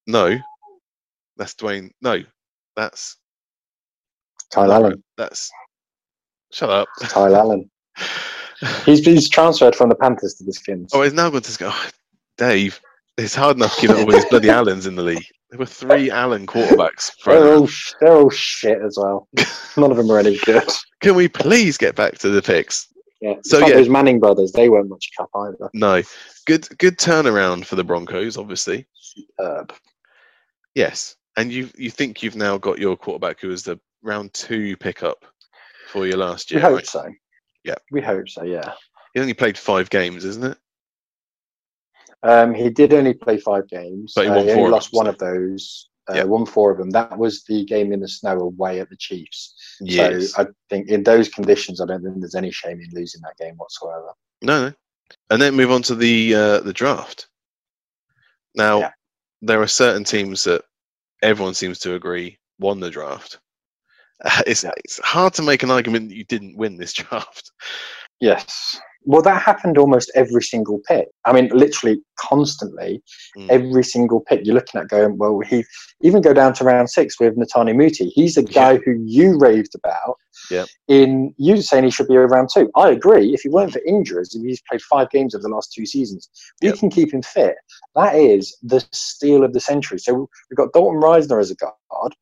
[0.07, 0.37] no,
[1.37, 1.91] that's Dwayne.
[2.01, 2.23] No,
[2.77, 3.17] that's
[4.53, 5.51] Kyle Allen, That's
[6.53, 6.89] shut up.
[7.01, 7.71] Kyle Allen.
[8.87, 10.91] He's he's transferred from the Panthers to the Skins.
[10.95, 11.71] Oh, he's now going to go.
[11.73, 11.89] Oh,
[12.39, 12.81] Dave,
[13.17, 15.27] it's hard enough keeping up with these bloody Allens in the league.
[15.51, 17.13] There were three Allen quarterbacks.
[17.25, 17.69] they're all
[18.01, 19.29] they're all shit as well.
[19.77, 20.69] None of them are any good.
[21.01, 22.89] Can we please get back to the picks?
[23.21, 23.35] Yeah.
[23.43, 23.77] So, like yeah.
[23.77, 25.71] those Manning brothers, they weren't much cup either.
[25.73, 26.03] No.
[26.47, 28.87] Good good turnaround for the Broncos, obviously.
[28.95, 29.73] Superb.
[30.75, 31.17] Yes.
[31.37, 35.25] And you you think you've now got your quarterback who was the round two pickup
[35.89, 36.87] for you last We year, hope right?
[36.87, 37.09] so.
[37.63, 37.77] Yeah.
[37.93, 38.43] We hope so.
[38.43, 38.73] Yeah.
[39.15, 40.59] He only played five games, isn't it?
[42.25, 44.13] Um, he did only play five games.
[44.17, 45.91] But he Uh, won only lost them, one so- of those.
[46.11, 46.25] Uh, Yeah.
[46.25, 46.91] Won four of them.
[46.91, 49.55] That was the game in the snow away at the Chiefs.
[49.81, 50.33] Yes.
[50.33, 53.39] So I think in those conditions, I don't think there's any shame in losing that
[53.39, 54.13] game whatsoever.
[54.43, 54.75] No, no.
[55.31, 57.29] And then move on to the uh, the draft.
[58.55, 58.91] Now, Yeah.
[59.41, 60.63] there are certain teams that
[61.23, 63.39] everyone seems to agree won the draft.
[64.23, 64.73] Uh, it's Yeah.
[64.77, 67.51] it's hard to make an argument that you didn't win this draft.
[68.21, 68.79] Yes.
[69.05, 71.09] Well, that happened almost every single pick.
[71.25, 73.03] I mean, literally constantly,
[73.37, 73.51] Mm.
[73.51, 75.65] every single pick you're looking at going, well, he
[76.03, 78.09] even go down to round six with Netane Muti.
[78.11, 80.17] He's the guy who you raved about.
[80.51, 80.69] Yep.
[80.89, 82.71] In you saying he should be around two.
[82.77, 83.33] I agree.
[83.35, 86.29] If he weren't for injuries, he's played five games over the last two seasons,
[86.61, 87.57] You can keep him fit.
[87.95, 89.99] That is the steal of the century.
[89.99, 92.15] So we've got Dalton Risner as a guard.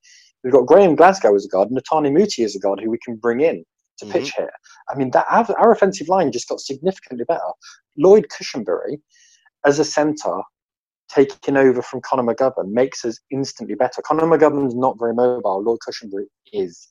[0.44, 3.16] We've got Graham Glasgow as a guard, Netane Muti as a guard who we can
[3.16, 3.64] bring in
[4.02, 4.12] to Mhm.
[4.12, 4.50] pitch hit.
[4.88, 7.40] I mean, that our, our offensive line just got significantly better.
[7.96, 9.00] Lloyd Cushenberry
[9.64, 10.40] as a centre
[11.08, 14.02] taking over from Connor McGovern makes us instantly better.
[14.02, 15.62] Connor McGovern's not very mobile.
[15.62, 16.88] Lloyd Cushenberry is.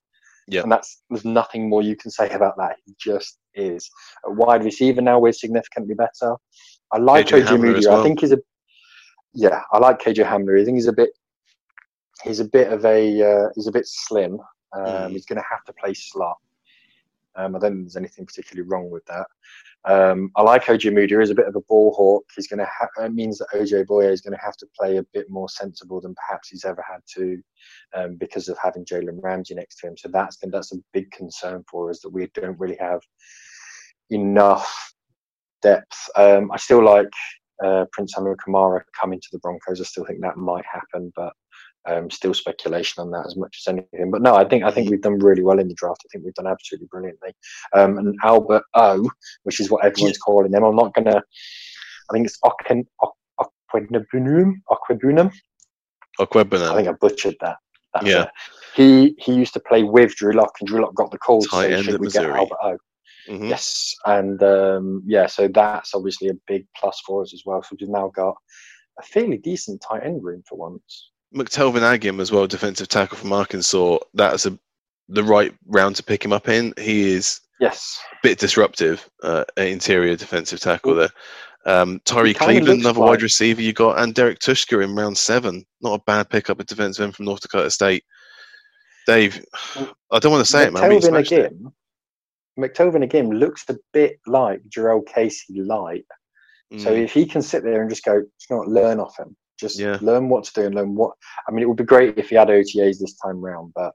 [0.48, 0.61] Yeah.
[0.64, 2.77] And that's there's nothing more you can say about that.
[2.85, 3.90] He just is.
[4.25, 6.35] A wide receiver now we're significantly better.
[6.91, 7.80] I like KJ Hamler Moody.
[7.80, 8.40] as I think he's a
[9.33, 10.59] yeah, I like KJ Hamler.
[10.61, 11.11] I think he's a bit
[12.23, 14.40] he's a bit of a uh, he's a bit slim.
[14.73, 15.11] Um, Mm.
[15.11, 16.38] He's going to have to play slot.
[17.35, 19.27] Um, I don't think there's anything particularly wrong with that.
[19.85, 21.18] Um, I like OJ Moody.
[21.18, 22.26] He's a bit of a ball hawk.
[22.35, 24.98] He's going to ha- it means that OJ Bouye is going to have to play
[24.98, 27.42] a bit more sensible than perhaps he's ever had to,
[27.95, 29.98] um, because of having Jalen Ramsey next to him.
[29.98, 33.01] So that's that's a big concern for us that we don't really have
[34.10, 34.93] enough
[35.61, 36.10] depth.
[36.16, 37.10] Um, I still like
[37.64, 39.82] uh, Prince Samuel Kamara coming to the Broncos.
[39.82, 41.34] I still think that might happen, but
[41.85, 44.11] um, still speculation on that as much as anything.
[44.11, 46.03] But no, I think I think we've done really well in the draft.
[46.06, 47.34] I think we've done absolutely brilliantly.
[47.74, 49.10] Um, and Albert O,
[49.43, 50.64] which is what everyone's calling him.
[50.64, 51.18] I'm not gonna.
[51.18, 52.85] I think it's Oken
[53.74, 54.53] Okwebunum.
[54.69, 55.32] Okwebunum.
[56.19, 57.58] I think I butchered that.
[57.93, 58.24] That's Yeah.
[58.24, 58.30] it.
[58.76, 61.50] He he used to play with Drew Lock, and Drew Lock got the call to
[61.50, 62.77] Tight say, end should we get Albert O?
[63.27, 63.50] Mhm.
[63.50, 67.61] Yes, and um, yeah, so that's obviously a big plus for us as well.
[67.61, 68.35] So we've now got
[69.00, 71.10] a fairly decent tight end room for once.
[71.35, 73.98] McTelvin Agim as well, defensive tackle from Arkansas.
[74.14, 74.58] That's a
[75.10, 76.74] the right round to pick him up in.
[76.77, 81.10] He is Yes, a bit disruptive, uh, interior defensive tackle there.
[81.66, 85.66] Um, Tyrie Cleveland, another wide receiver you got, and Derrek Tuszka in round seven.
[85.82, 88.03] Not a bad pickup at defensive end from North Dakota State.
[89.06, 89.45] Dave,
[90.11, 90.90] I don't want to say it, man.
[90.90, 91.27] but you McTelvin it.
[91.27, 91.72] again.
[92.60, 96.06] McTelvin again looks a bit like Jurrell Casey light.
[96.77, 99.35] So Mm, if he can sit there and just go, you know learn off him.
[99.61, 99.98] Just Yeah.
[100.01, 101.14] learn what to do and learn what.
[101.48, 103.93] I mean, it would be great if he had OTAs this time round, but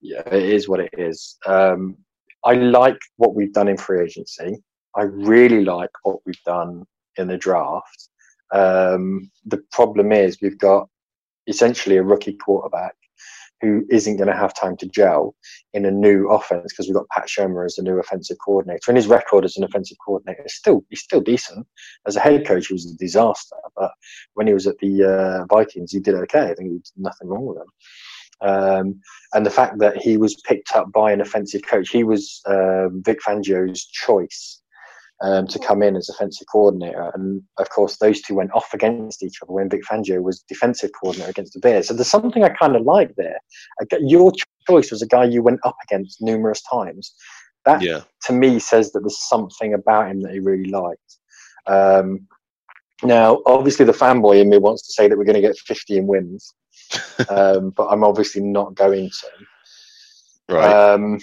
[0.00, 1.36] yeah, it is what it is.
[1.44, 1.96] Um,
[2.44, 4.62] I like what we've done in free agency.
[4.94, 6.84] I really like what we've done
[7.16, 8.08] in the draft.
[8.52, 10.88] Um, the problem is we've got
[11.48, 12.94] essentially a rookie quarterback
[13.60, 15.34] who isn't going to have time to gel
[15.72, 18.80] in a new offense because we've got Pat Shurmur as the new offensive coordinator.
[18.88, 21.66] And his record as an offensive coordinator is still he's still decent.
[22.06, 23.56] As a head coach, he was a disaster.
[23.76, 23.92] But
[24.34, 26.50] when he was at the uh, Vikings, he did okay.
[26.50, 27.70] I think there's nothing wrong with him.
[28.42, 29.00] Um,
[29.32, 33.02] and the fact that he was picked up by an offensive coach, he was um,
[33.04, 34.60] Vic Fangio's choice
[35.22, 37.10] um, to come in as offensive coordinator.
[37.14, 40.90] And of course, those two went off against each other when Vic Fangio was defensive
[41.00, 41.88] coordinator against the Bears.
[41.88, 43.38] So there's something I kind of like there.
[44.00, 44.32] Your
[44.68, 47.14] choice was a guy you went up against numerous times.
[47.64, 48.02] That Yeah.
[48.24, 51.18] to me says that there's something about him that he really liked.
[51.66, 52.28] Um,
[53.02, 55.98] now, obviously, the fanboy in me wants to say that we're going to get 50
[55.98, 56.54] in wins,
[57.28, 60.54] um, but I'm obviously not going to.
[60.54, 60.72] Right.
[60.72, 61.18] Um,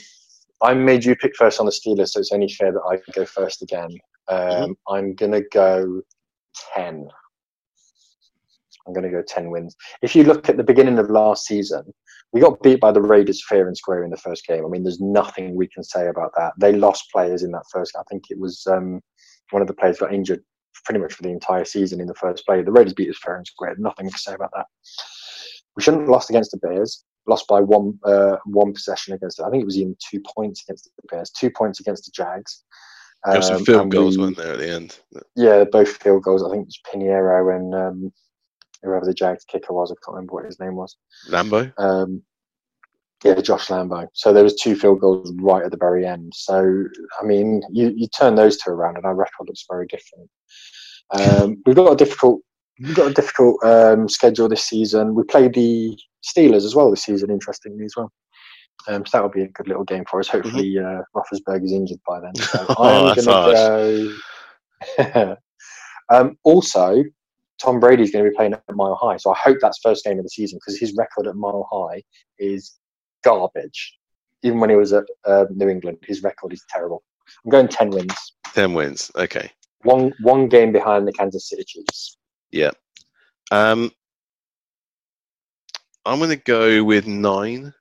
[0.63, 3.25] I made you pick first on the Steelers, so it's only fair that I go
[3.25, 3.89] first again.
[4.29, 4.39] Um,
[4.87, 4.93] Mm-hmm.
[4.93, 6.01] I'm going to go
[6.75, 7.07] 10.
[8.87, 9.75] I'm going to go 10 wins.
[10.01, 11.83] If you look at the beginning of last season,
[12.31, 14.65] we got beat by the Raiders fair and square in the first game.
[14.65, 16.53] I mean, there's nothing we can say about that.
[16.57, 17.93] They lost players in that first.
[17.93, 18.01] game.
[18.01, 19.01] I think it was um,
[19.51, 20.43] one of the players got injured
[20.85, 22.61] pretty much for the entire season in the first play.
[22.61, 23.75] The Raiders beat us fair and square.
[23.77, 24.65] Nothing to say about that.
[25.75, 27.03] We shouldn't have lost against the Bears.
[27.25, 29.39] Lost by one uh, one possession against.
[29.39, 31.29] I think it was even two points against the Bears.
[31.31, 32.63] Two points against the Jags.
[33.25, 34.99] There were some Um, field goals, we- weren't there, at the end?
[35.35, 36.43] yeah, both field goals.
[36.43, 38.13] I think it was Pineiro and um,
[38.81, 39.89] whoever the Jags kicker was.
[39.91, 40.97] I can't remember what his name was.
[41.29, 41.71] Lambo?
[41.77, 42.21] Um,
[43.23, 44.07] yeah, Josh Lambo.
[44.13, 46.33] So there was two field goals right at the very end.
[46.35, 46.83] So
[47.21, 50.29] I mean, you, you turn those two around, and our record looks very different.
[51.11, 52.41] Um, we've got a difficult
[52.81, 55.15] we've got a difficult um, schedule this season.
[55.15, 58.11] We play the Steelers as well this season, interestingly as well.
[58.87, 60.27] Um, so that will be a good little game for us.
[60.27, 62.35] Hopefully, uh, Roethlisberger is injured by then.
[62.35, 64.17] So Oh, I'm that's going to
[64.97, 65.37] go.
[66.09, 67.03] um, also,
[67.61, 70.17] Tom Brady's going to be playing at Mile High, so I hope that's first game
[70.17, 72.03] of the season because his record at Mile High
[72.39, 72.77] is
[73.23, 73.97] garbage.
[74.41, 77.03] Even when he was at uh, New England, his record is terrible.
[77.45, 78.13] I'm going ten wins,
[78.53, 79.09] 10 wins.
[79.15, 79.49] Okay.
[79.83, 82.17] one one game behind the Kansas City Chiefs.
[82.51, 82.71] Yeah.
[83.51, 83.91] Um,
[86.05, 87.73] I'm going to go with nine.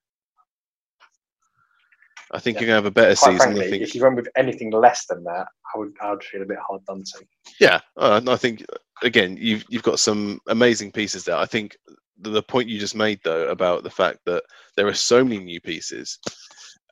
[2.35, 2.61] I think Yeah.
[2.63, 3.39] you're going to have a better Quite season.
[3.39, 3.83] frankly, I think.
[3.83, 6.59] if you run with anything less than that, I would I would feel a bit
[6.67, 7.27] hard done to.
[7.61, 8.65] Yeah, uh, I think
[9.03, 11.37] again you've you've got some amazing pieces there.
[11.37, 11.77] I think
[12.19, 14.45] the, the point you just made though about the fact that
[14.77, 16.19] there are so many new pieces.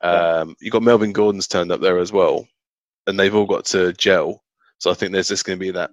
[0.03, 2.47] Um, you got Melvin Gordon's turned up there as well,
[3.07, 4.43] and they've all got to gel.
[4.79, 5.91] So I think there's just going to be that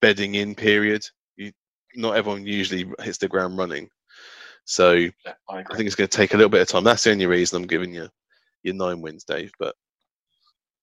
[0.00, 1.04] bedding in period.
[1.36, 1.52] You,
[1.96, 3.88] not everyone usually hits the ground running,
[4.66, 5.10] so Yeah,
[5.48, 6.84] I I think it's going to take a little bit of time.
[6.84, 8.08] That's the only reason I'm giving you
[8.62, 9.50] your nine wins, Dave.
[9.58, 9.74] But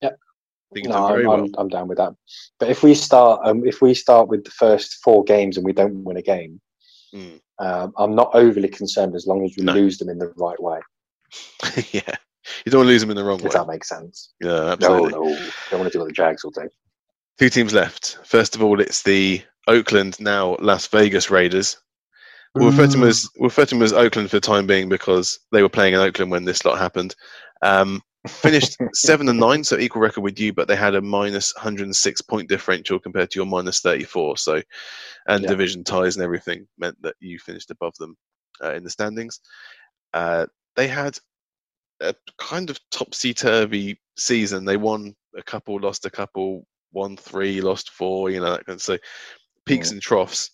[0.01, 0.11] Yeah.
[0.75, 1.47] No, I'm, well.
[1.59, 2.15] I'm, down with that.
[2.59, 5.71] But if we start, um, if we start with the first four games and we
[5.73, 6.59] don't win a game,
[7.13, 7.39] Mm.
[7.59, 9.73] um, I'm not overly concerned as long as we No.
[9.73, 10.79] lose them in the right way.
[11.93, 12.15] yeah,
[12.65, 13.49] you don't want to lose them in the wrong If way.
[13.53, 14.33] that makes sense.
[14.41, 15.11] Yeah, No, absolutely.
[15.11, 15.19] no,
[15.69, 16.67] don't want to do what the Jags will do.
[17.37, 18.17] Two teams left.
[18.23, 21.77] First of all, it's the Oakland, now Las Vegas Raiders.
[22.55, 24.87] We'll refer to them as we'll refer to them as Oakland for the time being
[24.87, 27.15] because they were playing in Oakland when this lot happened.
[27.63, 31.53] Um, finished seven and nine, so equal record with you, but they had a minus
[31.55, 34.37] 106 point differential compared to your minus 34.
[34.37, 34.61] So,
[35.27, 35.49] and Yeah.
[35.49, 38.15] division ties and everything meant that you finished above them
[38.63, 39.39] uh, in the standings.
[40.13, 41.17] Uh, they had
[42.01, 44.65] a kind of topsy turvy season.
[44.65, 48.29] They won a couple, lost a couple, won three, lost four.
[48.29, 48.97] You know that kind of so
[49.65, 50.51] peaks and troughs.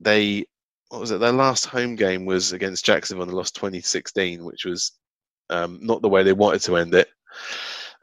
[0.00, 0.46] They
[0.90, 1.20] what was it?
[1.20, 4.92] Their last home game was against Jacksonville and they lost 2016, which was
[5.48, 7.08] um, not the way they wanted to end it.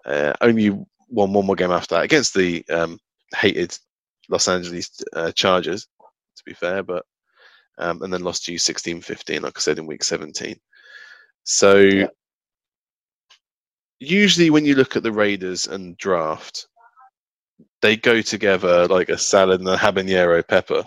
[0.05, 2.97] Uh, only won one more game after that against the um,
[3.35, 3.77] hated
[4.29, 5.87] Los Angeles uh, Chargers,
[6.37, 7.05] to be fair, but
[7.77, 10.55] um, and then lost to you 16-15, like I said, in week 17.
[11.43, 12.07] So Yeah.
[13.99, 16.67] usually when you look at the Raiders and draft,
[17.81, 20.83] they go together like a salad and a habanero pepper.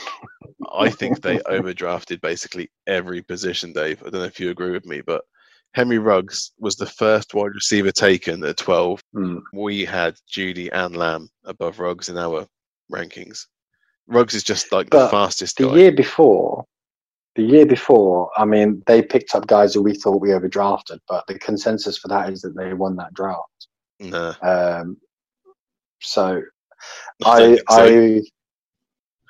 [0.73, 4.01] I think they overdrafted basically every position, Dave.
[4.03, 5.23] I don't know if you agree with me, but
[5.73, 9.01] Henry Ruggs was the first wide receiver taken at 12.
[9.15, 9.41] Mm.
[9.53, 12.47] We had Jeudy and Lamb above Ruggs in our
[12.93, 13.47] rankings.
[14.09, 15.77] Ruggs is just like the fastest The guy.
[15.77, 16.65] year before,
[17.37, 21.25] the year before, I mean, they picked up guys who we thought we overdrafted, but
[21.29, 23.69] the consensus for that is that they won that draft.
[24.01, 24.97] No, Um,
[26.01, 26.43] so
[27.25, 28.23] I I.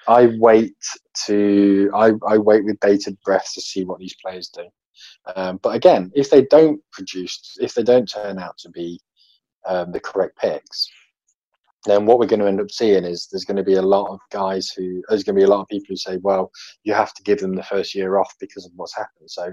[0.09, 0.75] I wait
[1.27, 4.65] to I, I wait with bated breath to see what these players do.
[5.37, 8.99] Um, but again, if they don't produce, if they don't turn out to be
[9.67, 10.89] um, the correct picks,
[11.87, 14.11] then what we're going to end up seeing is there's going to be a lot
[14.11, 16.51] of guys who there's going to be a lot of people who say, well,
[16.85, 19.31] you have to give them the first year off because of what's happened.
[19.31, 19.53] So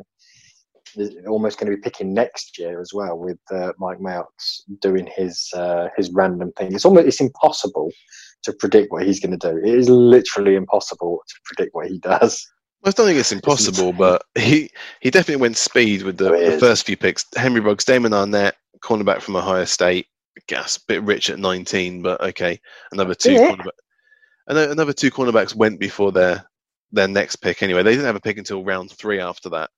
[1.27, 5.49] almost going to be picking next year as well with uh, Mike Mouts doing his
[5.56, 6.74] uh, his random thing.
[6.74, 7.91] It's almost it's impossible
[8.43, 9.57] to predict what he's going to do.
[9.57, 12.45] It is literally impossible to predict what he does.
[12.83, 14.69] Well, I don't think it's impossible, but he
[15.01, 17.25] he definitely went speed with the, Oh, the first few picks.
[17.35, 20.07] Henry Ruggs, Damon Arnette, cornerback from Ohio State.
[20.48, 22.59] Gas, bit rich at 19, but okay.
[22.91, 23.56] Another two Yeah.
[24.45, 26.45] another two cornerbacks went before their
[26.91, 27.64] their next pick.
[27.64, 29.72] Anyway, they didn't have a pick until round three after that,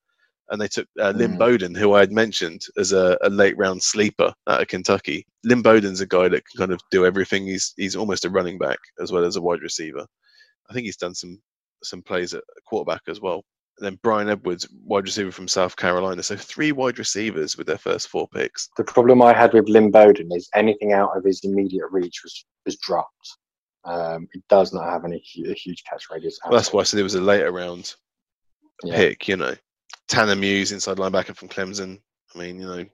[0.52, 1.40] and they took uh, Lynn Mm.
[1.40, 5.26] Bowden, who I had mentioned as a, a late round sleeper out of Kentucky.
[5.44, 7.46] Lynn Bowden's a guy that can kind of do everything.
[7.46, 10.06] He's he's almost a running back as well as a wide receiver.
[10.70, 11.40] I think he's done some
[11.84, 13.44] some plays at quarterback as well.
[13.78, 16.22] And then Bryan Edwards, wide receiver from South Carolina.
[16.22, 18.68] So three wide receivers with their first four picks.
[18.76, 22.46] The problem I had with Lynn Bowden is anything out of his immediate reach was
[22.66, 23.30] was dropped.
[23.86, 26.38] Um, he does not have any a huge catch radius.
[26.44, 27.96] Well, that's why I said it was a later round
[28.84, 28.96] Yeah.
[28.98, 29.56] pick, you know.
[30.10, 32.00] Tanner Muse, inside linebacker from Clemson.
[32.36, 32.86] I mean, you know,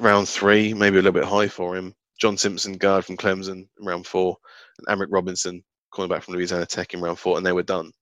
[0.00, 1.94] round three, maybe a little bit high for him.
[2.20, 4.36] John Simpson, guard from Clemson, round four.
[4.78, 5.62] And Amik Robertson,
[5.94, 7.92] cornerback from Louisiana Tech in round four, and they were done.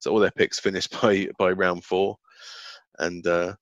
[0.00, 2.16] So all their picks finished by by round four.
[2.98, 3.54] And uh,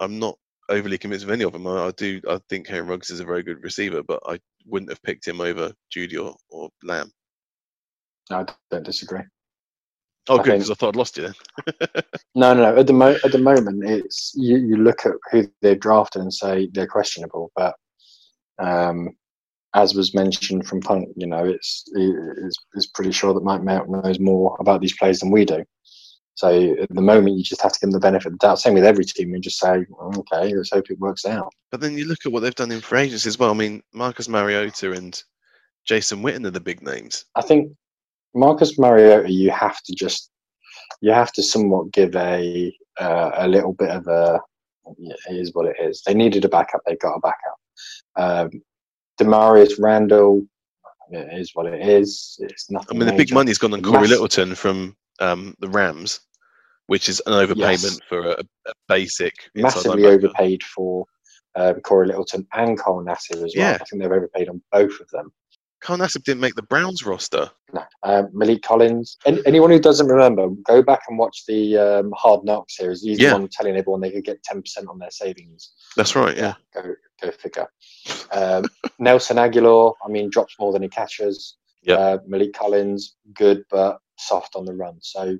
[0.00, 0.36] I'm not
[0.68, 1.66] overly convinced of any of them.
[1.66, 2.20] I, I do.
[2.28, 5.40] I think Henry Ruggs is a very good receiver, but I wouldn't have picked him
[5.40, 7.10] over Jeudy or, or Lamb.
[8.30, 9.22] I don't disagree.
[10.28, 12.02] Oh, I good, because I thought I'd lost you then.
[12.34, 12.78] No, no, no.
[12.78, 16.32] At the mo- at the moment, it's you, you look at who they've drafted and
[16.32, 17.50] say they're questionable.
[17.56, 17.74] But
[18.60, 19.08] um,
[19.74, 23.90] as was mentioned from Punk, you know, it's it's, it's pretty sure that Mike Mount
[23.90, 25.64] knows more about these players than we do.
[26.34, 28.60] So at the moment, you just have to give them the benefit of the doubt.
[28.60, 31.52] Same with every team, and just say, okay, let's hope it works out.
[31.72, 33.50] But then you look at what they've done in free agency as well.
[33.50, 35.20] I mean, Marcus Mariota and
[35.84, 37.24] Jason Witten are the big names.
[37.34, 37.72] I think
[38.34, 40.30] Marcus Mariota, you have to just
[41.00, 44.40] you have to somewhat give a uh, a little bit of a
[44.96, 46.02] yeah, it is what it is.
[46.06, 47.58] They needed a backup, they got a backup.
[48.16, 48.62] Um,
[49.20, 50.46] Damarious Randall,
[51.10, 52.36] it is what it is.
[52.40, 52.96] It's nothing.
[52.96, 56.20] I mean, the big money's gone on Cory Littleton from um, the Rams,
[56.86, 58.00] which is an overpayment Yes.
[58.08, 60.06] for a, a basic massively linebacker.
[60.14, 61.04] overpaid for
[61.56, 63.70] um, Cory Littleton and Cole Nassib as well.
[63.70, 63.78] Yeah.
[63.80, 65.32] I think they've overpaid on both of them.
[65.80, 67.50] Carl Nassib didn't make the Browns roster.
[67.72, 67.82] No.
[68.02, 69.16] Um, Maliek Collins.
[69.26, 73.02] Any, anyone who doesn't remember, go back and watch the um, Hard Knocks series.
[73.02, 73.30] He's Yeah.
[73.30, 75.72] the one telling everyone they could get 10% on their savings.
[75.96, 76.54] That's right, yeah.
[76.74, 77.68] Go, go figure.
[78.32, 78.64] Um,
[78.98, 81.56] Nelson Agholor, I mean, drops more than he catches.
[81.82, 81.98] Yep.
[81.98, 84.98] Uh, Maliek Collins, good but soft on the run.
[85.00, 85.38] So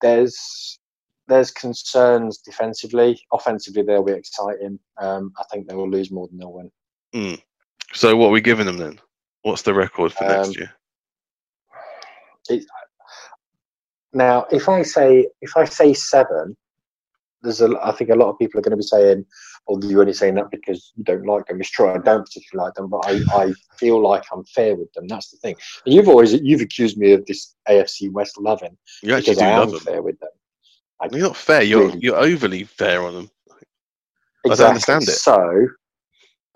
[0.00, 0.78] there's
[1.28, 3.20] there's concerns defensively.
[3.32, 4.78] Offensively, they'll be exciting.
[4.98, 6.70] Um, I think they will lose more than they'll win.
[7.14, 7.42] Mm.
[7.92, 8.98] So what are we giving them then?
[9.46, 10.74] What's the record for Um, next year?
[14.12, 16.56] Now, if I say if I say seven,
[17.42, 17.78] there's a.
[17.80, 19.24] I think a lot of people are going to be saying,
[19.68, 22.66] "Oh, you're only saying that because you don't like them." It's true, I don't particularly
[22.66, 25.06] like them, but I, I feel like I'm fair with them.
[25.06, 25.54] That's the thing.
[25.84, 29.58] And you've always you've accused me of this AFC West loving You actually do I
[29.58, 29.78] love them.
[29.78, 30.30] fair with them.
[31.12, 31.62] You're not fair.
[31.62, 32.00] You're Really?
[32.00, 33.30] you're overly fair on them.
[34.44, 35.10] I don't understand it.
[35.10, 35.68] So,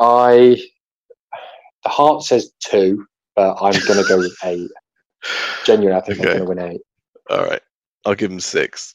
[0.00, 0.60] I
[1.84, 4.70] the heart says two, but I'm going to go with eight.
[5.66, 6.30] Genuinely, I think Okay.
[6.32, 6.80] I'm going to win eight.
[7.30, 7.62] All right,
[8.04, 8.94] I'll give them six.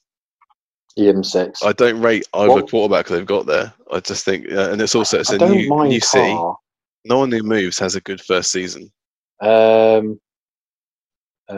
[0.97, 1.61] EM six.
[1.63, 3.73] I don't rate either What- quarterback they've got there.
[3.91, 6.33] I just think, uh, and it's also it's I a don't new mind new city.
[6.33, 6.57] Carr.
[7.05, 8.91] No one who moves has a good first season.
[9.41, 10.19] Um,
[11.49, 11.53] uh,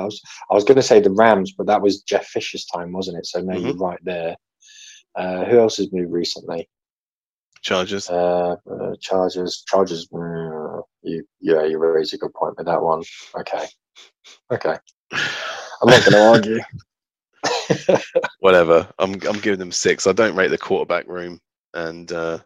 [0.00, 0.20] I was
[0.50, 3.26] I was going to say the Rams, but that was Jeff Fisher's time, wasn't it?
[3.26, 3.66] So no, Mm-hmm.
[3.66, 4.36] you're right there.
[5.16, 6.68] Uh, who else has moved recently?
[7.62, 8.08] Chargers.
[8.10, 9.64] Uh, uh, Chargers.
[9.66, 10.06] Chargers.
[10.08, 10.53] mm,
[11.04, 13.02] you, yeah, you raise a good point with that one.
[13.38, 13.66] Okay,
[14.52, 14.76] okay.
[15.12, 16.58] I'm not going to
[17.48, 17.98] argue.
[18.40, 18.88] Whatever.
[18.98, 20.06] I'm I'm giving them six.
[20.06, 21.40] I don't rate the quarterback room,
[21.74, 22.38] and uh,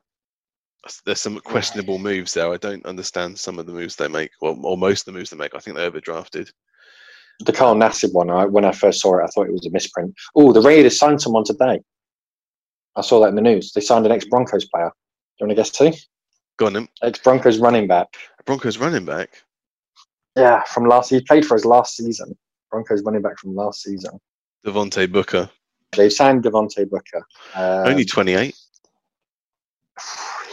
[1.04, 2.52] there's some questionable moves there.
[2.52, 5.30] I don't understand some of the moves they make, or, or most of the moves
[5.30, 5.54] they make.
[5.54, 6.50] I think they overdrafted.
[7.40, 8.30] The Carl Nassib one.
[8.30, 10.12] I, when I first saw it, I thought it was a misprint.
[10.34, 11.80] Oh, the Raiders signed someone today.
[12.96, 13.72] I saw that in the news.
[13.72, 14.90] They signed an ex Broncos player.
[14.90, 15.92] Do you want to guess who?
[16.58, 16.88] Go on, then.
[17.02, 18.08] Ex Broncos running back.
[18.44, 19.42] Broncos running back.
[20.36, 21.10] Yeah, from last.
[21.10, 22.36] He played for us last season.
[22.70, 24.18] Broncos running back from last season.
[24.66, 25.48] Devontae Booker.
[25.96, 27.24] They've signed Devontae Booker.
[27.54, 28.54] Um, Only 28.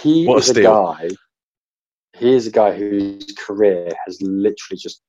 [0.02, 1.10] he What a is a guy.
[2.14, 5.02] He is a guy whose career has literally just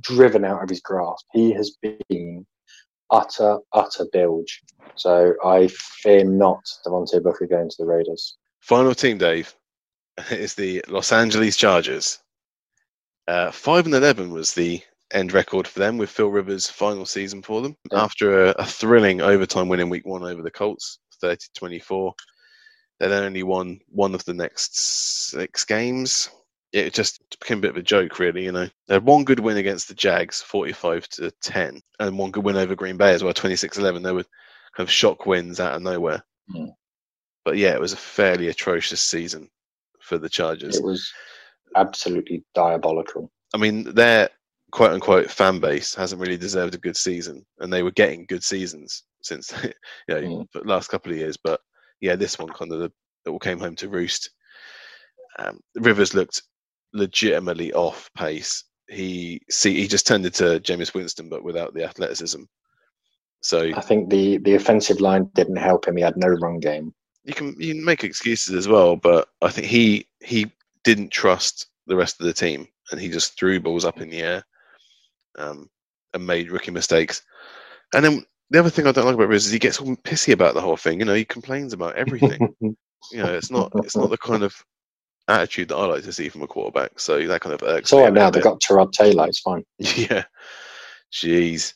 [0.00, 1.26] driven out of his grasp.
[1.32, 2.46] He has been
[3.10, 4.62] utter, utter bilge.
[4.94, 8.36] So I fear not Devontae Booker going to the Raiders.
[8.60, 9.54] Final team, Dave,
[10.30, 12.18] is the Los Angeles Chargers.
[13.26, 14.80] Uh, five and eleven was the
[15.12, 18.02] end record for them with Phil Rivers' final season for them Yeah.
[18.02, 22.12] after a, a thrilling overtime win in Week One over the Colts, 30-24.
[23.00, 26.30] They then only won one of the next six games.
[26.72, 28.44] It just became a bit of a joke, really.
[28.44, 32.30] You know, they had one good win against the Jags, forty-five to ten, and one
[32.32, 34.02] good win over Green Bay as well, 26-11.
[34.02, 34.24] They were
[34.76, 36.24] kind of shock wins out of nowhere.
[36.50, 36.66] Hmm.
[37.44, 39.48] But yeah, it was a fairly atrocious season
[40.04, 40.76] for the Chargers.
[40.76, 41.10] It was
[41.76, 43.30] absolutely diabolical.
[43.54, 44.28] I mean, their
[44.70, 48.44] quote unquote fan base hasn't really deserved a good season, and they were getting good
[48.44, 50.46] seasons since you know Mm.
[50.52, 51.36] the last couple of years.
[51.36, 51.60] But
[52.00, 52.92] yeah, this one kind of the,
[53.26, 54.30] it all came home to roost.
[55.38, 56.42] Um, Rivers looked
[56.92, 58.64] legitimately off pace.
[58.88, 62.42] He see he just turned into Jameis Winston, but without the athleticism.
[63.42, 65.96] So I think the, the offensive line didn't help him.
[65.96, 66.94] He had no run game.
[67.24, 70.50] You can you can make excuses as well, but I think he he
[70.82, 74.20] didn't trust the rest of the team, and he just threw balls up in the
[74.20, 74.44] air,
[75.38, 75.70] um,
[76.12, 77.22] and made rookie mistakes.
[77.94, 80.32] And then the other thing I don't like about Riz is he gets all pissy
[80.32, 80.98] about the whole thing.
[81.00, 82.54] You know, he complains about everything.
[82.60, 82.76] you
[83.14, 84.54] know, it's not it's not the kind of
[85.28, 87.00] attitude that I like to see from a quarterback.
[87.00, 88.30] So that kind of irks It's all right now.
[88.30, 89.26] They've got Tyrod Taylor.
[89.26, 89.64] It's fine.
[89.78, 90.24] Yeah.
[91.12, 91.74] Jeez.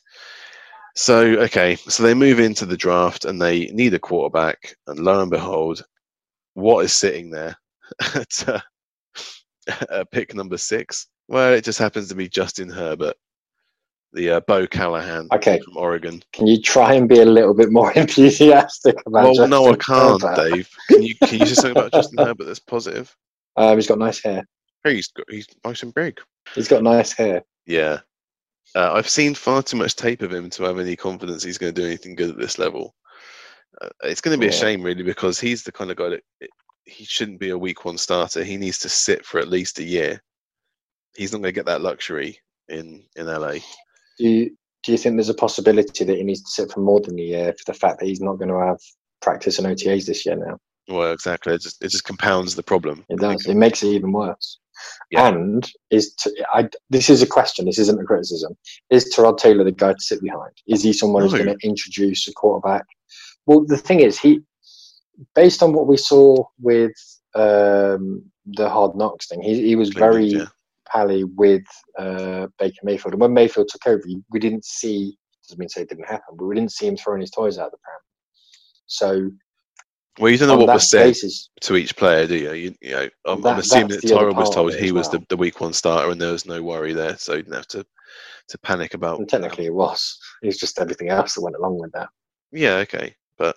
[0.95, 1.75] So, okay.
[1.75, 4.75] So they move into the draft and they need a quarterback.
[4.87, 5.83] And lo and behold,
[6.55, 7.55] what is sitting there
[8.15, 8.59] at uh,
[9.89, 11.07] at pick number six?
[11.27, 13.15] Well, it just happens to be Justin Herbert,
[14.13, 15.59] the uh, Bo Callahan Okay.
[15.63, 16.23] from Oregon.
[16.33, 20.21] Can you try and be a little bit more enthusiastic about Well, no, I can't,
[20.21, 20.35] Herbert?
[20.49, 20.69] Dave.
[20.89, 23.15] Can you can you say something about Justin Herbert that's positive?
[23.57, 24.47] Um, he's got nice hair.
[24.85, 26.21] Hey, he's got, he's nice and big.
[26.55, 27.43] He's got nice hair.
[27.65, 27.99] Yeah.
[28.75, 31.73] Uh, I've seen far too much tape of him to have any confidence he's going
[31.73, 32.95] to do anything good at this level.
[33.81, 36.23] Uh, it's going to be a shame, really, because he's the kind of guy that
[36.85, 38.43] he shouldn't be a week one starter.
[38.43, 40.21] He needs to sit for at least a year.
[41.15, 43.53] He's not going to get that luxury in in LA.
[44.17, 47.01] Do you do you think there's a possibility that he needs to sit for more
[47.01, 48.79] than a year for the fact that he's not going to have
[49.21, 50.57] practice and OTAs this year now?
[50.87, 51.53] Well, exactly.
[51.53, 53.05] It just it just compounds the problem.
[53.09, 53.45] It does.
[53.45, 54.59] It makes it even worse.
[55.11, 55.27] Yeah.
[55.27, 57.65] And is to, I, this is a question.
[57.65, 58.55] This isn't a criticism.
[58.89, 60.51] Is Tyrod Taylor the guy to sit behind?
[60.67, 62.85] Is he someone who's going to introduce a quarterback?
[63.45, 64.41] Well, the thing is, he,
[65.35, 66.93] based on what we saw with
[67.35, 70.45] um, the Hard Knocks thing, he, he was very yeah.
[70.87, 71.63] pally with
[71.97, 73.13] uh, Baker Mayfield.
[73.13, 75.17] And when Mayfield took over, we didn't see.
[75.47, 77.57] Doesn't mean to say it didn't happen, but we didn't see him throwing his toys
[77.57, 77.99] out of the pram.
[78.85, 79.31] So
[80.17, 82.51] Well, you don't know what was said basis, to each player, do you?
[82.53, 85.17] You, you know, I'm, That- I'm assuming that Tyra was told he as was the,
[85.19, 85.25] well.
[85.29, 87.85] the week one starter, and there was no worry there, so you didn't have to
[88.49, 89.19] to panic about.
[89.19, 90.19] and technically it was.
[90.41, 92.09] It was just everything else that went along with that.
[92.51, 93.55] Yeah, okay, but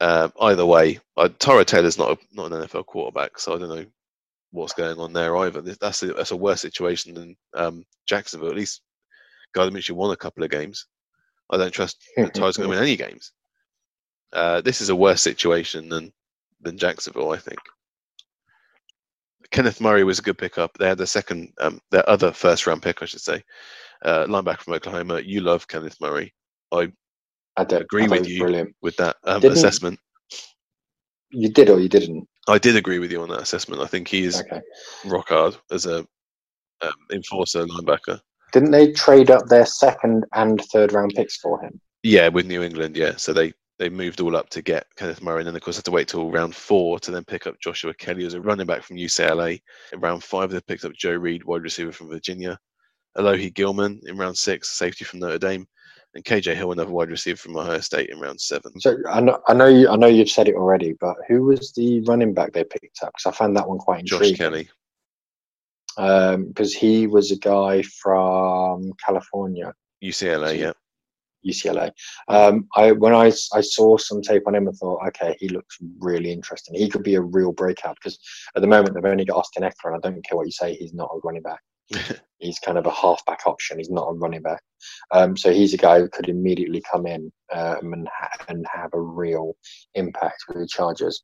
[0.00, 3.68] uh, either way, uh, Tyrod Taylor's not a, not an NFL quarterback, so I don't
[3.76, 3.84] know
[4.52, 5.60] what's going on there either.
[5.62, 8.50] That's a, that's a worse situation than um, Jacksonville.
[8.50, 8.82] At least
[9.54, 10.86] Gardner Minshew won a couple of games.
[11.50, 13.32] I don't trust that Tyra's going to win any games.
[14.32, 16.12] Uh, this is a worse situation than
[16.60, 17.58] than Jacksonville, I think.
[19.50, 20.78] Kenneth Murray was a good pickup.
[20.78, 23.42] They had their second, um, their other first round pick, I should say,
[24.02, 25.20] uh, linebacker from Oklahoma.
[25.20, 26.32] You love Kenneth Murray.
[26.72, 26.90] I
[27.56, 28.40] I don't agree I with you.
[28.40, 28.74] Brilliant.
[28.80, 29.98] with that um, assessment.
[31.30, 32.26] You did or you didn't?
[32.48, 33.82] I did agree with you on that assessment.
[33.82, 34.60] I think he is Okay.
[35.04, 35.98] rock hard as a
[36.80, 38.20] um, enforcer linebacker.
[38.52, 41.78] Didn't they trade up their second and third round picks for him?
[42.02, 43.16] Yeah, with New England, yeah.
[43.16, 45.84] So they they moved all up to get Kenneth Murray, and then of course had
[45.86, 48.82] to wait till round four to then pick up Joshua Kelley as a running back
[48.82, 49.60] from UCLA.
[49.92, 52.58] In round five, they picked up Joe Reed, wide receiver from Virginia.
[53.16, 55.66] Alohi Gilman in round six, safety from Notre Dame,
[56.14, 58.78] and KJ Hill, another wide receiver from Ohio State in round seven.
[58.80, 61.72] So I know, I know, you, I know you've said it already, but who was
[61.72, 63.12] the running back they picked up?
[63.16, 64.34] Because I found that one quite intriguing.
[64.34, 64.38] Josh.
[64.38, 64.68] Kelley.
[65.98, 70.72] Um, because he was a guy from California, UCLA, yeah.
[71.46, 71.90] UCLA.
[72.28, 75.78] Um, I when I, I saw some tape on him, I thought, okay, he looks
[75.98, 76.74] really interesting.
[76.74, 78.18] He could be a real breakout because
[78.56, 80.74] at the moment they've only got Austin Ekeler, and I don't care what you say,
[80.74, 81.60] he's not a running back.
[82.38, 83.78] he's kind of a halfback option.
[83.78, 84.62] He's not a running back.
[85.12, 88.90] Um, so he's a guy who could immediately come in um, and, ha- and have
[88.94, 89.56] a real
[89.94, 91.22] impact with the Chargers.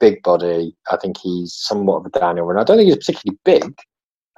[0.00, 0.74] Big body.
[0.90, 3.78] I think he's somewhat of a Daniel, and I don't think he's particularly big.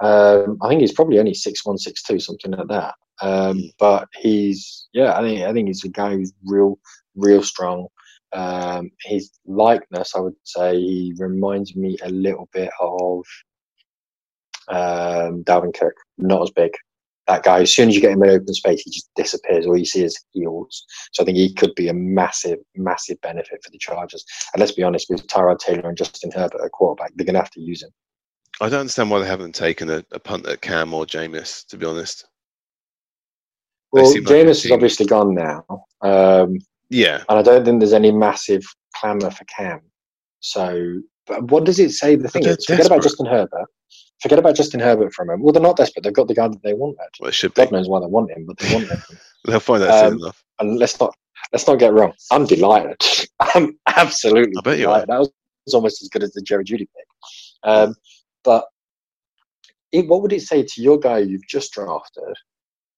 [0.01, 2.95] Um, I think he's probably only six one, six two, something like that.
[3.21, 3.71] Um, Mm.
[3.77, 6.79] but he's yeah, I think I think he's a guy who's real,
[7.15, 7.87] real strong.
[8.33, 13.23] Um, his likeness, I would say, he reminds me a little bit of
[14.69, 15.93] um, Dalvin Cook.
[16.17, 16.71] Not as big.
[17.27, 19.65] That guy, as soon as you get him in open space, he just disappears.
[19.65, 20.85] All you see is heels.
[21.11, 24.25] So I think he could be a massive, massive benefit for the Chargers.
[24.53, 27.41] And let's be honest, with Tyrod Taylor and Justin Herbert at quarterback, they're going to
[27.41, 27.91] have to use him.
[28.59, 31.77] I don't understand why they haven't taken a, a punt at Cam or Jameis, to
[31.77, 32.25] be honest.
[33.93, 35.65] They Well, like Jameis is obviously gone now.
[36.01, 36.57] Um,
[36.89, 37.23] Yeah.
[37.29, 38.63] and I don't think there's any massive
[38.95, 39.81] clamour for Cam.
[40.41, 42.15] So, but what does it say?
[42.15, 43.03] The thing is, forget about.
[43.03, 43.67] Justin Herbert.
[44.21, 45.43] Forget about Justin Herbert for a moment.
[45.43, 46.03] Well, they're not desperate.
[46.03, 46.97] They've got the guy that they wanted.
[47.19, 47.63] Well, it should be.
[47.63, 48.99] God knows why they want him, but they want him.
[49.45, 50.43] They'll find that soon Um, enough.
[50.59, 51.15] And let's not
[51.51, 52.13] let's not get wrong.
[52.29, 52.97] I'm delighted.
[53.39, 55.09] I'm absolutely I bet you delighted.
[55.09, 55.31] That was,
[55.65, 57.07] was almost as good as the Jerry Jeudy pick.
[57.63, 57.95] Um,
[58.43, 58.65] but
[59.91, 62.35] it, what would it say to your guy you've just drafted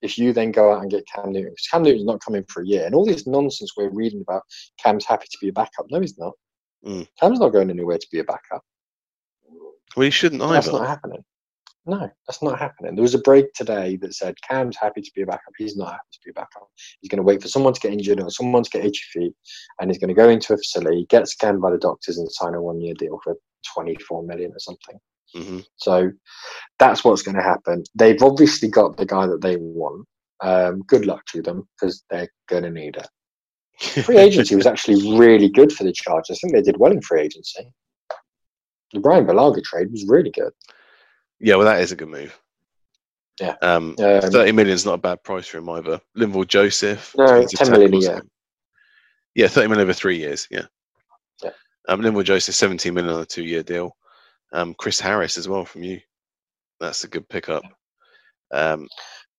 [0.01, 1.51] if you then go out and get Cam Newton?
[1.51, 4.43] 'Cause Cam Newton's not coming for a year, and all this nonsense we're reading about
[4.81, 5.85] Cam's happy to be a backup.
[5.89, 6.33] No, he's not.
[6.85, 7.07] Mm.
[7.19, 8.63] Cam's not going anywhere to be a backup.
[9.95, 10.53] Well, you shouldn't either.
[10.53, 11.23] That's not happening.
[11.85, 12.95] No, that's not happening.
[12.95, 15.53] There was a break today that said Cam's happy to be a backup.
[15.57, 16.69] He's not happy to be a backup.
[17.01, 19.33] He's going to wait for someone to get injured or someone to get itchy feet,
[19.79, 22.53] and he's going to go into a facility, get scanned by the doctors, and sign
[22.53, 23.35] a one-year deal for
[23.73, 24.97] 24 million or something.
[25.33, 26.11] Hmm So
[26.79, 27.83] that's what's going to happen.
[27.95, 30.07] They've obviously got the guy that they want.
[30.41, 33.07] Um, good luck to them because they're going to need it.
[34.05, 36.37] Free agency was actually really good for the Chargers.
[36.37, 37.67] I think they did well in free agency.
[38.93, 40.51] The Bryan Bulaga trade was really good.
[41.39, 42.39] yeah, well, that is a good move.
[43.39, 43.55] Yeah.
[43.61, 45.99] Um, Um, 30 million is not a bad price for him either.
[46.15, 47.15] Linval Joseph.
[47.17, 48.21] No, 10 million a year.
[49.33, 50.47] Yeah, 30 million over three years.
[50.51, 50.65] Yeah.
[51.43, 51.49] Yeah.
[51.87, 53.95] Um, Linval Joseph, 17 million on a two year deal.
[54.53, 55.99] Um, Chris Harris as well from you.
[56.79, 57.63] That's a good pickup.
[58.53, 58.87] Um,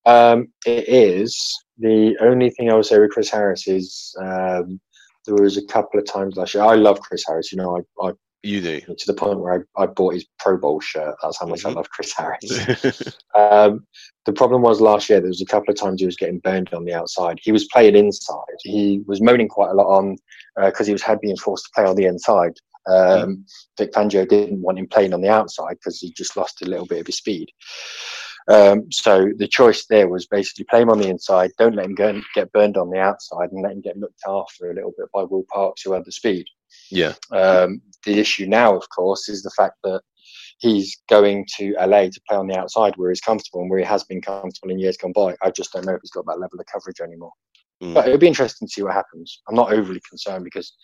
[0.07, 1.37] Um, it is.
[1.79, 4.81] The only thing I would say with Chris Harris is um,
[5.27, 6.63] there was a couple of times last year.
[6.65, 7.51] I love Chris Harris.
[7.53, 8.13] You know, I, I
[8.43, 8.81] you do.
[8.81, 11.15] to the point where I, I bought his Pro Bowl shirt.
[11.23, 11.77] That's how much I Mhm.
[11.77, 13.17] love Chris Harris.
[13.35, 13.87] Um,
[14.27, 16.73] the problem was last year there was a couple of times he was getting burned
[16.73, 17.39] on the outside.
[17.43, 18.37] He was playing inside.
[18.63, 20.17] He was moaning quite a lot on
[20.57, 22.53] because he was had being forced to play on the inside.
[22.87, 23.47] Um,
[23.79, 26.87] Vic Fangio didn't want him playing on the outside because he just lost a little
[26.87, 27.49] bit of his speed.
[28.49, 31.95] Um, so the choice there was basically play him on the inside, don't let him
[31.95, 34.93] go and get burned on the outside, and let him get looked after a little
[34.99, 36.47] bit by Will Parks, who had the speed.
[36.91, 37.15] yeah.
[37.33, 40.03] Um, the issue now, of course, is the fact that
[40.59, 43.85] he's going to LA to play on the outside where he's comfortable and where he
[43.85, 45.35] has been comfortable in years gone by.
[45.43, 47.33] I just don't know if he's got that level of coverage anymore.
[47.83, 47.95] Mm.
[47.95, 49.43] But it'll be interesting to see what happens.
[49.49, 50.75] I'm not overly concerned because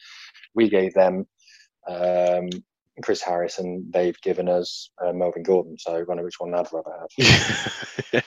[0.54, 1.26] we gave them
[1.88, 2.48] um,
[3.02, 5.76] Chris Harris and they've given us uh, Melvin Gordon.
[5.78, 6.92] So I wonder which one I'd rather
[8.12, 8.22] have.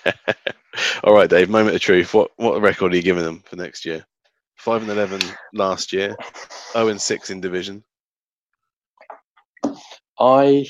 [1.03, 1.49] All right, Dave.
[1.49, 2.14] Moment of truth.
[2.14, 4.06] What what record are you giving them for next year?
[4.56, 5.22] Five and eleven
[5.53, 6.15] last year.
[6.72, 7.83] Zero and six in division.
[10.19, 10.65] I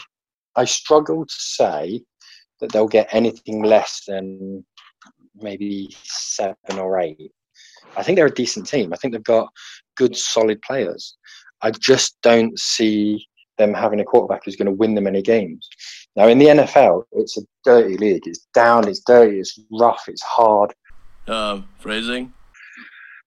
[0.56, 2.04] I struggle to say
[2.60, 4.66] that they'll get anything less than
[5.36, 7.32] maybe seven or eight.
[7.96, 8.94] I think they're a decent team.
[8.94, 9.50] I think they've got
[9.96, 11.18] good, solid players.
[11.64, 13.26] I just don't see
[13.58, 15.68] them having a quarterback who's going to win them any games.
[16.16, 18.24] Now, in the NFL, it's a dirty league.
[18.26, 20.74] It's down, it's dirty, it's rough, it's hard.
[21.28, 22.34] Uh, phrasing?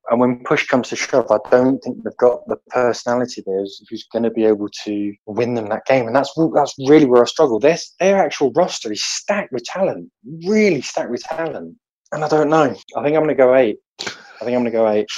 [0.08, 3.82] And when push comes to shove, I don't think they've got the personality there who's,
[3.90, 6.06] who's going to be able to win them that game.
[6.06, 7.58] And that's that's really where I struggle.
[7.58, 10.10] Their their actual roster is stacked with talent,
[10.46, 11.76] really stacked with talent.
[12.12, 12.76] And I don't know.
[12.96, 13.78] I think I'm going to go eight.
[14.00, 15.08] I think I'm going to go eight.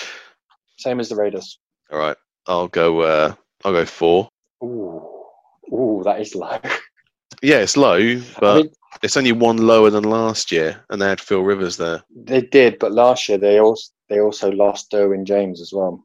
[0.78, 1.58] Same as the Raiders.
[1.92, 2.16] All right.
[2.49, 3.01] I'll go.
[3.02, 4.28] Uh, I'll go four.
[4.65, 5.02] Ooh,
[5.73, 6.59] ooh, that is low.
[7.41, 8.70] Yeah, it's low, I but mean,
[9.01, 12.02] it's only one lower than last year, and they had Phil Rivers there.
[12.12, 16.05] they did, but last year they also they also lost Derwin James as well.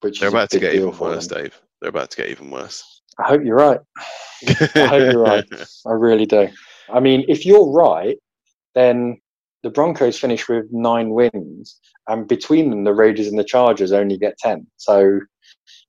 [0.00, 1.42] Which They're is about to get even worse, them.
[1.42, 1.60] Dave.
[1.82, 3.02] They're about to get even worse.
[3.18, 3.80] I hope you're right.
[4.48, 5.44] I hope you're right.
[5.86, 6.48] I really do.
[6.90, 8.16] I mean, if you're right,
[8.74, 9.20] then
[9.62, 14.16] the Broncos finish with nine wins, and between them, the Raiders and the Chargers only
[14.16, 14.66] get 10.
[14.78, 15.20] So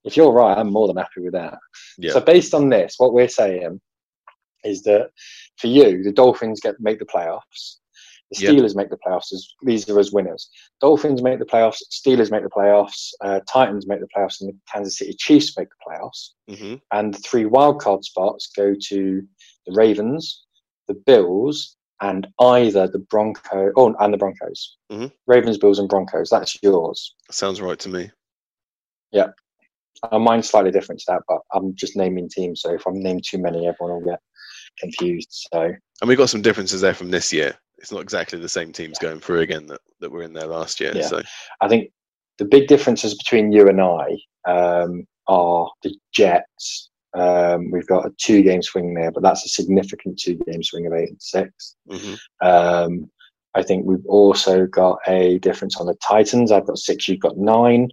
[0.04, 1.58] if you're right, I'm more than happy with that.
[1.98, 2.14] Yeah.
[2.14, 3.80] So, based on this, what we're saying
[4.64, 5.10] is that
[5.58, 7.78] for you, the Dolphins get make the playoffs.
[8.32, 8.52] The Yeah.
[8.52, 9.34] Steelers make the playoffs.
[9.34, 10.50] As, these are as winners.
[10.80, 11.82] Dolphins make the playoffs.
[11.92, 13.12] Steelers make the playoffs.
[13.20, 17.14] Uh, Titans make the playoffs, and the Kansas City Chiefs make the playoffs hmm and
[17.14, 19.22] the three wildcard spots go to
[19.66, 20.44] the Ravens,
[20.88, 24.78] the Bills, and either the Bronco oh, and the Broncos.
[24.92, 25.12] Mhm.
[25.28, 26.30] Ravens, Bills, and Broncos.
[26.30, 27.16] That's yours.
[27.30, 28.12] Sounds right to me.
[30.04, 32.62] Uh, mine's slightly different to that, but I'm just naming teams.
[32.62, 34.20] So if I'm naming too many, everyone will get
[34.80, 35.48] confused.
[35.54, 35.62] So,
[36.02, 37.56] and we got some differences there from this year.
[37.78, 40.80] It's not exactly the same teams going through again that, that were in there last
[40.80, 40.92] year.
[40.96, 41.08] Yeah.
[41.08, 41.22] So
[41.62, 41.92] I think
[42.38, 46.90] the big differences between you and I um, are the Jets.
[47.14, 50.86] Um, we've got a two game swing there, but that's a significant two game swing
[50.88, 51.76] of eight and six.
[51.90, 52.18] mhm.
[52.42, 53.12] Um,
[53.54, 56.52] I think we've also got a difference on the Titans.
[56.52, 57.90] I've got six, you've got nine.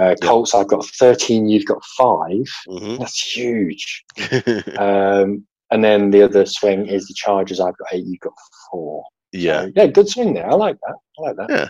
[0.00, 0.26] Uh, Yeah.
[0.26, 2.46] Colts, I've got 13, you've got five.
[2.68, 2.98] Mhm.
[2.98, 4.04] That's huge.
[4.78, 7.58] Um, and then the other swing is the Chargers.
[7.60, 8.34] I've got eight, you've got
[8.70, 9.04] four.
[9.32, 9.62] yeah.
[9.62, 10.50] So, yeah, good swing there.
[10.50, 10.96] I like that.
[11.18, 11.50] I like that.
[11.50, 11.68] Yeah.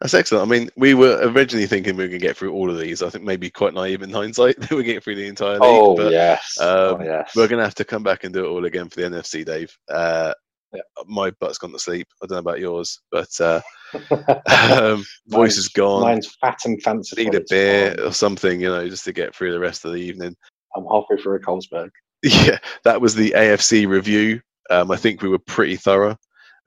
[0.00, 0.46] That's excellent.
[0.46, 3.02] I mean, we were originally thinking we were going to get through all of these.
[3.02, 5.62] I think maybe quite naive in hindsight that we're getting through the entire league.
[5.62, 6.56] Oh, but yes.
[6.60, 7.32] oh, um, yes.
[7.34, 9.44] we're going to have to come back and do it all again for the NFC,
[9.44, 9.76] Dave.
[9.88, 10.34] Uh,
[10.72, 10.82] Yeah.
[11.06, 12.06] My butt's gone to sleep.
[12.22, 13.60] I don't know about yours, but uh,
[14.72, 16.02] um, voice is gone.
[16.02, 17.24] Mine's fat and fancy.
[17.24, 18.06] Need a beer fine.
[18.06, 20.36] or something, you know, just to get through the rest of the evening.
[20.76, 21.90] I'm halfway through a Carlsberg.
[22.24, 24.40] Yeah, that was the AFC review.
[24.70, 26.16] Um, I think we were pretty thorough.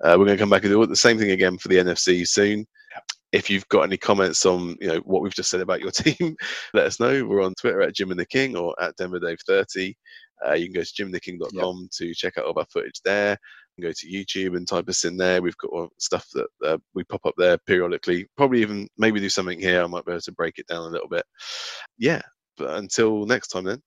[0.02, 2.26] Uh, we're going to come back and do the same thing again for the NFC
[2.26, 2.66] soon.
[3.34, 6.38] If you've got any comments on you know what we've just said about your team,
[6.74, 7.26] let us know.
[7.26, 9.94] We're on Twitter at Jim and the King or at Denver Dave 30.
[10.48, 13.38] Uh, you can go to jimandtheking.com to check out all of our footage there.
[13.82, 15.42] Can go to YouTube and type us in there.
[15.42, 18.28] We've got stuff that uh, we pop up there periodically.
[18.38, 19.84] Probably even maybe do something here.
[19.84, 21.26] I might be able to break it down a little bit.
[21.98, 22.22] Yeah,
[22.58, 23.82] but until next time then,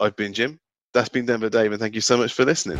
[0.00, 0.58] I've been Jim.
[0.92, 2.78] That's been Denver Dave, and thank you so much for listening.